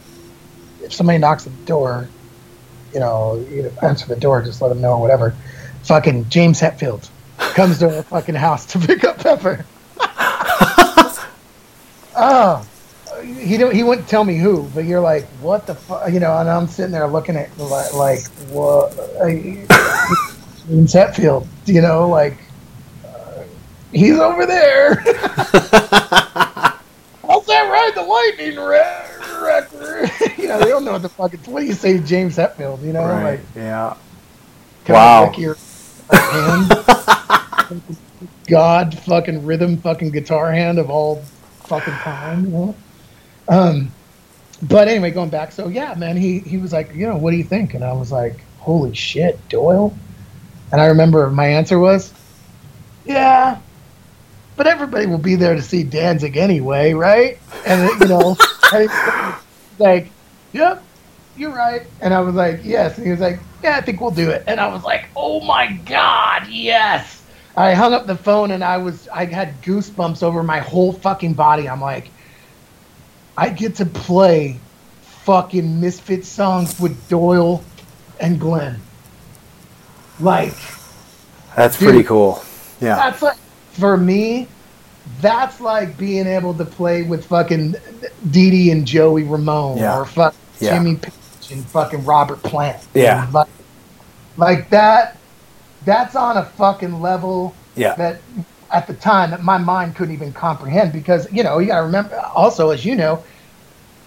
if 0.84 0.94
somebody 0.94 1.18
knocks 1.18 1.48
at 1.48 1.56
the 1.58 1.66
door, 1.66 2.10
you 2.94 3.00
know, 3.00 3.46
you 3.50 3.72
answer 3.82 4.06
the 4.06 4.18
door, 4.18 4.42
just 4.42 4.62
let 4.62 4.70
them 4.70 4.82
know 4.82 4.94
or 4.94 5.02
whatever. 5.02 5.34
Fucking 5.84 6.28
James 6.28 6.60
Hetfield 6.60 7.10
comes 7.40 7.80
to 7.80 7.98
our 7.98 8.04
fucking 8.04 8.36
house 8.36 8.66
to 8.68 8.80
pick 8.80 9.04
up 9.04 9.18
Pepper. 9.20 9.66
oh, 12.16 12.66
he 13.24 13.58
don't. 13.58 13.74
He 13.74 13.84
wouldn't 13.84 14.08
tell 14.08 14.24
me 14.24 14.38
who, 14.38 14.64
but 14.74 14.86
you're 14.86 15.00
like, 15.02 15.26
what 15.42 15.66
the 15.68 15.76
fuck, 15.76 16.12
you 16.12 16.20
know? 16.20 16.38
And 16.38 16.50
I'm 16.50 16.68
sitting 16.68 16.92
there 16.92 17.08
looking 17.08 17.36
at 17.36 17.56
like, 17.58 17.94
like 17.94 18.26
what? 18.50 18.92
James 20.68 20.94
Hetfield, 20.94 21.48
you 21.66 21.82
know, 21.82 22.08
like 22.10 22.38
uh, 23.06 23.44
he's 23.92 24.18
over 24.20 24.46
there. 24.46 24.96
How's 27.30 27.46
that 27.46 27.70
ride 27.70 27.92
the 27.96 28.04
lightning 28.04 28.58
re- 28.60 29.44
record? 29.44 30.12
you 30.38 30.48
know, 30.48 30.60
they 30.60 30.66
don't 30.66 30.84
know 30.86 30.94
what 30.94 31.02
the 31.02 31.10
fuck. 31.10 31.34
It's, 31.34 31.48
what 31.48 31.62
do 31.62 31.66
you 31.68 31.74
say, 31.74 32.00
James 32.00 32.38
Hetfield? 32.38 32.82
You 32.84 32.94
know, 32.94 33.04
Right. 33.04 33.24
like 33.24 33.42
Yeah. 33.56 33.96
Wow. 34.88 35.32
Your 35.38 35.56
hand? 36.18 36.72
God 38.48 38.98
fucking 39.00 39.46
rhythm 39.46 39.78
fucking 39.78 40.10
guitar 40.12 40.52
hand 40.52 40.80
of 40.80 40.90
all 40.90 41.18
fucking 41.66 41.94
time, 41.94 42.46
you 42.46 42.52
know? 42.52 42.76
Um 43.48 43.92
but 44.62 44.88
anyway, 44.90 45.12
going 45.12 45.30
back, 45.30 45.52
so 45.52 45.68
yeah, 45.68 45.94
man, 45.96 46.18
he 46.18 46.40
he 46.40 46.58
was 46.58 46.74
like, 46.74 46.94
you 46.94 47.08
know, 47.08 47.18
what 47.18 47.32
do 47.32 47.38
you 47.38 47.44
think? 47.44 47.74
And 47.74 47.84
I 47.84 47.94
was 47.94 48.12
like, 48.12 48.42
holy 48.58 48.94
shit, 48.94 49.40
Doyle. 49.48 49.96
And 50.72 50.82
I 50.82 50.88
remember 50.88 51.30
my 51.30 51.48
answer 51.48 51.80
was, 51.80 52.14
yeah, 53.06 53.60
but 54.56 54.68
everybody 54.68 55.06
will 55.06 55.18
be 55.18 55.36
there 55.36 55.56
to 55.56 55.62
see 55.62 55.84
Danzig 55.84 56.36
anyway, 56.36 56.94
right? 56.94 57.40
And 57.66 57.90
you 58.02 58.08
know, 58.08 58.36
he's 58.72 58.90
like, 59.80 60.12
yep, 60.52 60.84
you're 61.40 61.54
right. 61.56 61.84
And 62.02 62.14
I 62.14 62.20
was 62.22 62.36
like, 62.36 62.60
yes. 62.64 62.98
And 62.98 63.06
he 63.06 63.12
was 63.12 63.20
like, 63.22 63.40
yeah, 63.64 63.78
I 63.78 63.82
think 63.82 64.02
we'll 64.02 64.12
do 64.12 64.30
it. 64.30 64.44
And 64.48 64.60
I 64.60 64.68
was 64.68 64.84
like, 64.84 65.06
oh 65.16 65.42
my 65.42 65.72
god, 65.86 66.48
yes. 66.48 67.24
I 67.58 67.74
hung 67.74 67.94
up 67.94 68.06
the 68.08 68.16
phone 68.16 68.52
and 68.52 68.64
I 68.64 68.78
was 68.78 69.08
I 69.10 69.26
had 69.26 69.62
goosebumps 69.62 70.24
over 70.24 70.44
my 70.44 70.60
whole 70.60 70.94
fucking 70.94 71.34
body. 71.34 71.68
I'm 71.68 71.82
like, 71.82 72.10
I 73.38 73.50
get 73.50 73.76
to 73.76 73.86
play 73.86 74.60
fucking 75.24 75.80
Misfit 75.82 76.26
songs 76.26 76.80
with 76.80 77.08
Doyle 77.10 77.64
and 78.20 78.40
Glenn. 78.40 78.80
Like, 80.20 80.54
That's 81.56 81.78
Dude. 81.80 81.90
pretty 81.90 82.04
cool. 82.04 82.44
Yeah. 82.82 82.96
that's 82.96 83.22
like 83.22 83.38
for 83.74 83.98
me, 83.98 84.48
that's 85.22 85.60
like 85.60 85.98
being 85.98 86.28
able 86.28 86.54
to 86.54 86.64
play 86.66 87.04
with 87.04 87.26
fucking 87.26 87.76
Dee 88.32 88.52
Dee 88.52 88.72
and 88.72 88.86
Joey 88.86 89.24
Ramone 89.24 89.78
Yeah. 89.80 89.98
or 90.00 90.06
fuck 90.06 90.34
Yeah. 90.60 90.78
Jimmy 90.78 90.96
Page 90.96 91.14
and 91.52 91.66
fucking 91.66 92.06
Robert 92.06 92.42
Plant. 92.44 92.86
Yeah. 92.94 93.28
Like, 93.32 93.48
like 94.38 94.70
that 94.70 95.18
that's 95.86 96.16
on 96.16 96.38
a 96.38 96.46
fucking 96.46 97.02
level 97.02 97.54
Yeah. 97.76 97.96
that 97.96 98.22
at 98.72 98.86
the 98.88 98.94
time 98.94 99.32
that 99.32 99.42
my 99.44 99.58
mind 99.58 99.96
couldn't 99.96 100.14
even 100.14 100.32
comprehend 100.34 100.92
because 100.94 101.32
you 101.32 101.44
know 101.44 101.60
you 101.60 101.68
gotta 101.68 101.86
remember 101.86 102.16
also 102.36 102.70
as 102.70 102.86
you 102.86 102.96
know 102.96 103.24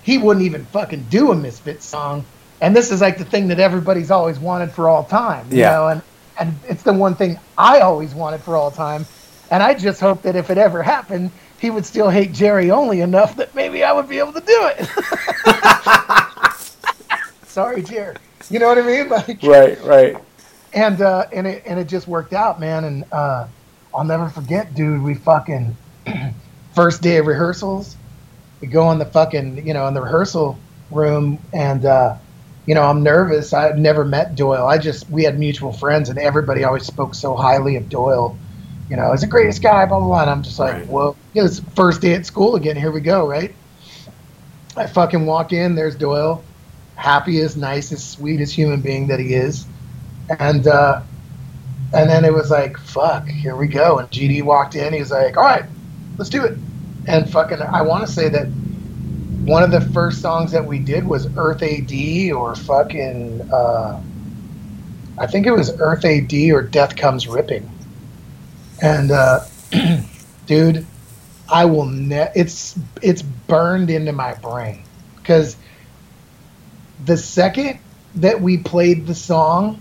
he 0.03 0.19
wouldn't 0.19 0.45
even 0.45 0.65
fucking 0.67 1.05
do 1.11 1.33
a 1.33 1.35
misfit 1.35 1.83
song 1.83 2.25
and 2.61 2.77
this 2.77 2.91
is 2.93 3.01
like 3.01 3.19
the 3.19 3.25
thing 3.25 3.49
that 3.49 3.59
everybody's 3.59 4.11
always 4.11 4.39
wanted 4.39 4.71
for 4.71 4.89
all 4.89 5.03
time 5.05 5.47
you 5.51 5.59
Yeah. 5.59 5.71
know 5.73 5.89
and 5.89 6.03
and 6.39 6.55
it's 6.69 6.83
the 6.83 6.93
one 6.93 7.15
thing 7.15 7.39
i 7.59 7.81
always 7.81 8.15
wanted 8.15 8.41
for 8.43 8.57
all 8.57 8.71
time 8.71 9.05
and 9.51 9.63
i 9.63 9.75
just 9.75 10.01
hope 10.01 10.23
that 10.23 10.37
if 10.37 10.49
it 10.51 10.59
ever 10.59 10.83
happened 10.83 11.31
he 11.59 11.71
would 11.71 11.87
still 11.87 12.11
hate 12.11 12.33
Jerry 12.33 12.71
only 12.73 13.01
enough 13.03 13.37
that 13.37 13.55
maybe 13.55 13.85
I 13.85 13.93
would 13.93 14.09
be 14.09 14.19
able 14.19 14.33
to 14.33 14.41
do 14.41 14.71
it. 14.77 14.89
Sorry, 17.53 17.83
Jerry. 17.83 18.17
You 18.49 18.59
know 18.59 18.69
what 18.69 18.79
I 18.79 18.83
mean? 18.83 19.09
Like, 19.11 19.43
Right, 19.43 19.79
right. 19.85 20.17
and 20.73 21.03
uh, 21.03 21.27
and 21.35 21.47
it 21.47 21.63
and 21.67 21.79
it 21.79 21.87
just 21.87 22.09
worked 22.09 22.33
out, 22.33 22.59
man. 22.59 22.85
And 22.85 23.05
uh, 23.13 23.47
I'll 23.95 24.05
never 24.05 24.31
forget, 24.31 24.75
dude. 24.75 25.03
We 25.03 25.15
fucking 25.15 25.77
first 26.75 27.03
day 27.03 27.19
of 27.19 27.27
rehearsals. 27.27 27.97
We 28.63 28.69
go 28.69 28.91
in 28.91 28.99
the 28.99 29.05
fucking 29.05 29.67
you 29.67 29.75
know 29.75 29.87
in 29.87 29.93
the 29.93 30.01
rehearsal 30.01 30.59
room, 30.91 31.39
and 31.53 31.85
uh, 31.85 32.17
you 32.65 32.75
know 32.75 32.85
I'm 32.85 33.03
nervous. 33.03 33.53
I've 33.53 33.77
never 33.77 34.03
met 34.03 34.35
Doyle. 34.35 34.67
I 34.67 34.79
just 34.79 35.11
we 35.11 35.23
had 35.25 35.39
mutual 35.39 35.75
friends, 35.75 36.09
and 36.09 36.19
everybody 36.19 36.65
always 36.65 36.87
spoke 36.87 37.15
so 37.15 37.37
highly 37.37 37.77
of 37.77 37.91
Doyle. 37.91 38.35
You 38.89 38.97
know, 38.97 39.11
he's 39.13 39.21
the 39.21 39.27
greatest 39.27 39.63
guy, 39.63 39.85
blah 39.85 39.99
blah 39.99 40.07
blah. 40.09 40.23
And 40.23 40.31
I'm 40.31 40.43
just 40.43 40.59
like, 40.59 40.73
Right. 40.73 40.87
well, 40.89 41.17
you 41.35 41.43
know, 41.43 41.47
it's 41.47 41.61
first 41.77 42.01
day 42.01 42.15
at 42.15 42.25
school 42.25 42.57
again. 42.57 42.77
Here 42.77 42.91
we 42.91 43.03
go, 43.03 43.29
right? 43.29 43.55
I 44.75 44.87
fucking 44.87 45.27
walk 45.27 45.53
in. 45.53 45.75
There's 45.75 45.95
Doyle, 45.97 46.43
happiest, 46.97 47.57
nicest, 47.57 48.11
sweetest 48.13 48.55
human 48.55 48.81
being 48.81 49.09
that 49.09 49.21
he 49.21 49.35
is, 49.35 49.67
and 50.39 50.67
uh, 50.67 51.03
and 51.93 52.09
then 52.09 52.25
it 52.25 52.33
was 52.33 52.51
like, 52.51 52.79
fuck, 52.79 53.29
here 53.29 53.57
we 53.57 53.67
go. 53.67 53.99
And 53.99 54.11
GD 54.11 54.43
walked 54.45 54.75
in. 54.75 54.93
He 54.93 55.01
was 55.01 55.11
like, 55.11 55.37
all 55.37 55.45
right, 55.45 55.65
let's 56.17 56.31
do 56.31 56.45
it. 56.45 56.57
And 57.07 57.31
fucking, 57.31 57.61
I 57.61 57.83
want 57.83 58.07
to 58.07 58.13
say 58.13 58.29
that 58.31 58.47
one 59.45 59.63
of 59.63 59.71
the 59.71 59.81
first 59.93 60.23
songs 60.23 60.53
that 60.53 60.65
we 60.65 60.79
did 60.79 61.07
was 61.07 61.27
Earth 61.37 61.63
AD 61.63 62.33
or 62.33 62.55
fucking, 62.55 63.43
uh, 63.53 64.01
I 65.19 65.27
think 65.27 65.47
it 65.47 65.51
was 65.51 65.79
Earth 65.81 66.05
AD 66.05 66.33
or 66.53 66.63
Death 66.63 66.97
Comes 66.97 67.29
Ripping. 67.29 67.69
And, 68.81 69.11
uh, 69.11 69.41
dude, 70.47 70.87
I 71.51 71.67
will 71.67 71.87
ne- 71.87 72.33
it's 72.35 72.79
it's 73.03 73.21
burned 73.21 73.91
into 73.91 74.13
my 74.13 74.33
brain 74.35 74.83
because 75.17 75.57
the 77.05 77.17
second 77.17 77.79
that 78.17 78.41
we 78.41 78.59
played 78.59 79.07
the 79.07 79.15
song, 79.15 79.81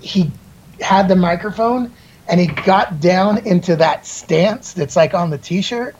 he 0.00 0.30
had 0.80 1.08
the 1.08 1.16
microphone 1.16 1.92
and 2.28 2.40
he 2.40 2.46
got 2.46 3.00
down 3.00 3.38
into 3.46 3.76
that 3.76 4.06
stance 4.06 4.72
that's 4.72 4.96
like 4.96 5.14
on 5.14 5.30
the 5.30 5.38
t-shirt. 5.38 5.96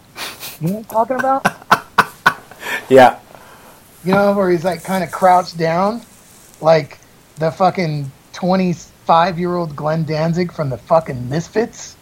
You 0.60 0.68
know 0.68 0.74
what 0.74 0.78
I'm 0.78 0.84
talking 0.84 1.16
about? 1.18 1.46
Yeah. 2.88 3.20
You 4.04 4.12
know, 4.12 4.34
where 4.34 4.50
he's 4.50 4.64
like 4.64 4.82
kind 4.82 5.04
of 5.04 5.12
crouched 5.12 5.56
down, 5.56 6.02
like 6.60 6.98
the 7.36 7.50
fucking 7.50 8.10
25 8.32 9.38
year 9.38 9.54
old 9.54 9.76
Glenn 9.76 10.04
Danzig 10.04 10.52
from 10.52 10.70
the 10.70 10.78
fucking 10.78 11.28
Misfits. 11.28 11.96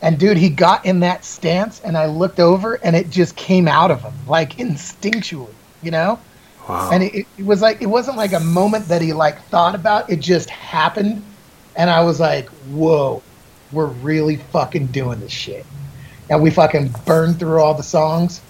And 0.00 0.18
dude, 0.18 0.36
he 0.36 0.48
got 0.48 0.84
in 0.84 1.00
that 1.00 1.24
stance, 1.24 1.80
and 1.80 1.96
I 1.96 2.06
looked 2.06 2.40
over, 2.40 2.74
and 2.74 2.96
it 2.96 3.08
just 3.10 3.36
came 3.36 3.68
out 3.68 3.90
of 3.90 4.02
him, 4.02 4.14
like 4.26 4.56
instinctually, 4.56 5.54
you 5.82 5.90
know. 5.90 6.18
Wow. 6.68 6.90
And 6.92 7.02
it, 7.02 7.26
it 7.38 7.44
was 7.44 7.60
like 7.60 7.82
it 7.82 7.86
wasn't 7.86 8.16
like 8.16 8.32
a 8.32 8.40
moment 8.40 8.86
that 8.88 9.02
he 9.02 9.12
like 9.12 9.40
thought 9.46 9.74
about. 9.74 10.08
It 10.10 10.20
just 10.20 10.48
happened, 10.50 11.22
and 11.76 11.90
I 11.90 12.04
was 12.04 12.20
like, 12.20 12.48
"Whoa, 12.70 13.22
we're 13.72 13.86
really 13.86 14.36
fucking 14.36 14.86
doing 14.88 15.20
this 15.20 15.32
shit." 15.32 15.66
And 16.30 16.40
we 16.40 16.50
fucking 16.50 16.94
burned 17.04 17.38
through 17.38 17.60
all 17.60 17.74
the 17.74 17.82
songs, 17.82 18.40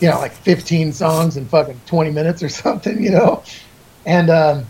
you 0.00 0.08
know, 0.08 0.18
like 0.18 0.32
15 0.32 0.92
songs 0.92 1.36
in 1.36 1.46
fucking 1.46 1.80
20 1.86 2.10
minutes 2.10 2.42
or 2.42 2.48
something, 2.48 3.02
you 3.02 3.10
know. 3.10 3.42
And 4.06 4.30
um, 4.30 4.66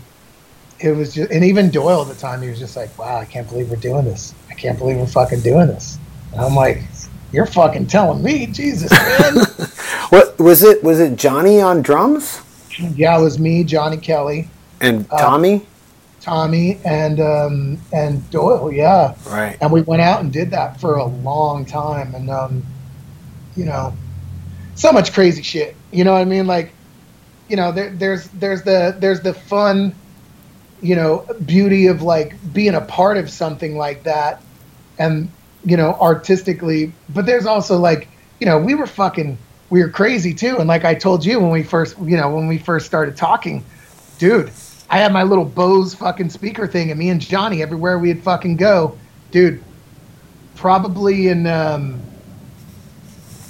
it 0.79 0.91
was 0.91 1.13
just, 1.13 1.31
and 1.31 1.43
even 1.45 1.69
Doyle 1.69 2.01
at 2.01 2.09
the 2.09 2.19
time, 2.19 2.41
he 2.41 2.49
was 2.49 2.59
just 2.59 2.75
like, 2.75 2.95
"Wow, 2.97 3.17
I 3.17 3.25
can't 3.25 3.47
believe 3.47 3.69
we're 3.69 3.77
doing 3.77 4.05
this. 4.05 4.33
I 4.49 4.55
can't 4.55 4.77
believe 4.77 4.97
we're 4.97 5.07
fucking 5.07 5.39
doing 5.39 5.67
this." 5.67 5.97
And 6.33 6.41
I'm 6.41 6.53
like, 6.53 6.83
"You're 7.31 7.45
fucking 7.45 7.87
telling 7.87 8.21
me, 8.21 8.47
Jesus, 8.47 8.91
man." 8.91 9.45
What 10.09 10.39
was 10.39 10.63
it? 10.63 10.83
Was 10.83 10.99
it 10.99 11.17
Johnny 11.17 11.61
on 11.61 11.83
drums 11.83 12.41
yeah, 12.95 13.17
it 13.17 13.21
was 13.21 13.39
me, 13.39 13.63
Johnny 13.63 13.97
Kelly. 13.97 14.47
and 14.81 15.05
Uh, 15.11 15.17
Tommy? 15.17 15.65
Tommy 16.21 16.79
and 16.83 17.19
um, 17.19 17.79
and 17.93 18.29
Doyle, 18.29 18.71
yeah. 18.71 19.15
right. 19.27 19.57
And 19.61 19.71
we 19.71 19.81
went 19.81 20.01
out 20.01 20.21
and 20.21 20.31
did 20.31 20.51
that 20.51 20.79
for 20.79 20.95
a 20.95 21.05
long 21.05 21.65
time, 21.65 22.13
and 22.13 22.29
um, 22.29 22.65
you 23.55 23.65
know, 23.65 23.95
so 24.75 24.91
much 24.91 25.13
crazy 25.13 25.41
shit. 25.41 25.75
You 25.91 26.03
know 26.03 26.13
what 26.13 26.19
I 26.19 26.25
mean? 26.25 26.45
Like, 26.45 26.73
you 27.47 27.55
know, 27.55 27.71
there, 27.71 27.89
there's 27.91 28.27
there's 28.29 28.63
the 28.63 28.95
there's 28.99 29.21
the 29.21 29.33
fun, 29.33 29.95
you 30.81 30.95
know, 30.95 31.25
beauty 31.45 31.87
of 31.87 32.01
like 32.01 32.35
being 32.53 32.75
a 32.75 32.81
part 32.81 33.17
of 33.17 33.29
something 33.29 33.77
like 33.77 34.03
that, 34.03 34.41
and 34.97 35.29
you 35.63 35.77
know, 35.77 35.93
artistically. 36.01 36.91
But 37.09 37.25
there's 37.25 37.45
also 37.45 37.77
like, 37.77 38.09
you 38.39 38.45
know, 38.45 38.57
we 38.57 38.75
were 38.75 38.87
fucking 38.87 39.37
we 39.69 39.81
were 39.81 39.89
crazy 39.89 40.33
too. 40.33 40.57
And 40.57 40.67
like 40.67 40.83
I 40.85 40.95
told 40.95 41.25
you 41.25 41.39
when 41.39 41.51
we 41.51 41.63
first, 41.63 41.97
you 41.99 42.17
know, 42.17 42.33
when 42.33 42.47
we 42.47 42.57
first 42.57 42.85
started 42.85 43.15
talking, 43.15 43.63
dude, 44.17 44.51
I 44.89 44.97
had 44.97 45.13
my 45.13 45.23
little 45.23 45.45
Bose 45.45 45.93
fucking 45.93 46.31
speaker 46.31 46.67
thing, 46.67 46.89
and 46.89 46.97
me 46.97 47.09
and 47.09 47.21
Johnny 47.21 47.61
everywhere 47.61 47.99
we'd 47.99 48.23
fucking 48.23 48.55
go, 48.57 48.97
dude. 49.31 49.63
Probably 50.55 51.27
in, 51.29 51.47
um, 51.47 52.01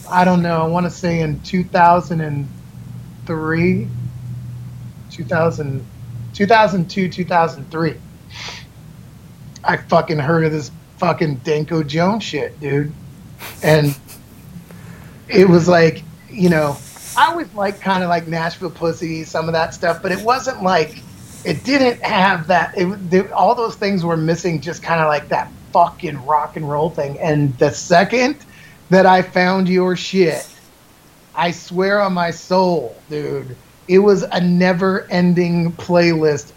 I 0.09 0.26
don't 0.26 0.41
know, 0.43 0.61
I 0.61 0.67
want 0.67 0.86
to 0.86 0.91
say 0.91 1.22
in 1.22 1.39
2003, 1.41 3.88
2000, 5.09 5.86
2002, 6.34 7.09
2003. 7.09 7.95
I 9.63 9.78
fucking 9.78 10.20
heard 10.20 10.45
of 10.45 10.51
this 10.51 10.70
fucking 10.97 11.38
Danko 11.38 11.82
Jones 11.84 12.24
shit, 12.24 12.59
dude. 12.59 12.91
And 13.63 13.97
it 15.30 15.47
was 15.47 15.67
like, 15.67 16.03
you 16.40 16.50
know, 16.50 16.78
I 17.18 17.28
always 17.28 17.54
like 17.54 17.82
kind 17.82 18.02
of 18.02 18.10
like 18.10 18.28
Nashville 18.28 18.72
Pussy, 18.72 19.24
some 19.26 19.48
of 19.48 19.54
that 19.54 19.74
stuff, 19.74 20.02
but 20.02 20.12
it 20.12 20.24
wasn't 20.24 20.64
like, 20.64 21.04
it 21.44 21.64
didn't 21.64 22.02
have 22.02 22.48
that. 22.48 22.78
It, 22.78 22.86
the, 23.10 23.34
all 23.34 23.56
those 23.56 23.76
things 23.76 24.06
were 24.06 24.18
missing, 24.18 24.62
just 24.62 24.82
kind 24.82 25.02
of 25.02 25.08
like 25.08 25.28
that 25.30 25.52
fucking 25.74 26.26
rock 26.26 26.56
and 26.56 26.70
roll 26.70 26.90
thing. 26.90 27.20
And 27.20 27.58
the 27.58 27.72
second 27.72 28.38
that 28.90 29.06
I 29.06 29.22
found 29.22 29.68
your 29.68 29.98
shit, 29.98 30.48
I 31.36 31.52
swear 31.52 32.02
on 32.02 32.14
my 32.14 32.32
soul, 32.32 32.96
dude, 33.10 33.56
it 33.90 34.00
was 34.00 34.24
a 34.24 34.40
never 34.40 35.06
ending 35.10 35.74
playlist 35.74 36.54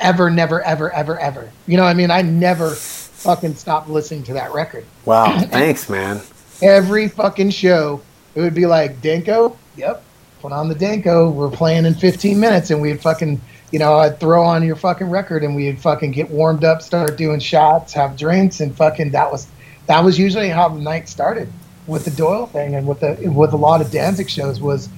ever, 0.00 0.28
never, 0.28 0.60
ever, 0.62 0.92
ever, 0.92 1.20
ever. 1.20 1.52
You 1.66 1.76
know 1.76 1.84
what 1.84 1.90
I 1.90 1.94
mean? 1.94 2.10
I 2.10 2.22
never 2.22 2.70
fucking 2.70 3.54
stopped 3.54 3.88
listening 3.88 4.24
to 4.24 4.32
that 4.34 4.52
record. 4.52 4.84
Wow. 5.04 5.38
Thanks, 5.50 5.88
man. 5.88 6.20
Every 6.62 7.08
fucking 7.08 7.50
show, 7.50 8.02
it 8.34 8.40
would 8.40 8.54
be 8.54 8.66
like, 8.66 9.00
Danko? 9.00 9.56
Yep. 9.76 10.02
Put 10.40 10.52
on 10.52 10.68
the 10.68 10.74
Danko. 10.74 11.30
We're 11.30 11.50
playing 11.50 11.86
in 11.86 11.94
15 11.94 12.38
minutes. 12.38 12.70
And 12.70 12.80
we'd 12.80 13.00
fucking, 13.00 13.40
you 13.70 13.78
know, 13.78 13.96
I'd 13.96 14.20
throw 14.20 14.44
on 14.44 14.62
your 14.62 14.76
fucking 14.76 15.08
record 15.08 15.42
and 15.42 15.56
we'd 15.56 15.80
fucking 15.80 16.12
get 16.12 16.30
warmed 16.30 16.64
up, 16.64 16.82
start 16.82 17.16
doing 17.16 17.40
shots, 17.40 17.92
have 17.94 18.16
drinks, 18.16 18.60
and 18.60 18.76
fucking 18.76 19.10
that 19.12 19.30
was 19.30 19.46
that 19.86 20.02
was 20.02 20.18
usually 20.18 20.48
how 20.48 20.68
the 20.68 20.80
night 20.80 21.08
started 21.08 21.52
with 21.86 22.04
the 22.04 22.10
Doyle 22.10 22.46
thing 22.46 22.74
and 22.74 22.86
with 22.86 23.00
the 23.00 23.30
with 23.30 23.52
a 23.52 23.56
lot 23.56 23.80
of 23.80 23.90
Danzig 23.90 24.30
shows 24.30 24.60
was 24.60 24.88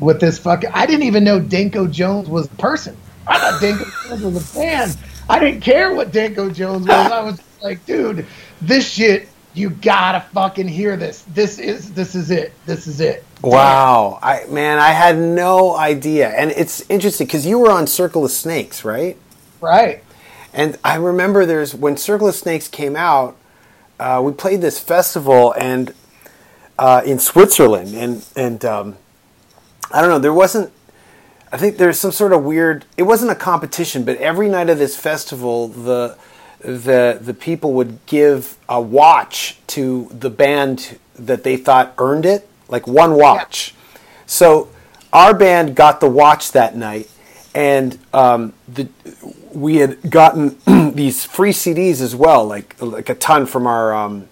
with 0.00 0.20
this 0.20 0.38
fucking 0.38 0.70
I 0.72 0.86
didn't 0.86 1.04
even 1.04 1.24
know 1.24 1.40
Danko 1.40 1.86
Jones 1.86 2.28
was 2.28 2.46
a 2.46 2.56
person. 2.56 2.96
I 3.26 3.38
thought 3.38 3.60
Danko 3.60 3.84
Jones 4.08 4.22
was 4.22 4.50
a 4.50 4.58
band. 4.58 4.98
I 5.28 5.38
didn't 5.38 5.60
care 5.60 5.94
what 5.94 6.12
Danko 6.12 6.50
Jones 6.50 6.86
was. 6.86 6.90
I 6.90 7.22
was 7.22 7.40
like, 7.62 7.84
dude, 7.86 8.26
this 8.60 8.88
shit, 8.88 9.28
you 9.54 9.70
gotta 9.70 10.20
fucking 10.32 10.68
hear 10.68 10.96
this. 10.96 11.22
This 11.34 11.58
is 11.58 11.92
this 11.92 12.14
is 12.14 12.30
it. 12.30 12.52
This 12.66 12.86
is 12.86 13.00
it. 13.00 13.24
Wow. 13.42 14.18
I 14.22 14.46
man, 14.48 14.78
I 14.78 14.90
had 14.90 15.18
no 15.18 15.76
idea. 15.76 16.28
And 16.28 16.50
it's 16.52 16.88
interesting 16.88 17.26
because 17.26 17.46
you 17.46 17.58
were 17.58 17.70
on 17.70 17.86
Circle 17.86 18.24
of 18.24 18.30
Snakes, 18.30 18.84
right? 18.84 19.16
Right. 19.60 20.02
And 20.52 20.78
I 20.84 20.96
remember 20.96 21.46
there's 21.46 21.74
when 21.74 21.96
Circle 21.96 22.28
of 22.28 22.34
Snakes 22.34 22.68
came 22.68 22.96
out, 22.96 23.36
uh, 23.98 24.20
we 24.24 24.32
played 24.32 24.60
this 24.60 24.78
festival 24.78 25.52
and 25.52 25.94
uh, 26.78 27.02
in 27.04 27.18
Switzerland, 27.18 27.94
and 27.94 28.24
and 28.36 28.64
um, 28.64 28.96
I 29.90 30.00
don't 30.00 30.10
know, 30.10 30.18
there 30.18 30.32
wasn't. 30.32 30.72
I 31.52 31.58
think 31.58 31.76
there's 31.76 32.00
some 32.00 32.12
sort 32.12 32.32
of 32.32 32.42
weird. 32.44 32.86
It 32.96 33.02
wasn't 33.02 33.30
a 33.30 33.34
competition, 33.34 34.04
but 34.04 34.16
every 34.16 34.48
night 34.48 34.70
of 34.70 34.78
this 34.78 34.96
festival, 34.96 35.68
the 35.68 36.16
the 36.64 37.18
the 37.20 37.34
people 37.34 37.72
would 37.74 38.04
give 38.06 38.56
a 38.68 38.80
watch 38.80 39.58
to 39.68 40.08
the 40.10 40.30
band 40.30 40.98
that 41.14 41.44
they 41.44 41.56
thought 41.56 41.94
earned 41.98 42.26
it, 42.26 42.48
like 42.68 42.86
one 42.86 43.14
watch. 43.14 43.74
So 44.26 44.68
our 45.12 45.34
band 45.34 45.74
got 45.76 46.00
the 46.00 46.08
watch 46.08 46.52
that 46.52 46.76
night, 46.76 47.10
and 47.54 47.98
um, 48.14 48.52
the 48.68 48.88
we 49.52 49.76
had 49.76 50.10
gotten 50.10 50.58
these 50.94 51.24
free 51.24 51.52
CDs 51.52 52.00
as 52.00 52.14
well, 52.16 52.46
like 52.46 52.80
like 52.80 53.08
a 53.08 53.14
ton 53.14 53.46
from 53.46 53.66
our 53.66 53.92
um, 53.94 54.28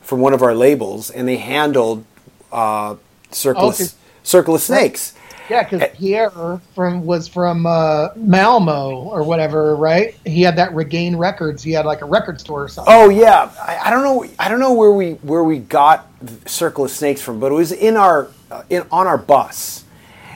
from 0.00 0.20
one 0.20 0.32
of 0.34 0.42
our 0.42 0.54
labels, 0.54 1.10
and 1.10 1.26
they 1.26 1.38
handled 1.38 2.04
uh, 2.52 2.96
Circle 3.30 3.68
of, 3.70 3.74
Okay. 3.74 3.90
Circle 4.22 4.54
of 4.54 4.60
Snakes, 4.60 5.14
Yeah, 5.48 5.62
because 5.64 5.88
Pierre 5.94 6.60
from 6.74 7.04
was 7.04 7.28
from 7.28 7.66
uh, 7.66 8.08
Malmo 8.16 9.02
or 9.02 9.22
whatever, 9.22 9.76
right? 9.76 10.16
He 10.24 10.42
had 10.42 10.56
that 10.56 10.74
Regain 10.74 11.16
Records. 11.16 11.62
He 11.62 11.72
had 11.72 11.84
like 11.84 12.00
a 12.00 12.04
record 12.04 12.40
store 12.40 12.64
or 12.64 12.68
something. 12.68 12.92
Oh 12.94 13.08
yeah, 13.08 13.50
I, 13.60 13.88
I 13.88 13.90
don't 13.90 14.02
know. 14.02 14.24
I 14.38 14.48
don't 14.48 14.60
know 14.60 14.72
where 14.72 14.92
we 14.92 15.12
where 15.14 15.44
we 15.44 15.58
got 15.58 16.08
Circle 16.46 16.84
of 16.84 16.90
Snakes 16.90 17.20
from, 17.20 17.40
but 17.40 17.52
it 17.52 17.54
was 17.54 17.72
in 17.72 17.96
our 17.96 18.28
uh, 18.50 18.62
in 18.70 18.86
on 18.90 19.06
our 19.06 19.18
bus, 19.18 19.84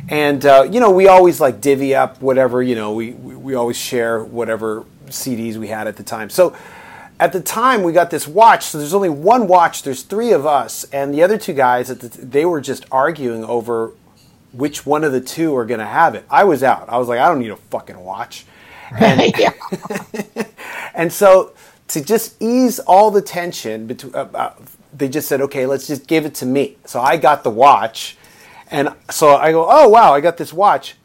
and 0.08 0.44
uh, 0.44 0.68
you 0.70 0.80
know 0.80 0.90
we 0.90 1.08
always 1.08 1.40
like 1.40 1.60
divvy 1.60 1.94
up 1.94 2.20
whatever 2.20 2.62
you 2.62 2.74
know 2.74 2.92
we, 2.92 3.12
we 3.12 3.36
we 3.36 3.54
always 3.54 3.76
share 3.76 4.22
whatever 4.22 4.84
CDs 5.06 5.56
we 5.56 5.68
had 5.68 5.86
at 5.86 5.96
the 5.96 6.02
time. 6.02 6.30
So 6.30 6.56
at 7.18 7.32
the 7.32 7.40
time 7.40 7.82
we 7.82 7.92
got 7.92 8.10
this 8.10 8.26
watch. 8.26 8.64
So 8.64 8.78
there's 8.78 8.94
only 8.94 9.08
one 9.08 9.46
watch. 9.46 9.82
There's 9.82 10.02
three 10.02 10.32
of 10.32 10.46
us, 10.46 10.84
and 10.92 11.14
the 11.14 11.22
other 11.22 11.38
two 11.38 11.54
guys 11.54 11.90
at 11.90 12.00
the, 12.00 12.08
they 12.08 12.44
were 12.44 12.60
just 12.60 12.84
arguing 12.90 13.44
over 13.44 13.92
which 14.52 14.86
one 14.86 15.04
of 15.04 15.12
the 15.12 15.20
two 15.20 15.54
are 15.56 15.64
going 15.64 15.80
to 15.80 15.86
have 15.86 16.14
it. 16.14 16.24
I 16.30 16.44
was 16.44 16.62
out. 16.62 16.88
I 16.88 16.98
was 16.98 17.08
like, 17.08 17.18
I 17.18 17.28
don't 17.28 17.40
need 17.40 17.50
a 17.50 17.56
fucking 17.56 17.98
watch. 17.98 18.44
And, 19.00 19.20
and 20.94 21.12
so 21.12 21.52
to 21.88 22.04
just 22.04 22.40
ease 22.40 22.78
all 22.78 23.10
the 23.10 23.20
tension 23.20 23.86
between, 23.86 24.14
uh, 24.14 24.28
uh, 24.32 24.54
they 24.92 25.08
just 25.08 25.28
said, 25.28 25.40
okay, 25.40 25.66
let's 25.66 25.86
just 25.86 26.06
give 26.06 26.24
it 26.24 26.34
to 26.36 26.46
me. 26.46 26.76
So 26.84 27.00
I 27.00 27.16
got 27.16 27.42
the 27.44 27.50
watch, 27.50 28.16
and 28.70 28.90
so 29.10 29.36
I 29.36 29.52
go, 29.52 29.66
oh 29.68 29.88
wow, 29.88 30.14
I 30.14 30.20
got 30.20 30.36
this 30.36 30.52
watch, 30.52 30.96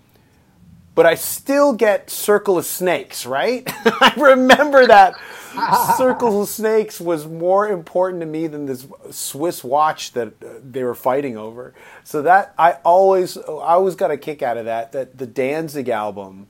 but 0.96 1.06
I 1.06 1.16
still 1.16 1.74
get 1.74 2.10
Circle 2.10 2.58
of 2.58 2.66
Snakes, 2.66 3.26
right? 3.26 3.64
I 3.86 4.14
remember 4.18 4.88
that 4.88 5.16
Circle 5.98 6.44
of 6.44 6.50
Snakes 6.50 7.00
was 7.02 7.28
more 7.28 7.68
important 7.70 8.22
to 8.22 8.26
me 8.28 8.48
than 8.48 8.66
this 8.66 8.88
Swiss 9.12 9.64
watch 9.64 10.14
that 10.14 10.30
uh, 10.44 10.48
they 10.64 10.84
were 10.84 10.96
fighting 10.96 11.38
over. 11.38 11.74
So 12.04 12.22
that 12.24 12.54
I 12.58 12.74
always, 12.84 13.38
I 13.38 13.42
always 13.76 13.96
got 13.96 14.12
a 14.12 14.18
kick 14.18 14.42
out 14.42 14.58
of 14.58 14.66
that. 14.66 14.92
That 14.94 15.18
the 15.18 15.28
Danzig 15.28 15.90
album 15.90 16.48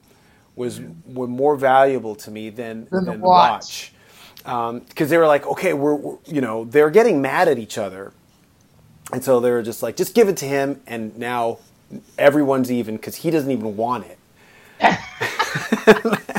was 0.55 0.81
were 1.05 1.27
more 1.27 1.55
valuable 1.55 2.15
to 2.15 2.31
me 2.31 2.49
than 2.49 2.87
Than 2.91 3.05
than, 3.05 3.05
the 3.05 3.17
the 3.21 3.27
watch. 3.27 3.93
watch 4.43 4.79
because 4.89 5.09
they 5.09 5.17
were 5.17 5.27
like, 5.27 5.45
okay, 5.47 5.73
we're, 5.73 5.95
we're 5.95 6.17
you 6.25 6.41
know 6.41 6.65
they're 6.65 6.89
getting 6.91 7.21
mad 7.21 7.47
at 7.47 7.59
each 7.59 7.77
other, 7.77 8.13
and 9.13 9.23
so 9.23 9.39
they 9.39 9.51
were 9.51 9.63
just 9.63 9.83
like, 9.83 9.95
just 9.97 10.15
give 10.15 10.27
it 10.29 10.37
to 10.37 10.45
him, 10.45 10.81
and 10.87 11.17
now 11.17 11.59
everyone's 12.17 12.71
even 12.71 12.95
because 12.97 13.15
he 13.17 13.31
doesn't 13.31 13.51
even 13.51 13.77
want 13.77 14.05
it. 14.05 14.17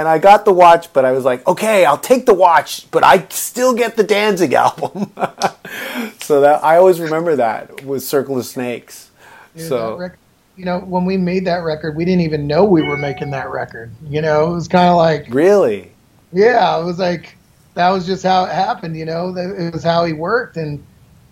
and 0.00 0.08
I 0.08 0.18
got 0.18 0.46
the 0.46 0.52
watch, 0.52 0.92
but 0.94 1.04
I 1.04 1.12
was 1.12 1.26
like, 1.26 1.46
okay, 1.46 1.84
I'll 1.84 1.98
take 1.98 2.24
the 2.24 2.32
watch, 2.32 2.90
but 2.90 3.04
I 3.04 3.26
still 3.28 3.74
get 3.74 3.96
the 3.96 4.02
Danzig 4.02 4.54
album. 4.54 5.12
so 6.20 6.40
that 6.40 6.64
I 6.64 6.78
always 6.78 6.98
remember 6.98 7.36
that 7.36 7.84
with 7.84 8.02
Circle 8.02 8.38
of 8.38 8.46
Snakes. 8.46 9.10
Dude, 9.54 9.68
so 9.68 9.96
rec- 9.98 10.16
you 10.56 10.64
know, 10.64 10.78
when 10.80 11.04
we 11.04 11.18
made 11.18 11.44
that 11.44 11.64
record, 11.64 11.96
we 11.96 12.06
didn't 12.06 12.22
even 12.22 12.46
know 12.46 12.64
we 12.64 12.82
were 12.82 12.96
making 12.96 13.30
that 13.32 13.50
record. 13.50 13.90
You 14.08 14.22
know, 14.22 14.50
it 14.50 14.54
was 14.54 14.68
kind 14.68 14.88
of 14.88 14.96
like, 14.96 15.26
really, 15.28 15.92
yeah, 16.32 16.80
it 16.80 16.84
was 16.84 16.98
like 16.98 17.36
that 17.74 17.90
was 17.90 18.06
just 18.06 18.22
how 18.22 18.44
it 18.44 18.52
happened. 18.52 18.96
You 18.96 19.04
know, 19.04 19.32
that 19.32 19.54
it 19.58 19.74
was 19.74 19.84
how 19.84 20.06
he 20.06 20.14
worked, 20.14 20.56
and 20.56 20.82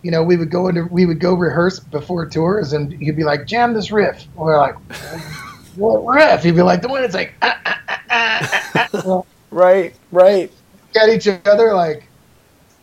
you 0.03 0.11
know, 0.11 0.23
we 0.23 0.36
would 0.36 0.51
go 0.51 0.69
into 0.69 0.85
we 0.90 1.07
would 1.07 1.20
go 1.20 1.32
rehearse 1.32 1.81
before 1.81 2.27
tours, 2.27 2.74
and 2.74 2.93
he'd 2.93 3.16
be 3.16 3.24
like, 3.24 3.47
"Jam 3.47 3.73
this 3.73 3.90
riff." 3.90 4.23
And 4.23 4.36
we're 4.36 4.59
like, 4.59 4.74
"What 5.77 6.05
riff?" 6.05 6.43
He'd 6.43 6.55
be 6.55 6.62
like, 6.62 6.82
"The 6.82 6.89
one 6.89 7.01
that's 7.01 7.15
like." 7.15 7.32
Ah, 7.40 7.59
ah, 7.65 7.78
ah, 8.10 8.39
ah, 8.43 8.70
ah, 8.74 8.89
ah." 8.93 9.02
Well, 9.05 9.26
right, 9.51 9.94
right. 10.12 10.52
at 11.01 11.09
each 11.09 11.28
other 11.28 11.74
like, 11.74 12.09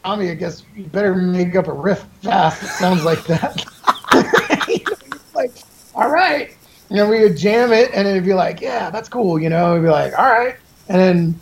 Tommy, 0.03 0.29
I 0.29 0.35
guess 0.35 0.63
you 0.75 0.83
better 0.85 1.15
make 1.15 1.55
up 1.55 1.67
a 1.67 1.73
riff 1.73 2.05
fast. 2.21 2.61
It 2.61 2.67
sounds 2.67 3.03
like 3.03 3.23
that. 3.25 3.65
Like, 5.35 5.51
all 5.93 6.09
right. 6.09 6.55
You 6.89 6.95
know, 6.95 7.09
we 7.09 7.21
would 7.21 7.35
jam 7.35 7.73
it 7.73 7.91
and 7.93 8.07
it'd 8.07 8.23
be 8.23 8.33
like, 8.33 8.61
yeah, 8.61 8.89
that's 8.89 9.09
cool. 9.09 9.37
You 9.37 9.49
know, 9.49 9.73
we'd 9.73 9.81
be 9.81 9.89
like, 9.89 10.17
all 10.17 10.25
right. 10.25 10.55
And 10.87 10.97
then, 10.97 11.39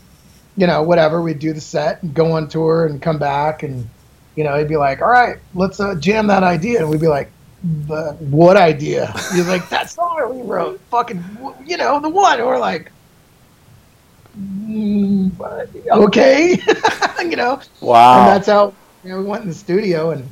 you 0.57 0.65
know, 0.65 0.81
whatever, 0.81 1.21
we'd 1.21 1.37
do 1.39 1.53
the 1.53 1.61
set 1.61 2.01
and 2.01 2.13
go 2.13 2.31
on 2.31 2.47
tour 2.47 2.87
and 2.87 2.99
come 3.01 3.19
back. 3.19 3.61
And, 3.61 3.87
you 4.35 4.43
know, 4.43 4.57
he'd 4.57 4.67
be 4.67 4.77
like, 4.77 5.01
all 5.01 5.09
right, 5.09 5.37
let's 5.53 5.79
uh, 5.79 5.93
jam 5.95 6.25
that 6.27 6.41
idea. 6.41 6.79
And 6.79 6.89
we'd 6.89 7.01
be 7.01 7.07
like, 7.07 7.31
what 8.19 8.57
idea? 8.57 9.11
He's 9.33 9.47
like, 9.47 9.69
that 9.69 9.91
song 9.91 10.35
we 10.35 10.41
wrote, 10.41 10.79
fucking, 10.89 11.23
you 11.65 11.77
know, 11.77 11.99
the 11.99 12.09
one. 12.09 12.41
Or 12.41 12.57
like, 12.57 12.91
okay. 15.91 16.59
you 17.21 17.35
know, 17.35 17.61
Wow. 17.81 18.19
and 18.19 18.27
that's 18.29 18.47
how 18.47 18.73
you 19.03 19.09
know 19.11 19.19
we 19.19 19.25
went 19.25 19.43
in 19.43 19.49
the 19.49 19.55
studio 19.55 20.11
and 20.11 20.27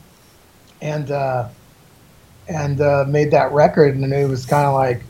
and 0.82 1.12
uh, 1.12 1.48
and 2.48 2.82
uh, 2.82 3.06
made 3.08 3.32
that 3.32 3.52
record, 3.52 3.96
and 3.96 4.12
it 4.14 4.28
was 4.28 4.46
kind 4.46 4.66
of 4.66 4.74
like 4.74 5.04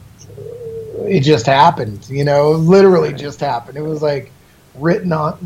it 1.07 1.21
just 1.21 1.45
happened, 1.45 2.07
you 2.09 2.23
know, 2.23 2.51
literally 2.51 3.13
just 3.13 3.39
happened. 3.39 3.77
It 3.77 3.81
was 3.81 4.01
like 4.01 4.31
written 4.75 5.11
on 5.11 5.37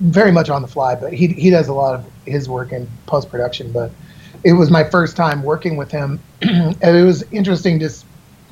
very 0.00 0.30
much 0.32 0.50
on 0.50 0.62
the 0.62 0.68
fly, 0.68 0.94
but 0.94 1.12
he 1.12 1.28
he 1.28 1.50
does 1.50 1.68
a 1.68 1.72
lot 1.72 1.94
of 1.94 2.04
his 2.26 2.48
work 2.48 2.72
in 2.72 2.88
post 3.06 3.30
production. 3.30 3.70
But 3.72 3.90
it 4.44 4.52
was 4.54 4.70
my 4.70 4.84
first 4.84 5.16
time 5.16 5.42
working 5.42 5.76
with 5.76 5.90
him, 5.90 6.20
and 6.42 6.76
it 6.82 7.04
was 7.04 7.22
interesting 7.32 7.78
just 7.78 8.06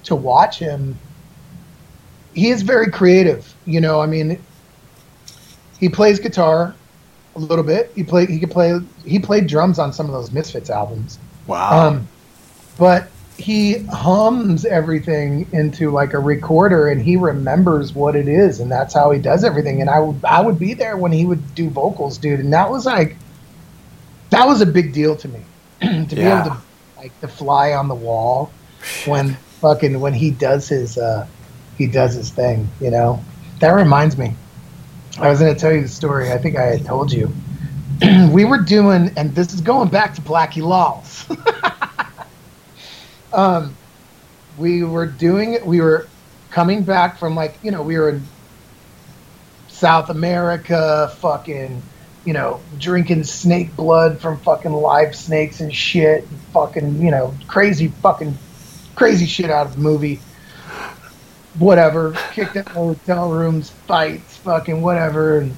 to 0.05 0.15
watch 0.15 0.59
him. 0.59 0.99
He 2.35 2.51
is 2.51 2.63
very 2.63 2.91
creative, 2.91 3.55
you 3.67 3.81
know. 3.81 4.01
I 4.01 4.07
mean, 4.07 4.41
he 5.79 5.89
plays 5.89 6.21
guitar 6.21 6.75
a 7.37 7.39
little 7.39 7.65
bit. 7.65 7.93
He 7.95 8.05
played. 8.05 8.29
He 8.29 8.39
could 8.39 8.51
play. 8.51 8.79
He 9.05 9.19
played 9.19 9.47
drums 9.47 9.79
on 9.79 9.93
some 9.93 10.07
of 10.07 10.13
those 10.13 10.31
Misfits 10.31 10.71
albums. 10.71 11.19
wow. 11.47 11.89
Um, 11.89 12.09
but 12.79 13.09
he 13.37 13.79
hums 13.91 14.65
everything 14.65 15.47
into 15.53 15.91
like 15.91 16.13
a 16.13 16.19
recorder, 16.19 16.89
and 16.89 17.01
he 17.01 17.17
remembers 17.17 17.95
what 17.95 18.15
it 18.15 18.29
is, 18.29 18.61
and 18.61 18.71
that's 18.71 18.95
how 18.95 19.11
he 19.11 19.19
does 19.19 19.45
everything. 19.45 19.81
And 19.81 19.91
I 19.91 19.99
would 20.01 20.25
I 20.25 20.41
would 20.41 20.59
be 20.59 20.75
there 20.75 20.97
when 20.97 21.13
he 21.13 21.25
would 21.25 21.55
do 21.55 21.71
vocals, 21.71 22.19
dude, 22.19 22.41
and 22.41 22.53
that 22.53 22.71
was 22.71 22.87
like 22.87 23.17
that 24.31 24.47
was 24.47 24.61
a 24.61 24.67
big 24.67 24.93
deal 24.93 25.17
to 25.17 25.29
me 25.29 25.41
to 25.81 26.15
be 26.15 26.23
able 26.23 26.45
to 26.45 26.57
like 26.97 27.19
the 27.21 27.29
fly 27.29 27.73
on 27.73 27.89
the 27.89 27.95
wall 27.95 28.53
when 29.07 29.35
fucking 29.61 29.99
when 30.01 30.15
he 30.15 30.31
does 30.31 30.69
his 30.69 30.99
uh 30.99 31.27
he 31.81 31.87
does 31.87 32.15
his 32.15 32.29
thing, 32.29 32.69
you 32.79 32.91
know. 32.91 33.25
That 33.61 33.71
reminds 33.71 34.19
me. 34.19 34.35
I 35.19 35.31
was 35.31 35.41
going 35.41 35.55
to 35.55 35.59
tell 35.59 35.73
you 35.73 35.81
the 35.81 35.89
story. 35.89 36.31
I 36.31 36.37
think 36.37 36.57
I 36.57 36.67
had 36.67 36.85
told 36.85 37.11
you. 37.11 37.33
we 38.31 38.45
were 38.45 38.59
doing, 38.59 39.11
and 39.17 39.35
this 39.35 39.55
is 39.55 39.63
going 39.63 39.89
back 39.89 40.15
to 40.17 40.21
Blackie 40.21 40.63
Laws. 40.63 41.25
um, 43.33 43.75
we 44.59 44.85
were 44.85 45.07
doing. 45.07 45.59
We 45.65 45.81
were 45.81 46.07
coming 46.51 46.85
back 46.85 47.19
from 47.19 47.35
like 47.35 47.59
you 47.63 47.71
know 47.71 47.83
we 47.83 47.97
were 47.97 48.11
in 48.11 48.23
South 49.69 50.11
America, 50.11 51.11
fucking 51.19 51.83
you 52.27 52.35
know 52.35 52.61
drinking 52.79 53.25
snake 53.25 53.75
blood 53.75 54.21
from 54.21 54.39
fucking 54.41 54.73
live 54.73 55.17
snakes 55.17 55.61
and 55.61 55.75
shit, 55.75 56.27
fucking 56.53 57.01
you 57.01 57.11
know 57.11 57.35
crazy 57.47 57.89
fucking 57.89 58.37
crazy 58.97 59.25
shit 59.25 59.51
out 59.51 59.67
of 59.67 59.77
the 59.77 59.81
movie. 59.81 60.21
Whatever, 61.61 62.13
kicked 62.33 62.57
out 62.57 62.69
hotel 62.69 63.31
rooms, 63.31 63.71
fights, 63.87 64.37
fucking 64.39 64.83
whatever, 64.83 65.39
and 65.39 65.55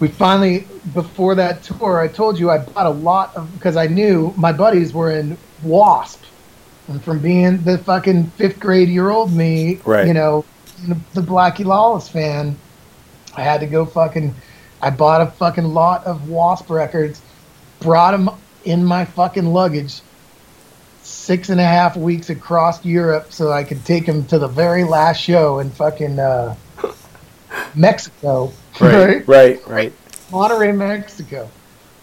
we 0.00 0.08
finally 0.08 0.66
before 0.92 1.34
that 1.34 1.62
tour 1.62 2.00
i 2.00 2.08
told 2.08 2.38
you 2.38 2.50
i 2.50 2.58
bought 2.58 2.86
a 2.86 2.90
lot 2.90 3.34
of 3.36 3.50
because 3.54 3.76
i 3.76 3.86
knew 3.86 4.34
my 4.36 4.52
buddies 4.52 4.92
were 4.92 5.10
in 5.12 5.36
wasp 5.62 6.22
and 6.88 7.02
from 7.02 7.20
being 7.20 7.62
the 7.62 7.78
fucking 7.78 8.26
fifth 8.32 8.58
grade 8.60 8.88
year 8.88 9.10
old 9.10 9.32
me 9.32 9.76
Right. 9.84 10.06
you 10.06 10.12
know 10.12 10.44
the 11.14 11.20
blackie 11.22 11.64
lawless 11.64 12.08
fan 12.08 12.56
i 13.36 13.40
had 13.40 13.60
to 13.60 13.66
go 13.66 13.86
fucking 13.86 14.34
i 14.82 14.90
bought 14.90 15.20
a 15.22 15.26
fucking 15.26 15.64
lot 15.64 16.04
of 16.04 16.28
wasp 16.28 16.68
records 16.70 17.22
brought 17.80 18.10
them 18.10 18.28
in 18.64 18.84
my 18.84 19.04
fucking 19.04 19.46
luggage 19.46 20.00
six 21.04 21.48
and 21.50 21.60
a 21.60 21.64
half 21.64 21.96
weeks 21.96 22.30
across 22.30 22.84
europe 22.84 23.32
so 23.32 23.52
i 23.52 23.62
could 23.62 23.84
take 23.84 24.06
them 24.06 24.24
to 24.24 24.38
the 24.38 24.48
very 24.48 24.84
last 24.84 25.20
show 25.20 25.58
in 25.58 25.70
fucking 25.70 26.18
uh, 26.18 26.54
mexico 27.74 28.50
right, 28.80 29.26
right, 29.28 29.68
right. 29.68 29.92
Monterrey, 30.30 30.76
Mexico. 30.76 31.48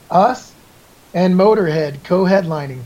Us 0.09 0.53
and 1.13 1.35
Motorhead 1.35 2.01
co-headlining, 2.05 2.81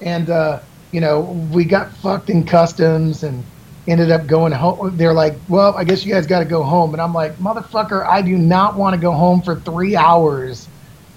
and 0.00 0.30
uh, 0.30 0.60
you 0.92 1.02
know 1.02 1.20
we 1.52 1.66
got 1.66 1.92
fucked 1.96 2.30
in 2.30 2.46
customs 2.46 3.22
and 3.22 3.44
ended 3.86 4.10
up 4.10 4.26
going 4.26 4.52
home. 4.52 4.96
They're 4.96 5.12
like, 5.12 5.34
"Well, 5.46 5.74
I 5.76 5.84
guess 5.84 6.06
you 6.06 6.12
guys 6.14 6.26
got 6.26 6.38
to 6.38 6.46
go 6.46 6.62
home," 6.62 6.94
and 6.94 7.02
I'm 7.02 7.12
like, 7.12 7.36
"Motherfucker, 7.36 8.06
I 8.06 8.22
do 8.22 8.38
not 8.38 8.76
want 8.76 8.94
to 8.94 9.00
go 9.00 9.12
home 9.12 9.42
for 9.42 9.56
three 9.56 9.94
hours." 9.94 10.68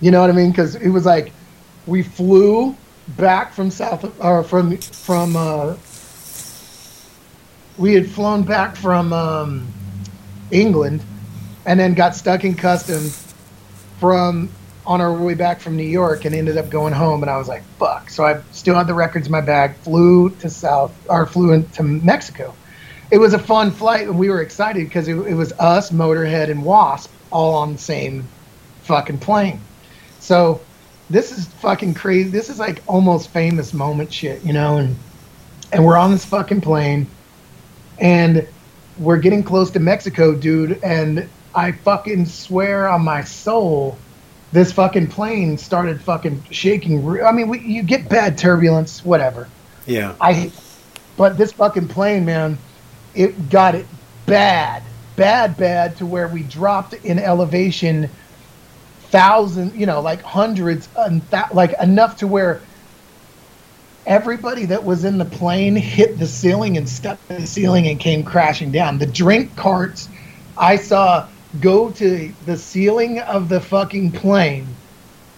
You 0.02 0.12
know 0.12 0.20
what 0.20 0.30
I 0.30 0.34
mean? 0.34 0.52
Because 0.52 0.76
it 0.76 0.90
was 0.90 1.06
like 1.06 1.32
we 1.88 2.04
flew 2.04 2.76
back 3.18 3.54
from 3.54 3.72
South 3.72 4.20
or 4.24 4.44
from 4.44 4.78
from 4.78 5.36
uh, 5.36 5.76
we 7.78 7.94
had 7.94 8.10
flown 8.10 8.44
back 8.44 8.76
from 8.76 9.14
um, 9.14 9.68
England 10.52 11.02
and 11.66 11.80
then 11.80 11.94
got 11.94 12.16
stuck 12.16 12.44
in 12.44 12.56
customs 12.56 13.34
from 14.00 14.50
on 14.86 15.00
our 15.00 15.14
way 15.14 15.36
back 15.36 15.60
from 15.60 15.78
New 15.78 15.84
York 15.84 16.26
and 16.26 16.34
ended 16.34 16.58
up 16.58 16.70
going 16.70 16.94
home. 16.94 17.22
And 17.22 17.30
I 17.30 17.38
was 17.38 17.48
like, 17.48 17.64
fuck. 17.78 18.10
So 18.10 18.26
I 18.26 18.42
still 18.52 18.76
had 18.76 18.88
the 18.88 18.94
records 18.94 19.28
in 19.28 19.32
my 19.32 19.42
bag, 19.42 19.76
flew 19.76 20.32
to 20.38 20.50
South, 20.50 20.94
or 21.10 21.26
flew 21.26 21.54
into 21.54 21.84
Mexico. 21.84 22.54
It 23.12 23.18
was 23.18 23.34
a 23.34 23.40
fun 23.40 23.72
flight, 23.72 24.08
and 24.08 24.18
we 24.18 24.30
were 24.30 24.42
excited 24.42 24.88
because 24.88 25.08
it, 25.08 25.16
it 25.16 25.34
was 25.34 25.52
us, 25.54 25.92
Motorhead, 25.92 26.50
and 26.50 26.64
Wasp 26.64 27.12
all 27.30 27.56
on 27.56 27.74
the 27.74 27.80
same 27.80 28.28
fucking 28.84 29.20
plane. 29.20 29.60
So 30.20 30.62
this 31.12 31.32
is 31.38 31.46
fucking 31.46 31.94
crazy. 31.94 32.30
This 32.30 32.50
is 32.50 32.60
like 32.60 32.82
almost 32.88 33.30
famous 33.30 33.74
moment 33.74 34.12
shit, 34.14 34.44
you 34.44 34.54
know? 34.54 34.78
And 34.78 34.96
and 35.72 35.86
we're 35.86 35.98
on 35.98 36.12
this 36.12 36.26
fucking 36.26 36.62
plane, 36.62 37.08
and 38.00 38.48
we're 38.98 39.18
getting 39.18 39.44
close 39.44 39.72
to 39.72 39.80
Mexico, 39.80 40.36
dude. 40.36 40.80
And 40.84 41.30
I 41.56 41.72
fucking 41.72 42.26
swear 42.26 42.88
on 42.88 43.04
my 43.04 43.24
soul, 43.24 43.98
this 44.52 44.72
fucking 44.72 45.08
plane 45.08 45.58
started 45.58 46.02
fucking 46.02 46.44
shaking. 46.52 47.22
I 47.22 47.32
mean, 47.32 47.48
we, 47.48 47.60
you 47.60 47.84
get 47.84 48.10
bad 48.10 48.38
turbulence, 48.38 49.04
whatever. 49.04 49.48
Yeah. 49.86 50.16
I, 50.20 50.52
but 51.18 51.38
this 51.38 51.52
fucking 51.54 51.88
plane, 51.88 52.26
man, 52.26 52.58
it 53.16 53.50
got 53.50 53.76
it 53.76 53.86
bad, 54.26 54.84
bad, 55.16 55.58
bad 55.58 55.98
to 55.98 56.06
where 56.06 56.28
we 56.28 56.44
dropped 56.44 56.94
in 56.94 57.20
elevation 57.20 58.10
thousand, 59.12 59.76
you 59.80 59.86
know, 59.86 60.02
like 60.02 60.24
hundreds, 60.24 60.90
and 60.96 61.30
thou- 61.32 61.50
like 61.54 61.76
enough 61.82 62.18
to 62.18 62.28
where 62.28 62.68
everybody 64.06 64.68
that 64.68 64.84
was 64.86 65.06
in 65.06 65.18
the 65.20 65.26
plane 65.26 65.76
hit 65.78 66.18
the 66.20 66.28
ceiling 66.28 66.78
and 66.78 66.90
stepped 66.90 67.24
in 67.32 67.42
the 67.42 67.48
ceiling 67.48 67.88
and 67.88 68.00
came 68.02 68.26
crashing 68.26 68.72
down. 68.72 69.00
The 69.00 69.08
drink 69.08 69.58
carts 69.58 70.10
I 70.58 70.78
saw 70.78 71.30
go 71.60 71.92
to 71.92 72.36
the 72.42 72.58
ceiling 72.58 73.20
of 73.20 73.50
the 73.50 73.62
fucking 73.62 74.14
plane 74.14 74.82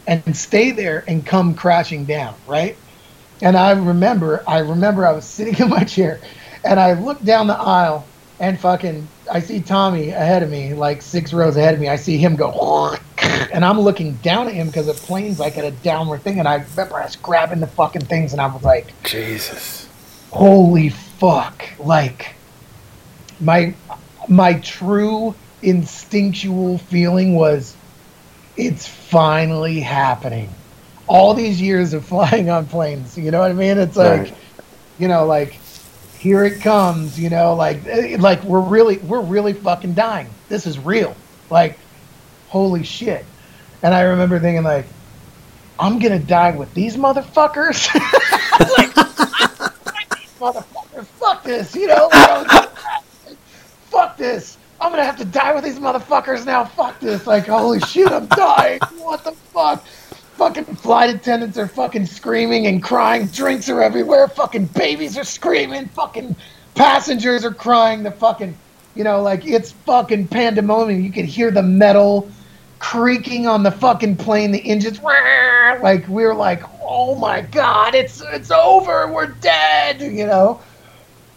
and 0.08 0.36
stay 0.38 0.72
there 0.72 1.04
and 1.08 1.26
come 1.26 1.56
crashing 1.56 2.06
down, 2.08 2.42
right? 2.46 2.78
And 3.42 3.58
I 3.58 3.74
remember, 3.74 4.44
I 4.48 4.60
remember 4.60 5.08
I 5.08 5.14
was 5.14 5.30
sitting 5.30 5.58
in 5.60 5.70
my 5.70 5.86
chair 5.86 6.24
and 6.66 6.80
I 6.80 6.94
looked 6.94 7.26
down 7.26 7.48
the 7.48 7.58
aisle 7.60 8.14
and 8.40 8.62
fucking, 8.62 9.13
I 9.32 9.40
see 9.40 9.62
Tommy 9.62 10.10
ahead 10.10 10.44
of 10.44 10.50
me, 10.50 10.74
like 10.74 11.02
six 11.02 11.34
rows 11.34 11.56
ahead 11.58 11.74
of 11.74 11.80
me. 11.80 11.88
I 11.88 11.96
see 11.96 12.18
him 12.18 12.36
go, 12.36 12.96
and 13.54 13.64
I'm 13.64 13.80
looking 13.80 14.16
down 14.18 14.48
at 14.48 14.54
him 14.54 14.68
because 14.68 14.88
the 14.88 14.94
plane's 14.94 15.40
like 15.40 15.58
at 15.58 15.64
a 15.64 15.72
downward 15.72 16.22
thing. 16.22 16.40
And 16.40 16.48
I 16.48 16.56
remember 16.56 16.96
I 17.00 17.06
was 17.06 17.16
grabbing 17.16 17.60
the 17.60 17.68
fucking 17.68 18.06
things 18.06 18.34
and 18.34 18.42
I 18.42 18.48
was 18.48 18.64
like, 18.64 18.88
Jesus. 19.04 19.88
holy 20.32 20.90
fuck 20.90 21.64
like 21.80 22.34
my 23.40 23.74
my 24.28 24.54
true 24.56 25.34
instinctual 25.62 26.78
feeling 26.78 27.36
was 27.36 27.76
it's 28.58 28.88
finally 28.88 29.80
happening 29.80 30.50
all 31.08 31.34
these 31.34 31.62
years 31.62 31.94
of 31.94 32.04
flying 32.14 32.50
on 32.50 32.66
planes 32.66 33.18
you 33.18 33.32
know 33.32 33.40
what 33.40 33.52
i 33.52 33.54
mean 33.54 33.78
it's 33.78 33.96
like 33.96 34.22
Right. 34.22 34.34
you 35.00 35.08
know 35.08 35.26
like 35.26 35.56
here 36.24 36.46
it 36.46 36.62
comes 36.62 37.20
you 37.20 37.30
know 37.30 37.54
like 37.54 37.86
eh, 37.86 38.16
like 38.20 38.42
we're 38.44 38.62
really 38.62 38.98
we're 39.00 39.22
really 39.22 39.54
fucking 39.54 39.94
dying 39.94 40.28
this 40.48 40.66
is 40.66 40.80
real 40.80 41.16
like 41.50 41.78
holy 42.48 42.84
shit 42.84 43.26
and 43.82 43.94
i 43.94 44.02
remember 44.02 44.40
thinking 44.40 44.64
like 44.64 44.86
i'm 45.78 46.00
gonna 46.00 46.18
die 46.18 46.56
with 46.56 46.74
these 46.74 46.96
motherfuckers 46.96 47.94
like 48.78 48.94
these 50.16 50.34
motherfuckers, 50.40 51.06
fuck 51.06 51.44
this, 51.44 51.76
you 51.76 51.88
know? 51.88 52.10
like, 52.12 52.70
fuck 53.90 54.18
this. 54.18 54.58
I'm 54.82 54.92
gonna 54.92 55.06
have 55.06 55.18
to 55.18 55.26
die 55.26 55.54
with 55.54 55.64
these 55.64 55.80
motherfuckers 55.80 56.46
now. 56.46 56.66
Fuck 56.66 57.00
this. 57.00 57.26
Like, 57.26 57.48
holy 57.48 57.80
shit, 57.82 58.12
I'm 58.12 58.28
dying. 58.28 58.80
What 58.98 59.24
the 59.24 59.32
fuck? 59.32 59.86
Fucking 60.36 60.66
flight 60.66 61.14
attendants 61.14 61.58
are 61.58 61.68
fucking 61.68 62.08
screaming 62.08 62.66
and 62.68 62.82
crying. 62.82 63.28
Drinks 63.28 63.70
are 63.70 63.82
everywhere. 63.82 64.28
Fucking 64.28 64.66
babies 64.66 65.18
are 65.18 65.24
screaming. 65.24 65.88
Fucking 65.88 66.36
passengers 66.76 67.46
are 67.46 67.54
crying. 67.54 68.04
The 68.04 68.12
fucking, 68.12 68.58
you 68.96 69.04
know, 69.04 69.22
like 69.22 69.46
it's 69.46 69.72
fucking 69.72 70.28
pandemonium. 70.28 71.02
You 71.02 71.12
can 71.12 71.26
hear 71.26 71.52
the 71.52 71.62
metal 71.62 72.30
creaking 72.80 73.48
on 73.48 73.64
the 73.64 73.72
fucking 73.72 74.18
plane. 74.18 74.52
The 74.52 74.60
engines, 74.60 75.00
like 75.02 76.08
we're 76.08 76.34
like, 76.34 76.64
oh 76.82 77.16
my 77.16 77.42
god, 77.42 77.94
it's 77.94 78.22
it's 78.22 78.50
over. 78.50 79.12
We're 79.14 79.28
dead. 79.28 80.02
You 80.02 80.26
know, 80.26 80.62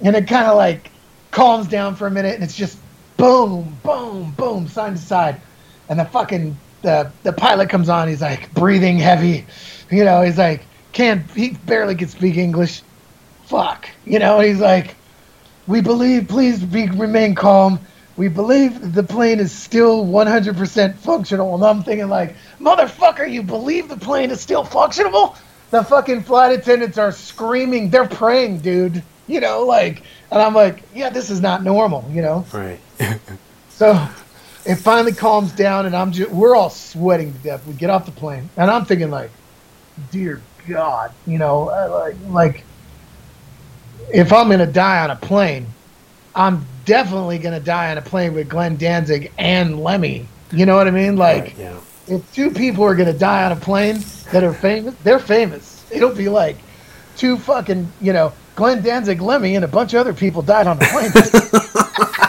and 0.01 0.17
it 0.17 0.27
kind 0.27 0.47
of 0.47 0.57
like 0.57 0.91
calms 1.31 1.69
down 1.69 1.97
for 1.97 2.07
a 2.07 2.11
minute, 2.11 2.35
and 2.35 2.43
it's 2.43 2.57
just 2.57 2.79
boom, 3.19 3.77
boom, 3.83 4.33
boom, 4.33 4.69
side 4.69 4.97
to 4.97 5.01
side, 5.01 5.41
and 5.89 6.01
the 6.01 6.05
fucking 6.07 6.57
the 6.83 7.11
the 7.23 7.33
pilot 7.33 7.69
comes 7.69 7.89
on. 7.89 8.09
He's 8.09 8.23
like 8.23 8.53
breathing 8.55 8.99
heavy. 8.99 9.47
You 9.91 10.05
know, 10.05 10.23
he's 10.23 10.39
like 10.39 10.63
can't 10.93 11.31
he 11.33 11.51
barely 11.51 11.95
can 11.95 12.09
speak 12.09 12.37
English. 12.37 12.83
Fuck. 13.45 13.89
You 14.05 14.19
know, 14.19 14.41
he's 14.41 14.61
like, 14.61 14.97
we 15.67 15.81
believe. 15.81 16.29
Please 16.29 16.63
be 16.63 16.89
remain 16.89 17.35
calm. 17.35 17.79
We 18.17 18.29
believe 18.29 18.95
the 18.95 19.03
plane 19.03 19.41
is 19.41 19.53
still 19.53 20.07
100% 20.07 20.95
functional. 20.97 21.55
And 21.55 21.63
I'm 21.63 21.83
thinking 21.83 22.09
like, 22.09 22.35
motherfucker, 22.59 23.31
you 23.31 23.43
believe 23.43 23.91
the 23.91 23.99
plane 23.99 24.31
is 24.31 24.41
still 24.41 24.65
functional? 24.65 25.37
The 25.71 25.85
fucking 25.85 26.23
flight 26.23 26.59
attendants 26.59 26.97
are 26.97 27.13
screaming. 27.13 27.91
They're 27.91 28.09
praying, 28.09 28.61
dude. 28.61 29.03
You 29.27 29.41
know, 29.41 29.65
like, 29.65 30.03
and 30.33 30.41
I'm 30.41 30.55
like, 30.55 30.83
yeah, 30.95 31.11
this 31.11 31.29
is 31.29 31.41
not 31.43 31.63
normal. 31.63 32.09
You 32.11 32.23
know. 32.23 32.47
Right. 32.53 32.81
So 33.77 34.09
it 34.67 34.77
finally 34.77 35.13
calms 35.13 35.53
down, 35.53 35.87
and 35.87 35.95
I'm 35.95 36.13
just 36.13 36.31
we're 36.31 36.57
all 36.57 36.71
sweating 36.71 37.33
to 37.33 37.39
death. 37.39 37.67
We 37.67 37.75
get 37.75 37.91
off 37.91 38.07
the 38.07 38.13
plane, 38.13 38.51
and 38.57 38.71
I'm 38.71 38.85
thinking 38.85 39.11
like, 39.11 39.31
dear 40.11 40.43
God, 40.69 41.13
you 41.27 41.39
know, 41.39 41.69
uh, 41.69 41.89
like 41.91 42.17
like 42.29 42.65
if 44.13 44.33
I'm 44.33 44.49
gonna 44.49 44.67
die 44.67 45.03
on 45.05 45.11
a 45.11 45.17
plane, 45.17 45.67
I'm 46.35 46.65
definitely 46.85 47.39
gonna 47.39 47.61
die 47.61 47.91
on 47.91 47.99
a 47.99 48.03
plane 48.03 48.35
with 48.35 48.49
Glenn 48.49 48.77
Danzig 48.77 49.33
and 49.39 49.83
Lemmy. 49.83 50.29
You 50.53 50.67
know 50.67 50.77
what 50.77 50.89
I 50.89 50.91
mean? 50.91 51.17
Like 51.17 51.45
Right, 51.45 51.59
yeah. 51.59 51.79
if 52.09 52.33
two 52.35 52.51
people 52.51 52.85
are 52.85 52.95
gonna 52.95 53.13
die 53.13 53.45
on 53.45 53.53
a 53.53 53.57
plane 53.57 54.01
that 54.33 54.45
are 54.45 54.53
famous, 54.53 54.95
they're 55.05 55.19
famous. 55.19 55.85
It'll 55.91 56.15
be 56.15 56.29
like 56.29 56.57
two 57.17 57.37
fucking, 57.39 57.91
you 58.01 58.13
know, 58.13 58.33
Glenn 58.57 58.83
Danzig, 58.83 59.21
Lemmy, 59.21 59.55
and 59.55 59.65
a 59.65 59.69
bunch 59.69 59.95
of 59.95 60.01
other 60.01 60.13
people 60.15 60.43
died 60.43 60.67
on 60.67 60.79
the 60.79 60.85
plane. 60.87 62.23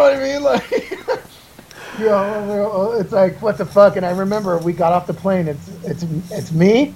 know 0.00 0.10
what 0.10 0.16
I 0.16 0.32
mean? 0.32 0.42
Like, 0.42 0.70
you 1.98 2.06
know, 2.06 2.92
it's 2.98 3.12
like 3.12 3.40
what 3.42 3.58
the 3.58 3.66
fuck. 3.66 3.96
And 3.96 4.06
I 4.06 4.10
remember 4.10 4.58
we 4.58 4.72
got 4.72 4.92
off 4.92 5.06
the 5.06 5.14
plane. 5.14 5.48
It's 5.48 5.68
it's 5.84 6.02
it's 6.30 6.52
me, 6.52 6.94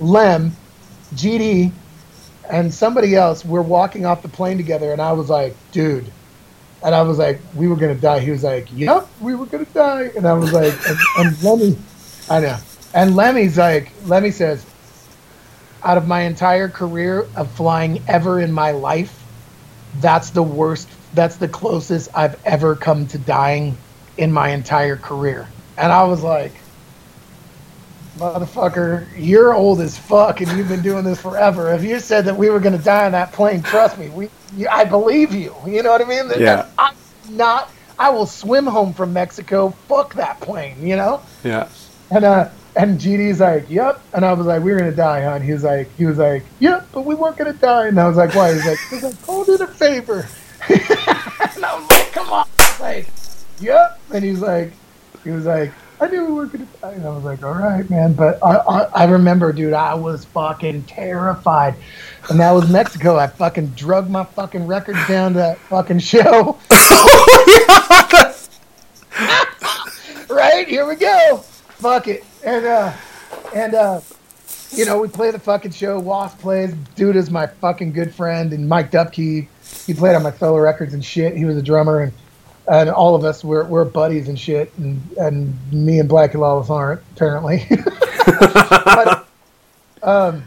Lem, 0.00 0.52
GD, 1.14 1.72
and 2.50 2.72
somebody 2.72 3.14
else. 3.14 3.44
We're 3.44 3.62
walking 3.62 4.06
off 4.06 4.22
the 4.22 4.28
plane 4.28 4.56
together, 4.56 4.92
and 4.92 5.00
I 5.00 5.12
was 5.12 5.28
like, 5.28 5.54
dude. 5.72 6.10
And 6.80 6.94
I 6.94 7.02
was 7.02 7.18
like, 7.18 7.40
we 7.56 7.66
were 7.66 7.74
gonna 7.74 7.96
die. 7.96 8.20
He 8.20 8.30
was 8.30 8.44
like, 8.44 8.68
yep, 8.72 9.08
we 9.20 9.34
were 9.34 9.46
gonna 9.46 9.64
die. 9.66 10.12
And 10.16 10.26
I 10.26 10.32
was 10.34 10.52
like, 10.52 10.74
and, 10.88 10.98
and 11.18 11.42
Lemmy, 11.42 11.76
I 12.30 12.40
know. 12.40 12.56
And 12.94 13.16
Lemmy's 13.16 13.58
like, 13.58 13.90
Lemmy 14.06 14.30
says, 14.30 14.64
out 15.82 15.98
of 15.98 16.06
my 16.06 16.22
entire 16.22 16.68
career 16.68 17.26
of 17.34 17.50
flying 17.50 18.00
ever 18.06 18.40
in 18.40 18.52
my 18.52 18.70
life, 18.70 19.24
that's 20.00 20.30
the 20.30 20.42
worst. 20.42 20.88
That's 21.14 21.36
the 21.36 21.48
closest 21.48 22.10
I've 22.14 22.38
ever 22.46 22.74
come 22.76 23.06
to 23.08 23.18
dying 23.18 23.76
in 24.16 24.32
my 24.32 24.50
entire 24.50 24.96
career. 24.96 25.48
And 25.76 25.90
I 25.92 26.04
was 26.04 26.22
like, 26.22 26.52
motherfucker, 28.18 29.06
you're 29.16 29.54
old 29.54 29.80
as 29.80 29.96
fuck 29.96 30.40
and 30.40 30.50
you've 30.56 30.68
been 30.68 30.82
doing 30.82 31.04
this 31.04 31.20
forever. 31.20 31.72
If 31.72 31.82
you 31.84 32.00
said 32.00 32.24
that 32.24 32.36
we 32.36 32.50
were 32.50 32.60
going 32.60 32.76
to 32.76 32.82
die 32.82 33.06
on 33.06 33.12
that 33.12 33.32
plane, 33.32 33.62
trust 33.62 33.96
me, 33.98 34.08
we, 34.08 34.28
you, 34.56 34.66
I 34.68 34.84
believe 34.84 35.32
you. 35.32 35.54
You 35.66 35.82
know 35.82 35.90
what 35.92 36.00
I 36.02 36.04
mean? 36.04 36.28
That- 36.28 36.40
Yeah. 36.40 36.66
I'm 36.78 36.94
not, 37.30 37.70
I 37.98 38.10
will 38.10 38.26
swim 38.26 38.66
home 38.66 38.92
from 38.92 39.12
Mexico. 39.12 39.70
Fuck 39.88 40.14
that 40.14 40.40
plane, 40.40 40.84
you 40.86 40.96
know? 40.96 41.20
Yeah. 41.44 41.68
And 42.10 42.24
uh, 42.24 42.48
and 42.74 42.98
GD's 42.98 43.40
like, 43.40 43.68
"Yep," 43.68 44.00
and 44.14 44.24
I 44.24 44.32
was 44.32 44.46
like, 44.46 44.62
we're 44.62 44.78
gonna 44.78 44.92
die, 44.92 45.22
hon." 45.24 45.42
He 45.42 45.52
was 45.52 45.62
like, 45.62 45.94
"He 45.98 46.06
was 46.06 46.16
like, 46.16 46.42
yep, 46.58 46.86
but 46.92 47.02
we 47.04 47.14
weren't 47.14 47.36
gonna 47.36 47.52
die." 47.52 47.88
And 47.88 48.00
I 48.00 48.08
was 48.08 48.16
like, 48.16 48.34
"Why?" 48.34 48.54
He's 48.54 48.64
like, 48.64 48.78
"He's 48.88 49.02
like, 49.02 49.20
called 49.26 49.48
it 49.50 49.60
a 49.60 49.66
favor." 49.66 50.26
And 50.70 51.64
I 51.64 51.78
was 51.78 51.90
like, 51.90 52.12
"Come 52.12 52.30
on," 52.30 52.46
like, 52.80 53.08
"Yep," 53.60 54.00
and 54.14 54.24
he's 54.24 54.40
like, 54.40 54.72
he 55.24 55.30
was 55.30 55.46
like, 55.46 55.72
"I 56.00 56.08
knew 56.08 56.24
we 56.26 56.32
weren't 56.32 56.52
gonna 56.52 56.66
die," 56.80 56.92
and 56.92 57.06
I 57.06 57.10
was 57.10 57.24
like, 57.24 57.42
"All 57.42 57.54
right, 57.54 57.88
man." 57.90 58.12
But 58.12 58.38
I, 58.44 58.56
I, 58.56 58.82
I 58.94 59.04
remember, 59.04 59.52
dude, 59.52 59.72
I 59.72 59.94
was 59.94 60.24
fucking 60.26 60.84
terrified, 60.84 61.74
and 62.30 62.40
that 62.40 62.52
was 62.52 62.70
Mexico. 62.70 63.16
I 63.16 63.26
fucking 63.26 63.68
drug 63.68 64.10
my 64.10 64.24
fucking 64.24 64.66
records 64.66 65.06
down 65.06 65.32
to 65.32 65.38
that 65.38 65.58
fucking 65.58 65.98
show. 66.00 66.58
right? 70.28 70.68
Here 70.68 70.86
we 70.86 70.94
go. 70.96 71.38
Fuck 71.38 72.08
it. 72.08 72.24
And 72.44 72.64
uh 72.64 72.92
and 73.54 73.74
uh 73.74 74.00
you 74.72 74.84
know 74.84 74.98
we 74.98 75.08
play 75.08 75.30
the 75.30 75.38
fucking 75.38 75.72
show. 75.72 75.98
Wasp 75.98 76.38
plays. 76.38 76.74
Dude 76.94 77.16
is 77.16 77.30
my 77.30 77.46
fucking 77.46 77.92
good 77.92 78.14
friend 78.14 78.52
and 78.52 78.68
mike 78.68 78.90
dupke. 78.90 79.48
He 79.86 79.94
played 79.94 80.14
on 80.14 80.22
my 80.22 80.32
solo 80.32 80.58
records 80.58 80.94
and 80.94 81.04
shit. 81.04 81.36
He 81.36 81.44
was 81.44 81.56
a 81.56 81.62
drummer 81.62 82.00
and 82.00 82.12
and 82.68 82.90
all 82.90 83.14
of 83.14 83.24
us 83.24 83.42
we're 83.42 83.64
we're 83.64 83.84
buddies 83.84 84.28
and 84.28 84.38
shit, 84.38 84.72
and 84.78 85.00
and 85.16 85.72
me 85.72 85.98
and 85.98 86.08
Blackie 86.08 86.34
Lawless 86.34 86.70
aren't 86.70 87.00
apparently. 87.12 87.66
but, 88.26 89.26
um, 90.02 90.44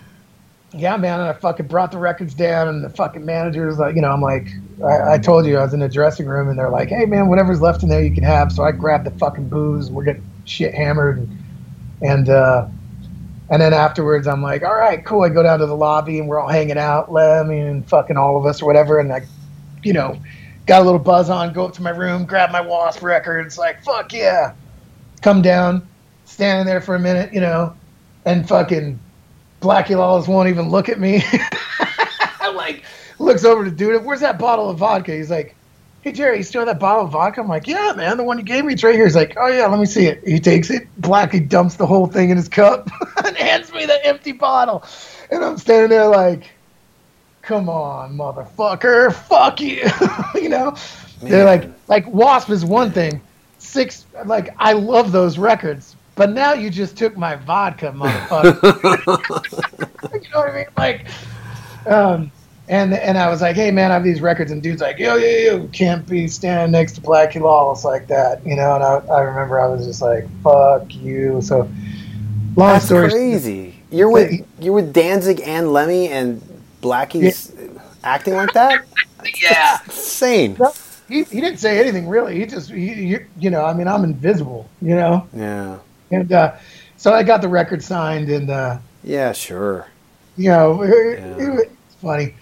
yeah, 0.73 0.95
man, 0.97 1.19
and 1.19 1.29
I 1.29 1.33
fucking 1.33 1.67
brought 1.67 1.91
the 1.91 1.97
records 1.97 2.33
down, 2.33 2.67
and 2.67 2.83
the 2.83 2.89
fucking 2.89 3.25
managers 3.25 3.77
like, 3.77 3.95
you 3.95 4.01
know, 4.01 4.11
I'm 4.11 4.21
like, 4.21 4.47
I, 4.83 5.13
I 5.13 5.17
told 5.17 5.45
you 5.45 5.57
I 5.57 5.63
was 5.63 5.73
in 5.73 5.79
the 5.79 5.89
dressing 5.89 6.27
room, 6.27 6.47
and 6.47 6.57
they're 6.57 6.69
like, 6.69 6.89
hey 6.89 7.05
man, 7.05 7.27
whatever's 7.27 7.61
left 7.61 7.83
in 7.83 7.89
there 7.89 8.03
you 8.03 8.13
can 8.13 8.23
have. 8.23 8.51
So 8.51 8.63
I 8.63 8.71
grabbed 8.71 9.05
the 9.05 9.11
fucking 9.11 9.49
booze, 9.49 9.89
we're 9.89 10.03
getting 10.03 10.23
shit 10.45 10.73
hammered, 10.73 11.17
and 11.17 11.37
and 12.01 12.29
uh, 12.29 12.67
and 13.51 13.61
then 13.61 13.73
afterwards, 13.73 14.27
I'm 14.27 14.41
like, 14.41 14.63
all 14.63 14.73
right, 14.73 15.03
cool. 15.05 15.23
I 15.23 15.29
go 15.29 15.43
down 15.43 15.59
to 15.59 15.65
the 15.65 15.75
lobby, 15.75 16.19
and 16.19 16.27
we're 16.29 16.39
all 16.39 16.47
hanging 16.47 16.77
out, 16.77 17.11
Lemmy 17.11 17.59
and 17.59 17.87
fucking 17.87 18.15
all 18.15 18.37
of 18.37 18.45
us 18.45 18.61
or 18.61 18.65
whatever, 18.65 18.97
and 18.97 19.11
I, 19.11 19.23
you 19.83 19.91
know, 19.91 20.17
got 20.65 20.81
a 20.81 20.85
little 20.85 20.99
buzz 20.99 21.29
on, 21.29 21.51
go 21.51 21.65
up 21.65 21.73
to 21.73 21.81
my 21.81 21.89
room, 21.89 22.25
grab 22.25 22.51
my 22.51 22.61
Wasp 22.61 23.03
records, 23.03 23.57
like 23.57 23.83
fuck 23.83 24.13
yeah, 24.13 24.53
come 25.21 25.41
down, 25.41 25.85
standing 26.23 26.65
there 26.65 26.79
for 26.79 26.95
a 26.95 26.99
minute, 26.99 27.33
you 27.33 27.41
know, 27.41 27.75
and 28.23 28.47
fucking 28.47 28.97
Blackie 29.59 29.97
Lawless 29.97 30.29
won't 30.29 30.47
even 30.47 30.69
look 30.69 30.87
at 30.87 30.97
me. 30.97 31.21
like 32.55 32.83
looks 33.19 33.43
over 33.43 33.65
to 33.65 33.71
dude, 33.71 34.05
where's 34.05 34.21
that 34.21 34.39
bottle 34.39 34.69
of 34.69 34.77
vodka? 34.77 35.13
He's 35.13 35.29
like, 35.29 35.57
hey 36.01 36.11
Jerry, 36.11 36.37
you 36.37 36.43
still 36.43 36.61
have 36.61 36.67
that 36.67 36.79
bottle 36.79 37.05
of 37.05 37.11
vodka? 37.11 37.41
I'm 37.41 37.47
like, 37.47 37.67
yeah, 37.67 37.93
man, 37.95 38.17
the 38.17 38.23
one 38.23 38.37
you 38.37 38.43
gave 38.43 38.65
me, 38.65 38.73
it's 38.73 38.83
right 38.83 38.95
here. 38.95 39.05
He's 39.05 39.15
like, 39.15 39.35
oh 39.37 39.47
yeah, 39.47 39.67
let 39.67 39.79
me 39.79 39.85
see 39.85 40.07
it. 40.07 40.27
He 40.27 40.39
takes 40.39 40.69
it, 40.69 40.87
Blackie 40.99 41.47
dumps 41.47 41.75
the 41.75 41.85
whole 41.85 42.07
thing 42.07 42.29
in 42.29 42.37
his 42.37 42.49
cup 42.49 42.89
and 43.25 43.35
hands 43.37 43.71
me 43.71 43.85
the 43.85 44.05
empty 44.05 44.31
bottle, 44.31 44.83
and 45.29 45.43
I'm 45.43 45.57
standing 45.57 45.89
there 45.89 46.07
like 46.07 46.51
come 47.41 47.69
on, 47.69 48.15
motherfucker, 48.15 49.13
fuck 49.13 49.59
you. 49.61 49.89
you 50.41 50.49
know, 50.49 50.75
they're 51.21 51.45
like, 51.45 51.69
like 51.87 52.07
Wasp 52.07 52.49
is 52.49 52.63
one 52.63 52.91
thing. 52.91 53.21
Six, 53.57 54.05
like 54.25 54.55
I 54.57 54.73
love 54.73 55.11
those 55.11 55.37
records, 55.37 55.95
but 56.15 56.31
now 56.31 56.53
you 56.53 56.69
just 56.69 56.97
took 56.97 57.17
my 57.17 57.35
vodka, 57.35 57.91
motherfucker. 57.91 58.63
you 60.23 60.29
know 60.31 60.39
what 60.39 60.49
I 60.49 60.55
mean? 60.55 60.65
Like, 60.77 61.07
um, 61.85 62.31
and 62.69 62.93
and 62.93 63.17
I 63.17 63.29
was 63.29 63.41
like, 63.41 63.55
hey 63.55 63.71
man, 63.71 63.91
I 63.91 63.95
have 63.95 64.03
these 64.03 64.21
records, 64.21 64.51
and 64.51 64.61
dude's 64.63 64.81
like, 64.81 64.97
yo 64.99 65.15
yo 65.15 65.27
yo, 65.57 65.67
can't 65.69 66.07
be 66.07 66.27
standing 66.27 66.71
next 66.71 66.93
to 66.93 67.01
Blackie 67.01 67.41
Lawless 67.41 67.83
like 67.83 68.07
that, 68.07 68.45
you 68.45 68.55
know. 68.55 68.75
And 68.75 68.83
I, 68.83 68.95
I 69.13 69.21
remember 69.21 69.59
I 69.59 69.67
was 69.67 69.85
just 69.85 70.01
like, 70.01 70.25
fuck 70.43 70.93
you. 70.95 71.41
So, 71.41 71.69
long 72.55 72.73
That's 72.73 72.85
story. 72.85 73.09
crazy. 73.09 73.75
You're 73.91 74.09
with 74.09 74.45
you're 74.59 74.73
with 74.73 74.93
Danzig 74.93 75.41
and 75.45 75.73
Lemmy 75.73 76.07
and 76.09 76.41
Blackie's 76.81 77.53
acting 78.03 78.35
like 78.35 78.53
that. 78.53 78.85
Yeah. 79.39 79.77
Insane. 79.85 80.57
No, 80.59 80.73
he, 81.07 81.23
he 81.25 81.41
didn't 81.41 81.59
say 81.59 81.77
anything 81.79 82.07
really. 82.07 82.39
He 82.39 82.47
just, 82.47 82.71
he, 82.71 82.91
he, 82.91 83.17
you 83.37 83.51
know, 83.51 83.63
I 83.63 83.71
mean, 83.71 83.87
I'm 83.87 84.03
invisible, 84.03 84.67
you 84.81 84.95
know? 84.95 85.27
Yeah. 85.31 85.77
And 86.09 86.31
uh, 86.33 86.55
so 86.97 87.13
I 87.13 87.21
got 87.21 87.43
the 87.43 87.47
record 87.47 87.83
signed, 87.83 88.29
and, 88.29 88.49
uh, 88.49 88.79
Yeah. 89.03 89.31
Sure. 89.33 89.85
you 90.37 90.49
know, 90.49 90.81
it, 90.81 91.19
Yeah. 91.19 91.35
it- 91.37 91.71
it's 91.85 91.95
funny. 92.01 92.33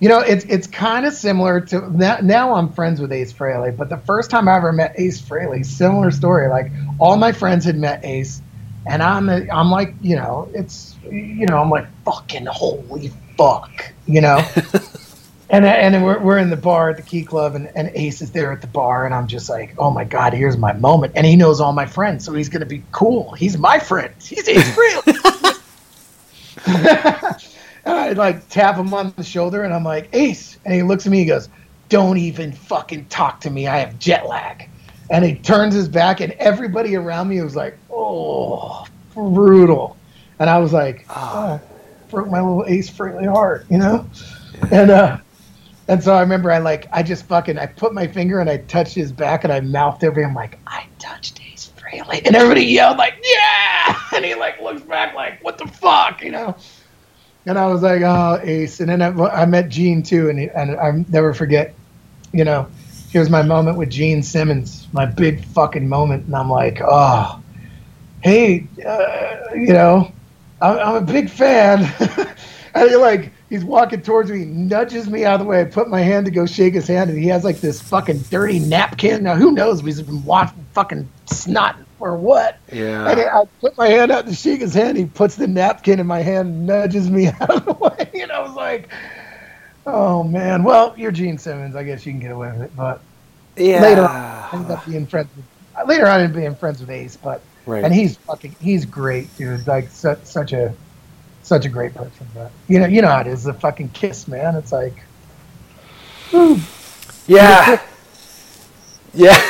You 0.00 0.08
know, 0.08 0.20
it's 0.20 0.44
it's 0.44 0.66
kind 0.68 1.06
of 1.06 1.12
similar 1.12 1.60
to 1.60 1.90
now, 1.90 2.18
now 2.22 2.54
I'm 2.54 2.72
friends 2.72 3.00
with 3.00 3.10
Ace 3.12 3.32
Frehley, 3.32 3.76
but 3.76 3.88
the 3.88 3.96
first 3.96 4.30
time 4.30 4.48
I 4.48 4.56
ever 4.56 4.72
met 4.72 4.94
Ace 4.96 5.20
Frehley, 5.20 5.66
similar 5.66 6.10
story. 6.12 6.48
Like 6.48 6.70
all 7.00 7.16
my 7.16 7.32
friends 7.32 7.64
had 7.64 7.76
met 7.76 8.04
Ace, 8.04 8.40
and 8.86 9.02
I'm 9.02 9.28
I'm 9.28 9.70
like, 9.70 9.94
you 10.00 10.14
know, 10.14 10.48
it's 10.54 10.96
you 11.10 11.46
know, 11.46 11.58
I'm 11.58 11.70
like 11.70 11.86
fucking 12.04 12.46
holy 12.46 13.10
fuck, 13.36 13.92
you 14.06 14.20
know. 14.20 14.46
And 15.50 15.64
and 15.64 16.04
we're, 16.04 16.18
we're 16.18 16.36
in 16.38 16.50
the 16.50 16.58
bar 16.58 16.90
at 16.90 16.98
the 16.98 17.02
Key 17.02 17.24
Club, 17.24 17.54
and, 17.54 17.70
and 17.74 17.90
Ace 17.94 18.20
is 18.20 18.32
there 18.32 18.52
at 18.52 18.60
the 18.60 18.66
bar, 18.66 19.06
and 19.06 19.14
I'm 19.14 19.26
just 19.26 19.48
like, 19.48 19.74
oh 19.78 19.90
my 19.90 20.04
god, 20.04 20.34
here's 20.34 20.58
my 20.58 20.74
moment. 20.74 21.14
And 21.16 21.24
he 21.26 21.36
knows 21.36 21.58
all 21.58 21.72
my 21.72 21.86
friends, 21.86 22.26
so 22.26 22.34
he's 22.34 22.50
gonna 22.50 22.66
be 22.66 22.82
cool. 22.92 23.32
He's 23.32 23.56
my 23.56 23.78
friend. 23.78 24.12
He's 24.20 24.46
Ace 24.46 24.76
Frehley. 24.76 25.14
I 27.98 28.12
like 28.12 28.48
tap 28.48 28.76
him 28.76 28.92
on 28.94 29.12
the 29.16 29.24
shoulder, 29.24 29.64
and 29.64 29.74
I'm 29.74 29.84
like, 29.84 30.08
Ace, 30.12 30.58
and 30.64 30.74
he 30.74 30.82
looks 30.82 31.06
at 31.06 31.12
me, 31.12 31.18
he 31.18 31.24
goes, 31.24 31.48
don't 31.88 32.18
even 32.18 32.52
fucking 32.52 33.06
talk 33.06 33.40
to 33.40 33.50
me. 33.50 33.66
I 33.66 33.78
have 33.78 33.98
jet 33.98 34.26
lag. 34.26 34.68
And 35.10 35.24
he 35.24 35.36
turns 35.36 35.74
his 35.74 35.88
back, 35.88 36.20
and 36.20 36.32
everybody 36.34 36.94
around 36.96 37.28
me 37.28 37.40
was 37.40 37.56
like, 37.56 37.78
oh, 37.90 38.86
brutal. 39.14 39.96
And 40.38 40.50
I 40.50 40.58
was 40.58 40.72
like, 40.72 41.06
oh, 41.10 41.60
broke 42.10 42.28
my 42.30 42.40
little 42.40 42.64
Ace 42.66 42.90
Frehley 42.90 43.26
heart, 43.26 43.66
you 43.70 43.78
know? 43.78 44.08
And 44.70 44.90
uh, 44.90 45.18
and 45.88 46.02
so 46.02 46.14
I 46.14 46.20
remember 46.20 46.50
I 46.52 46.58
like 46.58 46.86
I 46.92 47.02
just 47.02 47.24
fucking 47.26 47.58
I 47.58 47.66
put 47.66 47.94
my 47.94 48.06
finger 48.06 48.40
and 48.40 48.50
I 48.50 48.58
touched 48.58 48.94
his 48.94 49.12
back 49.12 49.44
and 49.44 49.52
I 49.52 49.60
mouthed 49.60 50.04
everything. 50.04 50.30
I'm 50.30 50.34
like, 50.34 50.58
I 50.66 50.86
touched 50.98 51.40
Ace 51.50 51.72
Frehley, 51.76 52.24
and 52.26 52.36
everybody 52.36 52.64
yelled 52.64 52.98
like, 52.98 53.14
yeah! 53.22 54.00
And 54.14 54.24
he 54.24 54.34
like 54.34 54.60
looks 54.60 54.82
back 54.82 55.14
like, 55.14 55.44
what 55.44 55.58
the 55.58 55.66
fuck, 55.66 56.22
you 56.22 56.30
know? 56.30 56.56
And 57.48 57.58
I 57.58 57.66
was 57.66 57.80
like, 57.80 58.02
oh, 58.02 58.38
Ace. 58.42 58.78
And 58.78 58.90
then 58.90 59.00
I, 59.00 59.08
I 59.08 59.46
met 59.46 59.70
Gene 59.70 60.02
too, 60.02 60.28
and 60.28 60.38
he, 60.38 60.50
and 60.50 60.72
I 60.72 61.02
never 61.08 61.32
forget, 61.32 61.74
you 62.30 62.44
know, 62.44 62.68
here's 63.08 63.30
my 63.30 63.40
moment 63.40 63.78
with 63.78 63.88
Gene 63.88 64.22
Simmons, 64.22 64.86
my 64.92 65.06
big 65.06 65.42
fucking 65.46 65.88
moment, 65.88 66.26
and 66.26 66.36
I'm 66.36 66.50
like, 66.50 66.80
oh, 66.84 67.42
hey, 68.20 68.66
uh, 68.86 69.54
you 69.54 69.72
know, 69.72 70.12
I'm, 70.60 70.78
I'm 70.78 70.94
a 70.96 71.00
big 71.00 71.30
fan. 71.30 71.90
and 72.74 72.90
he 72.90 72.96
like 72.96 73.32
he's 73.48 73.64
walking 73.64 74.02
towards 74.02 74.30
me, 74.30 74.44
nudges 74.44 75.08
me 75.08 75.24
out 75.24 75.34
of 75.34 75.40
the 75.40 75.46
way. 75.46 75.62
I 75.62 75.64
put 75.64 75.88
my 75.88 76.02
hand 76.02 76.26
to 76.26 76.30
go 76.30 76.44
shake 76.44 76.74
his 76.74 76.86
hand, 76.86 77.08
and 77.08 77.18
he 77.18 77.28
has 77.28 77.44
like 77.44 77.62
this 77.62 77.80
fucking 77.80 78.18
dirty 78.30 78.58
napkin. 78.58 79.22
Now 79.22 79.36
who 79.36 79.52
knows 79.52 79.80
he's 79.80 80.02
been 80.02 80.22
watching 80.22 80.66
fucking 80.74 81.08
snot 81.24 81.78
or 82.00 82.16
what? 82.16 82.58
Yeah. 82.72 83.08
And 83.08 83.20
I 83.20 83.44
put 83.60 83.76
my 83.76 83.88
hand 83.88 84.10
out 84.10 84.26
to 84.26 84.34
shake 84.34 84.60
his 84.60 84.74
hand. 84.74 84.96
He 84.98 85.06
puts 85.06 85.36
the 85.36 85.46
napkin 85.46 86.00
in 86.00 86.06
my 86.06 86.20
hand, 86.22 86.66
nudges 86.66 87.10
me 87.10 87.26
out 87.40 87.50
of 87.50 87.64
the 87.64 87.72
way, 87.72 88.10
and 88.22 88.30
I 88.32 88.40
was 88.40 88.54
like, 88.54 88.88
"Oh 89.86 90.22
man, 90.22 90.62
well, 90.64 90.94
you're 90.96 91.12
Gene 91.12 91.38
Simmons. 91.38 91.74
I 91.76 91.82
guess 91.82 92.04
you 92.06 92.12
can 92.12 92.20
get 92.20 92.30
away 92.32 92.50
with 92.52 92.62
it." 92.62 92.76
But 92.76 93.00
Yeah. 93.56 93.82
later 93.82 94.02
on, 94.02 94.10
I 94.16 94.48
ended 94.52 94.70
up 94.70 94.86
being 94.86 95.06
friends. 95.06 95.28
With, 95.36 95.88
later 95.88 96.06
on, 96.06 96.12
I 96.12 96.14
ended 96.22 96.30
up 96.30 96.36
being 96.36 96.54
friends 96.54 96.80
with 96.80 96.90
Ace, 96.90 97.16
but 97.16 97.40
Right. 97.66 97.84
and 97.84 97.92
he's 97.92 98.16
fucking 98.16 98.56
he's 98.60 98.84
great, 98.86 99.34
dude. 99.36 99.66
Like 99.66 99.88
such 99.90 100.24
such 100.24 100.52
a 100.52 100.72
such 101.42 101.64
a 101.66 101.68
great 101.68 101.94
person. 101.94 102.26
But 102.34 102.50
you 102.68 102.78
know 102.78 102.86
you 102.86 103.02
know 103.02 103.08
how 103.08 103.20
it 103.20 103.26
is. 103.26 103.44
The 103.44 103.52
fucking 103.54 103.90
kiss, 103.90 104.26
man. 104.28 104.54
It's 104.56 104.72
like 104.72 104.94
yeah. 107.26 107.80
Yeah. 109.14 109.40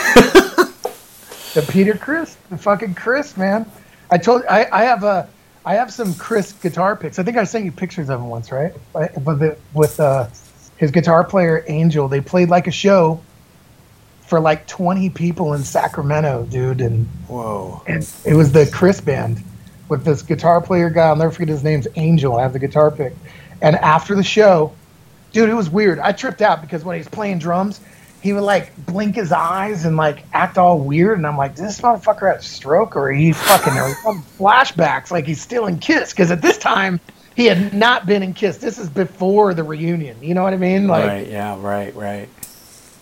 The 1.59 1.73
Peter 1.73 1.95
Criss, 1.95 2.37
the 2.51 2.57
fucking 2.57 2.95
Criss, 2.95 3.37
man. 3.37 3.69
I 4.13 4.19
told 4.19 4.45
I 4.49 4.69
I 4.71 4.85
have 4.85 5.03
a 5.03 5.29
I 5.65 5.75
have 5.75 5.93
some 5.93 6.15
Criss 6.15 6.53
guitar 6.53 6.95
picks. 6.95 7.19
I 7.19 7.25
think 7.25 7.37
I 7.37 7.43
sent 7.43 7.65
you 7.65 7.73
pictures 7.73 8.09
of 8.11 8.21
him 8.21 8.29
once, 8.29 8.53
right? 8.53 8.73
But 8.93 9.13
the, 9.25 9.59
with 9.75 9.99
uh, 9.99 10.29
his 10.77 10.93
guitar 10.93 11.25
player 11.25 11.65
Angel, 11.67 12.07
they 12.07 12.21
played 12.21 12.49
like 12.49 12.69
a 12.69 12.71
show 12.71 13.21
for 14.21 14.39
like 14.39 14.69
20 14.69 15.11
people 15.11 15.55
in 15.55 15.65
Sacramento, 15.65 16.47
dude, 16.49 16.81
and 16.81 17.07
Whoa. 17.27 17.83
and 17.89 18.09
it 18.25 18.35
was 18.35 18.53
the 18.53 18.71
Criss 18.73 19.01
band 19.01 19.43
with 19.89 20.05
this 20.05 20.23
guitar 20.23 20.61
player 20.61 20.91
guy. 20.91 21.09
I'll 21.09 21.17
never 21.17 21.33
forget 21.33 21.49
his 21.49 21.65
name's 21.65 21.89
Angel. 21.97 22.37
I 22.37 22.43
have 22.43 22.53
the 22.53 22.61
guitar 22.61 22.93
pick. 22.93 23.15
And 23.63 23.75
after 23.75 24.15
the 24.15 24.23
show, 24.23 24.73
dude, 25.33 25.49
it 25.49 25.55
was 25.55 25.71
weird. 25.71 25.99
I 25.99 26.13
tripped 26.13 26.41
out 26.41 26.61
because 26.61 26.85
when 26.85 26.99
he's 26.99 27.09
playing 27.09 27.41
drums, 27.41 27.81
he 28.23 28.33
would 28.33 28.43
like 28.43 28.75
blink 28.87 29.15
his 29.17 29.31
eyes 29.33 29.85
and 29.85 29.97
like 29.97 30.25
act 30.33 30.59
all 30.59 30.79
weird. 30.81 31.19
And 31.19 31.27
I'm 31.27 31.37
like, 31.37 31.55
does 31.55 31.65
this 31.67 31.81
motherfucker 31.81 32.29
have 32.33 32.41
a 32.41 32.43
stroke 32.43 32.97
or 32.97 33.11
he's 33.13 33.37
fucking 33.41 33.73
flashbacks 34.39 35.11
like 35.11 35.27
he's 35.27 35.41
still 35.41 35.67
in 35.67 35.79
Kiss? 35.79 36.11
Because 36.13 36.31
at 36.31 36.43
this 36.43 36.59
time, 36.59 37.01
he 37.37 37.47
had 37.47 37.73
not 37.73 38.07
been 38.07 38.23
in 38.23 38.35
Kiss. 38.35 38.59
This 38.59 38.79
is 38.79 38.89
before 38.89 39.55
the 39.55 39.63
reunion. 39.63 40.17
You 40.23 40.35
know 40.35 40.43
what 40.43 40.53
I 40.53 40.57
mean? 40.57 40.89
Like, 40.89 41.07
right. 41.07 41.29
Yeah. 41.29 41.61
Right. 41.61 41.95
Right. 41.95 42.29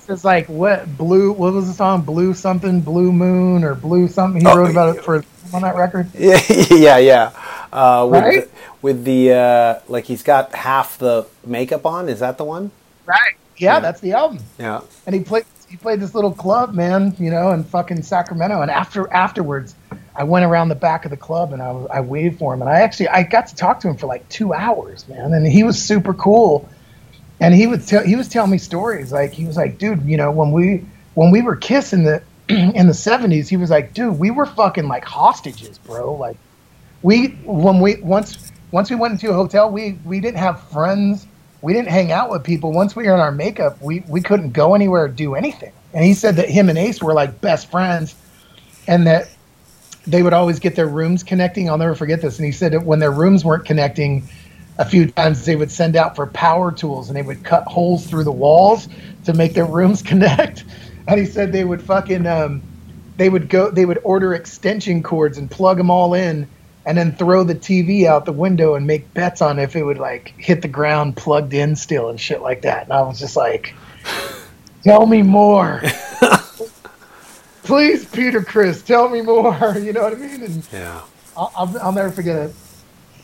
it's 0.08 0.24
like 0.24 0.46
what 0.48 0.96
blue? 0.98 1.32
What 1.32 1.52
was 1.54 1.66
the 1.68 1.72
song? 1.72 2.02
Blue 2.02 2.34
something, 2.34 2.80
Blue 2.80 3.12
Moon, 3.12 3.64
or 3.64 3.74
Blue 3.74 4.08
something? 4.08 4.42
He 4.42 4.46
Oh, 4.46 4.56
wrote 4.56 4.70
about 4.70 4.96
it 4.96 5.02
for 5.04 5.24
on 5.54 5.62
that 5.62 5.76
record. 5.76 6.08
Yeah. 6.14 6.40
Yeah. 6.70 6.98
Yeah. 6.98 7.30
Uh, 7.72 8.06
with 8.10 8.22
Right? 8.22 8.40
the, 8.42 8.48
with 8.82 9.04
the 9.04 9.32
uh, 9.32 9.80
like 9.88 10.04
he's 10.04 10.22
got 10.22 10.54
half 10.54 10.98
the 10.98 11.26
makeup 11.44 11.86
on. 11.86 12.08
Is 12.10 12.20
that 12.20 12.36
the 12.38 12.44
one? 12.44 12.70
Right. 13.06 13.34
Yeah, 13.58 13.74
Yeah. 13.74 13.80
that's 13.80 14.00
the 14.00 14.12
album. 14.12 14.38
Yeah. 14.58 14.80
And 15.06 15.14
he 15.14 15.22
played 15.22 15.44
he 15.68 15.76
played 15.76 15.98
this 16.00 16.14
little 16.14 16.32
club, 16.32 16.74
man, 16.74 17.16
you 17.18 17.30
know, 17.30 17.50
in 17.50 17.64
fucking 17.64 18.02
Sacramento. 18.02 18.62
And 18.62 18.70
after 18.70 19.12
afterwards, 19.12 19.74
I 20.14 20.22
went 20.22 20.44
around 20.44 20.68
the 20.68 20.76
back 20.76 21.04
of 21.04 21.10
the 21.10 21.16
club 21.16 21.52
and 21.52 21.60
I, 21.60 21.70
I 21.90 22.00
waved 22.00 22.38
for 22.38 22.54
him. 22.54 22.60
And 22.62 22.70
I 22.70 22.80
actually 22.80 23.08
I 23.08 23.24
got 23.24 23.48
to 23.48 23.56
talk 23.56 23.80
to 23.80 23.88
him 23.88 23.96
for 23.96 24.06
like 24.06 24.28
two 24.28 24.54
hours, 24.54 25.08
man. 25.08 25.32
And 25.32 25.46
he 25.46 25.62
was 25.64 25.82
super 25.82 26.14
cool. 26.14 26.68
And 27.40 27.54
he 27.54 27.66
would 27.66 27.86
tell 27.86 28.04
he 28.04 28.16
was 28.16 28.28
telling 28.28 28.50
me 28.50 28.58
stories. 28.58 29.12
Like 29.12 29.32
he 29.32 29.44
was 29.44 29.56
like, 29.56 29.78
dude, 29.78 30.02
you 30.04 30.16
know, 30.16 30.30
when 30.30 30.52
we 30.52 30.84
when 31.14 31.30
we 31.30 31.42
were 31.42 31.56
kissing 31.56 32.04
the 32.04 32.22
in 32.48 32.86
the 32.86 32.94
seventies, 32.94 33.48
he 33.48 33.56
was 33.56 33.70
like, 33.70 33.92
dude, 33.92 34.18
we 34.18 34.30
were 34.30 34.46
fucking 34.46 34.86
like 34.88 35.04
hostages, 35.04 35.78
bro. 35.78 36.14
Like 36.14 36.36
we 37.02 37.28
when 37.44 37.80
we 37.80 37.96
once 37.96 38.52
once 38.70 38.88
we 38.88 38.96
went 38.96 39.12
into 39.12 39.30
a 39.30 39.34
hotel, 39.34 39.68
we 39.70 39.98
we 40.04 40.20
didn't 40.20 40.38
have 40.38 40.62
friends. 40.70 41.26
We 41.62 41.72
didn't 41.72 41.88
hang 41.88 42.12
out 42.12 42.30
with 42.30 42.44
people. 42.44 42.72
Once 42.72 42.94
we 42.94 43.04
were 43.04 43.14
in 43.14 43.20
our 43.20 43.32
makeup, 43.32 43.80
we 43.80 44.00
we 44.08 44.20
couldn't 44.20 44.52
go 44.52 44.74
anywhere 44.74 45.04
or 45.04 45.08
do 45.08 45.34
anything. 45.34 45.72
And 45.92 46.04
he 46.04 46.14
said 46.14 46.36
that 46.36 46.50
him 46.50 46.68
and 46.68 46.78
Ace 46.78 47.02
were 47.02 47.14
like 47.14 47.40
best 47.40 47.70
friends, 47.70 48.14
and 48.86 49.06
that 49.06 49.28
they 50.06 50.22
would 50.22 50.32
always 50.32 50.58
get 50.58 50.76
their 50.76 50.86
rooms 50.86 51.22
connecting. 51.22 51.68
I'll 51.68 51.78
never 51.78 51.94
forget 51.94 52.22
this. 52.22 52.38
And 52.38 52.46
he 52.46 52.52
said 52.52 52.72
that 52.72 52.84
when 52.84 52.98
their 52.98 53.10
rooms 53.10 53.44
weren't 53.44 53.64
connecting, 53.64 54.28
a 54.78 54.84
few 54.84 55.10
times 55.10 55.44
they 55.44 55.56
would 55.56 55.70
send 55.70 55.96
out 55.96 56.14
for 56.14 56.26
power 56.26 56.70
tools 56.70 57.08
and 57.08 57.16
they 57.16 57.22
would 57.22 57.42
cut 57.42 57.64
holes 57.64 58.06
through 58.06 58.24
the 58.24 58.32
walls 58.32 58.88
to 59.24 59.32
make 59.32 59.54
their 59.54 59.66
rooms 59.66 60.02
connect. 60.10 60.64
And 61.08 61.18
he 61.18 61.26
said 61.26 61.52
they 61.52 61.64
would 61.64 61.82
fucking 61.82 62.26
um, 62.26 62.62
they 63.16 63.28
would 63.28 63.48
go 63.48 63.70
they 63.70 63.86
would 63.86 64.00
order 64.04 64.34
extension 64.34 65.02
cords 65.02 65.38
and 65.38 65.50
plug 65.50 65.78
them 65.78 65.90
all 65.90 66.14
in 66.14 66.46
and 66.86 66.96
then 66.96 67.12
throw 67.12 67.42
the 67.42 67.54
TV 67.54 68.06
out 68.06 68.24
the 68.24 68.32
window 68.32 68.76
and 68.76 68.86
make 68.86 69.12
bets 69.12 69.42
on 69.42 69.58
if 69.58 69.74
it 69.74 69.82
would 69.82 69.98
like 69.98 70.28
hit 70.38 70.62
the 70.62 70.68
ground 70.68 71.16
plugged 71.16 71.52
in 71.52 71.74
still 71.74 72.08
and 72.08 72.20
shit 72.20 72.40
like 72.40 72.62
that. 72.62 72.84
And 72.84 72.92
I 72.92 73.02
was 73.02 73.18
just 73.18 73.36
like, 73.36 73.74
tell 74.84 75.04
me 75.06 75.22
more. 75.22 75.82
Please, 77.64 78.04
Peter 78.06 78.42
Criss, 78.42 78.82
tell 78.82 79.08
me 79.08 79.20
more. 79.20 79.74
You 79.80 79.92
know 79.92 80.04
what 80.04 80.12
I 80.12 80.16
mean? 80.16 80.42
And 80.44 80.68
Yeah. 80.72 81.00
I'll, 81.36 81.52
I'll, 81.56 81.78
I'll 81.82 81.92
never 81.92 82.10
forget 82.12 82.36
it. 82.50 82.54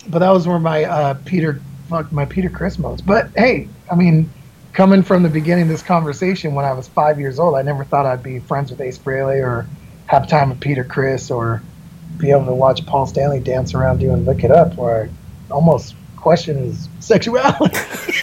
But 0.09 0.19
that 0.19 0.31
was 0.31 0.49
where 0.49 0.59
my 0.59 0.85
uh, 0.85 1.15
Peter, 1.25 1.61
fuck, 1.89 2.11
my 2.11 2.25
Peter 2.25 2.51
Criss 2.51 2.79
modes. 2.79 3.01
But 3.01 3.31
hey, 3.37 3.69
I 3.91 3.95
mean, 3.95 4.29
coming 4.73 5.05
from 5.05 5.23
the 5.23 5.29
beginning 5.29 5.63
of 5.63 5.69
this 5.69 5.83
conversation 5.85 6.55
when 6.57 6.65
I 6.65 6.73
was 6.73 6.89
five 6.89 7.21
years 7.21 7.39
old, 7.39 7.55
I 7.55 7.63
never 7.63 7.85
thought 7.85 8.07
I'd 8.07 8.25
be 8.25 8.41
friends 8.41 8.73
with 8.73 8.81
Ace 8.81 8.99
Frehley 8.99 9.41
or 9.41 9.69
have 10.07 10.27
time 10.27 10.51
with 10.51 10.59
Peter 10.59 10.83
Criss 10.83 11.31
or 11.31 11.63
be 12.23 12.31
able 12.31 12.47
to 12.47 12.55
watch 12.55 12.87
Paul 12.87 13.05
Stanley 13.07 13.41
dance 13.41 13.75
around 13.75 14.01
you 14.01 14.13
and 14.13 14.25
Lick 14.25 14.45
It 14.45 14.53
Up, 14.53 14.77
where 14.77 15.11
I 15.51 15.53
almost 15.53 15.97
question 16.17 16.57
his 16.57 16.89
sexuality. 17.01 17.77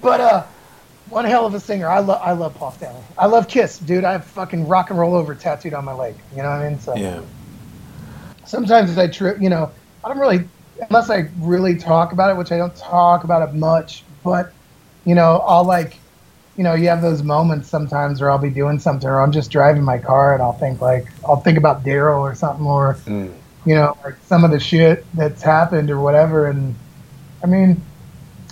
but 0.00 0.20
uh, 0.20 0.42
one 1.10 1.26
hell 1.26 1.44
of 1.44 1.54
a 1.54 1.60
singer. 1.60 1.86
I 1.86 1.98
love 2.00 2.20
I 2.24 2.32
love 2.32 2.54
Paul 2.54 2.72
Stanley. 2.72 3.02
I 3.18 3.26
love 3.26 3.46
Kiss, 3.46 3.78
dude. 3.78 4.04
I 4.04 4.12
have 4.12 4.24
fucking 4.24 4.66
rock 4.66 4.90
and 4.90 4.98
roll 4.98 5.14
over 5.14 5.34
tattooed 5.34 5.74
on 5.74 5.84
my 5.84 5.92
leg. 5.92 6.14
You 6.32 6.38
know 6.38 6.48
what 6.50 6.60
I 6.60 6.68
mean? 6.70 6.80
So 6.80 6.96
Yeah. 6.96 7.20
sometimes 8.46 8.90
as 8.90 8.98
I 8.98 9.06
trip, 9.06 9.40
you 9.40 9.50
know, 9.50 9.70
I 10.02 10.08
don't 10.08 10.18
really, 10.18 10.44
unless 10.88 11.10
I 11.10 11.28
really 11.40 11.76
talk 11.76 12.12
about 12.12 12.30
it, 12.30 12.38
which 12.38 12.52
I 12.52 12.56
don't 12.56 12.74
talk 12.74 13.24
about 13.24 13.46
it 13.46 13.54
much, 13.54 14.02
but, 14.24 14.52
you 15.04 15.14
know, 15.14 15.44
I'll 15.46 15.64
like, 15.64 15.98
you 16.60 16.64
know, 16.64 16.74
you 16.74 16.88
have 16.88 17.00
those 17.00 17.22
moments 17.22 17.70
sometimes 17.70 18.20
where 18.20 18.30
I'll 18.30 18.36
be 18.36 18.50
doing 18.50 18.78
something 18.78 19.08
or 19.08 19.22
I'm 19.22 19.32
just 19.32 19.50
driving 19.50 19.82
my 19.82 19.96
car 19.96 20.34
and 20.34 20.42
I'll 20.42 20.52
think 20.52 20.82
like, 20.82 21.06
I'll 21.24 21.40
think 21.40 21.56
about 21.56 21.84
Darrell 21.84 22.20
or 22.20 22.34
something 22.34 22.66
or, 22.66 22.98
Mm. 23.06 23.32
you 23.64 23.74
know, 23.74 23.96
or 24.04 24.18
some 24.26 24.44
of 24.44 24.50
the 24.50 24.60
shit 24.60 25.06
that's 25.14 25.40
happened 25.40 25.90
or 25.90 25.98
whatever. 25.98 26.48
And 26.48 26.74
I 27.42 27.46
mean, 27.46 27.80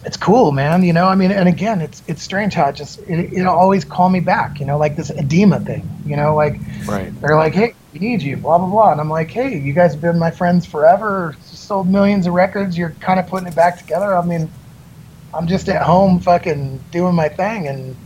it's 0.06 0.16
cool, 0.16 0.52
man. 0.52 0.84
You 0.84 0.94
know, 0.94 1.04
I 1.06 1.16
mean, 1.16 1.30
and 1.32 1.50
again, 1.50 1.82
it's 1.82 2.02
it's 2.06 2.22
strange 2.22 2.54
how 2.54 2.70
it 2.70 2.76
just 2.76 2.98
it, 3.00 3.30
it'll 3.30 3.54
always 3.54 3.84
call 3.84 4.08
me 4.08 4.20
back. 4.20 4.58
You 4.58 4.64
know, 4.64 4.78
like 4.78 4.96
this 4.96 5.10
Adema 5.10 5.62
thing. 5.66 5.86
You 6.06 6.16
know, 6.16 6.34
like 6.34 6.58
Right. 6.86 7.12
they're 7.20 7.36
like, 7.36 7.52
hey, 7.52 7.74
we 7.92 7.98
need 8.00 8.22
you, 8.22 8.38
blah, 8.38 8.56
blah, 8.56 8.68
blah. 8.68 8.92
And 8.92 9.02
I'm 9.02 9.10
like, 9.10 9.30
hey, 9.30 9.58
you 9.58 9.74
guys 9.74 9.92
have 9.92 10.00
been 10.00 10.18
my 10.18 10.30
friends 10.30 10.64
forever, 10.64 11.36
sold 11.42 11.90
millions 11.90 12.26
of 12.26 12.32
records. 12.32 12.78
You're 12.78 12.94
kind 13.00 13.20
of 13.20 13.26
putting 13.26 13.48
it 13.48 13.54
back 13.54 13.76
together. 13.76 14.16
I 14.16 14.24
mean, 14.24 14.48
I'm 15.38 15.46
just 15.46 15.68
at 15.68 15.82
home 15.82 16.20
fucking 16.20 16.80
doing 16.90 17.14
my 17.14 17.28
thing. 17.28 17.68
And, 17.68 17.96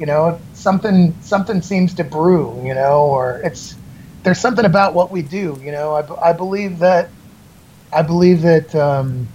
you 0.00 0.06
know, 0.06 0.40
something, 0.54 1.14
something 1.22 1.62
seems 1.62 1.94
to 1.94 2.04
brew, 2.04 2.60
you 2.66 2.74
know, 2.74 3.02
or 3.04 3.40
it's, 3.44 3.76
there's 4.24 4.40
something 4.40 4.64
about 4.66 4.94
what 4.94 5.12
we 5.12 5.22
do, 5.22 5.58
you 5.62 5.72
know, 5.72 5.94
I, 5.94 6.30
I 6.30 6.32
believe 6.34 6.80
that, 6.80 7.10
I 7.92 8.02
believe 8.02 8.42
that, 8.42 8.74
um, 8.74 9.28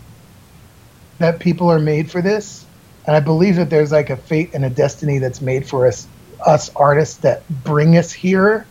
that 1.19 1.39
people 1.39 1.69
are 1.71 1.79
made 1.79 2.11
for 2.11 2.21
this. 2.21 2.65
And 3.05 3.15
I 3.15 3.21
believe 3.21 3.55
that 3.55 3.69
there's 3.69 3.93
like 3.93 4.09
a 4.09 4.17
fate 4.17 4.51
and 4.53 4.65
a 4.65 4.69
destiny 4.69 5.19
that's 5.19 5.41
made 5.41 5.67
for 5.67 5.87
us, 5.87 6.07
us 6.45 6.69
artists 6.75 7.17
that 7.19 7.47
bring 7.63 7.97
us 7.97 8.11
here 8.11 8.67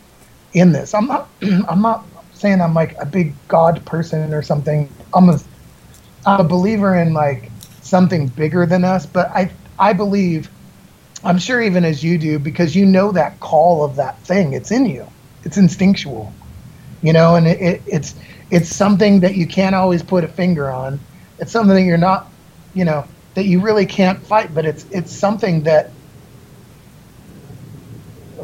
in 0.53 0.71
this. 0.71 0.93
I'm 0.93 1.07
not 1.07 1.29
I'm 1.67 1.81
not 1.81 2.05
saying 2.33 2.61
I'm 2.61 2.75
like 2.75 2.95
a 3.01 3.05
big 3.05 3.33
God 3.47 3.85
person 3.85 4.33
or 4.33 4.43
something. 4.43 4.93
I'm 5.13 5.29
a 5.29 5.39
I'm 6.25 6.41
a 6.41 6.43
believer 6.43 6.95
in 6.95 7.13
like 7.13 7.51
something 7.87 8.27
bigger 8.27 8.65
than 8.65 8.83
us, 8.83 9.05
but 9.05 9.29
I 9.29 9.51
I 9.79 9.93
believe 9.93 10.49
I'm 11.23 11.39
sure 11.39 11.61
even 11.61 11.83
as 11.83 12.03
you 12.03 12.17
do 12.17 12.39
because 12.39 12.75
you 12.75 12.85
know 12.85 13.11
that 13.11 13.39
call 13.39 13.83
of 13.83 13.95
that 13.95 14.19
thing. 14.19 14.53
It's 14.53 14.71
in 14.71 14.85
you. 14.85 15.07
It's 15.43 15.57
instinctual. 15.57 16.31
You 17.01 17.13
know, 17.13 17.35
and 17.35 17.47
it, 17.47 17.61
it, 17.61 17.81
it's 17.85 18.15
it's 18.49 18.69
something 18.69 19.19
that 19.21 19.35
you 19.35 19.45
can't 19.47 19.75
always 19.75 20.03
put 20.03 20.23
a 20.23 20.27
finger 20.27 20.71
on. 20.71 20.99
It's 21.39 21.51
something 21.51 21.75
that 21.75 21.83
you're 21.83 21.97
not, 21.97 22.27
you 22.73 22.85
know, 22.85 23.05
that 23.35 23.45
you 23.45 23.61
really 23.61 23.85
can't 23.85 24.19
fight, 24.25 24.53
but 24.53 24.65
it's 24.65 24.85
it's 24.91 25.11
something 25.11 25.63
that 25.63 25.91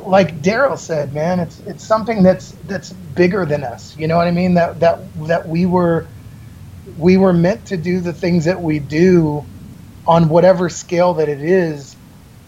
like 0.06 0.42
Darrell 0.42 0.78
said, 0.78 1.14
man, 1.14 1.40
it's 1.40 1.60
it's 1.62 1.84
something 1.84 2.22
that's 2.24 2.52
that's 2.68 2.92
bigger 2.92 3.46
than 3.46 3.64
us. 3.64 3.98
You 3.98 4.08
know 4.08 4.18
what 4.18 4.28
I 4.28 4.32
mean? 4.32 4.54
That 4.54 4.80
that 4.82 5.00
that 5.28 5.48
we 5.48 5.66
were 5.66 6.08
we 6.98 7.18
were 7.18 7.34
meant 7.34 7.68
to 7.68 7.78
do 7.78 8.02
the 8.02 8.14
things 8.14 8.46
that 8.46 8.62
we 8.62 8.80
do 8.80 9.44
on 10.06 10.30
whatever 10.30 10.70
scale 10.70 11.16
that 11.16 11.30
it 11.30 11.42
is, 11.42 11.96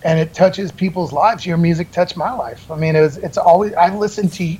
and 0.03 0.19
it 0.19 0.33
touches 0.33 0.71
people's 0.71 1.13
lives. 1.13 1.45
Your 1.45 1.57
music 1.57 1.91
touched 1.91 2.17
my 2.17 2.31
life. 2.33 2.69
I 2.69 2.75
mean, 2.75 2.95
it 2.95 3.01
was 3.01 3.17
it's 3.17 3.37
always 3.37 3.73
I 3.73 3.95
listen 3.95 4.29
to, 4.31 4.57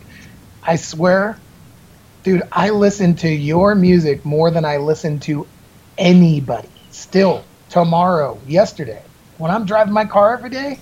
I 0.64 0.78
swear, 0.78 1.42
dude, 2.24 2.44
I 2.52 2.72
listen 2.72 3.16
to 3.18 3.30
your 3.30 3.76
music 3.76 4.26
more 4.26 4.52
than 4.52 4.66
I 4.66 4.78
listen 4.78 5.20
to 5.22 5.48
anybody. 5.98 6.70
Still, 6.90 7.46
tomorrow, 7.70 8.42
yesterday, 8.48 9.04
when 9.38 9.52
I'm 9.52 9.66
driving 9.66 9.94
my 9.94 10.06
car 10.06 10.38
every 10.38 10.50
day, 10.50 10.80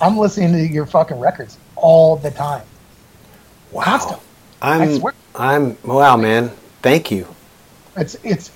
I'm 0.00 0.18
listening 0.18 0.52
to 0.54 0.72
your 0.72 0.86
fucking 0.86 1.18
records 1.18 1.58
all 1.76 2.16
the 2.16 2.30
time. 2.30 2.66
Wow. 3.70 3.84
Constant. 3.84 4.20
I 4.80 4.84
I'm 4.84 4.88
swear. 4.88 5.14
I'm 5.34 5.78
wow, 5.82 6.16
man. 6.16 6.50
Thank 6.82 7.10
you. 7.10 7.28
It's 7.96 8.16
it's 8.22 8.50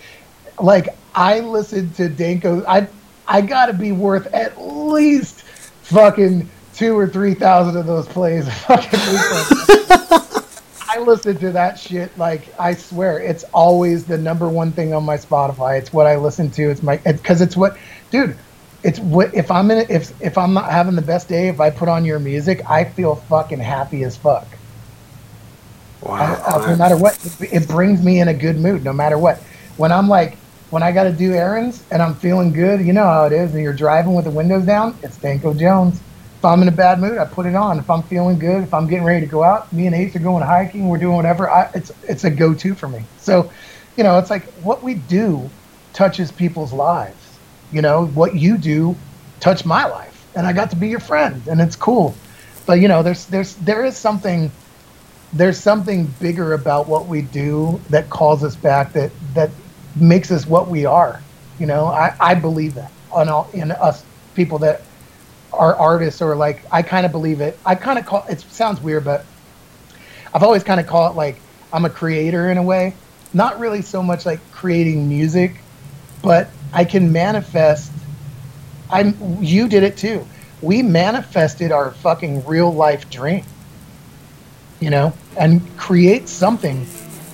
like 0.60 0.88
I 1.14 1.40
listened 1.40 1.94
to 1.96 2.08
Danko. 2.08 2.64
I 2.66 2.88
I 3.26 3.40
got 3.40 3.66
to 3.66 3.72
be 3.72 3.92
worth 3.92 4.26
at 4.32 4.60
least 4.60 5.42
fucking 5.42 6.48
two 6.74 6.96
or 6.98 7.06
three 7.06 7.34
thousand 7.34 7.76
of 7.76 7.86
those 7.86 8.06
plays. 8.06 8.48
I 10.88 11.00
listen 11.00 11.36
to 11.38 11.52
that 11.52 11.78
shit 11.78 12.16
like 12.16 12.58
I 12.58 12.74
swear 12.74 13.18
it's 13.18 13.44
always 13.52 14.06
the 14.06 14.16
number 14.16 14.48
one 14.48 14.72
thing 14.72 14.94
on 14.94 15.04
my 15.04 15.16
Spotify. 15.16 15.78
It's 15.78 15.92
what 15.92 16.06
I 16.06 16.16
listen 16.16 16.50
to. 16.52 16.70
It's 16.70 16.82
my 16.82 16.96
because 16.98 17.40
it's 17.40 17.56
what, 17.56 17.76
dude. 18.10 18.36
It's 18.82 18.98
what 19.00 19.34
if 19.34 19.50
I'm 19.50 19.70
in 19.70 19.86
if 19.90 20.18
if 20.22 20.38
I'm 20.38 20.54
not 20.54 20.70
having 20.70 20.94
the 20.94 21.02
best 21.02 21.28
day. 21.28 21.48
If 21.48 21.60
I 21.60 21.70
put 21.70 21.88
on 21.88 22.04
your 22.04 22.18
music, 22.18 22.62
I 22.70 22.84
feel 22.84 23.16
fucking 23.16 23.58
happy 23.58 24.04
as 24.04 24.16
fuck. 24.16 24.46
I, 26.10 26.32
Wow. 26.32 26.42
I- 26.46 26.70
no 26.70 26.76
matter 26.76 26.96
what, 26.96 27.18
it, 27.40 27.52
it 27.62 27.68
brings 27.68 28.02
me 28.02 28.20
in 28.20 28.28
a 28.28 28.34
good 28.34 28.56
mood. 28.58 28.84
No 28.84 28.92
matter 28.92 29.18
what, 29.18 29.38
when 29.76 29.92
I'm 29.92 30.08
like, 30.08 30.36
when 30.70 30.82
I 30.82 30.90
got 30.92 31.04
to 31.04 31.12
do 31.12 31.32
errands 31.32 31.84
and 31.90 32.02
I'm 32.02 32.14
feeling 32.14 32.52
good, 32.52 32.80
you 32.80 32.92
know 32.92 33.04
how 33.04 33.24
it 33.26 33.32
is. 33.32 33.54
And 33.54 33.62
you're 33.62 33.72
driving 33.72 34.14
with 34.14 34.24
the 34.24 34.30
windows 34.30 34.64
down, 34.66 34.96
it's 35.02 35.16
Danko 35.16 35.54
Jones. 35.54 36.00
If 36.38 36.44
I'm 36.44 36.60
in 36.62 36.68
a 36.68 36.72
bad 36.72 36.98
mood, 37.00 37.18
I 37.18 37.24
put 37.24 37.46
it 37.46 37.54
on. 37.54 37.78
If 37.78 37.88
I'm 37.88 38.02
feeling 38.02 38.38
good, 38.38 38.62
if 38.62 38.74
I'm 38.74 38.86
getting 38.86 39.04
ready 39.04 39.20
to 39.24 39.30
go 39.30 39.42
out, 39.42 39.72
me 39.72 39.86
and 39.86 39.94
Ace 39.94 40.14
are 40.16 40.18
going 40.20 40.42
hiking, 40.44 40.88
we're 40.88 40.98
doing 40.98 41.16
whatever. 41.16 41.48
I, 41.50 41.70
it's 41.74 41.92
it's 42.08 42.24
a 42.24 42.30
go-to 42.30 42.74
for 42.74 42.88
me. 42.88 43.04
So, 43.18 43.50
you 43.96 44.04
know, 44.04 44.18
it's 44.18 44.28
like 44.28 44.44
what 44.62 44.82
we 44.82 44.94
do 44.94 45.48
touches 45.92 46.30
people's 46.30 46.72
lives. 46.72 47.38
You 47.72 47.80
know, 47.82 48.06
what 48.08 48.34
you 48.34 48.58
do 48.58 48.94
touched 49.40 49.64
my 49.66 49.86
life, 49.86 50.26
and 50.36 50.46
I 50.46 50.52
got 50.52 50.70
to 50.70 50.76
be 50.76 50.88
your 50.88 51.00
friend, 51.00 51.42
and 51.48 51.60
it's 51.60 51.74
cool. 51.76 52.14
But 52.66 52.80
you 52.80 52.88
know, 52.88 53.02
there's 53.02 53.26
there's 53.26 53.54
there 53.56 53.84
is 53.84 53.96
something 53.96 54.50
there's 55.32 55.58
something 55.58 56.06
bigger 56.20 56.52
about 56.52 56.88
what 56.88 57.06
we 57.06 57.22
do 57.22 57.80
that 57.90 58.08
calls 58.10 58.44
us 58.44 58.56
back 58.56 58.92
that 58.92 59.10
that 59.34 59.50
makes 59.96 60.30
us 60.30 60.46
what 60.46 60.68
we 60.68 60.84
are 60.84 61.20
you 61.58 61.66
know? 61.66 61.86
I, 61.86 62.14
I 62.20 62.34
believe 62.34 62.74
that 62.74 62.92
on 63.10 63.28
all 63.28 63.48
in 63.52 63.70
us 63.70 64.04
people 64.34 64.58
that 64.58 64.82
are 65.52 65.74
artists 65.76 66.20
or 66.20 66.36
like 66.36 66.60
i 66.70 66.82
kind 66.82 67.06
of 67.06 67.12
believe 67.12 67.40
it. 67.40 67.58
I 67.64 67.74
kind 67.74 67.98
of 67.98 68.04
call 68.04 68.24
it 68.28 68.40
sounds 68.40 68.80
weird 68.80 69.04
but 69.04 69.24
i've 70.34 70.42
always 70.42 70.62
kind 70.62 70.80
of 70.80 70.86
call 70.86 71.10
it 71.10 71.16
like 71.16 71.40
i'm 71.72 71.84
a 71.84 71.90
creator 71.90 72.50
in 72.50 72.58
a 72.58 72.62
way. 72.62 72.94
Not 73.32 73.58
really 73.58 73.82
so 73.82 74.02
much 74.02 74.26
like 74.26 74.40
creating 74.52 75.08
music 75.08 75.56
but 76.22 76.50
i 76.72 76.84
can 76.84 77.12
manifest 77.12 77.92
i'm 78.90 79.42
you 79.42 79.68
did 79.68 79.82
it 79.82 79.96
too. 79.96 80.26
We 80.62 80.82
manifested 80.82 81.70
our 81.72 81.92
fucking 81.92 82.44
real 82.44 82.72
life 82.72 83.08
dream 83.08 83.44
you 84.80 84.90
know, 84.90 85.12
and 85.38 85.60
create 85.76 86.28
something 86.28 86.84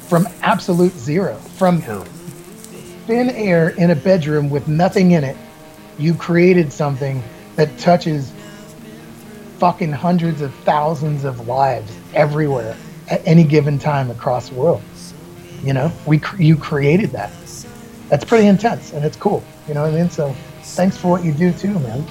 from 0.09 0.29
absolute 0.43 0.97
zero, 0.99 1.37
from 1.57 1.81
Yeah. 1.81 2.05
thin 3.07 3.31
air 3.31 3.71
in 3.71 3.91
a 3.91 3.97
bedroom 3.97 4.51
with 4.51 4.69
nothing 4.69 5.13
in 5.13 5.25
it. 5.25 5.37
You 5.99 6.15
created 6.15 6.73
something 6.73 7.23
that 7.57 7.79
touches 7.79 8.31
fucking 9.59 9.93
hundreds 9.93 10.41
of 10.41 10.53
thousands 10.65 11.25
of 11.25 11.47
lives 11.47 11.93
everywhere 12.15 12.77
at 13.09 13.23
any 13.27 13.45
given 13.45 13.79
time 13.79 14.11
across 14.11 14.49
the 14.49 14.55
world. 14.55 14.83
You 15.65 15.73
know, 15.73 15.93
we 16.07 16.21
you 16.39 16.57
created 16.57 17.13
that. 17.13 17.31
That's 18.09 18.25
pretty 18.25 18.47
intense 18.47 18.93
and 18.93 19.05
it's 19.05 19.17
cool. 19.17 19.43
You 19.69 19.75
know 19.75 19.83
what 19.83 19.93
I 19.93 19.97
mean? 19.97 20.11
So 20.11 20.35
thanks 20.63 20.97
for 20.97 21.09
what 21.09 21.25
you 21.25 21.33
do 21.33 21.53
too, 21.53 21.79
man. 21.79 22.05